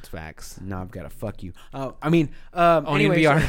It's 0.00 0.08
facts. 0.08 0.60
Now 0.62 0.80
I've 0.80 0.90
got 0.90 1.02
to 1.02 1.10
fuck 1.10 1.42
you. 1.42 1.52
Oh, 1.74 1.96
I 2.00 2.08
mean, 2.08 2.30
um, 2.54 2.86
Only 2.86 3.06
in 3.06 3.12
anyway, 3.12 3.44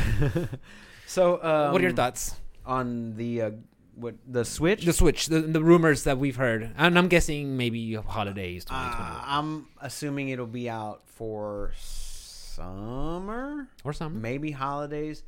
So, 1.06 1.42
um, 1.44 1.72
what 1.74 1.82
are 1.82 1.84
your 1.86 1.94
thoughts? 1.94 2.36
on 2.66 3.16
the 3.16 3.42
uh, 3.42 3.52
what 3.96 4.16
the 4.28 4.46
Switch? 4.46 4.86
The 4.86 4.94
Switch, 4.94 5.28
the, 5.28 5.42
the 5.42 5.64
rumors 5.64 6.04
that 6.04 6.18
we've 6.18 6.36
heard, 6.36 6.72
and 6.78 6.98
I'm 6.98 7.08
guessing 7.08 7.58
maybe 7.58 7.96
holidays, 7.96 8.66
Uh, 8.70 8.74
2021 8.90 9.22
I'm 9.26 9.68
assuming 9.82 10.30
it'll 10.30 10.46
be 10.48 10.70
out 10.70 11.02
for 11.08 11.72
summer, 11.78 13.68
or 13.84 13.94
something. 13.94 14.22
maybe 14.22 14.52
holidays. 14.52 15.24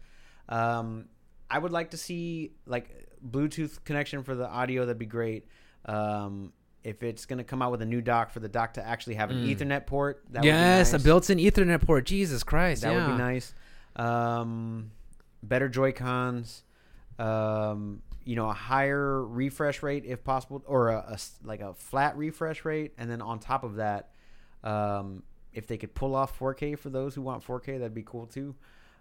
Um, 0.49 1.05
I 1.49 1.57
would 1.59 1.71
like 1.71 1.91
to 1.91 1.97
see 1.97 2.51
like 2.65 3.07
Bluetooth 3.27 3.83
connection 3.83 4.23
for 4.23 4.35
the 4.35 4.47
audio. 4.47 4.85
That'd 4.85 4.97
be 4.99 5.05
great. 5.05 5.45
Um, 5.85 6.53
if 6.83 7.03
it's 7.03 7.25
gonna 7.25 7.43
come 7.43 7.61
out 7.61 7.71
with 7.71 7.81
a 7.81 7.85
new 7.85 8.01
dock 8.01 8.31
for 8.31 8.39
the 8.39 8.49
dock 8.49 8.73
to 8.75 8.85
actually 8.87 9.15
have 9.15 9.29
an 9.29 9.45
Mm. 9.45 9.55
Ethernet 9.55 9.85
port, 9.85 10.23
that 10.31 10.43
yes, 10.43 10.91
would 10.91 10.97
be 10.97 10.97
nice. 10.97 11.03
a 11.03 11.05
built-in 11.05 11.37
Ethernet 11.37 11.85
port. 11.85 12.05
Jesus 12.05 12.43
Christ, 12.43 12.81
That 12.81 12.93
yeah. 12.93 13.07
would 13.07 13.13
be 13.13 13.17
nice. 13.23 13.53
Um, 13.95 14.91
better 15.43 15.69
Joy 15.69 15.91
Cons. 15.91 16.63
Um, 17.19 18.01
you 18.23 18.35
know, 18.35 18.49
a 18.49 18.53
higher 18.53 19.23
refresh 19.25 19.81
rate 19.83 20.05
if 20.05 20.23
possible, 20.23 20.63
or 20.65 20.89
a, 20.89 20.97
a 20.97 21.17
like 21.43 21.59
a 21.61 21.73
flat 21.73 22.17
refresh 22.17 22.65
rate, 22.65 22.93
and 22.97 23.09
then 23.09 23.21
on 23.21 23.39
top 23.39 23.63
of 23.63 23.75
that, 23.75 24.09
um, 24.63 25.23
if 25.53 25.67
they 25.67 25.77
could 25.77 25.93
pull 25.93 26.15
off 26.15 26.37
4K 26.37 26.77
for 26.77 26.89
those 26.89 27.15
who 27.15 27.21
want 27.21 27.43
4K, 27.43 27.77
that'd 27.79 27.93
be 27.93 28.03
cool 28.03 28.25
too. 28.27 28.55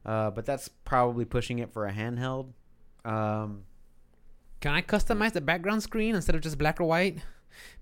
Uh, 0.04 0.30
but 0.30 0.46
that's 0.46 0.68
probably 0.68 1.24
pushing 1.26 1.58
it 1.58 1.72
for 1.72 1.86
a 1.86 1.92
handheld. 1.92 2.52
Um, 3.04 3.64
Can 4.60 4.72
I 4.74 4.82
customize 4.82 5.32
the 5.32 5.40
background 5.42 5.82
screen 5.82 6.14
instead 6.14 6.34
of 6.34 6.40
just 6.40 6.58
black 6.58 6.80
or 6.80 6.84
white? 6.84 7.18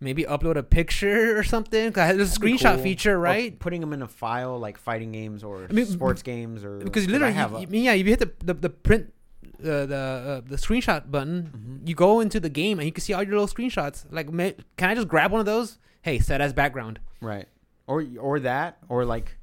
Maybe 0.01 0.25
upload 0.25 0.57
a 0.57 0.63
picture 0.63 1.39
or 1.39 1.43
something. 1.43 1.93
'Cause 1.93 2.17
there's 2.17 2.37
a 2.37 2.39
screenshot 2.41 2.75
cool. 2.75 2.83
feature, 2.83 3.15
Or 3.17 3.21
right? 3.21 3.59
putting 3.59 3.81
them 3.81 3.93
in 3.93 4.03
a 4.03 4.09
file 4.09 4.59
like 4.59 4.79
fighting 4.79 5.13
games 5.13 5.43
or 5.45 5.67
I 5.69 5.73
mean, 5.73 5.87
sports 5.87 6.23
games 6.23 6.65
or 6.65 6.79
Because 6.79 7.07
I 7.07 7.11
literally, 7.11 7.35
have 7.35 7.53
you- 7.53 7.59
a- 7.71 7.77
yeah, 7.85 7.93
if 7.93 8.07
you 8.07 8.13
hit 8.17 8.21
the 8.21 8.31
the, 8.45 8.55
the 8.55 8.71
print. 8.71 9.13
Uh, 9.61 9.87
the 9.87 9.97
uh, 9.97 10.41
the 10.49 10.55
screenshot 10.55 11.11
button, 11.11 11.81
Mhm. 11.83 11.89
you 11.89 11.95
go 11.97 12.21
into 12.21 12.39
the 12.39 12.49
game 12.49 12.79
and 12.79 12.87
you 12.87 12.93
can 12.93 13.03
see 13.03 13.13
all 13.13 13.25
your 13.25 13.33
little 13.33 13.49
screenshots. 13.49 14.05
Like, 14.09 14.33
ma- 14.33 14.51
can 14.77 14.91
I 14.91 14.95
just 14.95 15.09
grab 15.09 15.33
one 15.33 15.41
of 15.41 15.47
those? 15.47 15.79
Hey, 16.01 16.21
set 16.21 16.41
as 16.41 16.53
background. 16.53 17.01
Right. 17.21 17.49
Or 17.89 18.05
or 18.21 18.39
that 18.39 18.79
or 18.89 19.05
like 19.05 19.37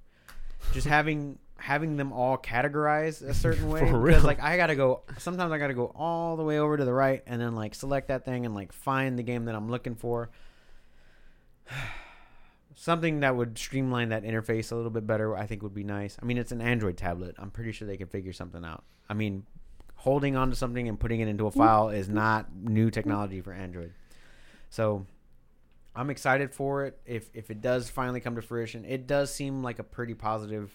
just 0.71 0.87
having 0.87 1.37
having 1.65 1.97
them 1.97 2.13
all 2.13 2.37
categorized 2.37 3.27
a 3.27 3.33
certain 3.33 3.67
way 3.71 3.79
For 3.79 3.85
because 3.85 3.97
real. 3.97 4.21
like 4.21 4.39
I 4.39 4.55
got 4.55 4.67
to 4.67 4.75
go 4.75 5.01
sometimes 5.17 5.51
I 5.51 5.57
got 5.57 5.67
to 5.67 5.73
go 5.73 5.91
all 5.95 6.37
the 6.37 6.43
way 6.43 6.59
over 6.59 6.77
to 6.77 6.85
the 6.85 6.93
right 6.93 7.23
and 7.25 7.41
then 7.41 7.55
like 7.55 7.73
select 7.73 8.09
that 8.09 8.23
thing 8.23 8.45
and 8.45 8.53
like 8.53 8.71
find 8.71 9.17
the 9.17 9.23
game 9.23 9.45
that 9.45 9.55
I'm 9.55 9.69
looking 9.69 9.95
for. 9.95 10.29
Something 12.77 13.21
that 13.21 13.35
would 13.35 13.57
streamline 13.57 14.09
that 14.09 14.23
interface 14.23 14.71
a 14.71 14.75
little 14.75 14.91
bit 14.91 15.07
better 15.07 15.35
I 15.35 15.47
think 15.47 15.63
would 15.63 15.73
be 15.73 15.83
nice. 15.83 16.17
I 16.21 16.25
mean 16.25 16.37
it's 16.37 16.51
an 16.51 16.61
Android 16.61 16.97
tablet. 16.97 17.35
I'm 17.39 17.49
pretty 17.49 17.71
sure 17.71 17.87
they 17.87 17.97
could 17.97 18.11
figure 18.11 18.33
something 18.33 18.63
out. 18.63 18.83
I 19.09 19.15
mean 19.15 19.47
holding 19.95 20.35
onto 20.35 20.55
something 20.55 20.87
and 20.87 20.99
putting 20.99 21.21
it 21.21 21.27
into 21.27 21.47
a 21.47 21.51
mm. 21.51 21.57
file 21.57 21.89
is 21.89 22.07
not 22.07 22.53
new 22.55 22.91
technology 22.91 23.41
for 23.41 23.53
Android. 23.53 23.91
So 24.69 25.07
I'm 25.95 26.11
excited 26.11 26.53
for 26.53 26.85
it. 26.85 26.99
If 27.07 27.31
if 27.33 27.49
it 27.49 27.59
does 27.59 27.89
finally 27.89 28.19
come 28.19 28.35
to 28.35 28.43
fruition, 28.43 28.85
it 28.85 29.07
does 29.07 29.33
seem 29.33 29.63
like 29.63 29.79
a 29.79 29.83
pretty 29.83 30.13
positive, 30.13 30.69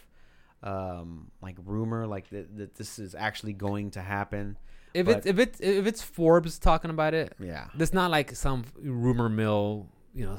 um, 0.62 1.30
like 1.42 1.56
rumor, 1.64 2.06
like 2.06 2.28
that, 2.30 2.56
that 2.58 2.74
this 2.74 2.98
is 2.98 3.14
actually 3.14 3.52
going 3.52 3.90
to 3.92 4.00
happen. 4.02 4.56
If 4.92 5.06
But- 5.06 5.18
it's 5.18 5.26
if 5.26 5.38
it's 5.38 5.60
if 5.60 5.86
it's 5.86 6.02
Forbes 6.02 6.58
talking 6.58 6.90
about 6.90 7.14
it, 7.14 7.34
Yeah, 7.38 7.68
It's 7.78 7.92
not 7.92 8.10
like 8.10 8.34
some 8.34 8.64
rumor 8.82 9.28
mill, 9.28 9.88
you 10.14 10.26
know, 10.26 10.38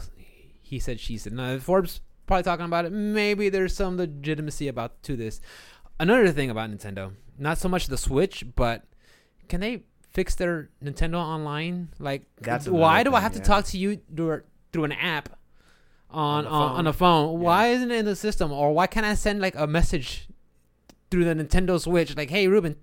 he 0.61 0.79
said, 0.79 0.99
she 0.99 1.17
said. 1.17 1.33
No, 1.33 1.55
if 1.55 1.63
Forbes 1.63 2.01
probably 2.31 2.43
talking 2.43 2.65
about 2.65 2.85
it. 2.85 2.91
Maybe 2.91 3.49
there's 3.49 3.75
some 3.75 3.97
legitimacy 3.97 4.67
about 4.69 5.03
to 5.03 5.17
this. 5.17 5.41
Another 5.99 6.31
thing 6.31 6.49
about 6.49 6.71
Nintendo, 6.71 7.13
not 7.37 7.57
so 7.57 7.67
much 7.67 7.87
the 7.87 7.97
Switch, 7.97 8.45
but 8.55 8.85
can 9.49 9.59
they 9.59 9.83
fix 10.09 10.35
their 10.35 10.69
Nintendo 10.83 11.15
Online? 11.15 11.89
Like, 11.99 12.23
That's 12.39 12.67
why 12.67 13.03
do 13.03 13.11
I 13.11 13.15
thing, 13.15 13.21
have 13.23 13.33
to 13.33 13.39
talk 13.41 13.65
to 13.65 13.77
you 13.77 13.99
through 14.15 14.43
through 14.71 14.85
an 14.85 14.93
app 14.93 15.37
on 16.11 16.39
On 16.39 16.43
the 16.45 16.49
on, 16.49 16.61
on 16.71 16.75
phone. 16.77 16.87
a 16.87 16.93
phone? 16.93 17.39
Why 17.39 17.67
isn't 17.67 17.91
it 17.91 17.97
in 17.99 18.05
the 18.05 18.15
system? 18.15 18.51
Or 18.51 18.73
why 18.73 18.87
can't 18.87 19.05
I 19.05 19.13
send 19.15 19.41
like 19.41 19.55
a 19.55 19.67
message 19.67 20.27
through 21.09 21.25
the 21.25 21.35
Nintendo 21.35 21.79
Switch? 21.79 22.15
Like, 22.15 22.29
hey, 22.29 22.47
Ruben, 22.47 22.75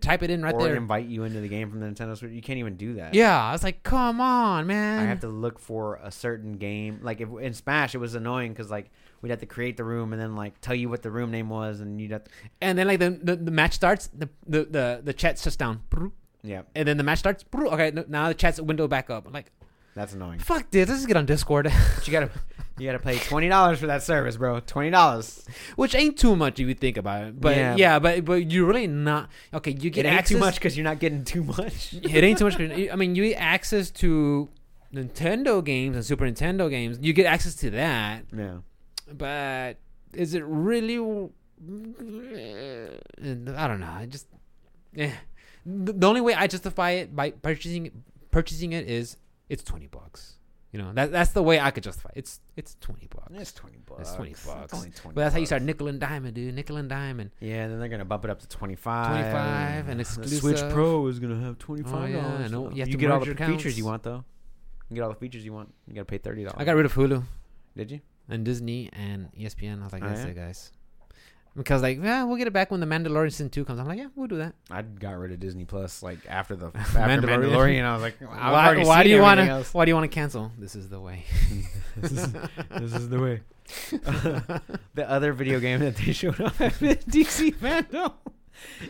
type 0.00 0.22
it 0.22 0.30
in 0.30 0.42
right 0.42 0.54
or 0.54 0.62
there. 0.64 0.76
invite 0.76 1.06
you 1.06 1.24
into 1.24 1.40
the 1.40 1.48
game 1.48 1.70
from 1.70 1.80
the 1.80 1.86
Nintendo 1.86 2.16
Switch. 2.16 2.32
You 2.32 2.42
can't 2.42 2.58
even 2.58 2.76
do 2.76 2.94
that. 2.94 3.14
yeah, 3.14 3.42
I 3.42 3.52
was 3.52 3.62
like, 3.62 3.82
come 3.82 4.20
on, 4.20 4.66
man. 4.66 5.00
I 5.00 5.04
have 5.04 5.20
to 5.20 5.28
look 5.28 5.58
for 5.58 5.96
a 6.02 6.10
certain 6.10 6.54
game. 6.58 7.00
Like 7.02 7.20
if 7.20 7.28
in 7.40 7.54
Smash, 7.54 7.94
it 7.94 7.98
was 7.98 8.14
annoying 8.14 8.52
because 8.52 8.70
like 8.70 8.90
we'd 9.22 9.30
have 9.30 9.40
to 9.40 9.46
create 9.46 9.76
the 9.76 9.84
room 9.84 10.12
and 10.12 10.20
then 10.20 10.34
like 10.36 10.60
tell 10.60 10.74
you 10.74 10.88
what 10.88 11.02
the 11.02 11.10
room 11.10 11.30
name 11.30 11.48
was, 11.48 11.80
and 11.80 12.00
you'd 12.00 12.10
have 12.10 12.24
to, 12.24 12.30
And 12.60 12.76
then 12.78 12.86
like 12.88 12.98
the, 13.00 13.10
the, 13.22 13.36
the 13.36 13.50
match 13.50 13.72
starts, 13.74 14.08
the 14.08 14.28
the 14.46 14.64
the, 14.64 15.00
the 15.04 15.12
chat 15.12 15.38
shuts 15.38 15.56
down, 15.56 15.80
yeah, 16.42 16.62
and 16.74 16.86
then 16.88 16.96
the 16.96 17.04
match 17.04 17.20
starts. 17.20 17.44
Okay, 17.54 17.92
now 18.08 18.28
the 18.28 18.34
chat's 18.34 18.60
window 18.60 18.88
back 18.88 19.08
up. 19.10 19.26
I'm 19.26 19.32
like, 19.32 19.50
that's 19.94 20.12
annoying. 20.14 20.38
fuck 20.38 20.70
this. 20.70 20.88
Let's 20.88 21.00
just 21.00 21.08
get 21.08 21.16
on 21.16 21.26
Discord, 21.26 21.70
But 21.96 22.06
you 22.08 22.12
gotta 22.12 22.30
you 22.78 22.86
gotta 22.86 22.98
pay 22.98 23.18
twenty 23.18 23.48
dollars 23.48 23.78
for 23.80 23.86
that 23.88 24.02
service, 24.02 24.36
bro. 24.36 24.60
Twenty 24.60 24.90
dollars. 24.90 25.44
which 25.76 25.94
ain't 25.94 26.18
too 26.18 26.34
much 26.34 26.58
if 26.60 26.66
you 26.66 26.74
think 26.74 26.96
about 26.96 27.24
it. 27.24 27.40
But 27.40 27.56
Yeah. 27.56 27.76
yeah, 27.76 27.98
but 27.98 28.24
but 28.24 28.50
you're 28.50 28.66
really 28.66 28.86
not 28.86 29.28
okay. 29.52 29.72
You 29.72 29.88
It 29.88 29.92
get 29.92 30.06
ain't 30.06 30.16
access, 30.16 30.34
too 30.36 30.40
much 30.40 30.54
because 30.54 30.76
you're 30.76 30.84
not 30.84 30.98
getting 30.98 31.24
too 31.24 31.44
much. 31.44 31.92
it 31.94 32.24
ain't 32.24 32.38
too 32.38 32.44
much. 32.46 32.56
'cause, 32.56 32.70
I 32.92 32.96
mean, 32.96 33.14
you 33.14 33.28
get 33.28 33.36
access 33.36 33.90
to 34.02 34.48
Nintendo 34.94 35.62
games 35.64 35.96
and 35.96 36.04
Super 36.04 36.24
Nintendo 36.24 36.68
games. 36.70 36.98
You 37.00 37.12
get 37.12 37.26
access 37.26 37.54
to 37.56 37.70
that, 37.70 38.24
yeah. 38.36 38.58
but 39.12 39.76
is 40.14 40.34
it 40.34 40.42
really? 40.44 40.96
I 40.96 41.28
don't 43.68 43.80
know. 43.80 43.86
I 43.90 44.06
just, 44.08 44.26
eh. 44.96 45.12
The 45.64 45.92
the 45.92 46.06
only 46.08 46.20
way 46.20 46.34
I 46.34 46.48
justify 46.48 46.90
it 46.92 47.14
by 47.14 47.30
purchasing 47.30 48.02
purchasing 48.32 48.72
it 48.72 48.88
is 48.88 49.16
it's 49.48 49.62
twenty 49.62 49.86
bucks. 49.86 50.36
You 50.72 50.78
know 50.80 50.90
that 50.94 51.12
that's 51.12 51.32
the 51.32 51.42
way 51.42 51.60
I 51.60 51.70
could 51.70 51.82
justify. 51.84 52.08
It. 52.14 52.20
It's 52.20 52.40
it's 52.56 52.76
twenty 52.80 53.06
bucks. 53.14 53.30
It's 53.34 53.52
twenty 53.52 53.78
bucks. 53.84 54.00
It's 54.08 54.14
20 54.14 54.30
It's 54.30 54.46
bucks. 54.46 54.72
only 54.74 54.90
20 54.90 55.14
But 55.14 55.20
that's 55.20 55.34
how 55.34 55.40
you 55.40 55.44
start 55.46 55.60
nickel 55.62 55.88
and 55.88 56.00
diamond, 56.00 56.34
dude. 56.34 56.54
Nickel 56.54 56.78
and 56.78 56.88
diamond. 56.88 57.30
Yeah, 57.40 57.64
and 57.64 57.72
then 57.72 57.78
they're 57.78 57.88
gonna 57.90 58.06
bump 58.06 58.24
it 58.24 58.30
up 58.30 58.40
to 58.40 58.48
twenty 58.48 58.74
five. 58.76 59.10
25 59.20 59.88
and 59.90 60.00
The 60.00 60.04
Switch. 60.04 60.60
Pro 60.72 61.06
is 61.08 61.18
gonna 61.18 61.38
have 61.40 61.58
twenty 61.58 61.82
five 61.82 61.94
Oh, 61.94 62.06
yeah, 62.06 62.22
dollars. 62.48 62.50
You 62.52 62.70
You, 62.72 62.80
have 62.80 62.88
to 62.90 62.96
get 62.96 63.10
all 63.10 63.20
the 63.20 63.26
your 63.26 63.34
features 63.36 63.76
you 63.76 63.84
want 63.84 64.02
though. 64.02 64.24
You 64.88 64.94
get 64.96 65.02
all 65.02 65.10
the 65.10 65.16
features 65.16 65.44
you 65.44 65.52
want. 65.52 65.74
You 65.86 65.94
gotta 65.94 66.06
pay 66.06 66.18
thirty 66.18 66.42
dollars. 66.44 66.56
I 66.58 66.64
got 66.64 66.76
rid 66.76 66.86
of 66.86 66.94
Hulu 66.94 67.22
Did 67.76 67.90
you? 67.90 68.00
and 68.30 68.42
Disney 68.44 68.88
and 68.94 69.28
ESPN. 69.38 69.80
I 69.80 69.84
was 69.84 69.92
like, 69.92 70.02
Oh, 70.02 70.08
that's 70.08 70.20
yeah? 70.22 70.28
it, 70.28 70.36
guys. 70.36 70.72
Because 71.56 71.82
like 71.82 72.02
yeah, 72.02 72.24
we'll 72.24 72.36
get 72.36 72.46
it 72.46 72.52
back 72.52 72.70
when 72.70 72.80
the 72.80 72.86
Mandalorian 72.86 73.30
season 73.30 73.50
two 73.50 73.64
comes. 73.64 73.78
I'm 73.78 73.86
like, 73.86 73.98
yeah, 73.98 74.08
we'll 74.14 74.28
do 74.28 74.38
that. 74.38 74.54
I 74.70 74.82
got 74.82 75.12
rid 75.12 75.32
of 75.32 75.40
Disney 75.40 75.64
Plus 75.64 76.02
like 76.02 76.18
after 76.28 76.56
the 76.56 76.66
after 76.74 76.98
Mandalorian. 76.98 77.24
Mandalorian. 77.24 77.84
I 77.84 77.92
was 77.94 78.02
like, 78.02 78.20
why 78.20 78.84
why 78.84 79.02
do 79.02 79.10
you 79.10 79.20
want 79.20 79.40
to? 79.40 79.64
Why 79.72 79.84
do 79.84 79.90
you 79.90 79.94
want 79.94 80.10
to 80.10 80.14
cancel? 80.14 80.52
This 80.58 80.74
is 80.74 80.88
the 80.88 81.00
way. 81.00 81.24
this, 81.96 82.12
is, 82.12 82.32
this 82.32 82.94
is 82.94 83.08
the 83.08 83.20
way. 83.20 83.40
the 84.94 85.08
other 85.08 85.32
video 85.32 85.60
game 85.60 85.80
that 85.80 85.96
they 85.96 86.12
showed 86.12 86.40
off 86.40 86.60
at 86.60 86.72
DC 86.74 87.54
fandom 87.56 88.12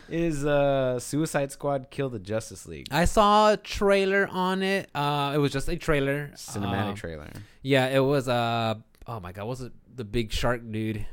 is 0.09 0.45
uh, 0.45 0.99
Suicide 0.99 1.53
Squad: 1.53 1.89
Kill 1.91 2.09
the 2.11 2.19
Justice 2.19 2.67
League 2.67 2.89
I 2.91 3.05
saw 3.05 3.53
a 3.53 3.57
trailer 3.57 4.29
on 4.31 4.63
it. 4.63 4.91
Uh, 4.95 5.33
it 5.35 5.39
was 5.39 5.53
just 5.53 5.69
a 5.69 5.77
trailer. 5.77 6.31
cinematic 6.35 6.93
Uh, 6.93 6.95
trailer. 6.95 7.31
Yeah, 7.63 7.87
it 7.89 8.01
was. 8.01 8.29
Uh, 8.29 8.75
oh 9.07 9.21
my 9.21 9.33
god, 9.33 9.43
what 9.43 9.51
was 9.51 9.61
it 9.63 9.73
the 9.95 10.05
big 10.05 10.33
shark 10.33 10.63
dude? 10.71 11.07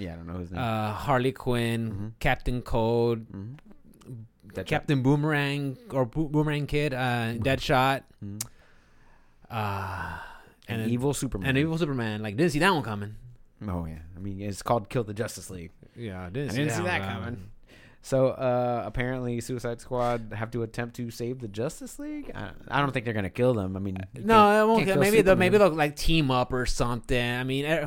Yeah, 0.00 0.14
I 0.14 0.16
don't 0.16 0.26
know 0.26 0.38
his 0.38 0.50
name. 0.50 0.60
Uh, 0.60 0.92
Harley 0.92 1.32
Quinn, 1.32 1.92
Mhm. 1.92 2.12
Captain 2.20 2.62
Cold, 2.62 3.20
Mhm. 3.30 3.56
Deadshot. 4.54 4.66
Captain 4.66 5.02
Boomerang 5.02 5.76
or 5.90 6.04
Bo- 6.06 6.28
Boomerang 6.28 6.66
Kid, 6.66 6.92
uh, 6.92 7.34
Deadshot, 7.38 8.02
Mhm. 8.24 8.42
uh, 9.50 10.18
and, 10.68 10.82
and 10.82 10.90
evil 10.90 11.14
Superman. 11.14 11.48
and 11.50 11.58
Evil 11.58 11.78
Superman. 11.78 12.22
Like 12.22 12.36
didn't 12.36 12.52
see 12.52 12.58
that 12.60 12.72
one 12.74 12.82
coming. 12.82 13.14
Oh 13.68 13.84
yeah, 13.86 13.98
I 14.16 14.18
mean 14.20 14.40
it's 14.40 14.62
called 14.62 14.88
Kill 14.88 15.04
the 15.04 15.14
Justice 15.14 15.50
League. 15.50 15.70
Yeah, 15.96 16.22
I 16.22 16.26
I 16.26 16.30
didn't, 16.30 16.54
didn't 16.54 16.72
see 16.72 16.82
that 16.84 17.02
coming. 17.02 17.50
So 18.02 18.28
uh, 18.28 18.82
apparently, 18.86 19.40
Suicide 19.40 19.80
Squad 19.80 20.32
have 20.34 20.50
to 20.52 20.62
attempt 20.62 20.96
to 20.96 21.10
save 21.10 21.40
the 21.40 21.48
Justice 21.48 21.98
League. 21.98 22.30
I, 22.34 22.50
I 22.68 22.80
don't 22.80 22.92
think 22.92 23.04
they're 23.04 23.12
gonna 23.14 23.28
kill 23.28 23.52
them. 23.52 23.76
I 23.76 23.80
mean, 23.80 23.98
No, 24.14 24.62
it 24.64 24.66
won't. 24.66 24.78
can't 24.78 24.86
kill- 24.86 24.94
kill 24.94 25.00
Maybe 25.02 25.20
they'll 25.22 25.36
maybe 25.36 25.58
they'll 25.58 25.68
like 25.74 25.96
team 25.96 26.30
up 26.30 26.52
or 26.52 26.64
something. 26.64 27.30
I 27.30 27.44
mean, 27.44 27.66
eh, 27.66 27.86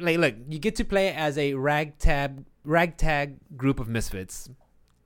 like 0.00 0.18
look, 0.18 0.34
you 0.48 0.58
get 0.60 0.76
to 0.76 0.84
play 0.84 1.12
as 1.12 1.36
a 1.38 1.54
ragtag 1.54 2.44
ragtag 2.64 3.36
group 3.56 3.80
of 3.80 3.88
misfits. 3.88 4.48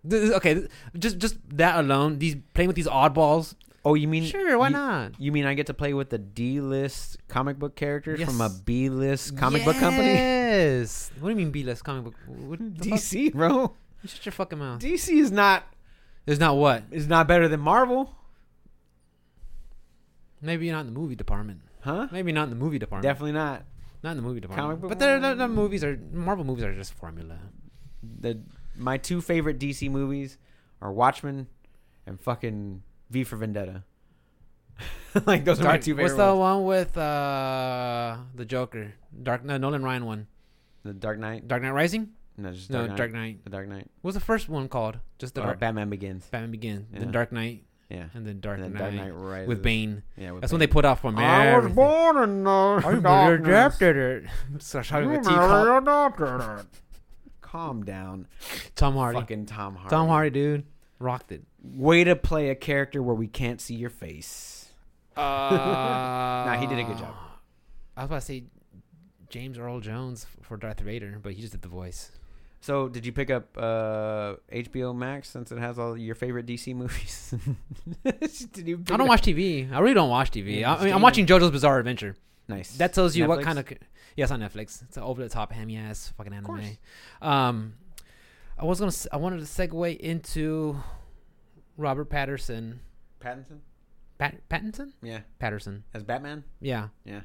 This 0.05 0.33
okay, 0.35 0.67
just 0.99 1.17
just 1.19 1.37
that 1.57 1.79
alone, 1.81 2.19
these 2.19 2.37
playing 2.55 2.69
with 2.69 2.77
these 2.77 2.89
oddballs. 2.89 3.55
Oh, 3.85 3.95
you 3.95 4.07
mean 4.07 4.25
Sure, 4.25 4.59
why 4.59 4.69
you- 4.69 4.75
not? 4.75 5.13
You 5.19 5.33
mean 5.33 5.45
I 5.47 5.55
get 5.55 5.67
to 5.67 5.75
play 5.75 5.93
with 5.95 6.11
the 6.11 6.19
D-list 6.19 7.19
comic 7.27 7.59
book 7.59 7.75
characters 7.75 8.23
from 8.23 8.41
a 8.41 8.45
Yes. 8.45 8.61
B-list 8.61 9.37
comic 9.37 9.65
book 9.65 9.77
company? 9.77 10.07
Yes. 10.13 11.11
What 11.19 11.29
do 11.29 11.31
you 11.31 11.37
mean 11.37 11.51
B-list 11.51 11.83
comic 11.85 12.05
book? 12.05 12.15
What? 12.27 12.61
DC, 12.79 13.33
bro. 13.33 13.75
Shut 14.07 14.27
your 14.27 14.33
fucking 14.33 14.59
mouth. 14.59 14.81
DC 14.81 15.09
is 15.19 15.31
not 15.31 15.65
There's 16.27 16.41
not 16.41 16.57
what? 16.57 16.85
is 16.91 17.07
not 17.09 17.27
better 17.29 17.49
than 17.49 17.61
Marvel, 17.61 18.15
Maybe 20.41 20.67
you're 20.67 20.75
not 20.75 20.81
in 20.87 20.93
the 20.93 20.99
movie 20.99 21.15
department. 21.15 21.61
huh? 21.81 22.09
Maybe 22.11 22.33
not 22.33 22.45
in 22.45 22.51
the 22.51 22.57
movie 22.57 22.79
department. 22.79 23.05
Definitely 23.05 23.33
not. 23.33 23.63
Not 24.03 24.11
in 24.13 24.17
the 24.17 24.23
movie 24.25 24.41
department. 24.41 24.67
Comic 24.67 24.81
book 24.81 24.89
but 24.89 24.99
they're, 24.99 25.21
one? 25.21 25.39
the 25.39 25.47
movies 25.49 25.85
are 25.85 25.97
Marvel 26.13 26.45
movies 26.45 26.65
are 26.65 26.75
just 26.75 26.93
formula. 26.95 27.39
The 28.21 28.41
my 28.77 28.97
two 28.99 29.21
favorite 29.21 29.61
DC 29.61 29.89
movies 29.91 30.39
are 30.81 30.91
Watchmen 30.91 31.47
and 32.07 32.21
fucking 32.21 32.83
V 33.11 33.23
for 33.23 33.37
Vendetta. 33.37 33.85
like 35.27 35.45
those 35.45 35.61
are 35.61 35.65
my 35.65 35.71
Dark- 35.73 35.83
two 35.83 35.95
what's 35.95 36.15
the 36.15 36.35
ones. 36.35 36.39
one 36.41 36.65
with 36.65 36.97
uh 36.99 38.17
the 38.35 38.45
Joker? 38.45 38.95
Dark 39.23 39.45
no, 39.45 39.57
Nolan 39.59 39.85
Ryan 39.85 40.07
one. 40.07 40.27
The 40.83 40.93
Dark 40.93 41.21
Knight. 41.21 41.47
Dark 41.47 41.63
Knight 41.63 41.71
Rising? 41.71 42.09
No, 42.43 42.53
just 42.53 42.71
No, 42.71 42.79
Dark 42.87 42.91
Knight. 42.91 42.97
Dark 42.99 43.13
Knight. 43.13 43.45
The 43.45 43.51
Dark 43.51 43.69
Knight. 43.69 43.91
What's 44.03 44.15
the 44.17 44.21
first 44.21 44.49
one 44.49 44.69
called? 44.69 44.99
Just 45.19 45.35
the 45.35 45.43
Uh, 45.43 45.47
Dark 45.47 45.61
Batman 45.61 45.89
Begins. 45.91 46.27
Batman 46.27 46.51
Begins. 46.51 46.89
Yeah. 46.93 46.99
Then 47.01 47.11
Dark 47.13 47.33
Knight 47.33 47.65
Yeah. 47.89 48.07
and 48.15 48.27
then 48.27 48.41
Dark, 48.41 48.59
and 48.59 48.65
then 48.67 48.73
Knight, 48.75 48.81
Dark 48.81 48.95
Knight 48.95 49.11
Rises. 49.15 49.49
with 49.49 49.63
Bane. 49.63 50.03
Yeah, 50.17 50.33
with 50.33 50.41
That's 50.43 50.51
Bane. 50.53 50.57
when 50.59 50.61
they 50.69 50.73
put 50.73 50.85
off 50.85 51.01
from 51.01 51.19
I 51.19 51.57
was 51.59 51.73
born 51.73 52.17
in 52.23 52.45
the 52.45 52.51
I 52.51 52.99
darkness. 53.01 53.47
adapted 53.49 53.97
it. 53.97 54.25
So 54.61 54.79
I 54.79 54.83
tried 54.83 55.01
You 55.05 55.13
to 55.13 55.15
a 55.15 55.23
teacup. 55.23 55.51
merely 55.65 55.79
adopted 55.79 56.61
it. 56.61 56.67
Calm 57.41 57.85
down, 57.85 58.29
Tom 58.77 58.95
Hardy. 58.95 59.19
fucking 59.21 59.45
Tom 59.47 59.75
Hardy. 59.77 59.91
Tom 59.91 60.09
Hardy, 60.09 60.31
dude, 60.31 60.65
rocked 60.99 61.33
it. 61.33 61.43
Way 61.63 62.03
to 62.05 62.17
play 62.17 62.49
a 62.49 62.55
character 62.55 63.03
where 63.03 63.15
we 63.15 63.29
can't 63.29 63.61
see 63.61 63.75
your 63.75 63.91
face. 63.91 64.59
Uh, 65.17 65.21
Nah, 66.47 66.57
he 66.59 66.67
did 66.67 66.79
a 66.79 66.85
good 66.85 66.97
job. 66.97 67.15
I 67.97 68.03
was 68.03 68.09
about 68.09 68.21
to 68.21 68.27
say 68.27 68.45
James 69.29 69.59
Earl 69.59 69.81
Jones 69.81 70.27
for 70.41 70.57
Darth 70.57 70.81
Vader, 70.81 71.19
but 71.23 71.33
he 71.35 71.41
just 71.43 71.53
did 71.53 71.61
the 71.61 71.69
voice. 71.69 72.11
So, 72.63 72.89
did 72.89 73.05
you 73.05 73.11
pick 73.11 73.29
up 73.29 73.59
uh, 73.59 74.35
HBO 74.53 74.95
Max 74.97 75.29
since 75.29 75.51
it 75.51 75.59
has 75.59 75.81
all 75.81 75.99
your 75.99 76.15
favorite 76.15 76.47
DC 76.47 76.75
movies? 76.77 77.35
I 78.07 78.97
don't 78.97 79.09
watch 79.09 79.23
TV. 79.23 79.71
I 79.73 79.81
really 79.81 79.95
don't 79.95 80.09
watch 80.09 80.31
TV. 80.31 80.61
Yeah, 80.61 80.75
I, 80.75 80.85
mean, 80.85 80.95
I'm 80.95 81.03
watching 81.03 81.27
JoJo's 81.27 81.51
Bizarre 81.51 81.81
Adventure. 81.81 82.15
Nice. 82.47 82.77
That 82.77 82.93
tells 82.93 83.17
you 83.17 83.27
what 83.27 83.43
kind 83.43 83.59
of. 83.59 83.67
Yes, 84.17 84.31
on 84.31 84.39
Netflix. 84.39 84.81
It's 84.85 84.97
an 84.97 85.03
over 85.03 85.21
the 85.23 85.29
top 85.29 85.51
hammy 85.51 85.77
ass 85.77 86.13
fucking 86.17 86.33
anime. 86.33 86.79
Um, 87.21 87.75
I 88.57 88.65
was 88.65 88.79
gonna. 88.79 88.93
I 89.11 89.17
wanted 89.17 89.41
to 89.41 89.47
segue 89.47 89.99
into 89.99 90.77
Robert 91.77 92.11
Patterson. 92.11 92.79
Pattinson. 93.21 93.59
Pat, 94.19 94.49
Pattinson? 94.49 94.93
Yeah, 95.03 95.21
Patterson. 95.41 95.83
as 95.95 96.05
Batman. 96.05 96.45
Yeah. 96.61 96.89
Yeah. 97.05 97.23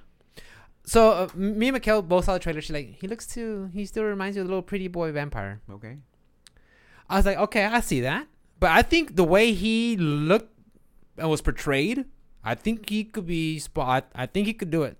So 0.87 1.11
uh, 1.11 1.27
me 1.35 1.67
and 1.67 1.77
Mikkel 1.77 2.07
both 2.07 2.25
saw 2.25 2.33
the 2.33 2.39
trailer. 2.39 2.61
She's 2.61 2.71
like, 2.73 2.95
he 2.99 3.07
looks 3.07 3.27
too. 3.27 3.69
He 3.73 3.85
still 3.85 4.05
reminds 4.05 4.37
you 4.37 4.41
of 4.41 4.47
the 4.47 4.51
little 4.51 4.61
pretty 4.63 4.87
boy 4.87 5.11
vampire. 5.11 5.59
Okay. 5.69 5.97
I 7.09 7.17
was 7.17 7.25
like, 7.25 7.37
okay, 7.37 7.65
I 7.65 7.81
see 7.81 8.01
that. 8.01 8.25
But 8.59 8.71
I 8.71 8.81
think 8.81 9.15
the 9.17 9.23
way 9.25 9.51
he 9.53 9.97
looked 9.97 10.53
and 11.17 11.29
was 11.29 11.41
portrayed, 11.41 12.05
I 12.43 12.55
think 12.55 12.89
he 12.89 13.03
could 13.03 13.27
be 13.27 13.59
spot. 13.59 14.09
I 14.15 14.25
think 14.27 14.47
he 14.47 14.53
could 14.53 14.71
do 14.71 14.83
it. 14.83 14.97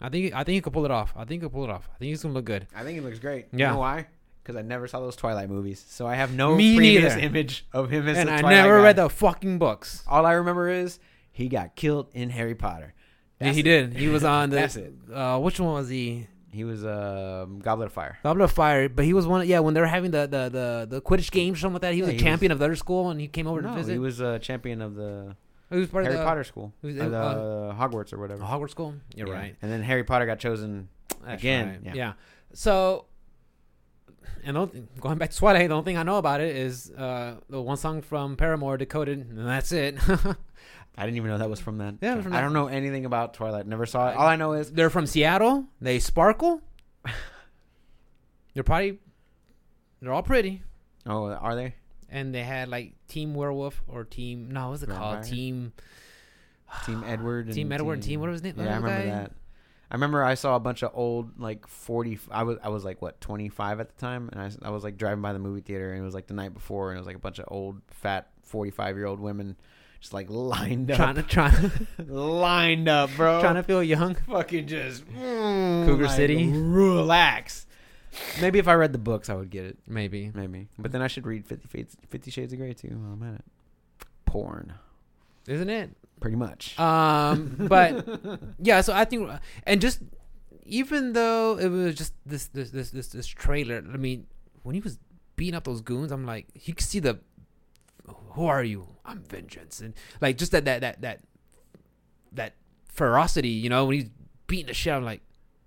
I 0.00 0.08
think 0.08 0.32
I 0.32 0.44
think 0.44 0.54
he 0.54 0.60
could 0.60 0.72
pull 0.72 0.84
it 0.84 0.92
off. 0.92 1.12
I 1.16 1.24
think 1.24 1.42
he 1.42 1.46
could 1.48 1.52
pull 1.52 1.64
it 1.64 1.70
off. 1.70 1.88
I 1.92 1.98
think 1.98 2.10
he's 2.10 2.22
gonna 2.22 2.34
look 2.34 2.44
good. 2.44 2.68
I 2.74 2.84
think 2.84 2.94
he 2.94 3.00
looks 3.00 3.18
great. 3.18 3.46
You 3.52 3.58
Yeah. 3.58 3.72
know 3.72 3.78
why? 3.80 4.06
Because 4.42 4.54
I 4.56 4.62
never 4.62 4.86
saw 4.86 5.00
those 5.00 5.16
Twilight 5.16 5.50
movies, 5.50 5.84
so 5.88 6.06
I 6.06 6.14
have 6.14 6.32
no 6.32 6.54
Me 6.54 6.76
previous 6.76 7.14
neither. 7.16 7.26
image 7.26 7.66
of 7.72 7.90
him 7.90 8.06
as 8.08 8.16
and 8.16 8.30
a 8.30 8.34
I 8.34 8.40
Twilight 8.40 8.56
never 8.62 8.78
guy. 8.78 8.84
read 8.84 8.96
the 8.96 9.10
fucking 9.10 9.58
books. 9.58 10.04
All 10.06 10.24
I 10.24 10.32
remember 10.34 10.68
is 10.68 11.00
he 11.32 11.48
got 11.48 11.74
killed 11.74 12.08
in 12.14 12.30
Harry 12.30 12.54
Potter. 12.54 12.94
Yeah, 13.40 13.52
he 13.52 13.60
it. 13.60 13.62
did. 13.62 13.96
He 13.96 14.08
was 14.08 14.24
on 14.24 14.50
the. 14.50 14.56
That's 14.56 14.76
it. 14.76 14.92
Uh, 15.12 15.38
which 15.38 15.60
one 15.60 15.74
was 15.74 15.88
he? 15.88 16.26
He 16.50 16.64
was 16.64 16.84
um, 16.84 17.60
Goblet 17.60 17.86
of 17.86 17.92
Fire. 17.92 18.18
Goblet 18.22 18.44
of 18.44 18.52
Fire. 18.52 18.88
But 18.88 19.04
he 19.04 19.12
was 19.12 19.26
one. 19.26 19.46
Yeah, 19.46 19.60
when 19.60 19.74
they 19.74 19.80
were 19.80 19.86
having 19.86 20.10
the 20.10 20.22
the 20.26 20.48
the, 20.48 20.86
the 20.88 21.02
Quidditch 21.02 21.30
games 21.30 21.58
or 21.58 21.60
something 21.60 21.74
like 21.74 21.82
that. 21.82 21.94
He 21.94 22.00
was 22.00 22.08
Yeah, 22.08 22.14
a 22.16 22.18
he 22.18 22.22
champion 22.24 22.52
of 22.52 22.58
the 22.58 22.64
other 22.64 22.76
school, 22.76 23.10
and 23.10 23.20
he 23.20 23.28
came 23.28 23.46
over 23.46 23.60
no, 23.62 23.68
to 23.70 23.74
visit. 23.76 23.92
he 23.92 23.98
was 23.98 24.20
a 24.20 24.38
champion 24.38 24.80
of 24.82 24.94
the 24.94 25.36
He 25.70 25.76
was 25.76 25.88
part 25.88 26.04
Harry 26.04 26.16
of 26.16 26.20
the 26.20 26.26
Potter 26.26 26.44
school, 26.44 26.72
was 26.82 26.96
the 26.96 27.14
uh, 27.16 27.74
Hogwarts 27.74 28.12
or 28.12 28.18
whatever. 28.18 28.42
Hogwarts 28.42 28.70
school. 28.70 28.94
You're 29.14 29.28
Yeah. 29.28 29.34
right. 29.34 29.56
And 29.62 29.70
then 29.70 29.82
Harry 29.82 30.02
Potter 30.04 30.26
got 30.26 30.38
chosen. 30.38 30.88
That's 31.24 31.42
Again, 31.42 31.80
right. 31.84 31.94
yeah. 31.94 32.12
So, 32.54 33.04
and 34.44 34.56
going 35.00 35.18
back 35.18 35.30
to 35.30 35.36
Twilight, 35.36 35.68
the 35.68 35.74
only 35.74 35.84
thing 35.84 35.96
I 35.98 36.02
know 36.02 36.16
about 36.16 36.40
it 36.40 36.56
is 36.56 36.90
uh, 36.92 37.36
the 37.50 37.60
one 37.60 37.76
song 37.76 38.00
from 38.02 38.36
Paramore, 38.36 38.78
Decoded, 38.78 39.18
and 39.18 39.46
that's 39.46 39.70
it. 39.72 39.96
I 40.98 41.04
didn't 41.04 41.16
even 41.16 41.30
know 41.30 41.38
that 41.38 41.48
was 41.48 41.60
from 41.60 41.78
that. 41.78 41.94
Yeah, 42.00 42.20
from 42.20 42.32
I 42.32 42.36
that. 42.36 42.42
don't 42.42 42.52
know 42.52 42.66
anything 42.66 43.04
about 43.04 43.32
Twilight. 43.34 43.66
Never 43.68 43.86
saw 43.86 44.10
it. 44.10 44.16
All 44.16 44.26
I 44.26 44.34
know 44.34 44.52
is 44.54 44.72
They're 44.72 44.90
from 44.90 45.06
Seattle. 45.06 45.64
They 45.80 46.00
sparkle. 46.00 46.60
They're 48.54 48.64
probably 48.64 48.98
they're 50.00 50.12
all 50.12 50.22
pretty, 50.22 50.62
oh, 51.06 51.30
are 51.30 51.54
they? 51.54 51.74
and 52.10 52.34
they 52.34 52.42
had 52.42 52.68
like 52.68 52.94
Team 53.06 53.34
Werewolf 53.34 53.80
or 53.86 54.04
Team 54.04 54.50
no, 54.50 54.70
what's 54.70 54.82
it 54.82 54.88
called? 54.88 55.22
Team 55.24 55.72
Team 56.84 57.04
Edward. 57.06 57.46
And 57.46 57.54
Team 57.54 57.70
Edward 57.70 57.94
and 57.94 58.02
Team 58.02 58.20
what 58.20 58.28
was 58.30 58.40
his 58.40 58.42
name? 58.42 58.54
Yeah, 58.56 58.72
I 58.72 58.76
remember 58.76 58.88
guy? 58.88 59.04
that. 59.04 59.32
I 59.90 59.94
remember 59.94 60.24
I 60.24 60.34
saw 60.34 60.56
a 60.56 60.60
bunch 60.60 60.82
of 60.82 60.90
old 60.94 61.38
like 61.38 61.66
forty. 61.66 62.18
I 62.30 62.42
was 62.42 62.58
I 62.62 62.68
was 62.68 62.84
like 62.84 63.00
what 63.00 63.20
twenty 63.20 63.48
five 63.48 63.80
at 63.80 63.88
the 63.88 64.00
time, 64.00 64.28
and 64.32 64.40
I, 64.40 64.68
I 64.68 64.70
was 64.70 64.84
like 64.84 64.98
driving 64.98 65.22
by 65.22 65.32
the 65.32 65.38
movie 65.38 65.60
theater, 65.60 65.92
and 65.92 66.00
it 66.00 66.04
was 66.04 66.14
like 66.14 66.26
the 66.26 66.34
night 66.34 66.52
before, 66.52 66.90
and 66.90 66.98
it 66.98 67.00
was 67.00 67.06
like 67.06 67.16
a 67.16 67.20
bunch 67.20 67.38
of 67.38 67.46
old 67.48 67.80
fat 67.88 68.28
forty 68.42 68.70
five 68.70 68.96
year 68.96 69.06
old 69.06 69.20
women 69.20 69.56
just 70.00 70.12
like 70.14 70.28
lined 70.30 70.90
up, 70.90 70.96
Trying 70.96 71.14
to 71.16 71.22
trying 71.22 71.70
lined 72.06 72.88
up, 72.88 73.10
bro. 73.16 73.40
trying 73.40 73.56
to 73.56 73.62
feel 73.62 73.82
young. 73.82 74.14
fucking 74.14 74.66
just 74.66 75.06
mm, 75.08 75.84
Cougar 75.86 76.04
like, 76.06 76.16
City? 76.16 76.46
Relax. 76.48 77.66
Maybe 78.40 78.58
if 78.58 78.66
I 78.68 78.74
read 78.74 78.92
the 78.92 78.98
books, 78.98 79.28
I 79.28 79.34
would 79.34 79.50
get 79.50 79.64
it. 79.64 79.78
Maybe. 79.86 80.30
Maybe, 80.34 80.68
but 80.78 80.92
then 80.92 81.02
I 81.02 81.06
should 81.08 81.26
read 81.26 81.46
Fifty 81.46 81.68
Shades, 81.68 81.96
Fifty 82.08 82.30
Shades 82.30 82.52
of 82.52 82.58
Grey 82.58 82.72
too. 82.74 82.88
While 82.88 83.12
I'm 83.12 83.22
at 83.22 83.34
it. 83.40 83.44
Porn, 84.24 84.74
Isn't 85.46 85.70
it? 85.70 85.90
pretty 86.20 86.36
much. 86.36 86.78
Um, 86.78 87.54
but 87.58 88.06
yeah, 88.58 88.80
so 88.80 88.92
I 88.92 89.04
think, 89.04 89.30
and 89.64 89.80
just 89.80 90.00
even 90.64 91.12
though 91.12 91.56
it 91.58 91.68
was 91.68 91.94
just 91.94 92.12
this 92.26 92.46
this 92.48 92.70
this 92.70 92.90
this, 92.90 93.08
this 93.08 93.26
trailer, 93.26 93.76
I 93.92 93.96
mean, 93.96 94.26
when 94.64 94.74
he 94.74 94.80
was 94.80 94.98
beating 95.36 95.54
up 95.54 95.64
those 95.64 95.80
goons, 95.80 96.10
I'm 96.12 96.26
like, 96.26 96.46
you 96.54 96.74
can 96.74 96.84
see 96.84 96.98
the, 96.98 97.20
who 98.32 98.46
are 98.46 98.62
you? 98.64 98.86
I'm 99.04 99.22
vengeance, 99.24 99.80
and 99.80 99.94
like 100.20 100.36
just 100.38 100.52
that 100.52 100.64
that 100.66 100.80
that 100.82 101.00
that 101.02 101.20
that 102.32 102.54
ferocity, 102.92 103.48
you 103.48 103.68
know, 103.70 103.84
when 103.86 103.96
he's 104.00 104.10
beating 104.46 104.66
the 104.66 104.74
shit. 104.74 104.92
I'm 104.92 105.04
like, 105.04 105.22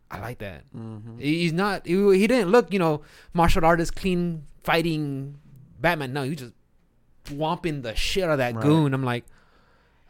I 0.10 0.20
like 0.20 0.40
that. 0.40 0.64
mm-hmm. 0.76 1.18
He's 1.20 1.54
not. 1.54 1.86
He, 1.88 1.94
he 2.18 2.28
didn't 2.28 2.50
look, 2.52 2.72
you 2.72 2.80
know, 2.80 3.02
martial 3.34 3.66
artist, 3.66 3.96
clean 3.96 4.46
fighting 4.64 5.40
Batman. 5.80 6.14
No, 6.14 6.24
he 6.24 6.30
was 6.32 6.40
just 6.40 6.54
whomping 7.26 7.82
the 7.84 7.96
shit 7.96 8.24
out 8.26 8.32
of 8.32 8.38
that 8.40 8.56
Right. 8.56 8.64
goon. 8.64 8.94
I'm 8.94 9.04
like, 9.04 9.26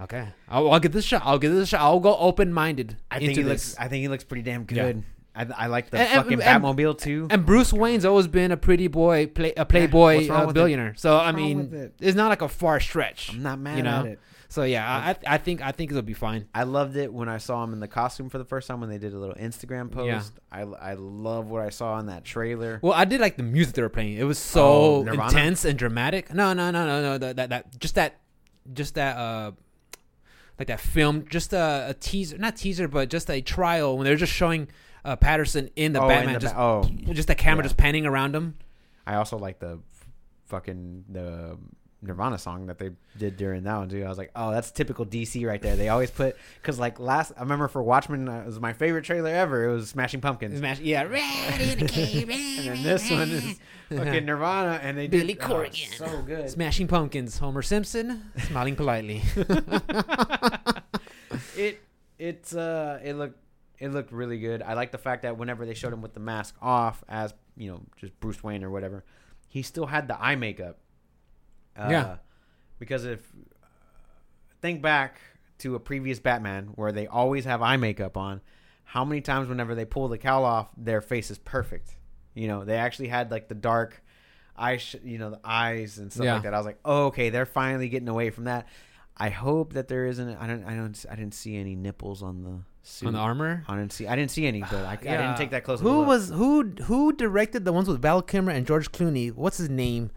okay, 0.02 0.30
I'll, 0.50 0.72
I'll 0.72 0.80
get 0.80 0.92
this 0.92 1.06
shot. 1.06 1.22
I'll 1.26 1.40
get 1.40 1.50
this 1.50 1.70
shot. 1.70 1.82
I'll 1.82 2.00
go 2.00 2.18
open 2.18 2.52
minded 2.54 2.98
I 3.10 3.20
think 3.20 3.32
he 3.38 3.44
this. 3.44 3.46
looks. 3.46 3.76
I 3.80 3.88
think 3.88 4.02
he 4.02 4.08
looks 4.08 4.24
pretty 4.24 4.42
damn 4.44 4.66
Yeah. 4.70 4.94
I, 5.36 5.48
I 5.58 5.68
like 5.68 5.90
the 5.90 6.00
And- 6.00 6.10
fucking 6.10 6.42
and- 6.42 6.64
Batmobile 6.64 6.98
too. 6.98 7.28
And 7.30 7.46
Bruce 7.46 7.72
Wayne's 7.72 8.06
always 8.06 8.28
been 8.28 8.52
a 8.52 8.58
pretty 8.58 8.88
boy, 8.88 9.28
play, 9.28 9.54
a 9.56 9.66
playboy 9.66 10.28
wrong 10.28 10.46
uh, 10.48 10.50
it? 10.50 10.54
billionaire. 10.54 10.94
So 10.98 11.18
I 11.18 11.32
mean, 11.32 11.74
it? 11.74 11.94
it's 12.02 12.16
not 12.18 12.30
like 12.30 12.42
a 12.42 12.50
far 12.50 12.80
stretch. 12.80 13.30
I'm 13.32 13.42
not 13.42 13.60
mad 13.60 13.78
you 13.78 13.84
know? 13.84 14.00
at 14.02 14.06
it. 14.08 14.20
So 14.50 14.64
yeah, 14.64 14.86
I 14.86 15.12
I 15.12 15.36
I 15.36 15.38
think 15.38 15.62
I 15.62 15.72
think 15.72 15.92
it'll 15.92 16.02
be 16.02 16.14
fine. 16.14 16.50
I 16.54 16.64
loved 16.64 16.98
it 16.98 17.14
when 17.14 17.30
I 17.30 17.38
saw 17.38 17.64
him 17.64 17.72
in 17.72 17.80
the 17.80 17.88
costume 17.88 18.28
for 18.28 18.38
the 18.38 18.44
first 18.44 18.68
time 18.68 18.82
when 18.82 18.90
they 18.90 18.98
did 18.98 19.14
a 19.14 19.18
little 19.18 19.36
Instagram 19.36 19.90
post. 19.90 20.08
Yeah. 20.08 20.24
I 20.52 20.64
I 20.64 20.94
love 20.96 21.50
what 21.50 21.62
I 21.62 21.70
saw 21.70 21.98
in 22.00 22.08
that 22.08 22.26
trailer. 22.26 22.80
Well, 22.82 22.92
I 22.92 23.06
did 23.06 23.22
like 23.22 23.38
the 23.38 23.44
music 23.44 23.76
they 23.76 23.82
were 23.82 23.88
playing. 23.88 24.18
It 24.18 24.26
was 24.26 24.38
Oh, 24.58 25.00
so 25.00 25.04
Nirvana? 25.04 25.30
intense 25.30 25.64
and 25.64 25.80
dramatic. 25.80 26.34
No, 26.34 26.52
no, 26.52 26.70
no, 26.70 26.86
no, 26.86 27.02
no. 27.02 27.18
That 27.18 27.38
that, 27.38 27.50
that 27.52 27.80
just 27.80 27.96
that 27.96 28.20
just 28.74 28.96
that 28.96 29.16
uh 29.16 29.52
like 30.60 30.68
that 30.68 30.82
film, 30.82 31.26
just 31.30 31.54
a, 31.54 31.86
a 31.90 31.94
teaser, 31.94 32.38
not 32.38 32.58
teaser, 32.58 32.90
but 32.90 33.10
just 33.10 33.30
a 33.30 33.40
trial 33.40 33.98
when 33.98 34.04
they're 34.04 34.18
just 34.18 34.34
showing 34.34 34.68
uh, 35.04 35.16
Patterson 35.16 35.70
in 35.76 35.94
the 35.94 36.02
oh, 36.02 36.08
Batman, 36.08 36.36
and 36.36 36.36
the 36.36 36.40
just 36.40 36.56
ba- 36.56 36.62
oh, 36.62 37.14
just 37.14 37.28
the 37.28 37.36
camera 37.36 37.64
yeah. 37.64 37.68
just 37.68 37.78
panning 37.78 38.06
around 38.06 38.36
him. 38.36 38.56
I 39.06 39.16
also 39.16 39.38
like 39.38 39.60
the 39.60 39.80
fucking 40.46 41.06
the 41.10 41.58
Nirvana 42.04 42.40
song 42.40 42.66
that 42.66 42.80
they 42.80 42.90
did 43.18 43.38
during 43.38 43.64
that 43.64 43.78
one 43.78 43.90
too. 43.90 44.04
I 44.04 44.10
was 44.10 44.18
like, 44.18 44.32
oh, 44.36 44.52
that's 44.52 44.72
typical 44.72 45.06
DC 45.06 45.46
right 45.46 45.62
there. 45.62 45.76
They 45.76 45.90
always 45.90 46.10
put 46.10 46.36
because 46.60 46.80
like 46.80 47.00
last 47.00 47.32
I 47.38 47.42
remember 47.42 47.68
for 47.68 47.84
Watchmen 47.84 48.28
uh, 48.28 48.42
it 48.42 48.48
was 48.48 48.60
my 48.60 48.74
favorite 48.74 49.06
trailer 49.06 49.30
ever. 49.30 49.70
It 49.70 49.74
was 49.74 49.90
Smashing 49.90 50.22
Pumpkins, 50.22 50.58
Smash, 50.58 50.80
yeah, 50.80 51.04
red 51.04 51.62
in 51.62 51.86
a 51.86 51.88
cave, 51.88 52.30
and 52.32 52.68
then 52.68 52.84
this 52.84 53.10
one 53.12 53.30
is 53.30 53.60
fucking 53.90 54.26
Nirvana, 54.26 54.80
and 54.82 54.98
they 54.98 55.08
Billy 55.08 55.34
did 55.34 55.44
oh, 55.44 55.48
Corgan. 55.48 55.98
so 55.98 56.24
good. 56.24 56.50
Smashing 56.50 56.88
Pumpkins. 56.88 57.38
Homer 57.38 57.62
Simpson 57.62 58.32
smiling 58.48 58.76
politely. 58.76 59.22
it 61.56 61.82
it's 62.18 62.56
uh 62.56 63.00
it 63.04 63.14
looked 63.14 63.38
it 63.82 63.90
looked 63.92 64.12
really 64.14 64.40
good. 64.40 64.62
I 64.62 64.74
like 64.76 64.92
the 64.92 64.98
fact 64.98 65.24
that 65.24 65.38
whenever 65.38 65.66
they 65.66 65.74
showed 65.74 65.92
him 65.92 66.02
with 66.02 66.14
the 66.14 66.20
mask 66.22 66.56
off 66.62 67.04
as 67.10 67.34
you 67.58 67.70
know 67.72 67.82
just 67.98 68.18
Bruce 68.22 68.42
Wayne 68.44 68.64
or 68.64 68.70
whatever, 68.70 69.04
he 69.50 69.62
still 69.62 69.88
had 69.88 70.08
the 70.08 70.18
eye 70.22 70.36
makeup. 70.36 70.78
Uh, 71.76 71.88
Yeah. 71.90 72.16
Because 72.80 73.06
if 73.06 73.22
think 74.62 74.82
back 74.82 75.20
to 75.60 75.76
a 75.76 75.80
previous 75.80 76.20
Batman 76.20 76.72
where 76.76 76.92
they 76.92 77.08
always 77.08 77.46
have 77.46 77.62
eye 77.62 77.78
makeup 77.78 78.18
on, 78.18 78.42
how 78.84 79.06
many 79.06 79.22
times 79.22 79.48
whenever 79.50 79.76
they 79.76 79.86
pull 79.86 80.08
the 80.08 80.18
cowl 80.18 80.44
off, 80.44 80.70
their 80.78 81.02
face 81.02 81.32
is 81.32 81.38
perfect. 81.38 81.96
You 82.34 82.48
know, 82.48 82.64
they 82.66 82.78
actually 82.78 83.08
had 83.10 83.32
like 83.32 83.48
the 83.48 83.56
dark 83.56 84.02
eye, 84.56 84.78
sh- 84.78 84.96
you 85.04 85.18
know, 85.18 85.30
the 85.32 85.40
eyes 85.44 85.98
and 85.98 86.12
stuff 86.12 86.26
Yeah. 86.26 86.34
like 86.36 86.44
that. 86.44 86.54
I 86.54 86.58
was 86.58 86.66
like, 86.66 86.80
oh, 86.86 87.06
okay, 87.08 87.30
they're 87.30 87.46
finally 87.46 87.90
getting 87.90 88.10
away 88.10 88.30
from 88.30 88.46
that. 88.46 88.68
I 89.18 89.30
hope 89.30 89.74
that 89.74 89.88
there 89.88 90.06
isn't. 90.06 90.30
I 90.38 90.48
don't. 90.48 90.64
I 90.64 90.74
don't. 90.76 91.06
I 91.12 91.16
didn't 91.16 91.34
see 91.36 91.56
any 91.58 91.76
nipples 91.76 92.24
on 92.24 92.44
the 92.44 92.60
suit. 92.84 93.08
on 93.08 93.14
the 93.14 93.20
armor. 93.20 93.64
I 93.68 93.76
didn't 93.78 93.94
see. 93.94 94.08
I 94.08 94.16
didn't 94.16 94.32
see 94.32 94.46
any, 94.48 94.62
but 94.62 94.74
I, 94.86 94.94
I 94.94 94.96
didn't 94.98 95.38
take 95.38 95.52
that 95.52 95.64
close. 95.64 95.80
Who 95.82 96.02
was 96.02 96.30
who? 96.30 96.64
Who 96.84 97.14
directed 97.14 97.66
the 97.66 97.74
ones 97.74 97.88
with 97.88 98.02
Val 98.02 98.22
Kilmer 98.22 98.52
and 98.52 98.66
George 98.66 98.92
Clooney? 98.92 99.34
What's 99.34 99.58
his 99.58 99.70
name? 99.70 100.12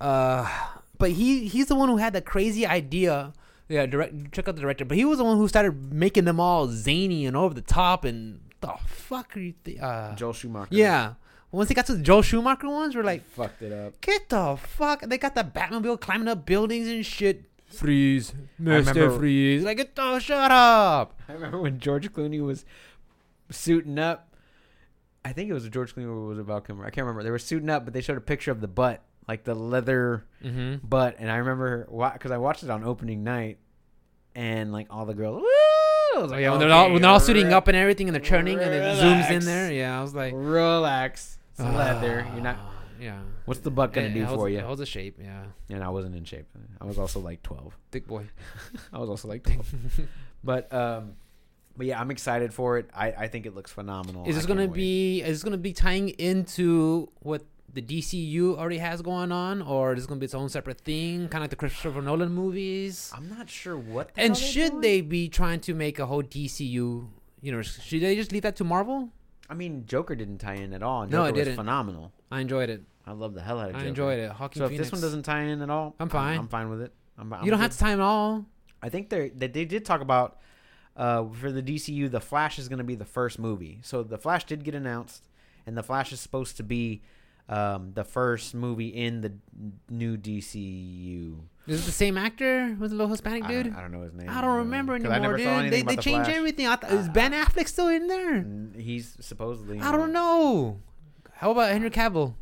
Uh, 0.00 0.48
but 0.98 1.10
he 1.12 1.46
he's 1.48 1.66
the 1.66 1.74
one 1.74 1.88
who 1.88 1.96
had 1.96 2.12
the 2.12 2.20
crazy 2.20 2.66
idea. 2.66 3.32
Yeah, 3.68 3.86
direct. 3.86 4.32
Check 4.32 4.46
out 4.48 4.54
the 4.54 4.60
director. 4.60 4.84
But 4.84 4.96
he 4.96 5.04
was 5.04 5.18
the 5.18 5.24
one 5.24 5.36
who 5.38 5.48
started 5.48 5.92
making 5.92 6.24
them 6.24 6.38
all 6.38 6.68
zany 6.68 7.26
and 7.26 7.36
over 7.36 7.52
the 7.54 7.60
top. 7.62 8.04
And 8.04 8.40
the 8.60 8.72
fuck 8.86 9.36
are 9.36 9.40
you? 9.40 9.54
Th- 9.64 9.80
uh, 9.80 10.14
Joel 10.14 10.32
Schumacher? 10.32 10.68
yeah. 10.74 11.14
Once 11.52 11.68
they 11.68 11.74
got 11.74 11.86
to 11.86 11.94
the 11.94 12.02
Joel 12.02 12.22
Schumacher 12.22 12.68
ones, 12.68 12.94
we're 12.94 13.02
like, 13.04 13.24
fucked 13.30 13.62
it 13.62 13.72
up. 13.72 13.98
get 14.02 14.28
the 14.28 14.56
fuck. 14.60 15.00
They 15.02 15.16
got 15.16 15.34
the 15.34 15.44
Batmobile 15.44 16.00
climbing 16.00 16.28
up 16.28 16.44
buildings 16.44 16.86
and 16.88 17.06
shit. 17.06 17.44
Freeze, 17.76 18.34
Mister 18.58 19.10
Freeze. 19.10 19.62
Like, 19.64 19.76
get 19.76 19.94
the 19.94 20.18
shut 20.18 20.50
up. 20.50 21.20
I 21.28 21.32
remember 21.32 21.60
when 21.60 21.78
George 21.78 22.12
Clooney 22.12 22.40
was 22.44 22.64
suiting 23.50 23.98
up. 23.98 24.34
I 25.24 25.32
think 25.32 25.50
it 25.50 25.52
was 25.52 25.68
George 25.68 25.94
Clooney 25.94 26.04
or 26.06 26.26
was 26.28 26.38
it 26.38 26.42
Val 26.44 26.60
Kilmer? 26.60 26.84
I 26.84 26.90
can't 26.90 27.04
remember. 27.04 27.22
They 27.22 27.30
were 27.30 27.38
suiting 27.38 27.68
up, 27.70 27.84
but 27.84 27.94
they 27.94 28.00
showed 28.00 28.16
a 28.16 28.20
picture 28.20 28.50
of 28.52 28.60
the 28.60 28.68
butt, 28.68 29.02
like 29.26 29.44
the 29.44 29.54
leather 29.54 30.24
Mm-hmm. 30.44 30.86
butt. 30.86 31.16
And 31.18 31.30
I 31.30 31.36
remember 31.36 31.86
because 32.12 32.30
I 32.30 32.38
watched 32.38 32.62
it 32.62 32.70
on 32.70 32.84
opening 32.84 33.24
night, 33.24 33.58
and 34.34 34.72
like 34.72 34.86
all 34.90 35.04
the 35.06 35.14
girls, 35.14 35.40
woo! 35.42 35.48
Oh, 35.48 36.26
like, 36.30 36.40
yeah, 36.42 36.50
when 36.50 36.60
they're 36.60 36.72
all 36.72 36.92
when 36.92 37.02
they're 37.02 37.10
all 37.10 37.20
suiting 37.20 37.52
up 37.52 37.68
and 37.68 37.76
everything, 37.76 38.08
and 38.08 38.14
they're 38.14 38.22
turning, 38.22 38.58
and 38.60 38.72
it 38.72 38.82
zooms 39.02 39.30
in 39.30 39.44
there. 39.44 39.72
Yeah, 39.72 39.98
I 39.98 40.02
was 40.02 40.14
like, 40.14 40.32
relax. 40.34 41.38
It's 41.50 41.60
leather. 41.60 42.26
You're 42.32 42.42
not. 42.42 42.56
Ah, 42.98 43.02
Yeah. 43.02 43.20
What's 43.44 43.60
the 43.60 43.70
butt 43.70 43.92
gonna 43.92 44.08
It 44.08 44.14
do 44.14 44.24
holds- 44.24 44.40
for 44.42 44.48
It 44.48 44.52
you? 44.54 44.60
holds 44.60 44.80
a 44.80 44.86
shape. 44.86 45.18
Yeah. 45.20 45.44
And 45.68 45.82
I 45.82 45.88
wasn't 45.88 46.14
in 46.16 46.24
shape. 46.24 46.46
I 46.80 46.84
was 46.84 46.98
also 46.98 47.20
like 47.20 47.42
12. 47.42 47.76
Thick 47.90 48.06
boy. 48.06 48.26
I 48.92 48.98
was 48.98 49.08
also 49.08 49.28
like 49.28 49.42
12. 49.42 49.72
but 50.44 50.72
um, 50.72 51.12
but 51.76 51.86
yeah, 51.86 52.00
I'm 52.00 52.10
excited 52.10 52.54
for 52.54 52.78
it. 52.78 52.88
I, 52.94 53.08
I 53.12 53.28
think 53.28 53.46
it 53.46 53.54
looks 53.54 53.70
phenomenal. 53.72 54.24
Is 54.26 54.36
I 54.36 54.38
this 54.38 54.46
gonna 54.46 54.62
wait. 54.66 54.72
be? 54.74 55.20
Is 55.22 55.28
this 55.38 55.44
gonna 55.44 55.58
be 55.58 55.72
tying 55.72 56.08
into 56.10 57.10
what 57.20 57.42
the 57.72 57.82
DCU 57.82 58.56
already 58.56 58.78
has 58.78 59.02
going 59.02 59.30
on, 59.30 59.60
or 59.60 59.92
is 59.92 59.98
this 59.98 60.06
gonna 60.06 60.18
be 60.20 60.24
its 60.24 60.34
own 60.34 60.48
separate 60.48 60.80
thing, 60.80 61.28
kind 61.28 61.34
of 61.36 61.40
like 61.42 61.50
the 61.50 61.56
Christopher 61.56 62.00
Nolan 62.00 62.32
movies? 62.32 63.12
I'm 63.14 63.28
not 63.28 63.50
sure 63.50 63.76
what. 63.76 64.14
The 64.14 64.22
And 64.22 64.34
they're 64.34 64.40
should 64.42 64.70
doing. 64.70 64.80
they 64.80 65.00
be 65.02 65.28
trying 65.28 65.60
to 65.60 65.74
make 65.74 65.98
a 65.98 66.06
whole 66.06 66.22
DCU? 66.22 67.08
You 67.42 67.52
know, 67.52 67.60
should 67.60 68.00
they 68.00 68.16
just 68.16 68.32
leave 68.32 68.42
that 68.42 68.56
to 68.56 68.64
Marvel? 68.64 69.10
I 69.48 69.54
mean, 69.54 69.84
Joker 69.86 70.14
didn't 70.14 70.38
tie 70.38 70.54
in 70.54 70.72
at 70.72 70.82
all. 70.82 71.02
and 71.02 71.10
No, 71.12 71.26
Joker 71.26 71.30
it 71.40 71.44
didn't. 71.44 71.56
phenomenal. 71.56 72.12
I 72.30 72.40
enjoyed 72.40 72.70
it. 72.70 72.82
I 73.06 73.12
love 73.12 73.34
the 73.34 73.40
hell 73.42 73.60
out 73.60 73.70
of 73.70 73.76
I 73.76 73.84
enjoyed 73.84 74.18
it. 74.18 74.30
Hawking 74.32 74.60
So 74.60 74.66
if 74.66 74.76
this 74.76 74.90
one 74.90 75.00
doesn't 75.00 75.22
tie 75.22 75.42
in 75.42 75.62
at 75.62 75.70
all, 75.70 75.94
I'm 76.00 76.08
fine. 76.08 76.38
I'm, 76.38 76.48
fine 76.48 76.68
with 76.70 76.82
it. 76.82 76.92
I'm, 77.16 77.32
I'm 77.32 77.44
you 77.44 77.50
don't 77.50 77.58
good. 77.60 77.62
have 77.64 77.72
to 77.72 77.78
time 77.78 78.00
it 78.00 78.02
all. 78.02 78.44
I 78.82 78.88
think 78.88 79.08
they 79.10 79.28
they 79.30 79.46
they 79.46 79.64
did 79.64 79.84
talk 79.84 80.00
about 80.00 80.38
uh, 80.96 81.24
for 81.28 81.52
the 81.52 81.62
DCU, 81.62 82.10
the 82.10 82.20
Flash 82.20 82.58
is 82.58 82.68
going 82.68 82.78
to 82.78 82.84
be 82.84 82.94
the 82.94 83.04
first 83.04 83.38
movie. 83.38 83.78
So 83.82 84.02
the 84.02 84.18
Flash 84.18 84.44
did 84.44 84.64
get 84.64 84.74
announced, 84.74 85.28
and 85.66 85.76
the 85.76 85.82
Flash 85.82 86.12
is 86.12 86.20
supposed 86.20 86.56
to 86.56 86.62
be 86.62 87.02
um, 87.48 87.92
the 87.94 88.04
first 88.04 88.54
movie 88.54 88.88
in 88.88 89.20
the 89.20 89.32
new 89.88 90.16
DCU. 90.16 91.38
Is 91.66 91.82
it 91.82 91.86
the 91.86 91.92
same 91.92 92.16
actor 92.16 92.76
with 92.78 92.90
the 92.90 92.96
little 92.96 93.10
Hispanic 93.10 93.44
I 93.44 93.48
dude? 93.48 93.74
I 93.74 93.80
don't 93.80 93.92
know 93.92 94.02
his 94.02 94.14
name. 94.14 94.28
I 94.28 94.40
don't 94.40 94.58
remember 94.58 94.92
I 94.94 94.96
anymore, 94.96 95.36
dude. 95.36 95.72
They, 95.72 95.82
they 95.82 95.96
the 95.96 96.02
changed 96.02 96.26
Flash. 96.26 96.36
everything. 96.36 96.66
I 96.66 96.76
th- 96.76 96.92
is 96.92 97.08
Uh, 97.08 97.12
Ben 97.12 97.32
Affleck 97.32 97.66
still 97.68 97.88
in 97.88 98.06
there? 98.06 98.44
He's 98.80 99.16
supposedly. 99.20 99.80
I 99.80 99.90
don't 99.92 100.12
know. 100.12 100.80
How 101.34 101.50
about 101.50 101.72
Henry 101.72 101.90
Cavill? 101.90 102.34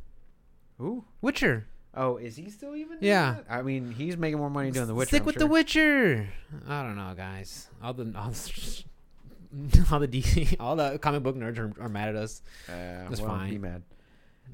Who? 0.79 1.05
Witcher. 1.21 1.67
Oh, 1.97 2.17
is 2.17 2.37
he 2.37 2.51
still 2.51 2.75
even? 2.75 2.99
Yeah. 3.01 3.35
that? 3.35 3.45
I 3.49 3.63
mean, 3.63 3.93
he's 3.93 4.17
making 4.17 4.39
more 4.39 4.51
money 4.51 4.71
doing 4.71 4.87
the 4.89 4.95
Witcher. 4.95 5.09
Stick 5.09 5.23
I'm 5.23 5.27
with 5.27 5.35
sure. 5.35 5.41
the 5.41 5.47
Witcher. 5.47 6.29
I 6.69 6.83
don't 6.83 6.97
know, 6.97 7.15
guys. 7.17 7.69
All 7.83 7.93
the 7.95 8.13
all 8.17 8.31
the, 8.31 9.87
all 9.93 10.01
the 10.01 10.09
DC, 10.09 10.57
all 10.61 10.77
the 10.77 10.99
comic 10.99 11.23
book 11.23 11.37
nerds 11.37 11.59
are, 11.59 11.73
are 11.81 11.89
mad 11.89 12.11
at 12.11 12.17
us. 12.17 12.43
Uh, 12.69 12.73
That's 13.09 13.21
well, 13.21 13.31
fine. 13.31 13.51
Be 13.51 13.59
mad. 13.59 13.83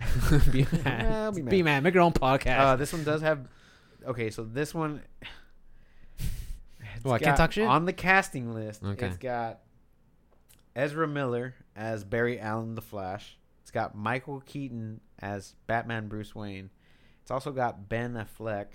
be 0.53 0.67
mad. 0.73 0.85
Yeah, 0.85 1.31
be 1.31 1.43
mad. 1.43 1.51
Be 1.51 1.63
mad. 1.63 1.83
Make 1.83 1.95
your 1.95 2.03
own 2.03 2.13
podcast. 2.13 2.59
Uh, 2.59 2.77
this 2.77 2.93
one 2.93 3.05
does 3.05 3.23
have. 3.23 3.47
Okay, 4.07 4.31
so 4.31 4.45
this 4.45 4.75
one. 4.75 5.03
it's 6.19 7.05
What, 7.05 7.23
can't 7.23 7.37
talk 7.37 7.53
shit? 7.53 7.67
On 7.67 7.85
the 7.85 7.93
casting 7.93 8.53
list, 8.55 8.83
Okay. 8.83 9.07
it's 9.07 9.17
got 9.17 9.61
Ezra 10.75 11.07
Miller 11.07 11.55
as 11.77 12.05
Barry 12.05 12.39
Allen 12.41 12.75
the 12.75 12.83
Flash. 12.83 13.37
It's 13.63 13.71
got 13.71 13.95
Michael 13.95 14.41
Keaton 14.47 15.01
as 15.19 15.55
Batman 15.67 16.09
Bruce 16.09 16.35
Wayne. 16.35 16.71
It's 17.23 17.31
also 17.31 17.53
got 17.53 17.89
Ben 17.89 18.15
Affleck 18.15 18.67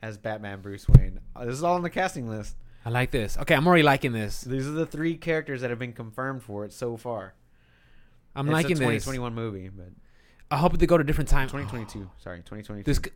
as 0.00 0.16
Batman 0.16 0.60
Bruce 0.62 0.88
Wayne. 0.88 1.20
Uh, 1.36 1.44
This 1.44 1.54
is 1.54 1.62
all 1.62 1.74
on 1.74 1.82
the 1.82 1.90
casting 1.90 2.28
list. 2.28 2.56
I 2.84 2.90
like 2.90 3.10
this. 3.10 3.36
Okay, 3.38 3.54
I'm 3.54 3.66
already 3.66 3.82
liking 3.82 4.12
this. 4.12 4.40
These 4.40 4.66
are 4.66 4.72
the 4.72 4.86
three 4.86 5.16
characters 5.16 5.60
that 5.60 5.70
have 5.70 5.78
been 5.78 5.92
confirmed 5.92 6.42
for 6.42 6.64
it 6.64 6.72
so 6.72 6.96
far. 6.96 7.34
I'm 8.34 8.48
it's 8.48 8.52
liking 8.52 8.72
a 8.72 8.80
this. 8.80 9.04
2021 9.04 9.34
movie, 9.34 9.68
but 9.68 9.90
I 10.52 10.56
hope 10.58 10.76
they 10.78 10.86
go 10.86 10.98
to 10.98 11.04
different 11.04 11.30
time. 11.30 11.48
2022. 11.48 12.10
Sorry, 12.22 12.38
2022. 12.38 12.84
This, 12.84 12.98
c- 13.02 13.10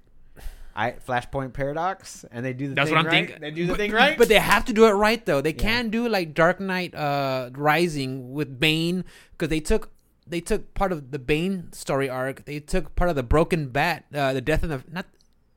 I 0.74 0.92
Flashpoint 0.92 1.52
Paradox, 1.54 2.24
and 2.30 2.44
they 2.44 2.52
do 2.52 2.68
the 2.68 2.74
that's 2.74 2.88
thing 2.90 2.96
what 2.96 3.06
I'm 3.06 3.12
right. 3.12 3.26
thinking. 3.28 3.40
They 3.40 3.50
do 3.50 3.66
the 3.66 3.72
but, 3.72 3.76
thing 3.78 3.92
right, 3.92 4.18
but 4.18 4.28
they 4.28 4.38
have 4.38 4.64
to 4.66 4.72
do 4.72 4.86
it 4.86 4.90
right 4.92 5.24
though. 5.24 5.40
They 5.40 5.50
Yeah. 5.54 5.62
can't 5.62 5.90
do 5.90 6.08
like 6.08 6.34
Dark 6.34 6.60
Knight 6.60 6.94
uh, 6.94 7.50
Rising 7.54 8.32
with 8.32 8.58
Bane 8.60 9.04
because 9.32 9.48
they 9.48 9.60
took 9.60 9.90
they 10.26 10.40
took 10.40 10.74
part 10.74 10.92
of 10.92 11.12
the 11.12 11.18
Bane 11.18 11.72
story 11.72 12.08
arc. 12.10 12.44
They 12.44 12.60
took 12.60 12.94
part 12.96 13.08
of 13.10 13.16
the 13.16 13.22
Broken 13.22 13.68
Bat, 13.68 14.04
uh, 14.14 14.32
the 14.34 14.40
death 14.42 14.62
in 14.64 14.68
the 14.70 14.82
not 14.90 15.06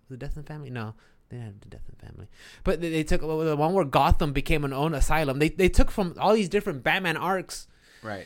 the 0.10 0.18
death 0.18 0.36
in 0.38 0.44
the 0.44 0.48
family. 0.48 0.70
No, 0.70 0.94
they 1.30 1.38
had 1.38 1.60
the 1.62 1.68
death 1.68 1.82
in 1.90 1.96
the 2.00 2.06
family. 2.06 2.28
But 2.64 2.80
they, 2.80 2.90
they 2.90 3.04
took 3.04 3.20
the 3.22 3.56
one 3.58 3.74
where 3.74 3.84
Gotham 3.86 4.32
became 4.32 4.64
an 4.64 4.72
own 4.74 4.94
asylum. 4.94 5.40
They 5.40 5.50
they 5.50 5.70
took 5.70 5.92
from 5.92 6.16
all 6.20 6.34
these 6.34 6.50
different 6.50 6.82
Batman 6.84 7.18
arcs 7.18 7.68
right, 8.04 8.26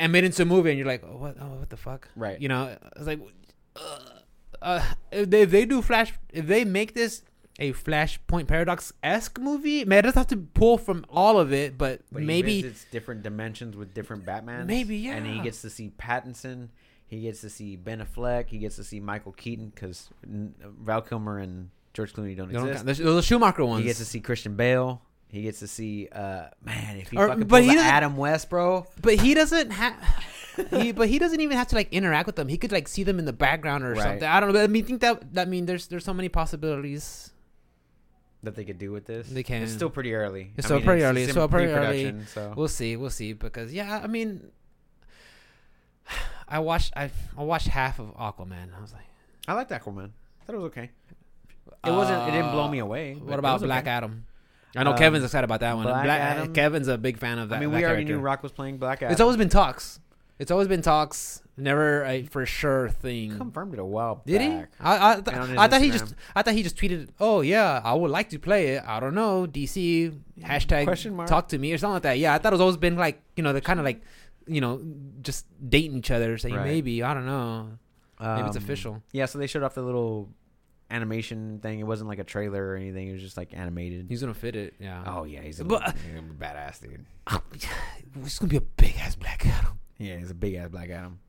and 0.00 0.10
made 0.12 0.24
into 0.24 0.42
a 0.42 0.44
movie. 0.46 0.70
And 0.70 0.78
you're 0.78 0.86
like, 0.88 1.04
oh, 1.04 1.16
what? 1.16 1.36
Oh, 1.40 1.46
what 1.60 1.70
the 1.70 1.76
fuck? 1.76 2.08
right. 2.16 2.40
You 2.40 2.48
know, 2.48 2.76
it's 2.96 3.06
like, 3.06 3.20
uh, 3.76 3.98
uh, 4.62 4.84
if, 5.12 5.30
they, 5.30 5.42
if 5.42 5.50
they 5.50 5.64
do 5.64 5.82
Flash, 5.82 6.12
if 6.32 6.46
they 6.46 6.64
make 6.64 6.94
this 6.94 7.22
a 7.58 7.72
Flashpoint 7.74 8.46
Paradox 8.48 8.92
esque 9.02 9.38
movie, 9.38 9.84
man, 9.84 10.00
it 10.00 10.02
doesn't 10.02 10.18
have 10.18 10.26
to 10.28 10.36
pull 10.38 10.78
from 10.78 11.04
all 11.10 11.38
of 11.38 11.52
it, 11.52 11.76
but, 11.76 12.00
But 12.10 12.22
maybe 12.22 12.60
it's 12.60 12.86
different 12.90 13.22
dimensions 13.22 13.76
with 13.76 13.92
different 13.94 14.24
Batmans. 14.24 14.66
Maybe, 14.66 14.96
yeah, 14.96 15.16
And 15.16 15.26
he 15.26 15.40
gets 15.40 15.60
to 15.62 15.70
see 15.70 15.92
Pattinson. 15.98 16.68
He 17.06 17.22
gets 17.22 17.40
to 17.42 17.50
see 17.50 17.76
Ben 17.76 18.00
Affleck. 18.00 18.48
He 18.48 18.58
gets 18.58 18.76
to 18.76 18.84
see 18.84 19.00
Michael 19.00 19.32
Keaton 19.32 19.72
because 19.74 20.08
Val 20.24 21.02
Kilmer 21.02 21.38
and 21.38 21.70
George 21.92 22.12
Clooney 22.14 22.36
don't 22.36 22.52
don't 22.52 22.68
exist. 22.68 22.86
count- 23.00 23.04
those 23.04 23.24
Schumacher 23.24 23.64
ones. 23.64 23.80
He 23.80 23.86
gets 23.86 23.98
to 23.98 24.04
see 24.04 24.20
Christian 24.20 24.54
Bale. 24.54 25.02
He 25.32 25.42
gets 25.42 25.60
to 25.60 25.68
see, 25.68 26.08
uh, 26.10 26.46
man, 26.64 26.96
if 26.96 27.10
he 27.10 27.16
Or- 27.16 27.28
fucking 27.28 27.44
but 27.44 27.58
pulls 27.60 27.70
he 27.70 27.74
doesn't- 27.76 27.90
Adam 27.90 28.16
West, 28.16 28.50
bro. 28.50 28.86
but 29.00 29.14
he 29.20 29.32
doesn't 29.34 29.70
have. 29.70 29.94
he, 30.70 30.90
but 30.92 31.08
he 31.08 31.18
doesn't 31.20 31.40
even 31.40 31.56
have 31.56 31.68
to 31.68 31.76
like 31.76 31.92
interact 31.92 32.26
with 32.26 32.34
them. 32.36 32.48
He 32.48 32.58
could 32.58 32.72
like 32.72 32.88
see 32.88 33.04
them 33.04 33.18
in 33.20 33.24
the 33.26 33.32
background 33.32 33.84
or 33.84 33.92
Right. 33.92 34.02
something. 34.02 34.24
I 34.28 34.40
don't 34.40 34.48
know. 34.48 34.54
But 34.54 34.64
I 34.64 34.66
mean, 34.66 34.84
think 34.84 35.00
that 35.02 35.34
that 35.34 35.48
mean 35.48 35.66
there's 35.66 35.86
there's 35.86 36.04
so 36.04 36.12
many 36.14 36.28
possibilities. 36.28 37.30
that 38.42 38.56
they 38.56 38.64
could 38.64 38.78
do 38.78 38.90
with 38.90 39.04
this. 39.04 39.28
They 39.28 39.42
can. 39.42 39.62
It's 39.62 39.72
still 39.72 39.90
pretty 39.90 40.14
early. 40.14 40.50
It's 40.56 40.66
still 40.66 40.80
pretty 40.80 41.02
early. 41.04 41.22
it's 41.22 41.28
in 41.28 41.34
still 41.34 41.46
pretty 41.48 41.70
early. 41.70 42.04
pre-production, 42.04 42.26
So 42.26 42.54
We'll 42.56 42.68
see. 42.68 42.96
We'll 42.96 43.10
see. 43.10 43.34
Because 43.34 43.70
yeah, 43.72 44.00
I 44.02 44.06
mean, 44.06 44.50
I 46.48 46.58
watched 46.58 46.92
I 46.96 47.10
I 47.36 47.42
watched 47.42 47.68
half 47.68 47.98
of 48.00 48.16
Aquaman. 48.16 48.74
I 48.76 48.80
was 48.80 48.92
like, 48.92 49.04
I 49.46 49.54
liked 49.54 49.70
Aquaman. 49.70 50.10
I 50.40 50.44
thought 50.44 50.54
it 50.54 50.58
was 50.58 50.64
okay. 50.72 50.90
It 51.86 51.90
wasn't. 51.90 52.28
It 52.28 52.32
didn't 52.32 52.50
blow 52.52 52.68
me 52.68 52.80
uh, 52.80 52.84
away. 52.84 53.14
but 53.14 53.24
What 53.24 53.32
it 53.34 53.38
about 53.38 53.60
was 53.60 53.62
Black 53.62 53.84
okay. 53.84 53.90
Adam? 53.90 54.26
I 54.76 54.84
know 54.84 54.92
Um, 54.92 54.98
Kevin's 54.98 55.24
excited 55.24 55.44
about 55.44 55.60
that 55.60 55.74
one. 55.76 55.84
Black 55.84 56.04
Black, 56.04 56.20
Adam- 56.20 56.52
Kevin's 56.54 56.88
a 56.88 56.96
big 56.98 57.18
fan 57.18 57.38
of 57.38 57.48
that. 57.48 57.56
I 57.56 57.60
mean, 57.60 57.70
we 57.70 57.76
already 57.84 58.04
character. 58.04 58.14
knew 58.14 58.20
Rock 58.20 58.42
was 58.42 58.52
playing 58.52 58.78
Black 58.78 59.02
Adam. 59.02 59.12
It's 59.12 59.20
always 59.20 59.36
been 59.36 59.48
talks. 59.48 59.98
It's 60.38 60.50
always 60.50 60.68
been 60.68 60.80
talks. 60.82 61.42
Never 61.56 62.02
a 62.04 62.22
for 62.22 62.46
sure 62.46 62.88
thing. 62.88 63.36
confirmed 63.36 63.74
it 63.74 63.78
a 63.80 63.84
while 63.84 64.22
Did 64.24 64.40
he? 64.40 64.48
back. 64.48 64.70
I 64.80 65.10
I, 65.10 65.14
th- 65.16 65.26
And 65.28 65.36
on 65.36 65.48
his 65.50 65.58
I 65.58 65.68
thought 65.68 65.80
he 65.82 65.90
just 65.90 66.14
I 66.34 66.40
thought 66.42 66.54
he 66.54 66.62
just 66.62 66.76
tweeted, 66.76 67.08
"Oh 67.20 67.42
yeah, 67.42 67.82
I 67.84 67.92
would 67.92 68.10
like 68.10 68.30
to 68.30 68.38
play 68.38 68.68
it. 68.68 68.82
I 68.86 68.98
don't 69.00 69.14
know, 69.14 69.46
DC 69.46 70.18
hashtag 70.40 70.84
Question 70.84 71.14
mark? 71.16 71.28
talk 71.28 71.48
to 71.48 71.58
me 71.58 71.72
or 71.74 71.76
something 71.78 71.94
like 71.94 72.02
that." 72.04 72.18
Yeah, 72.18 72.32
I 72.32 72.38
thought 72.38 72.54
it's 72.54 72.60
always 72.62 72.78
been 72.78 72.96
like 72.96 73.20
you 73.36 73.42
know 73.42 73.52
they're 73.52 73.60
kind 73.60 73.78
of 73.78 73.84
like 73.84 74.00
you 74.46 74.62
know 74.62 74.80
just 75.20 75.44
dating 75.68 75.98
each 75.98 76.10
other, 76.10 76.38
saying 76.38 76.54
Right. 76.54 76.64
maybe 76.64 77.02
I 77.02 77.12
don't 77.12 77.26
know, 77.26 77.72
maybe 78.18 78.46
it's 78.48 78.56
Um, 78.56 78.62
official. 78.62 79.02
Yeah, 79.12 79.26
so 79.26 79.38
they 79.38 79.46
showed 79.46 79.62
off 79.62 79.74
the 79.74 79.82
little 79.82 80.30
animation 80.90 81.58
thing. 81.60 81.80
It 81.80 81.84
wasn't 81.84 82.08
like 82.08 82.18
a 82.18 82.24
trailer 82.24 82.64
or 82.70 82.76
anything. 82.76 83.08
It 83.08 83.12
was 83.12 83.22
just 83.22 83.36
like 83.36 83.50
animated. 83.52 84.06
He's 84.08 84.20
gonna 84.20 84.34
fit 84.34 84.56
it. 84.56 84.74
Yeah. 84.78 85.02
oh 85.06 85.24
yeah, 85.24 85.40
he's 85.40 85.60
a, 85.60 85.64
But- 85.64 85.94
he's 86.12 86.20
badass 86.38 86.80
dude. 86.82 87.04
Oh, 87.28 87.40
it's 88.24 88.38
gonna 88.38 88.50
be 88.50 88.56
a 88.56 88.60
big 88.60 88.94
ass 88.98 89.14
Black 89.16 89.46
Adam. 89.46 89.78
Yeah, 89.98 90.16
he's 90.16 90.30
a 90.30 90.34
big 90.34 90.54
ass 90.54 90.68
Black 90.70 90.90
Adam. 90.90 91.20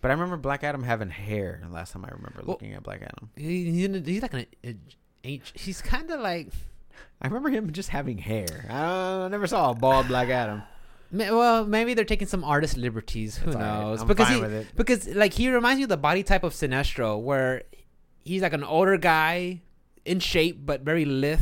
But 0.00 0.10
I 0.10 0.14
remember 0.14 0.36
Black 0.38 0.64
Adam 0.64 0.82
having 0.82 1.10
hair. 1.10 1.62
Last 1.70 1.92
time 1.92 2.04
I 2.04 2.08
remember 2.08 2.40
Well- 2.44 2.54
looking 2.54 2.72
at 2.74 2.82
Black 2.82 3.02
Adam, 3.02 3.30
He, 3.36 3.70
he- 3.70 4.00
he's 4.00 4.22
like 4.22 4.34
an 4.34 4.46
a, 4.64 4.76
a, 5.24 5.42
he's 5.54 5.82
kind 5.82 6.10
of 6.10 6.20
like 6.20 6.48
I 7.20 7.26
remember 7.28 7.50
him 7.50 7.72
just 7.72 7.90
having 7.90 8.18
hair. 8.18 8.66
I, 8.70 9.24
I 9.24 9.28
never 9.28 9.46
saw 9.46 9.70
a 9.70 9.74
bald 9.74 10.08
Black 10.08 10.28
Adam. 10.30 10.62
Well, 11.12 11.66
maybe 11.66 11.94
they're 11.94 12.04
taking 12.04 12.28
some 12.28 12.44
artist 12.44 12.76
liberties. 12.76 13.36
Who 13.36 13.46
That's 13.50 13.56
right. 13.56 13.80
knows? 13.80 14.00
I'm 14.02 14.06
because 14.06 14.28
he, 14.28 14.40
with 14.40 14.52
it. 14.52 14.66
because 14.76 15.08
like 15.08 15.32
he 15.32 15.50
reminds 15.50 15.78
me 15.78 15.82
of 15.82 15.88
the 15.88 15.96
body 15.96 16.22
type 16.22 16.44
of 16.44 16.52
Sinestro, 16.52 17.20
where 17.20 17.64
he's 18.30 18.42
like 18.42 18.52
an 18.52 18.62
older 18.62 18.96
guy, 18.96 19.60
in 20.04 20.20
shape 20.20 20.64
but 20.64 20.82
very 20.82 21.04
lithe. 21.04 21.40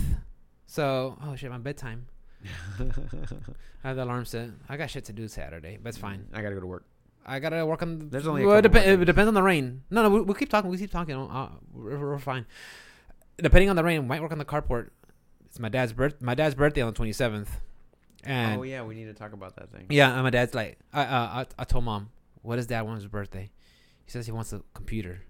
So, 0.66 1.18
oh 1.22 1.36
shit, 1.36 1.50
my 1.50 1.58
bedtime. 1.58 2.06
I 2.80 3.88
have 3.88 3.96
the 3.96 4.04
alarm 4.04 4.24
set. 4.24 4.50
I 4.68 4.76
got 4.76 4.90
shit 4.90 5.04
to 5.06 5.12
do 5.12 5.28
Saturday, 5.28 5.78
but 5.80 5.90
it's 5.90 5.98
fine. 5.98 6.26
I 6.32 6.40
gotta 6.40 6.54
go 6.54 6.60
to 6.60 6.66
work. 6.66 6.84
I 7.26 7.40
gotta 7.40 7.64
work 7.66 7.82
on. 7.82 8.08
There's 8.08 8.26
only 8.26 8.44
well, 8.44 8.56
it, 8.56 8.72
more 8.72 8.82
it 8.82 9.04
depends 9.04 9.28
on 9.28 9.34
the 9.34 9.42
rain. 9.42 9.82
No, 9.90 10.02
no, 10.02 10.10
we, 10.10 10.20
we'll 10.22 10.34
keep 10.34 10.48
talking. 10.48 10.70
We 10.70 10.78
keep 10.78 10.90
talking. 10.90 11.14
Uh, 11.14 11.50
we're, 11.72 11.98
we're 11.98 12.18
fine. 12.18 12.46
Depending 13.36 13.70
on 13.70 13.76
the 13.76 13.84
rain, 13.84 14.06
might 14.06 14.22
work 14.22 14.32
on 14.32 14.38
the 14.38 14.44
carport. 14.44 14.88
It's 15.46 15.58
my 15.58 15.68
dad's 15.68 15.92
birth. 15.92 16.22
My 16.22 16.34
dad's 16.34 16.54
birthday 16.54 16.80
on 16.80 16.88
the 16.88 16.96
twenty 16.96 17.12
seventh, 17.12 17.50
and 18.24 18.60
oh 18.60 18.62
yeah, 18.62 18.82
we 18.82 18.94
need 18.94 19.06
to 19.06 19.14
talk 19.14 19.32
about 19.32 19.56
that 19.56 19.70
thing. 19.70 19.86
yeah, 19.90 20.14
and 20.14 20.22
my 20.22 20.30
dad's 20.30 20.54
like, 20.54 20.78
I, 20.92 21.02
uh, 21.02 21.04
I, 21.04 21.46
I 21.58 21.64
told 21.64 21.84
mom, 21.84 22.10
what 22.42 22.56
does 22.56 22.66
dad 22.66 22.82
want 22.82 22.96
his 22.96 23.06
birthday? 23.06 23.50
He 24.04 24.10
says 24.10 24.24
he 24.26 24.32
wants 24.32 24.52
a 24.52 24.62
computer. 24.74 25.20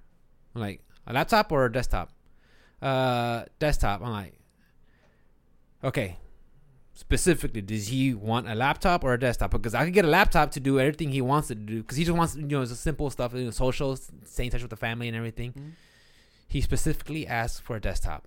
I'm 0.55 0.61
like, 0.61 0.83
a 1.09 1.13
laptop 1.13 1.51
or 1.51 1.65
a 1.65 1.73
desktop? 1.73 2.11
Uh, 2.81 3.43
desktop. 3.59 4.01
I'm 4.03 4.13
like, 4.13 4.35
okay. 5.83 6.17
Specifically, 6.95 7.61
does 7.61 7.89
he 7.89 8.13
want 8.13 8.49
a 8.49 8.55
laptop 8.57 9.05
or 9.05 9.15
a 9.15 9.19
desktop? 9.21 9.53
Because 9.53 9.75
I 9.75 9.85
could 9.85 9.95
get 9.95 10.05
a 10.05 10.09
laptop 10.09 10.51
to 10.53 10.61
do 10.61 10.81
everything 10.81 11.11
he 11.13 11.21
wants 11.21 11.47
to 11.49 11.55
do. 11.55 11.79
Because 11.83 11.97
he 11.97 12.05
just 12.05 12.17
wants, 12.17 12.35
you 12.37 12.43
know, 12.43 12.65
the 12.65 12.75
simple 12.75 13.09
stuff, 13.11 13.33
you 13.35 13.45
know, 13.45 13.51
social, 13.51 13.97
stay 14.25 14.45
in 14.47 14.51
touch 14.51 14.63
with 14.63 14.71
the 14.71 14.77
family 14.77 15.07
and 15.07 15.17
everything. 15.17 15.53
Mhm. 15.53 15.71
He 16.49 16.61
specifically 16.61 17.27
asked 17.27 17.63
for 17.63 17.77
a 17.77 17.81
desktop. 17.81 18.27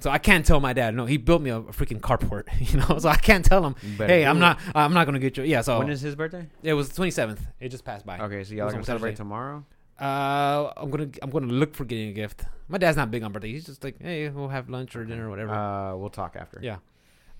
So 0.00 0.10
I 0.10 0.18
can't 0.18 0.44
tell 0.44 0.58
my 0.60 0.72
dad. 0.72 0.94
No, 0.94 1.06
he 1.06 1.16
built 1.16 1.40
me 1.40 1.50
a, 1.50 1.58
a 1.58 1.62
freaking 1.72 2.00
carport, 2.00 2.44
you 2.72 2.78
know. 2.80 2.98
So 2.98 3.08
I 3.08 3.16
can't 3.16 3.44
tell 3.44 3.64
him, 3.64 3.76
hey, 3.98 4.26
I'm 4.26 4.38
not, 4.40 4.58
I'm 4.74 4.92
not 4.92 5.04
gonna 5.06 5.18
get 5.20 5.36
you. 5.36 5.44
Yeah. 5.44 5.60
So 5.62 5.78
When 5.78 5.88
is 5.88 6.00
his 6.00 6.14
birthday? 6.16 6.46
it 6.62 6.74
was 6.74 6.88
twenty 6.90 7.10
seventh. 7.12 7.46
It 7.60 7.68
just 7.70 7.84
passed 7.84 8.04
by. 8.04 8.18
Okay, 8.18 8.42
so 8.44 8.52
y'all 8.54 8.70
gonna 8.70 8.84
celebrate 8.84 9.16
tomorrow? 9.16 9.64
Uh, 10.00 10.72
I'm 10.76 10.90
gonna 10.90 11.08
I'm 11.22 11.30
gonna 11.30 11.46
look 11.46 11.74
for 11.74 11.84
getting 11.84 12.08
a 12.08 12.12
gift. 12.12 12.44
My 12.68 12.78
dad's 12.78 12.96
not 12.96 13.10
big 13.10 13.22
on 13.22 13.32
birthday. 13.32 13.52
He's 13.52 13.64
just 13.66 13.82
like, 13.82 13.96
hey, 14.00 14.28
we'll 14.28 14.48
have 14.48 14.68
lunch 14.68 14.94
or 14.96 15.04
dinner 15.04 15.26
or 15.26 15.30
whatever. 15.30 15.52
Uh, 15.54 15.96
we'll 15.96 16.10
talk 16.10 16.36
after. 16.36 16.60
yeah. 16.62 16.78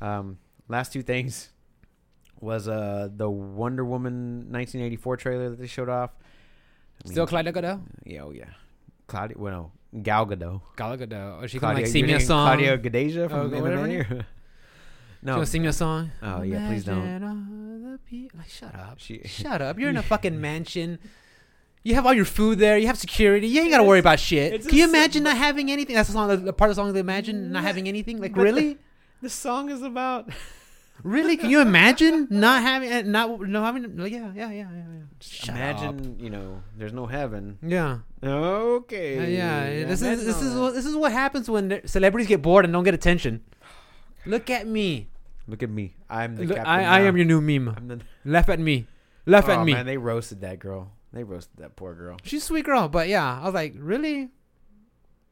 Um, 0.01 0.39
last 0.69 0.93
two 0.93 1.03
things 1.03 1.51
was 2.41 2.69
uh 2.69 3.09
the 3.15 3.28
Wonder 3.28 3.85
Woman 3.85 4.47
1984 4.51 5.16
trailer 5.16 5.51
that 5.51 5.59
they 5.59 5.66
showed 5.66 5.89
off. 5.89 6.11
I 7.05 7.11
Still 7.11 7.27
Claudia 7.27 7.53
Gadot. 7.53 7.81
Yeah, 8.05 8.23
oh 8.23 8.31
yeah. 8.31 8.45
Claudia, 9.07 9.37
well, 9.39 9.73
no, 9.93 10.03
Gal 10.03 10.27
Gadot. 10.27 10.61
Gal 10.77 10.97
Gadot. 10.97 11.43
Or 11.43 11.49
she 11.49 11.59
Claudia, 11.59 11.74
gonna 11.77 11.87
like 11.87 11.93
sing 11.93 12.07
me 12.07 12.12
a 12.15 12.20
song. 12.20 12.47
Claudia 12.47 12.78
Gadeja 12.78 13.28
from 13.28 13.53
Oh, 13.55 13.61
whatever. 13.62 13.89
She 13.89 14.23
no, 15.23 15.35
gonna 15.35 15.47
sing 15.47 15.62
me 15.62 15.69
a 15.69 15.73
song. 15.73 16.11
Oh, 16.23 16.43
yeah, 16.43 16.69
please 16.69 16.85
don't. 16.85 16.99
Imagine 16.99 17.24
all 17.85 17.93
the 17.93 17.99
pe- 17.99 18.28
Like, 18.39 18.49
shut 18.49 18.74
up. 18.74 18.99
she. 18.99 19.23
Shut 19.27 19.61
up. 19.61 19.78
You're 19.78 19.91
in 19.91 19.97
a 19.97 20.03
fucking 20.12 20.41
mansion. 20.41 20.99
You 21.86 21.94
have 21.94 22.04
all 22.04 22.12
your 22.12 22.24
food 22.24 22.58
there. 22.58 22.76
You 22.76 22.88
have 22.88 22.98
security. 22.98 23.46
You 23.46 23.60
ain't 23.60 23.70
gotta 23.70 23.84
worry 23.84 24.00
about 24.00 24.18
shit. 24.18 24.62
Can 24.62 24.70
a 24.72 24.74
you 24.74 24.86
sim- 24.86 24.90
imagine 24.90 25.22
not 25.22 25.36
having 25.36 25.70
anything? 25.70 25.94
That's 25.94 26.08
the 26.08 26.14
song. 26.14 26.44
The 26.44 26.52
part 26.52 26.68
of 26.68 26.74
the 26.74 26.82
song 26.82 26.92
they 26.92 26.98
imagine 26.98 27.52
not 27.52 27.62
having 27.62 27.86
anything. 27.86 28.20
Like 28.20 28.32
But 28.32 28.38
the- 28.38 28.44
really, 28.44 28.78
The 29.22 29.30
song 29.30 29.70
is 29.70 29.82
about. 29.82 30.28
really? 31.04 31.36
Can 31.36 31.48
you 31.48 31.60
imagine 31.60 32.26
not 32.28 32.62
having, 32.62 32.92
uh, 32.92 33.02
not 33.02 33.40
no 33.40 33.62
having? 33.62 33.96
Like, 33.96 34.10
yeah, 34.10 34.32
yeah, 34.34 34.50
yeah, 34.50 34.50
yeah. 34.50 34.66
yeah. 34.68 35.02
Shut 35.20 35.54
imagine, 35.54 36.16
up. 36.16 36.20
you 36.20 36.28
know, 36.28 36.60
there's 36.76 36.92
no 36.92 37.06
heaven. 37.06 37.56
Yeah. 37.62 37.98
Okay. 38.20 39.18
Uh, 39.18 39.22
yeah, 39.22 39.86
this 39.86 40.02
is 40.02 40.24
this 40.24 40.42
is 40.42 40.58
what 40.58 40.74
this 40.74 40.86
is 40.86 40.96
what 40.96 41.12
happens 41.12 41.48
when 41.48 41.86
celebrities 41.86 42.26
get 42.26 42.42
bored 42.42 42.64
and 42.64 42.74
don't 42.74 42.82
get 42.82 42.94
attention. 42.94 43.42
Look 44.26 44.50
at 44.50 44.66
me. 44.66 45.06
Look 45.46 45.62
at 45.62 45.70
me. 45.70 45.94
I'm 46.10 46.34
the 46.34 46.46
Look, 46.46 46.56
captain. 46.56 46.66
I, 46.66 46.82
I 46.82 47.00
am 47.02 47.16
your 47.16 47.26
new 47.26 47.40
meme. 47.40 47.72
I'm 47.76 47.86
the. 47.86 48.00
Laugh 48.24 48.48
at 48.48 48.58
me. 48.58 48.88
Laugh 49.24 49.48
oh, 49.48 49.52
at 49.52 49.64
me. 49.64 49.72
man, 49.72 49.86
they 49.86 49.98
roasted 49.98 50.40
that 50.40 50.58
girl. 50.58 50.90
They 51.12 51.23
roasted 51.24 51.59
that 51.59 51.77
poor 51.77 51.95
girl. 51.95 52.19
She's 52.24 52.43
a 52.43 52.47
sweet 52.47 52.65
girl, 52.65 52.89
but 52.89 53.09
yeah, 53.09 53.41
I 53.41 53.45
was 53.45 53.55
like, 53.55 53.74
really? 53.78 54.28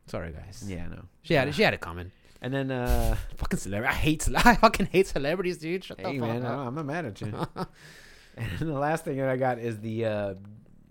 Sorry, 0.06 0.32
guys. 0.32 0.64
Yeah, 0.66 0.86
no. 0.88 1.04
She 1.22 1.34
had 1.34 1.48
it. 1.48 1.54
She 1.54 1.62
had 1.62 1.74
it 1.74 1.80
coming. 1.80 2.10
And 2.40 2.52
then, 2.52 2.70
uh, 2.70 3.16
Fucking 3.36 3.58
celebrity. 3.58 3.92
I 3.92 3.96
hate. 3.96 4.22
cele- 4.22 4.36
I 4.44 4.54
fucking 4.56 4.86
hate 4.86 5.06
celebrities, 5.06 5.58
dude. 5.58 5.82
Shut 5.84 5.98
hey 6.00 6.12
the 6.14 6.18
fuck 6.20 6.28
man, 6.28 6.44
up. 6.44 6.58
I- 6.58 6.66
I'm 6.66 6.74
not 6.74 6.86
mad 6.86 7.06
at 7.06 7.20
you. 7.20 7.26
and 8.36 8.58
the 8.58 8.78
last 8.78 9.04
thing 9.04 9.16
that 9.16 9.28
I 9.28 9.36
got 9.36 9.58
is 9.58 9.80
the, 9.80 10.04
uh, 10.04 10.34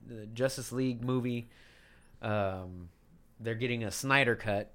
the 0.08 0.26
Justice 0.28 0.72
League 0.72 1.04
movie. 1.04 1.50
Um, 2.22 2.90
they're 3.40 3.56
getting 3.56 3.84
a 3.84 3.92
Snyder 3.92 4.36
cut, 4.36 4.74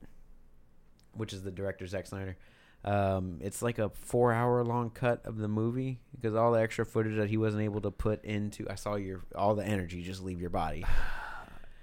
which 1.15 1.33
is 1.33 1.43
the 1.43 1.51
director 1.51 1.87
Zack 1.87 2.07
Snyder. 2.07 2.37
Um, 2.85 3.39
it's 3.41 3.61
like 3.61 3.79
a 3.79 3.91
four-hour-long 3.91 4.91
cut 4.91 5.27
of 5.27 5.37
the 5.37 5.49
movie 5.49 5.99
because 6.15 6.35
all 6.35 6.53
the 6.53 6.61
extra 6.61 6.87
footage 6.87 7.17
that 7.17 7.29
he 7.29 7.37
wasn't 7.37 7.63
able 7.65 7.81
to 7.83 7.91
put 7.91 8.25
into. 8.25 8.67
I 8.71 8.77
saw 8.77 8.95
your 8.95 9.23
all 9.35 9.55
the 9.55 9.65
energy 9.65 10.03
just 10.03 10.23
leave 10.23 10.41
your 10.41 10.51
body. 10.51 10.85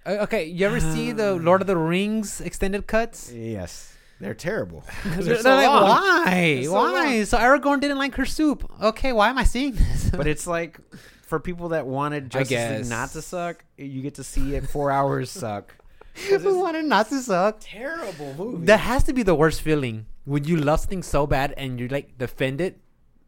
Uh, 0.08 0.18
okay, 0.22 0.46
you 0.46 0.64
ever 0.68 0.80
see 0.80 1.12
the 1.12 1.34
Lord 1.42 1.62
of 1.62 1.68
the 1.68 1.76
Rings 1.76 2.40
extended 2.40 2.86
cuts? 2.86 3.32
Yes, 3.34 3.92
they're 4.20 4.36
terrible. 4.36 4.84
They're, 5.04 5.40
so 5.40 5.56
like, 5.56 5.68
why? 5.68 6.62
So 6.64 6.74
why? 6.74 7.24
So 7.24 7.40
Aragorn 7.40 7.80
didn't 7.80 7.98
like 7.98 8.14
her 8.14 8.26
soup. 8.26 8.72
Okay, 8.80 9.14
why 9.14 9.30
am 9.30 9.40
I 9.40 9.46
seeing 9.46 9.74
this? 9.76 10.12
but 10.12 10.28
it's 10.28 10.46
like 10.46 10.80
for 11.24 11.40
people 11.40 11.70
that 11.70 11.88
wanted 11.88 12.30
Justice 12.30 12.52
League 12.52 12.60
guess. 12.60 12.88
not 12.88 13.10
to 13.14 13.24
suck, 13.24 13.66
you 13.78 14.04
get 14.04 14.14
to 14.16 14.24
see 14.24 14.54
it 14.54 14.70
four 14.70 14.92
hours 14.92 15.32
suck. 15.32 15.76
'Cause 16.16 16.42
Who 16.44 16.50
it's 16.50 16.58
wanted 16.58 16.86
not 16.86 17.10
to 17.10 17.20
suck? 17.22 17.58
terrible 17.60 18.34
movie. 18.38 18.66
That 18.66 18.80
has 18.80 19.04
to 19.04 19.14
be 19.14 19.22
the 19.24 19.36
worst 19.36 19.62
feeling 19.62 20.06
when 20.24 20.46
you 20.46 20.56
love 20.58 20.80
something 20.80 21.04
so 21.04 21.28
bad 21.28 21.54
and 21.58 21.80
you 21.80 21.88
like 21.90 22.18
defend 22.18 22.62
it. 22.62 22.80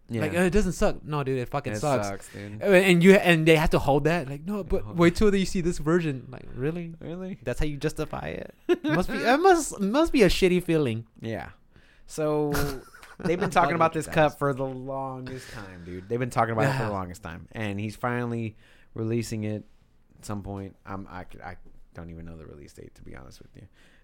yeah. 0.10 0.22
Like 0.22 0.34
"Oh, 0.36 0.44
it 0.44 0.52
doesn't 0.52 0.72
suck. 0.72 1.04
No, 1.04 1.22
dude, 1.24 1.38
it 1.38 1.50
fucking 1.50 1.74
it 1.74 1.80
sucks. 1.80 2.08
sucks, 2.08 2.30
dude. 2.32 2.64
Uh, 2.64 2.68
And 2.68 3.04
you 3.04 3.16
and 3.16 3.46
they 3.46 3.58
have 3.58 3.72
to 3.72 3.80
hold 3.80 4.06
that. 4.06 4.30
Like 4.30 4.46
no, 4.46 4.64
but 4.64 4.84
Hold 4.84 4.98
wait 4.98 5.16
till 5.18 5.36
you 5.36 5.46
see 5.46 5.60
this 5.60 5.80
version. 5.80 6.28
Like 6.32 6.46
really? 6.56 6.96
Really? 7.02 7.38
That's 7.44 7.60
how 7.60 7.66
you 7.66 7.76
justify 7.76 8.28
it. 8.40 8.56
it 8.70 8.84
must 8.98 9.10
be. 9.12 9.18
It 9.18 9.38
must 9.40 9.80
must 9.82 10.14
be 10.14 10.24
a 10.24 10.30
shitty 10.30 10.64
feeling. 10.64 11.06
Yeah. 11.20 11.50
So 12.06 12.54
they've 13.20 13.38
been 13.40 13.50
talking 13.50 13.76
about 13.76 13.92
this 13.92 14.08
cut 14.08 14.40
for 14.40 14.54
the 14.54 14.64
longest 14.66 15.52
time, 15.52 15.84
dude. 15.84 16.08
They've 16.08 16.20
been 16.20 16.30
talking 16.30 16.54
about 16.54 16.74
it 16.74 16.78
for 16.80 16.86
the 16.86 16.92
longest 17.02 17.22
time, 17.22 17.50
and 17.52 17.78
he's 17.80 17.98
finally 17.98 18.56
releasing 18.94 19.44
it 19.44 19.66
at 20.20 20.26
some 20.26 20.42
point. 20.42 20.78
I'm 20.86 21.06
I 21.12 21.26
could, 21.26 21.42
I 21.42 21.58
don't 21.98 22.10
even 22.10 22.26
know 22.26 22.38
the 22.38 22.46
release 22.46 22.72
date 22.74 22.96
to 22.96 23.02
be 23.02 23.16
honest 23.16 23.42
with 23.42 23.54
you, 23.56 23.64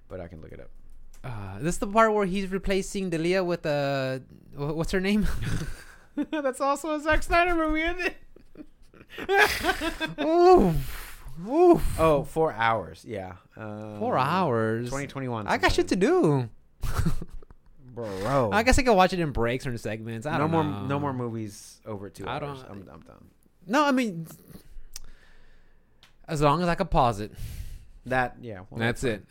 but 0.09 0.19
I 0.19 0.27
can 0.27 0.41
look 0.41 0.51
it 0.51 0.59
up. 0.59 0.69
Uh, 1.23 1.57
this 1.59 1.75
is 1.75 1.79
the 1.79 1.87
part 1.87 2.13
where 2.13 2.25
he's 2.25 2.47
replacing 2.51 3.09
Delia 3.09 3.43
with 3.43 3.65
uh, 3.65 4.19
what's 4.55 4.91
her 4.91 4.99
name? 4.99 5.25
That's 6.31 6.59
also 6.59 6.93
a 6.95 6.99
Zack 6.99 7.23
Snyder 7.23 7.55
movie, 7.55 7.81
isn't 7.81 8.05
it? 8.05 8.17
Oof. 10.23 10.75
Oof. 11.47 11.99
Oh, 11.99 12.23
four 12.25 12.51
hours. 12.53 13.03
Yeah. 13.07 13.33
Um, 13.57 13.97
Four 13.99 14.17
hours. 14.17 14.85
2021. 14.87 15.47
I 15.47 15.57
got 15.57 15.71
shit 15.71 15.87
to 15.87 15.95
do. 15.95 16.49
Bro. 17.95 18.49
I 18.51 18.63
guess 18.63 18.77
I 18.79 18.83
can 18.83 18.95
watch 18.95 19.13
it 19.13 19.19
in 19.19 19.31
breaks 19.31 19.65
or 19.65 19.71
in 19.71 19.77
segments. 19.77 20.25
I 20.27 20.33
no 20.33 20.39
don't 20.39 20.51
more 20.51 20.63
know. 20.63 20.85
no 20.85 20.99
more 20.99 21.13
movies 21.13 21.79
over 21.85 22.09
two 22.09 22.27
I 22.27 22.33
hours. 22.39 22.61
don't- 22.63 22.71
I'm, 22.71 22.89
I'm 22.93 23.01
done. 23.01 23.25
No, 23.65 23.85
I 23.85 23.91
mean, 23.91 24.27
As 26.27 26.41
long 26.41 26.61
as 26.61 26.67
I 26.67 26.75
can 26.75 26.87
pause 26.87 27.19
it. 27.21 27.31
That 28.05 28.37
yeah. 28.41 28.61
well, 28.69 28.79
That's 28.79 29.01
fine. 29.01 29.11
it. 29.11 29.25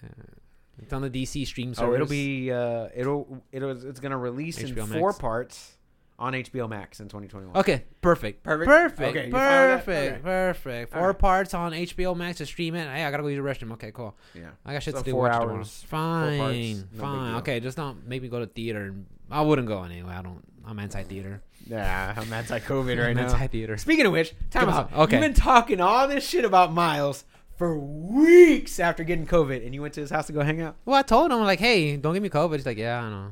It's 0.83 0.93
on 0.93 1.03
the 1.03 1.11
DC 1.11 1.47
stream 1.47 1.75
servers. 1.75 1.91
Oh, 1.91 1.95
it'll 1.95 2.07
be 2.07 2.51
uh, 2.51 2.89
it'll 2.95 3.43
it'll 3.53 3.71
it's 3.89 4.01
gonna 4.01 4.19
release 4.19 4.59
in 4.59 4.75
HBO 4.75 4.99
four 4.99 5.13
parts 5.13 5.77
on 6.19 6.33
HBO 6.35 6.69
Max 6.69 7.01
in 7.01 7.07
2021. 7.09 7.57
Okay, 7.57 7.85
perfect. 8.01 8.43
Perfect? 8.43 8.69
Perfect. 8.69 9.01
Okay, 9.17 9.27
you 9.27 9.33
fine 9.33 9.33
with 9.33 9.33
that? 9.33 9.85
perfect. 9.85 10.13
Okay. 10.13 10.23
Perfect. 10.23 10.93
Four 10.93 11.07
right. 11.09 11.19
parts 11.19 11.55
on 11.55 11.73
HBO 11.73 12.17
Max 12.17 12.39
to 12.39 12.47
stream 12.47 12.75
it. 12.75 12.89
Hey, 12.89 13.05
I 13.05 13.11
gotta 13.11 13.23
go 13.23 13.29
use 13.29 13.43
the 13.43 13.49
restroom. 13.67 13.73
Okay, 13.73 13.93
cool. 13.93 14.17
Yeah. 14.35 14.51
I 14.65 14.73
got 14.73 14.83
shit 14.83 14.95
So 14.95 15.01
to 15.01 15.05
do. 15.05 15.11
four 15.13 15.23
Watch 15.25 15.33
it 15.37 15.39
tomorrow. 15.41 15.57
hours, 15.59 15.85
Fine. 15.87 16.39
parts, 16.39 16.85
no 16.95 17.01
fine. 17.01 17.35
Okay, 17.37 17.61
just 17.61 17.77
don't 17.77 18.07
make 18.07 18.23
me 18.23 18.29
go 18.29 18.41
to 18.41 18.47
theater. 18.47 18.95
I 19.31 19.43
wouldn't 19.43 19.69
go 19.69 19.83
anyway. 19.83 20.13
I 20.13 20.23
don't. 20.23 20.43
I'm 20.65 20.79
anti-theater. 20.79 21.43
Yeah, 21.67 22.15
I'm 22.17 22.33
anti-COVID 22.33 22.99
right 22.99 23.09
I'm 23.11 23.17
now. 23.17 23.25
Anti-theater. 23.25 23.77
Speaking 23.79 24.07
of 24.07 24.13
which, 24.13 24.33
time 24.51 24.67
Come 24.67 24.69
out. 24.69 24.93
Okay. 24.93 25.17
You've 25.17 25.23
been 25.23 25.35
talking 25.35 25.81
all 25.81 26.07
this 26.07 26.29
shit 26.29 26.45
about 26.45 26.73
Miles 26.73 27.25
for 27.63 27.79
weeks 27.79 28.81
after 28.81 29.05
getting 29.05 29.25
COVID, 29.25 29.65
and 29.65 29.73
you 29.73 29.81
went 29.81 29.95
to 29.95 30.01
his 30.01 30.11
house 30.11 30.27
to 30.27 30.33
go 30.33 30.43
hang 30.43 30.61
out. 30.61 30.75
Well, 30.85 30.97
I 30.97 31.03
told 31.03 31.31
him 31.31 31.39
like, 31.45 31.61
hey, 31.61 31.97
don't 31.97 32.13
give 32.13 32.21
me 32.21 32.29
COVID. 32.29 32.57
He's 32.57 32.67
like, 32.67 32.77
yeah, 32.77 33.01
I 33.01 33.09
know. 33.09 33.31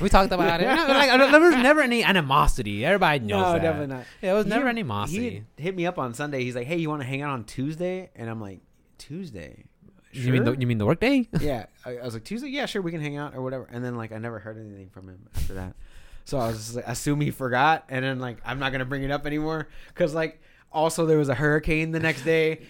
We 0.00 0.08
talked 0.08 0.30
about 0.32 0.60
it. 0.60 0.66
No, 0.76 0.86
like, 0.86 1.10
uh, 1.10 1.16
there 1.32 1.40
was 1.40 1.56
never 1.56 1.80
any 1.80 2.04
animosity. 2.04 2.84
Everybody 2.84 3.18
knows 3.26 3.42
no, 3.42 3.52
that. 3.54 3.62
definitely 3.62 3.96
not. 3.96 4.04
Yeah, 4.20 4.30
it 4.30 4.34
was 4.34 4.46
never 4.46 4.66
He- 4.66 4.70
animosity. 4.70 5.44
He 5.56 5.62
hit 5.64 5.74
me 5.74 5.84
up 5.86 5.98
on 5.98 6.14
Sunday. 6.14 6.44
He's 6.44 6.54
like, 6.54 6.68
"Hey, 6.68 6.76
you 6.76 6.88
want 6.90 7.02
to 7.02 7.08
hang 7.08 7.22
out 7.22 7.30
on 7.30 7.42
Tuesday?" 7.42 8.10
And 8.14 8.30
I'm 8.30 8.40
like, 8.40 8.60
"Tuesday." 8.98 9.64
You 10.12 10.32
mean 10.32 10.44
the, 10.44 10.52
Sure. 10.52 10.60
you 10.60 10.66
mean 10.68 10.78
the 10.78 10.86
work 10.86 11.00
day? 11.00 11.28
yeah, 11.40 11.66
I, 11.84 11.96
I 11.96 12.04
was 12.04 12.14
like 12.14 12.22
Tuesday. 12.22 12.50
Yeah, 12.50 12.66
sure, 12.66 12.82
we 12.82 12.92
can 12.92 13.00
hang 13.00 13.16
out 13.16 13.34
or 13.34 13.42
whatever. 13.42 13.66
And 13.68 13.84
then 13.84 13.96
like 13.96 14.12
I 14.12 14.18
never 14.18 14.38
heard 14.38 14.58
anything 14.58 14.90
from 14.90 15.08
him 15.08 15.28
after 15.34 15.54
that. 15.54 15.74
So 16.24 16.38
I 16.38 16.46
was 16.46 16.58
just 16.58 16.76
like, 16.76 16.86
assume 16.86 17.20
he 17.20 17.32
forgot, 17.32 17.86
and 17.88 18.04
then 18.04 18.20
like 18.20 18.36
I'm 18.44 18.60
not 18.60 18.70
gonna 18.70 18.84
bring 18.84 19.02
it 19.02 19.10
up 19.10 19.26
anymore 19.26 19.66
because 19.88 20.14
like 20.14 20.40
also 20.70 21.04
there 21.04 21.18
was 21.18 21.28
a 21.28 21.34
hurricane 21.34 21.90
the 21.90 21.98
next 22.00 22.22
day. 22.22 22.60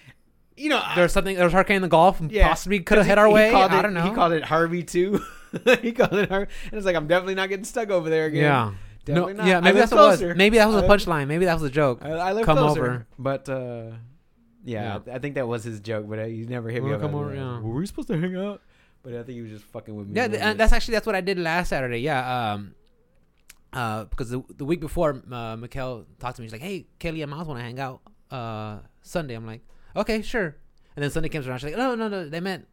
You 0.62 0.68
know, 0.70 0.82
There's 0.94 1.12
something. 1.12 1.36
There's 1.36 1.52
hurricane 1.52 1.76
in 1.76 1.82
the 1.82 1.88
Gulf. 1.88 2.20
Yeah, 2.28 2.48
possibly 2.48 2.80
could 2.80 2.98
have 2.98 3.06
hit 3.06 3.18
our 3.18 3.26
he 3.28 3.32
way. 3.34 3.50
called 3.50 3.72
I 3.72 3.78
it- 3.78 3.82
don't 3.82 3.94
know. 3.94 4.02
He 4.04 4.10
called 4.10 4.32
it 4.32 4.44
Harvey 4.44 4.82
too. 4.84 5.20
he 5.82 5.92
called 5.92 6.14
it 6.14 6.28
Harvey, 6.28 6.50
and 6.66 6.74
it's 6.78 6.86
like 6.86 6.96
I'm 6.96 7.06
definitely 7.06 7.34
not 7.34 7.48
getting 7.48 7.64
stuck 7.64 7.90
over 7.90 8.08
there 8.08 8.26
again. 8.26 8.42
Yeah. 8.42 8.72
No, 9.08 9.14
Definitely 9.14 9.34
not. 9.34 9.46
yeah, 9.48 9.60
maybe 9.60 9.78
that's 9.80 9.90
what 9.90 10.20
it 10.22 10.26
was. 10.28 10.36
Maybe 10.36 10.58
that 10.58 10.68
was 10.68 10.76
a 10.76 10.86
punchline. 10.86 11.26
Maybe 11.26 11.46
that 11.46 11.54
was 11.54 11.64
a 11.64 11.70
joke. 11.70 12.04
I, 12.04 12.10
I 12.10 12.32
live 12.32 12.46
Come 12.46 12.58
closer, 12.58 12.80
over. 12.84 13.06
but 13.18 13.48
uh, 13.48 13.90
yeah, 14.64 15.00
I 15.12 15.18
think 15.18 15.34
that 15.34 15.48
was 15.48 15.64
his 15.64 15.80
joke. 15.80 16.08
But 16.08 16.20
uh, 16.20 16.24
he 16.26 16.44
never 16.44 16.68
hit 16.70 16.84
me 16.84 16.90
Wanna 16.90 17.04
up. 17.04 17.10
come 17.10 17.14
over, 17.20 17.34
yeah. 17.34 17.58
Were 17.60 17.74
we 17.74 17.84
supposed 17.86 18.06
to 18.08 18.16
hang 18.20 18.36
out? 18.36 18.60
But 19.02 19.14
I 19.14 19.24
think 19.24 19.30
he 19.30 19.42
was 19.42 19.50
just 19.50 19.64
fucking 19.64 19.96
with 19.96 20.06
me. 20.06 20.14
Yeah, 20.14 20.28
th- 20.28 20.40
and 20.40 20.60
that's 20.60 20.72
actually 20.72 20.92
that's 20.92 21.06
what 21.06 21.16
I 21.16 21.20
did 21.20 21.36
last 21.36 21.70
Saturday. 21.70 21.98
Yeah, 21.98 22.52
um, 22.52 22.76
uh, 23.72 24.04
because 24.04 24.30
the, 24.30 24.44
the 24.56 24.64
week 24.64 24.78
before, 24.80 25.10
uh, 25.32 25.56
Mikkel 25.56 26.04
talked 26.20 26.36
to 26.36 26.42
me. 26.42 26.46
She's 26.46 26.52
like, 26.52 26.60
"Hey, 26.62 26.86
Kelly 27.00 27.22
and 27.22 27.30
Miles 27.32 27.48
want 27.48 27.58
to 27.58 27.64
hang 27.64 27.80
out 27.80 28.02
uh 28.30 28.78
Sunday." 29.02 29.34
I'm 29.34 29.46
like, 29.46 29.62
"Okay, 29.96 30.22
sure." 30.22 30.56
And 30.96 31.02
then 31.02 31.10
Sunday 31.10 31.28
comes 31.28 31.46
around. 31.46 31.58
She's 31.58 31.70
like, 31.70 31.76
"No, 31.76 31.94
no, 31.94 32.08
no." 32.08 32.28
They 32.28 32.40
meant 32.40 32.66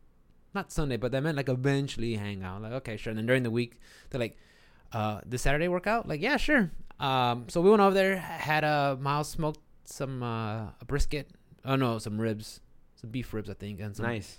not 0.54 0.72
Sunday, 0.72 0.98
but 0.98 1.12
they 1.12 1.20
meant 1.20 1.38
like 1.38 1.50
eventually 1.50 2.16
hang 2.16 2.44
out. 2.44 2.62
Like, 2.62 2.74
okay, 2.74 2.98
sure. 2.98 3.12
And 3.12 3.18
then 3.18 3.26
during 3.26 3.44
the 3.44 3.52
week, 3.52 3.80
they're 4.10 4.20
like, 4.20 4.38
uh, 4.94 5.22
"This 5.26 5.42
Saturday 5.42 5.68
workout?" 5.68 6.08
Like, 6.08 6.22
yeah, 6.22 6.38
sure. 6.38 6.72
Um, 7.00 7.46
so 7.48 7.62
we 7.62 7.70
went 7.70 7.82
over 7.82 7.94
there, 7.94 8.18
had 8.18 8.64
a 8.64 8.98
Miles 9.00 9.30
smoked 9.30 9.62
some 9.86 10.22
uh 10.22 10.68
a 10.82 10.86
brisket. 10.86 11.30
Oh 11.66 11.76
no, 11.76 11.98
some 11.98 12.20
ribs, 12.20 12.62
some 12.96 13.10
beef 13.10 13.34
ribs, 13.34 13.50
I 13.50 13.54
think, 13.54 13.80
and 13.80 13.96
some 13.96 14.06
nice, 14.06 14.38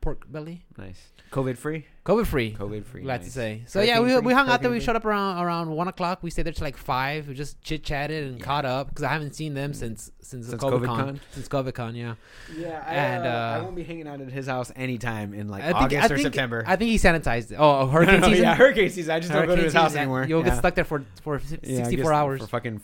pork 0.00 0.30
belly. 0.30 0.64
nice. 0.78 1.08
COVID 1.30 1.56
free. 1.56 1.86
COVID 2.04 2.26
free. 2.26 2.52
COVID 2.58 2.84
free. 2.84 3.02
Glad 3.02 3.20
nice. 3.20 3.26
to 3.26 3.32
say. 3.32 3.62
So 3.66 3.78
Hurricane 3.78 3.94
yeah, 3.96 4.00
we, 4.02 4.10
free? 4.14 4.20
we 4.26 4.32
hung 4.32 4.48
out 4.48 4.62
there. 4.62 4.70
We 4.70 4.78
free? 4.78 4.84
showed 4.86 4.96
up 4.96 5.04
around 5.04 5.38
around 5.44 5.70
one 5.70 5.86
o'clock. 5.86 6.22
We 6.22 6.30
stayed 6.30 6.42
there 6.42 6.52
till 6.52 6.64
like 6.64 6.76
five. 6.76 7.28
We 7.28 7.34
just 7.34 7.60
chit 7.62 7.84
chatted 7.84 8.24
and 8.26 8.38
Yeah. 8.40 8.44
caught 8.44 8.64
up 8.64 8.88
because 8.88 9.04
I 9.04 9.08
haven't 9.10 9.34
seen 9.36 9.54
them 9.54 9.72
since 9.72 10.10
since, 10.20 10.48
Since 10.48 10.60
COVID, 10.62 10.80
COVID 10.80 10.86
con. 10.86 10.96
con? 10.98 11.20
Since 11.30 11.48
COVID 11.48 11.74
con, 11.74 11.94
yeah. 11.94 12.14
Yeah, 12.56 12.82
I, 12.86 12.94
And, 12.94 13.24
uh, 13.26 13.28
uh, 13.28 13.58
I 13.58 13.60
won't 13.62 13.76
be 13.76 13.84
hanging 13.84 14.08
out 14.08 14.20
at 14.20 14.30
his 14.32 14.46
house 14.48 14.72
anytime 14.74 15.34
in 15.34 15.48
like 15.48 15.62
I 15.62 15.66
think, 15.68 15.76
August 15.76 16.02
I 16.02 16.04
or 16.06 16.08
think, 16.16 16.22
September. 16.22 16.64
I 16.66 16.74
think 16.76 16.90
he 16.90 16.96
sanitized 16.96 17.52
it. 17.52 17.56
Oh, 17.58 17.80
No, 17.84 17.86
hurricane 17.88 18.20
no, 18.22 18.28
season. 18.28 18.42
Yeah, 18.44 18.54
hurricane 18.56 18.90
season. 18.90 19.14
I 19.14 19.20
just 19.20 19.32
don't 19.32 19.46
go 19.46 19.54
to 19.56 19.62
his 19.62 19.72
house 19.72 19.90
season, 19.90 20.00
anymore. 20.02 20.24
You'll 20.28 20.40
Yeah. 20.40 20.50
get 20.50 20.58
stuck 20.58 20.74
there 20.74 20.84
for 20.84 21.04
for 21.22 21.38
Yeah, 21.38 21.58
I 21.58 21.76
sixty 21.76 21.96
guess 21.96 22.02
four 22.02 22.12
hours. 22.12 22.40
for 22.40 22.46
fucking 22.48 22.80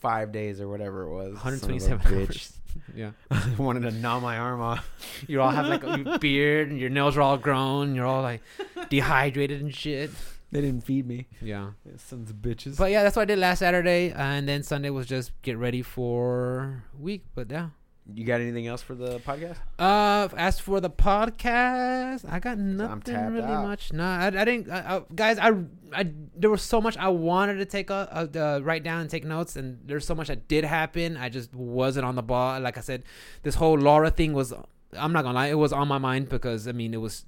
five 0.00 0.30
days 0.30 0.60
or 0.60 0.68
whatever 0.68 1.02
it 1.02 1.10
was. 1.10 1.28
One 1.32 1.36
hundred 1.36 1.60
Son 1.60 1.68
twenty 1.70 1.84
of 1.84 2.00
a 2.00 2.02
seven 2.04 2.18
bitch. 2.18 2.28
hours. 2.28 2.55
Yeah, 2.94 3.12
I 3.30 3.54
wanted 3.58 3.80
to 3.82 3.90
gnaw 3.90 4.20
my 4.20 4.38
arm 4.38 4.60
off. 4.60 4.88
you 5.28 5.40
all 5.40 5.50
have 5.50 5.66
like 5.66 5.84
a 5.84 6.18
beard 6.20 6.70
and 6.70 6.78
your 6.78 6.90
nails 6.90 7.16
are 7.16 7.22
all 7.22 7.36
grown. 7.36 7.94
You're 7.94 8.06
all 8.06 8.22
like 8.22 8.42
dehydrated 8.88 9.60
and 9.60 9.74
shit. 9.74 10.10
They 10.52 10.60
didn't 10.60 10.84
feed 10.84 11.06
me. 11.06 11.26
Yeah. 11.42 11.70
Sons 11.96 12.30
of 12.30 12.36
bitches. 12.36 12.78
But 12.78 12.90
yeah, 12.90 13.02
that's 13.02 13.16
what 13.16 13.22
I 13.22 13.26
did 13.26 13.38
last 13.38 13.58
Saturday, 13.58 14.12
and 14.12 14.48
then 14.48 14.62
Sunday 14.62 14.90
was 14.90 15.06
just 15.06 15.32
get 15.42 15.58
ready 15.58 15.82
for 15.82 16.84
week. 16.98 17.24
But 17.34 17.50
yeah, 17.50 17.70
you 18.14 18.24
got 18.24 18.40
anything 18.40 18.66
else 18.66 18.82
for 18.82 18.94
the 18.94 19.18
podcast? 19.20 19.56
Uh, 19.78 20.28
as 20.36 20.60
for 20.60 20.80
the 20.80 20.90
podcast, 20.90 22.30
I 22.30 22.38
got 22.38 22.58
nothing 22.58 23.14
really 23.32 23.42
out. 23.42 23.64
much. 23.66 23.92
No, 23.92 24.04
I, 24.04 24.26
I 24.26 24.30
didn't. 24.30 24.70
I, 24.70 24.96
I, 24.96 25.02
guys, 25.14 25.38
I, 25.38 25.52
I, 25.92 26.10
there 26.36 26.50
was 26.50 26.62
so 26.62 26.80
much 26.80 26.96
I 26.96 27.08
wanted 27.08 27.54
to 27.56 27.64
take 27.64 27.90
a, 27.90 28.08
uh 28.12 28.38
uh, 28.38 28.60
write 28.62 28.84
down 28.84 29.00
and 29.00 29.10
take 29.10 29.24
notes, 29.24 29.56
and 29.56 29.78
there's 29.84 30.06
so 30.06 30.14
much 30.14 30.28
that 30.28 30.46
did 30.48 30.64
happen. 30.64 31.16
I 31.16 31.28
just 31.28 31.54
wasn't 31.54 32.04
on 32.06 32.14
the 32.14 32.22
ball. 32.22 32.60
Like 32.60 32.78
I 32.78 32.80
said, 32.80 33.02
this 33.42 33.56
whole 33.56 33.78
Laura 33.78 34.10
thing 34.10 34.32
was. 34.32 34.52
I'm 34.96 35.12
not 35.12 35.24
gonna 35.24 35.34
lie, 35.34 35.48
it 35.48 35.58
was 35.58 35.72
on 35.72 35.88
my 35.88 35.98
mind 35.98 36.28
because 36.28 36.66
I 36.68 36.72
mean 36.72 36.94
it 36.94 37.00
was. 37.00 37.24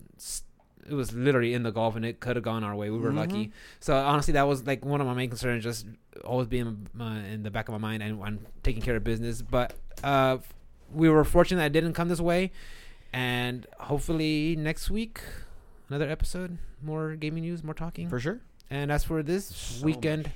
It 0.88 0.94
was 0.94 1.12
literally 1.12 1.52
in 1.52 1.64
the 1.64 1.70
Gulf, 1.70 1.96
and 1.96 2.04
it 2.04 2.18
could 2.18 2.36
have 2.36 2.44
gone 2.44 2.64
our 2.64 2.74
way. 2.74 2.88
We 2.88 2.98
were 2.98 3.10
Mhm. 3.12 3.16
lucky. 3.16 3.52
So 3.78 3.94
honestly, 3.94 4.32
that 4.32 4.46
was 4.48 4.66
like 4.66 4.86
one 4.86 5.02
of 5.02 5.06
my 5.06 5.12
main 5.12 5.28
concerns, 5.28 5.62
just 5.62 5.86
always 6.24 6.46
being 6.46 6.86
uh, 6.98 7.04
in 7.30 7.42
the 7.42 7.50
back 7.50 7.68
of 7.68 7.72
my 7.72 7.78
mind 7.78 8.02
and, 8.02 8.18
and 8.22 8.46
taking 8.62 8.80
care 8.80 8.96
of 8.96 9.04
business. 9.04 9.42
But 9.42 9.74
uh, 10.02 10.38
we 10.92 11.08
were 11.08 11.24
fortunate 11.24 11.60
that 11.60 11.66
it 11.66 11.72
didn't 11.72 11.94
come 11.94 12.08
this 12.08 12.20
way, 12.20 12.52
and 13.12 13.66
hopefully 13.78 14.56
next 14.56 14.90
week 14.90 15.20
another 15.88 16.08
episode, 16.08 16.58
more 16.82 17.16
gaming 17.16 17.42
news, 17.42 17.64
more 17.64 17.74
talking. 17.74 18.08
For 18.08 18.20
sure. 18.20 18.40
and 18.70 18.92
as 18.92 19.04
for 19.04 19.22
this 19.22 19.46
So 19.46 19.84
weekend, 19.84 20.30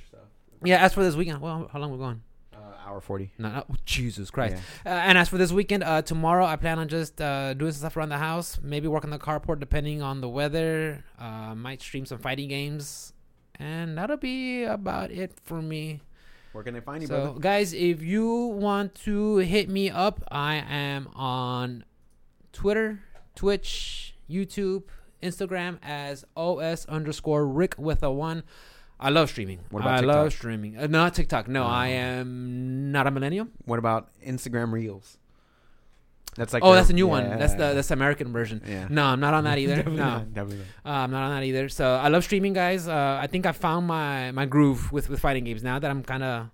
yeah, 0.63 0.83
as 0.83 0.93
for 0.93 1.03
this 1.03 1.15
weekend, 1.15 1.41
well, 1.41 1.69
how 1.71 1.79
long 1.79 1.91
we 1.91 1.97
going? 1.97 2.21
Uh, 2.53 2.57
hour 2.87 3.01
forty. 3.01 3.31
No, 3.37 3.49
no, 3.49 3.65
Jesus 3.85 4.29
Christ. 4.31 4.61
Yeah. 4.85 4.93
Uh, 4.93 4.99
and 4.99 5.17
as 5.17 5.27
for 5.29 5.37
this 5.37 5.51
weekend, 5.51 5.83
uh, 5.83 6.01
tomorrow 6.01 6.45
I 6.45 6.55
plan 6.55 6.79
on 6.79 6.87
just 6.87 7.19
uh, 7.21 7.53
doing 7.53 7.71
some 7.71 7.79
stuff 7.79 7.97
around 7.97 8.09
the 8.09 8.17
house. 8.17 8.59
Maybe 8.61 8.87
work 8.87 9.03
on 9.03 9.09
the 9.09 9.19
carport 9.19 9.59
depending 9.59 10.01
on 10.01 10.21
the 10.21 10.29
weather. 10.29 11.03
Uh, 11.19 11.55
might 11.55 11.81
stream 11.81 12.05
some 12.05 12.19
fighting 12.19 12.49
games, 12.49 13.13
and 13.55 13.97
that'll 13.97 14.17
be 14.17 14.63
about 14.63 15.11
it 15.11 15.33
for 15.43 15.61
me. 15.61 16.01
Where 16.53 16.63
can 16.63 16.73
they 16.73 16.79
find 16.81 17.01
you, 17.01 17.07
So, 17.07 17.21
brother? 17.21 17.39
guys, 17.39 17.73
if 17.73 18.01
you 18.01 18.45
want 18.47 18.95
to 19.03 19.37
hit 19.37 19.69
me 19.69 19.89
up, 19.89 20.23
I 20.31 20.55
am 20.69 21.07
on 21.15 21.83
Twitter, 22.51 23.01
Twitch, 23.35 24.15
YouTube, 24.29 24.83
Instagram 25.21 25.79
as 25.81 26.23
os 26.37 26.85
underscore 26.85 27.45
Rick 27.47 27.75
with 27.77 28.03
a 28.03 28.11
one. 28.11 28.43
I 28.99 29.09
love 29.09 29.29
streaming. 29.29 29.59
What 29.71 29.81
about 29.81 29.95
I 29.95 29.97
TikTok? 30.01 30.15
love 30.15 30.31
streaming. 30.33 30.77
Uh, 30.77 30.87
not 30.87 31.13
TikTok. 31.15 31.47
No, 31.47 31.63
Oh. 31.63 31.67
I 31.67 31.87
am 31.87 32.91
not 32.91 33.07
a 33.07 33.11
millennial. 33.11 33.47
What 33.65 33.79
about 33.79 34.09
Instagram 34.25 34.71
Reels? 34.71 35.17
That's 36.35 36.53
like 36.53 36.63
oh, 36.63 36.67
their- 36.71 36.75
that's 36.77 36.89
a 36.89 36.93
new 36.93 37.07
one. 37.07 37.23
That's 37.37 37.53
the 37.53 37.73
that's 37.73 37.87
the 37.89 37.93
American 37.93 38.31
version. 38.31 38.61
yeah. 38.67 38.87
No, 38.89 39.05
I'm 39.05 39.19
not 39.19 39.33
on 39.33 39.43
that 39.43 39.57
either. 39.63 39.75
definitely 39.77 39.99
no, 39.99 40.09
not, 40.09 40.33
definitely 40.33 40.65
not. 40.85 40.91
uh, 40.91 41.03
I'm 41.03 41.11
not 41.11 41.23
on 41.23 41.35
that 41.35 41.43
either. 41.45 41.69
So 41.69 41.85
I 41.95 42.07
love 42.07 42.23
streaming, 42.23 42.53
guys. 42.53 42.87
Uh, 42.87 43.19
I 43.21 43.27
think 43.27 43.45
I 43.45 43.51
found 43.51 43.87
my 43.87 44.31
my 44.31 44.45
groove 44.45 44.91
with 44.91 45.09
with 45.09 45.19
fighting 45.19 45.43
games 45.43 45.63
now 45.63 45.77
that 45.79 45.89
I'm 45.91 46.03
kind 46.03 46.23
of 46.23 46.49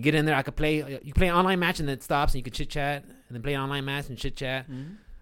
get 0.00 0.14
in 0.14 0.24
there. 0.24 0.34
I 0.34 0.42
could 0.42 0.56
play. 0.56 1.00
You 1.02 1.12
play 1.12 1.28
an 1.28 1.34
online 1.34 1.58
match 1.58 1.80
and 1.80 1.88
then 1.88 1.94
it 1.98 2.02
stops 2.02 2.32
and 2.32 2.38
you 2.38 2.42
could 2.44 2.54
chit 2.54 2.70
chat 2.70 3.04
and 3.04 3.14
then 3.30 3.42
play 3.42 3.54
an 3.54 3.60
online 3.60 3.84
match 3.84 4.08
and 4.08 4.16
chit 4.16 4.36
chat. 4.36 4.66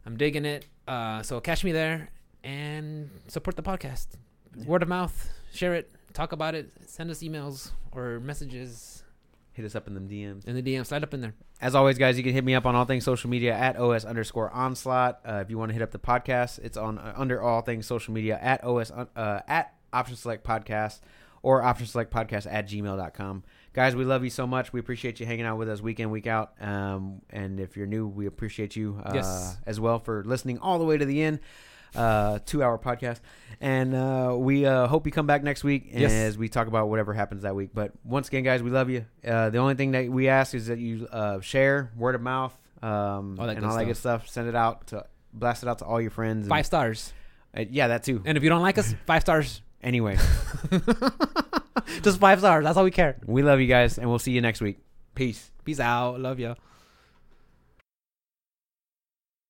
I'm 0.07 0.17
digging 0.17 0.45
it. 0.45 0.67
Uh, 0.87 1.23
so 1.23 1.41
catch 1.41 1.63
me 1.65 1.73
there 1.73 2.11
and 2.45 3.09
support 3.29 3.57
the 3.57 3.63
podcast. 3.63 4.09
Yeah. 4.57 4.67
Word 4.67 4.83
of 4.83 4.89
mouth, 4.89 5.31
share 5.53 5.75
it, 5.75 5.91
talk 6.13 6.33
about 6.33 6.55
it, 6.55 6.71
send 6.87 7.11
us 7.11 7.21
emails 7.23 7.71
or 7.93 8.21
messages 8.21 9.02
Hit 9.55 9.65
us 9.67 9.75
up 9.75 9.87
in 9.87 9.95
them 9.95 10.09
DMs. 10.09 10.47
in 10.47 10.55
the 10.55 10.63
DM. 10.63 10.87
Slide 10.87 11.03
up 11.03 11.13
in 11.13 11.21
there. 11.21 11.35
As 11.61 11.75
always, 11.75 11.99
guys, 11.99 12.17
you 12.17 12.25
can 12.25 12.33
hit 12.33 12.43
me 12.45 12.55
up 12.55 12.65
on 12.67 12.75
all 12.75 12.85
things 12.87 13.05
social 13.05 13.29
media 13.29 13.53
at 13.55 13.77
os 13.79 14.05
underscore 14.05 14.51
onslaught. 14.51 15.21
Uh, 15.27 15.41
if 15.45 15.51
you 15.51 15.59
want 15.59 15.69
to 15.69 15.75
hit 15.75 15.83
up 15.83 15.91
the 15.91 15.99
podcast, 15.99 16.59
it's 16.63 16.77
on 16.77 16.99
uh, 16.99 17.13
under 17.17 17.41
all 17.43 17.61
things 17.61 17.87
social 17.87 18.15
media 18.15 18.39
at 18.41 18.65
os 18.65 18.91
uh, 18.91 19.41
at 19.47 19.75
option 19.93 20.17
select 20.17 20.43
podcast 20.47 21.01
or 21.43 21.63
option 21.63 21.87
select 21.87 22.11
podcast 22.13 22.47
at 22.51 22.67
gmail.com. 22.69 23.43
Guys, 23.75 23.95
we 23.97 24.05
love 24.05 24.23
you 24.25 24.31
so 24.31 24.47
much. 24.47 24.73
We 24.73 24.81
appreciate 24.81 25.19
you 25.21 25.27
hanging 25.27 25.45
out 25.45 25.59
with 25.59 25.69
us 25.69 25.81
week 25.81 25.99
in, 26.01 26.11
week 26.11 26.27
out. 26.27 26.53
Um, 26.61 27.21
and 27.31 27.59
if 27.59 27.77
you're 27.77 27.87
new, 27.87 28.07
we 28.07 28.27
appreciate 28.27 28.77
you 28.77 29.01
uh, 29.05 29.13
Yes. 29.15 29.57
as 29.67 29.81
well 29.81 29.99
for 29.99 30.23
listening 30.25 30.59
all 30.59 30.79
the 30.79 30.85
way 30.85 30.97
to 30.99 31.05
the 31.05 31.23
end. 31.23 31.41
Uh, 31.95 32.39
two 32.47 32.63
hour 32.63 32.79
podcast. 32.79 33.21
And 33.61 33.95
uh, 33.95 34.35
we 34.37 34.67
uh, 34.67 34.87
hope 34.89 35.07
you 35.07 35.13
come 35.13 35.27
back 35.27 35.43
next 35.45 35.63
week 35.63 35.89
Yes. 35.93 36.11
as 36.11 36.37
we 36.39 36.49
talk 36.49 36.67
about 36.67 36.89
whatever 36.89 37.13
happens 37.15 37.43
that 37.43 37.55
week. 37.55 37.71
But 37.73 37.93
once 38.05 38.27
again, 38.29 38.43
guys, 38.43 38.63
we 38.63 38.71
love 38.71 38.91
you. 38.91 39.05
Uh, 39.27 39.51
the 39.51 39.59
only 39.59 39.75
thing 39.75 39.93
that 39.93 40.09
we 40.09 40.29
ask 40.29 40.55
is 40.55 40.67
that 40.67 40.79
you 40.79 41.07
uh, 41.13 41.41
share 41.41 41.93
word 41.97 42.15
of 42.17 42.23
mouth 42.23 42.53
um, 42.83 43.37
All 43.39 43.49
and 43.49 43.65
all 43.65 43.77
that 43.77 43.85
good 43.85 43.97
stuff. 43.97 44.29
Send 44.29 44.49
it 44.49 44.57
out 44.57 44.89
to 44.89 45.07
blast 45.33 45.63
it 45.63 45.69
out 45.69 45.79
to 45.79 45.85
all 45.85 46.01
your 46.01 46.11
friends. 46.11 46.41
and- 46.47 46.49
Five 46.49 46.67
stars. 46.67 47.13
uh, 47.57 47.65
yeah, 47.71 47.89
that 47.89 48.03
too. 48.03 48.21
And 48.25 48.37
if 48.37 48.43
you 48.43 48.49
don't 48.51 48.63
like 48.63 48.79
us, 48.79 48.95
five 49.07 49.23
stars. 49.23 49.63
Anyway, 49.83 50.17
Just 52.03 52.19
five 52.21 52.39
stars. 52.39 52.65
That's 52.65 52.77
all 52.77 52.85
we 52.85 52.91
care. 52.91 53.17
we 53.27 53.43
love 53.43 53.61
you 53.61 53.67
guys, 53.67 53.99
and 53.99 54.09
we'll 54.09 54.19
see 54.19 54.33
you 54.33 54.41
next 54.41 54.61
week. 54.61 54.79
Peace. 55.15 55.51
Peace 55.65 55.81
out. 55.81 56.21
Love 56.21 56.39
ya. 56.41 56.55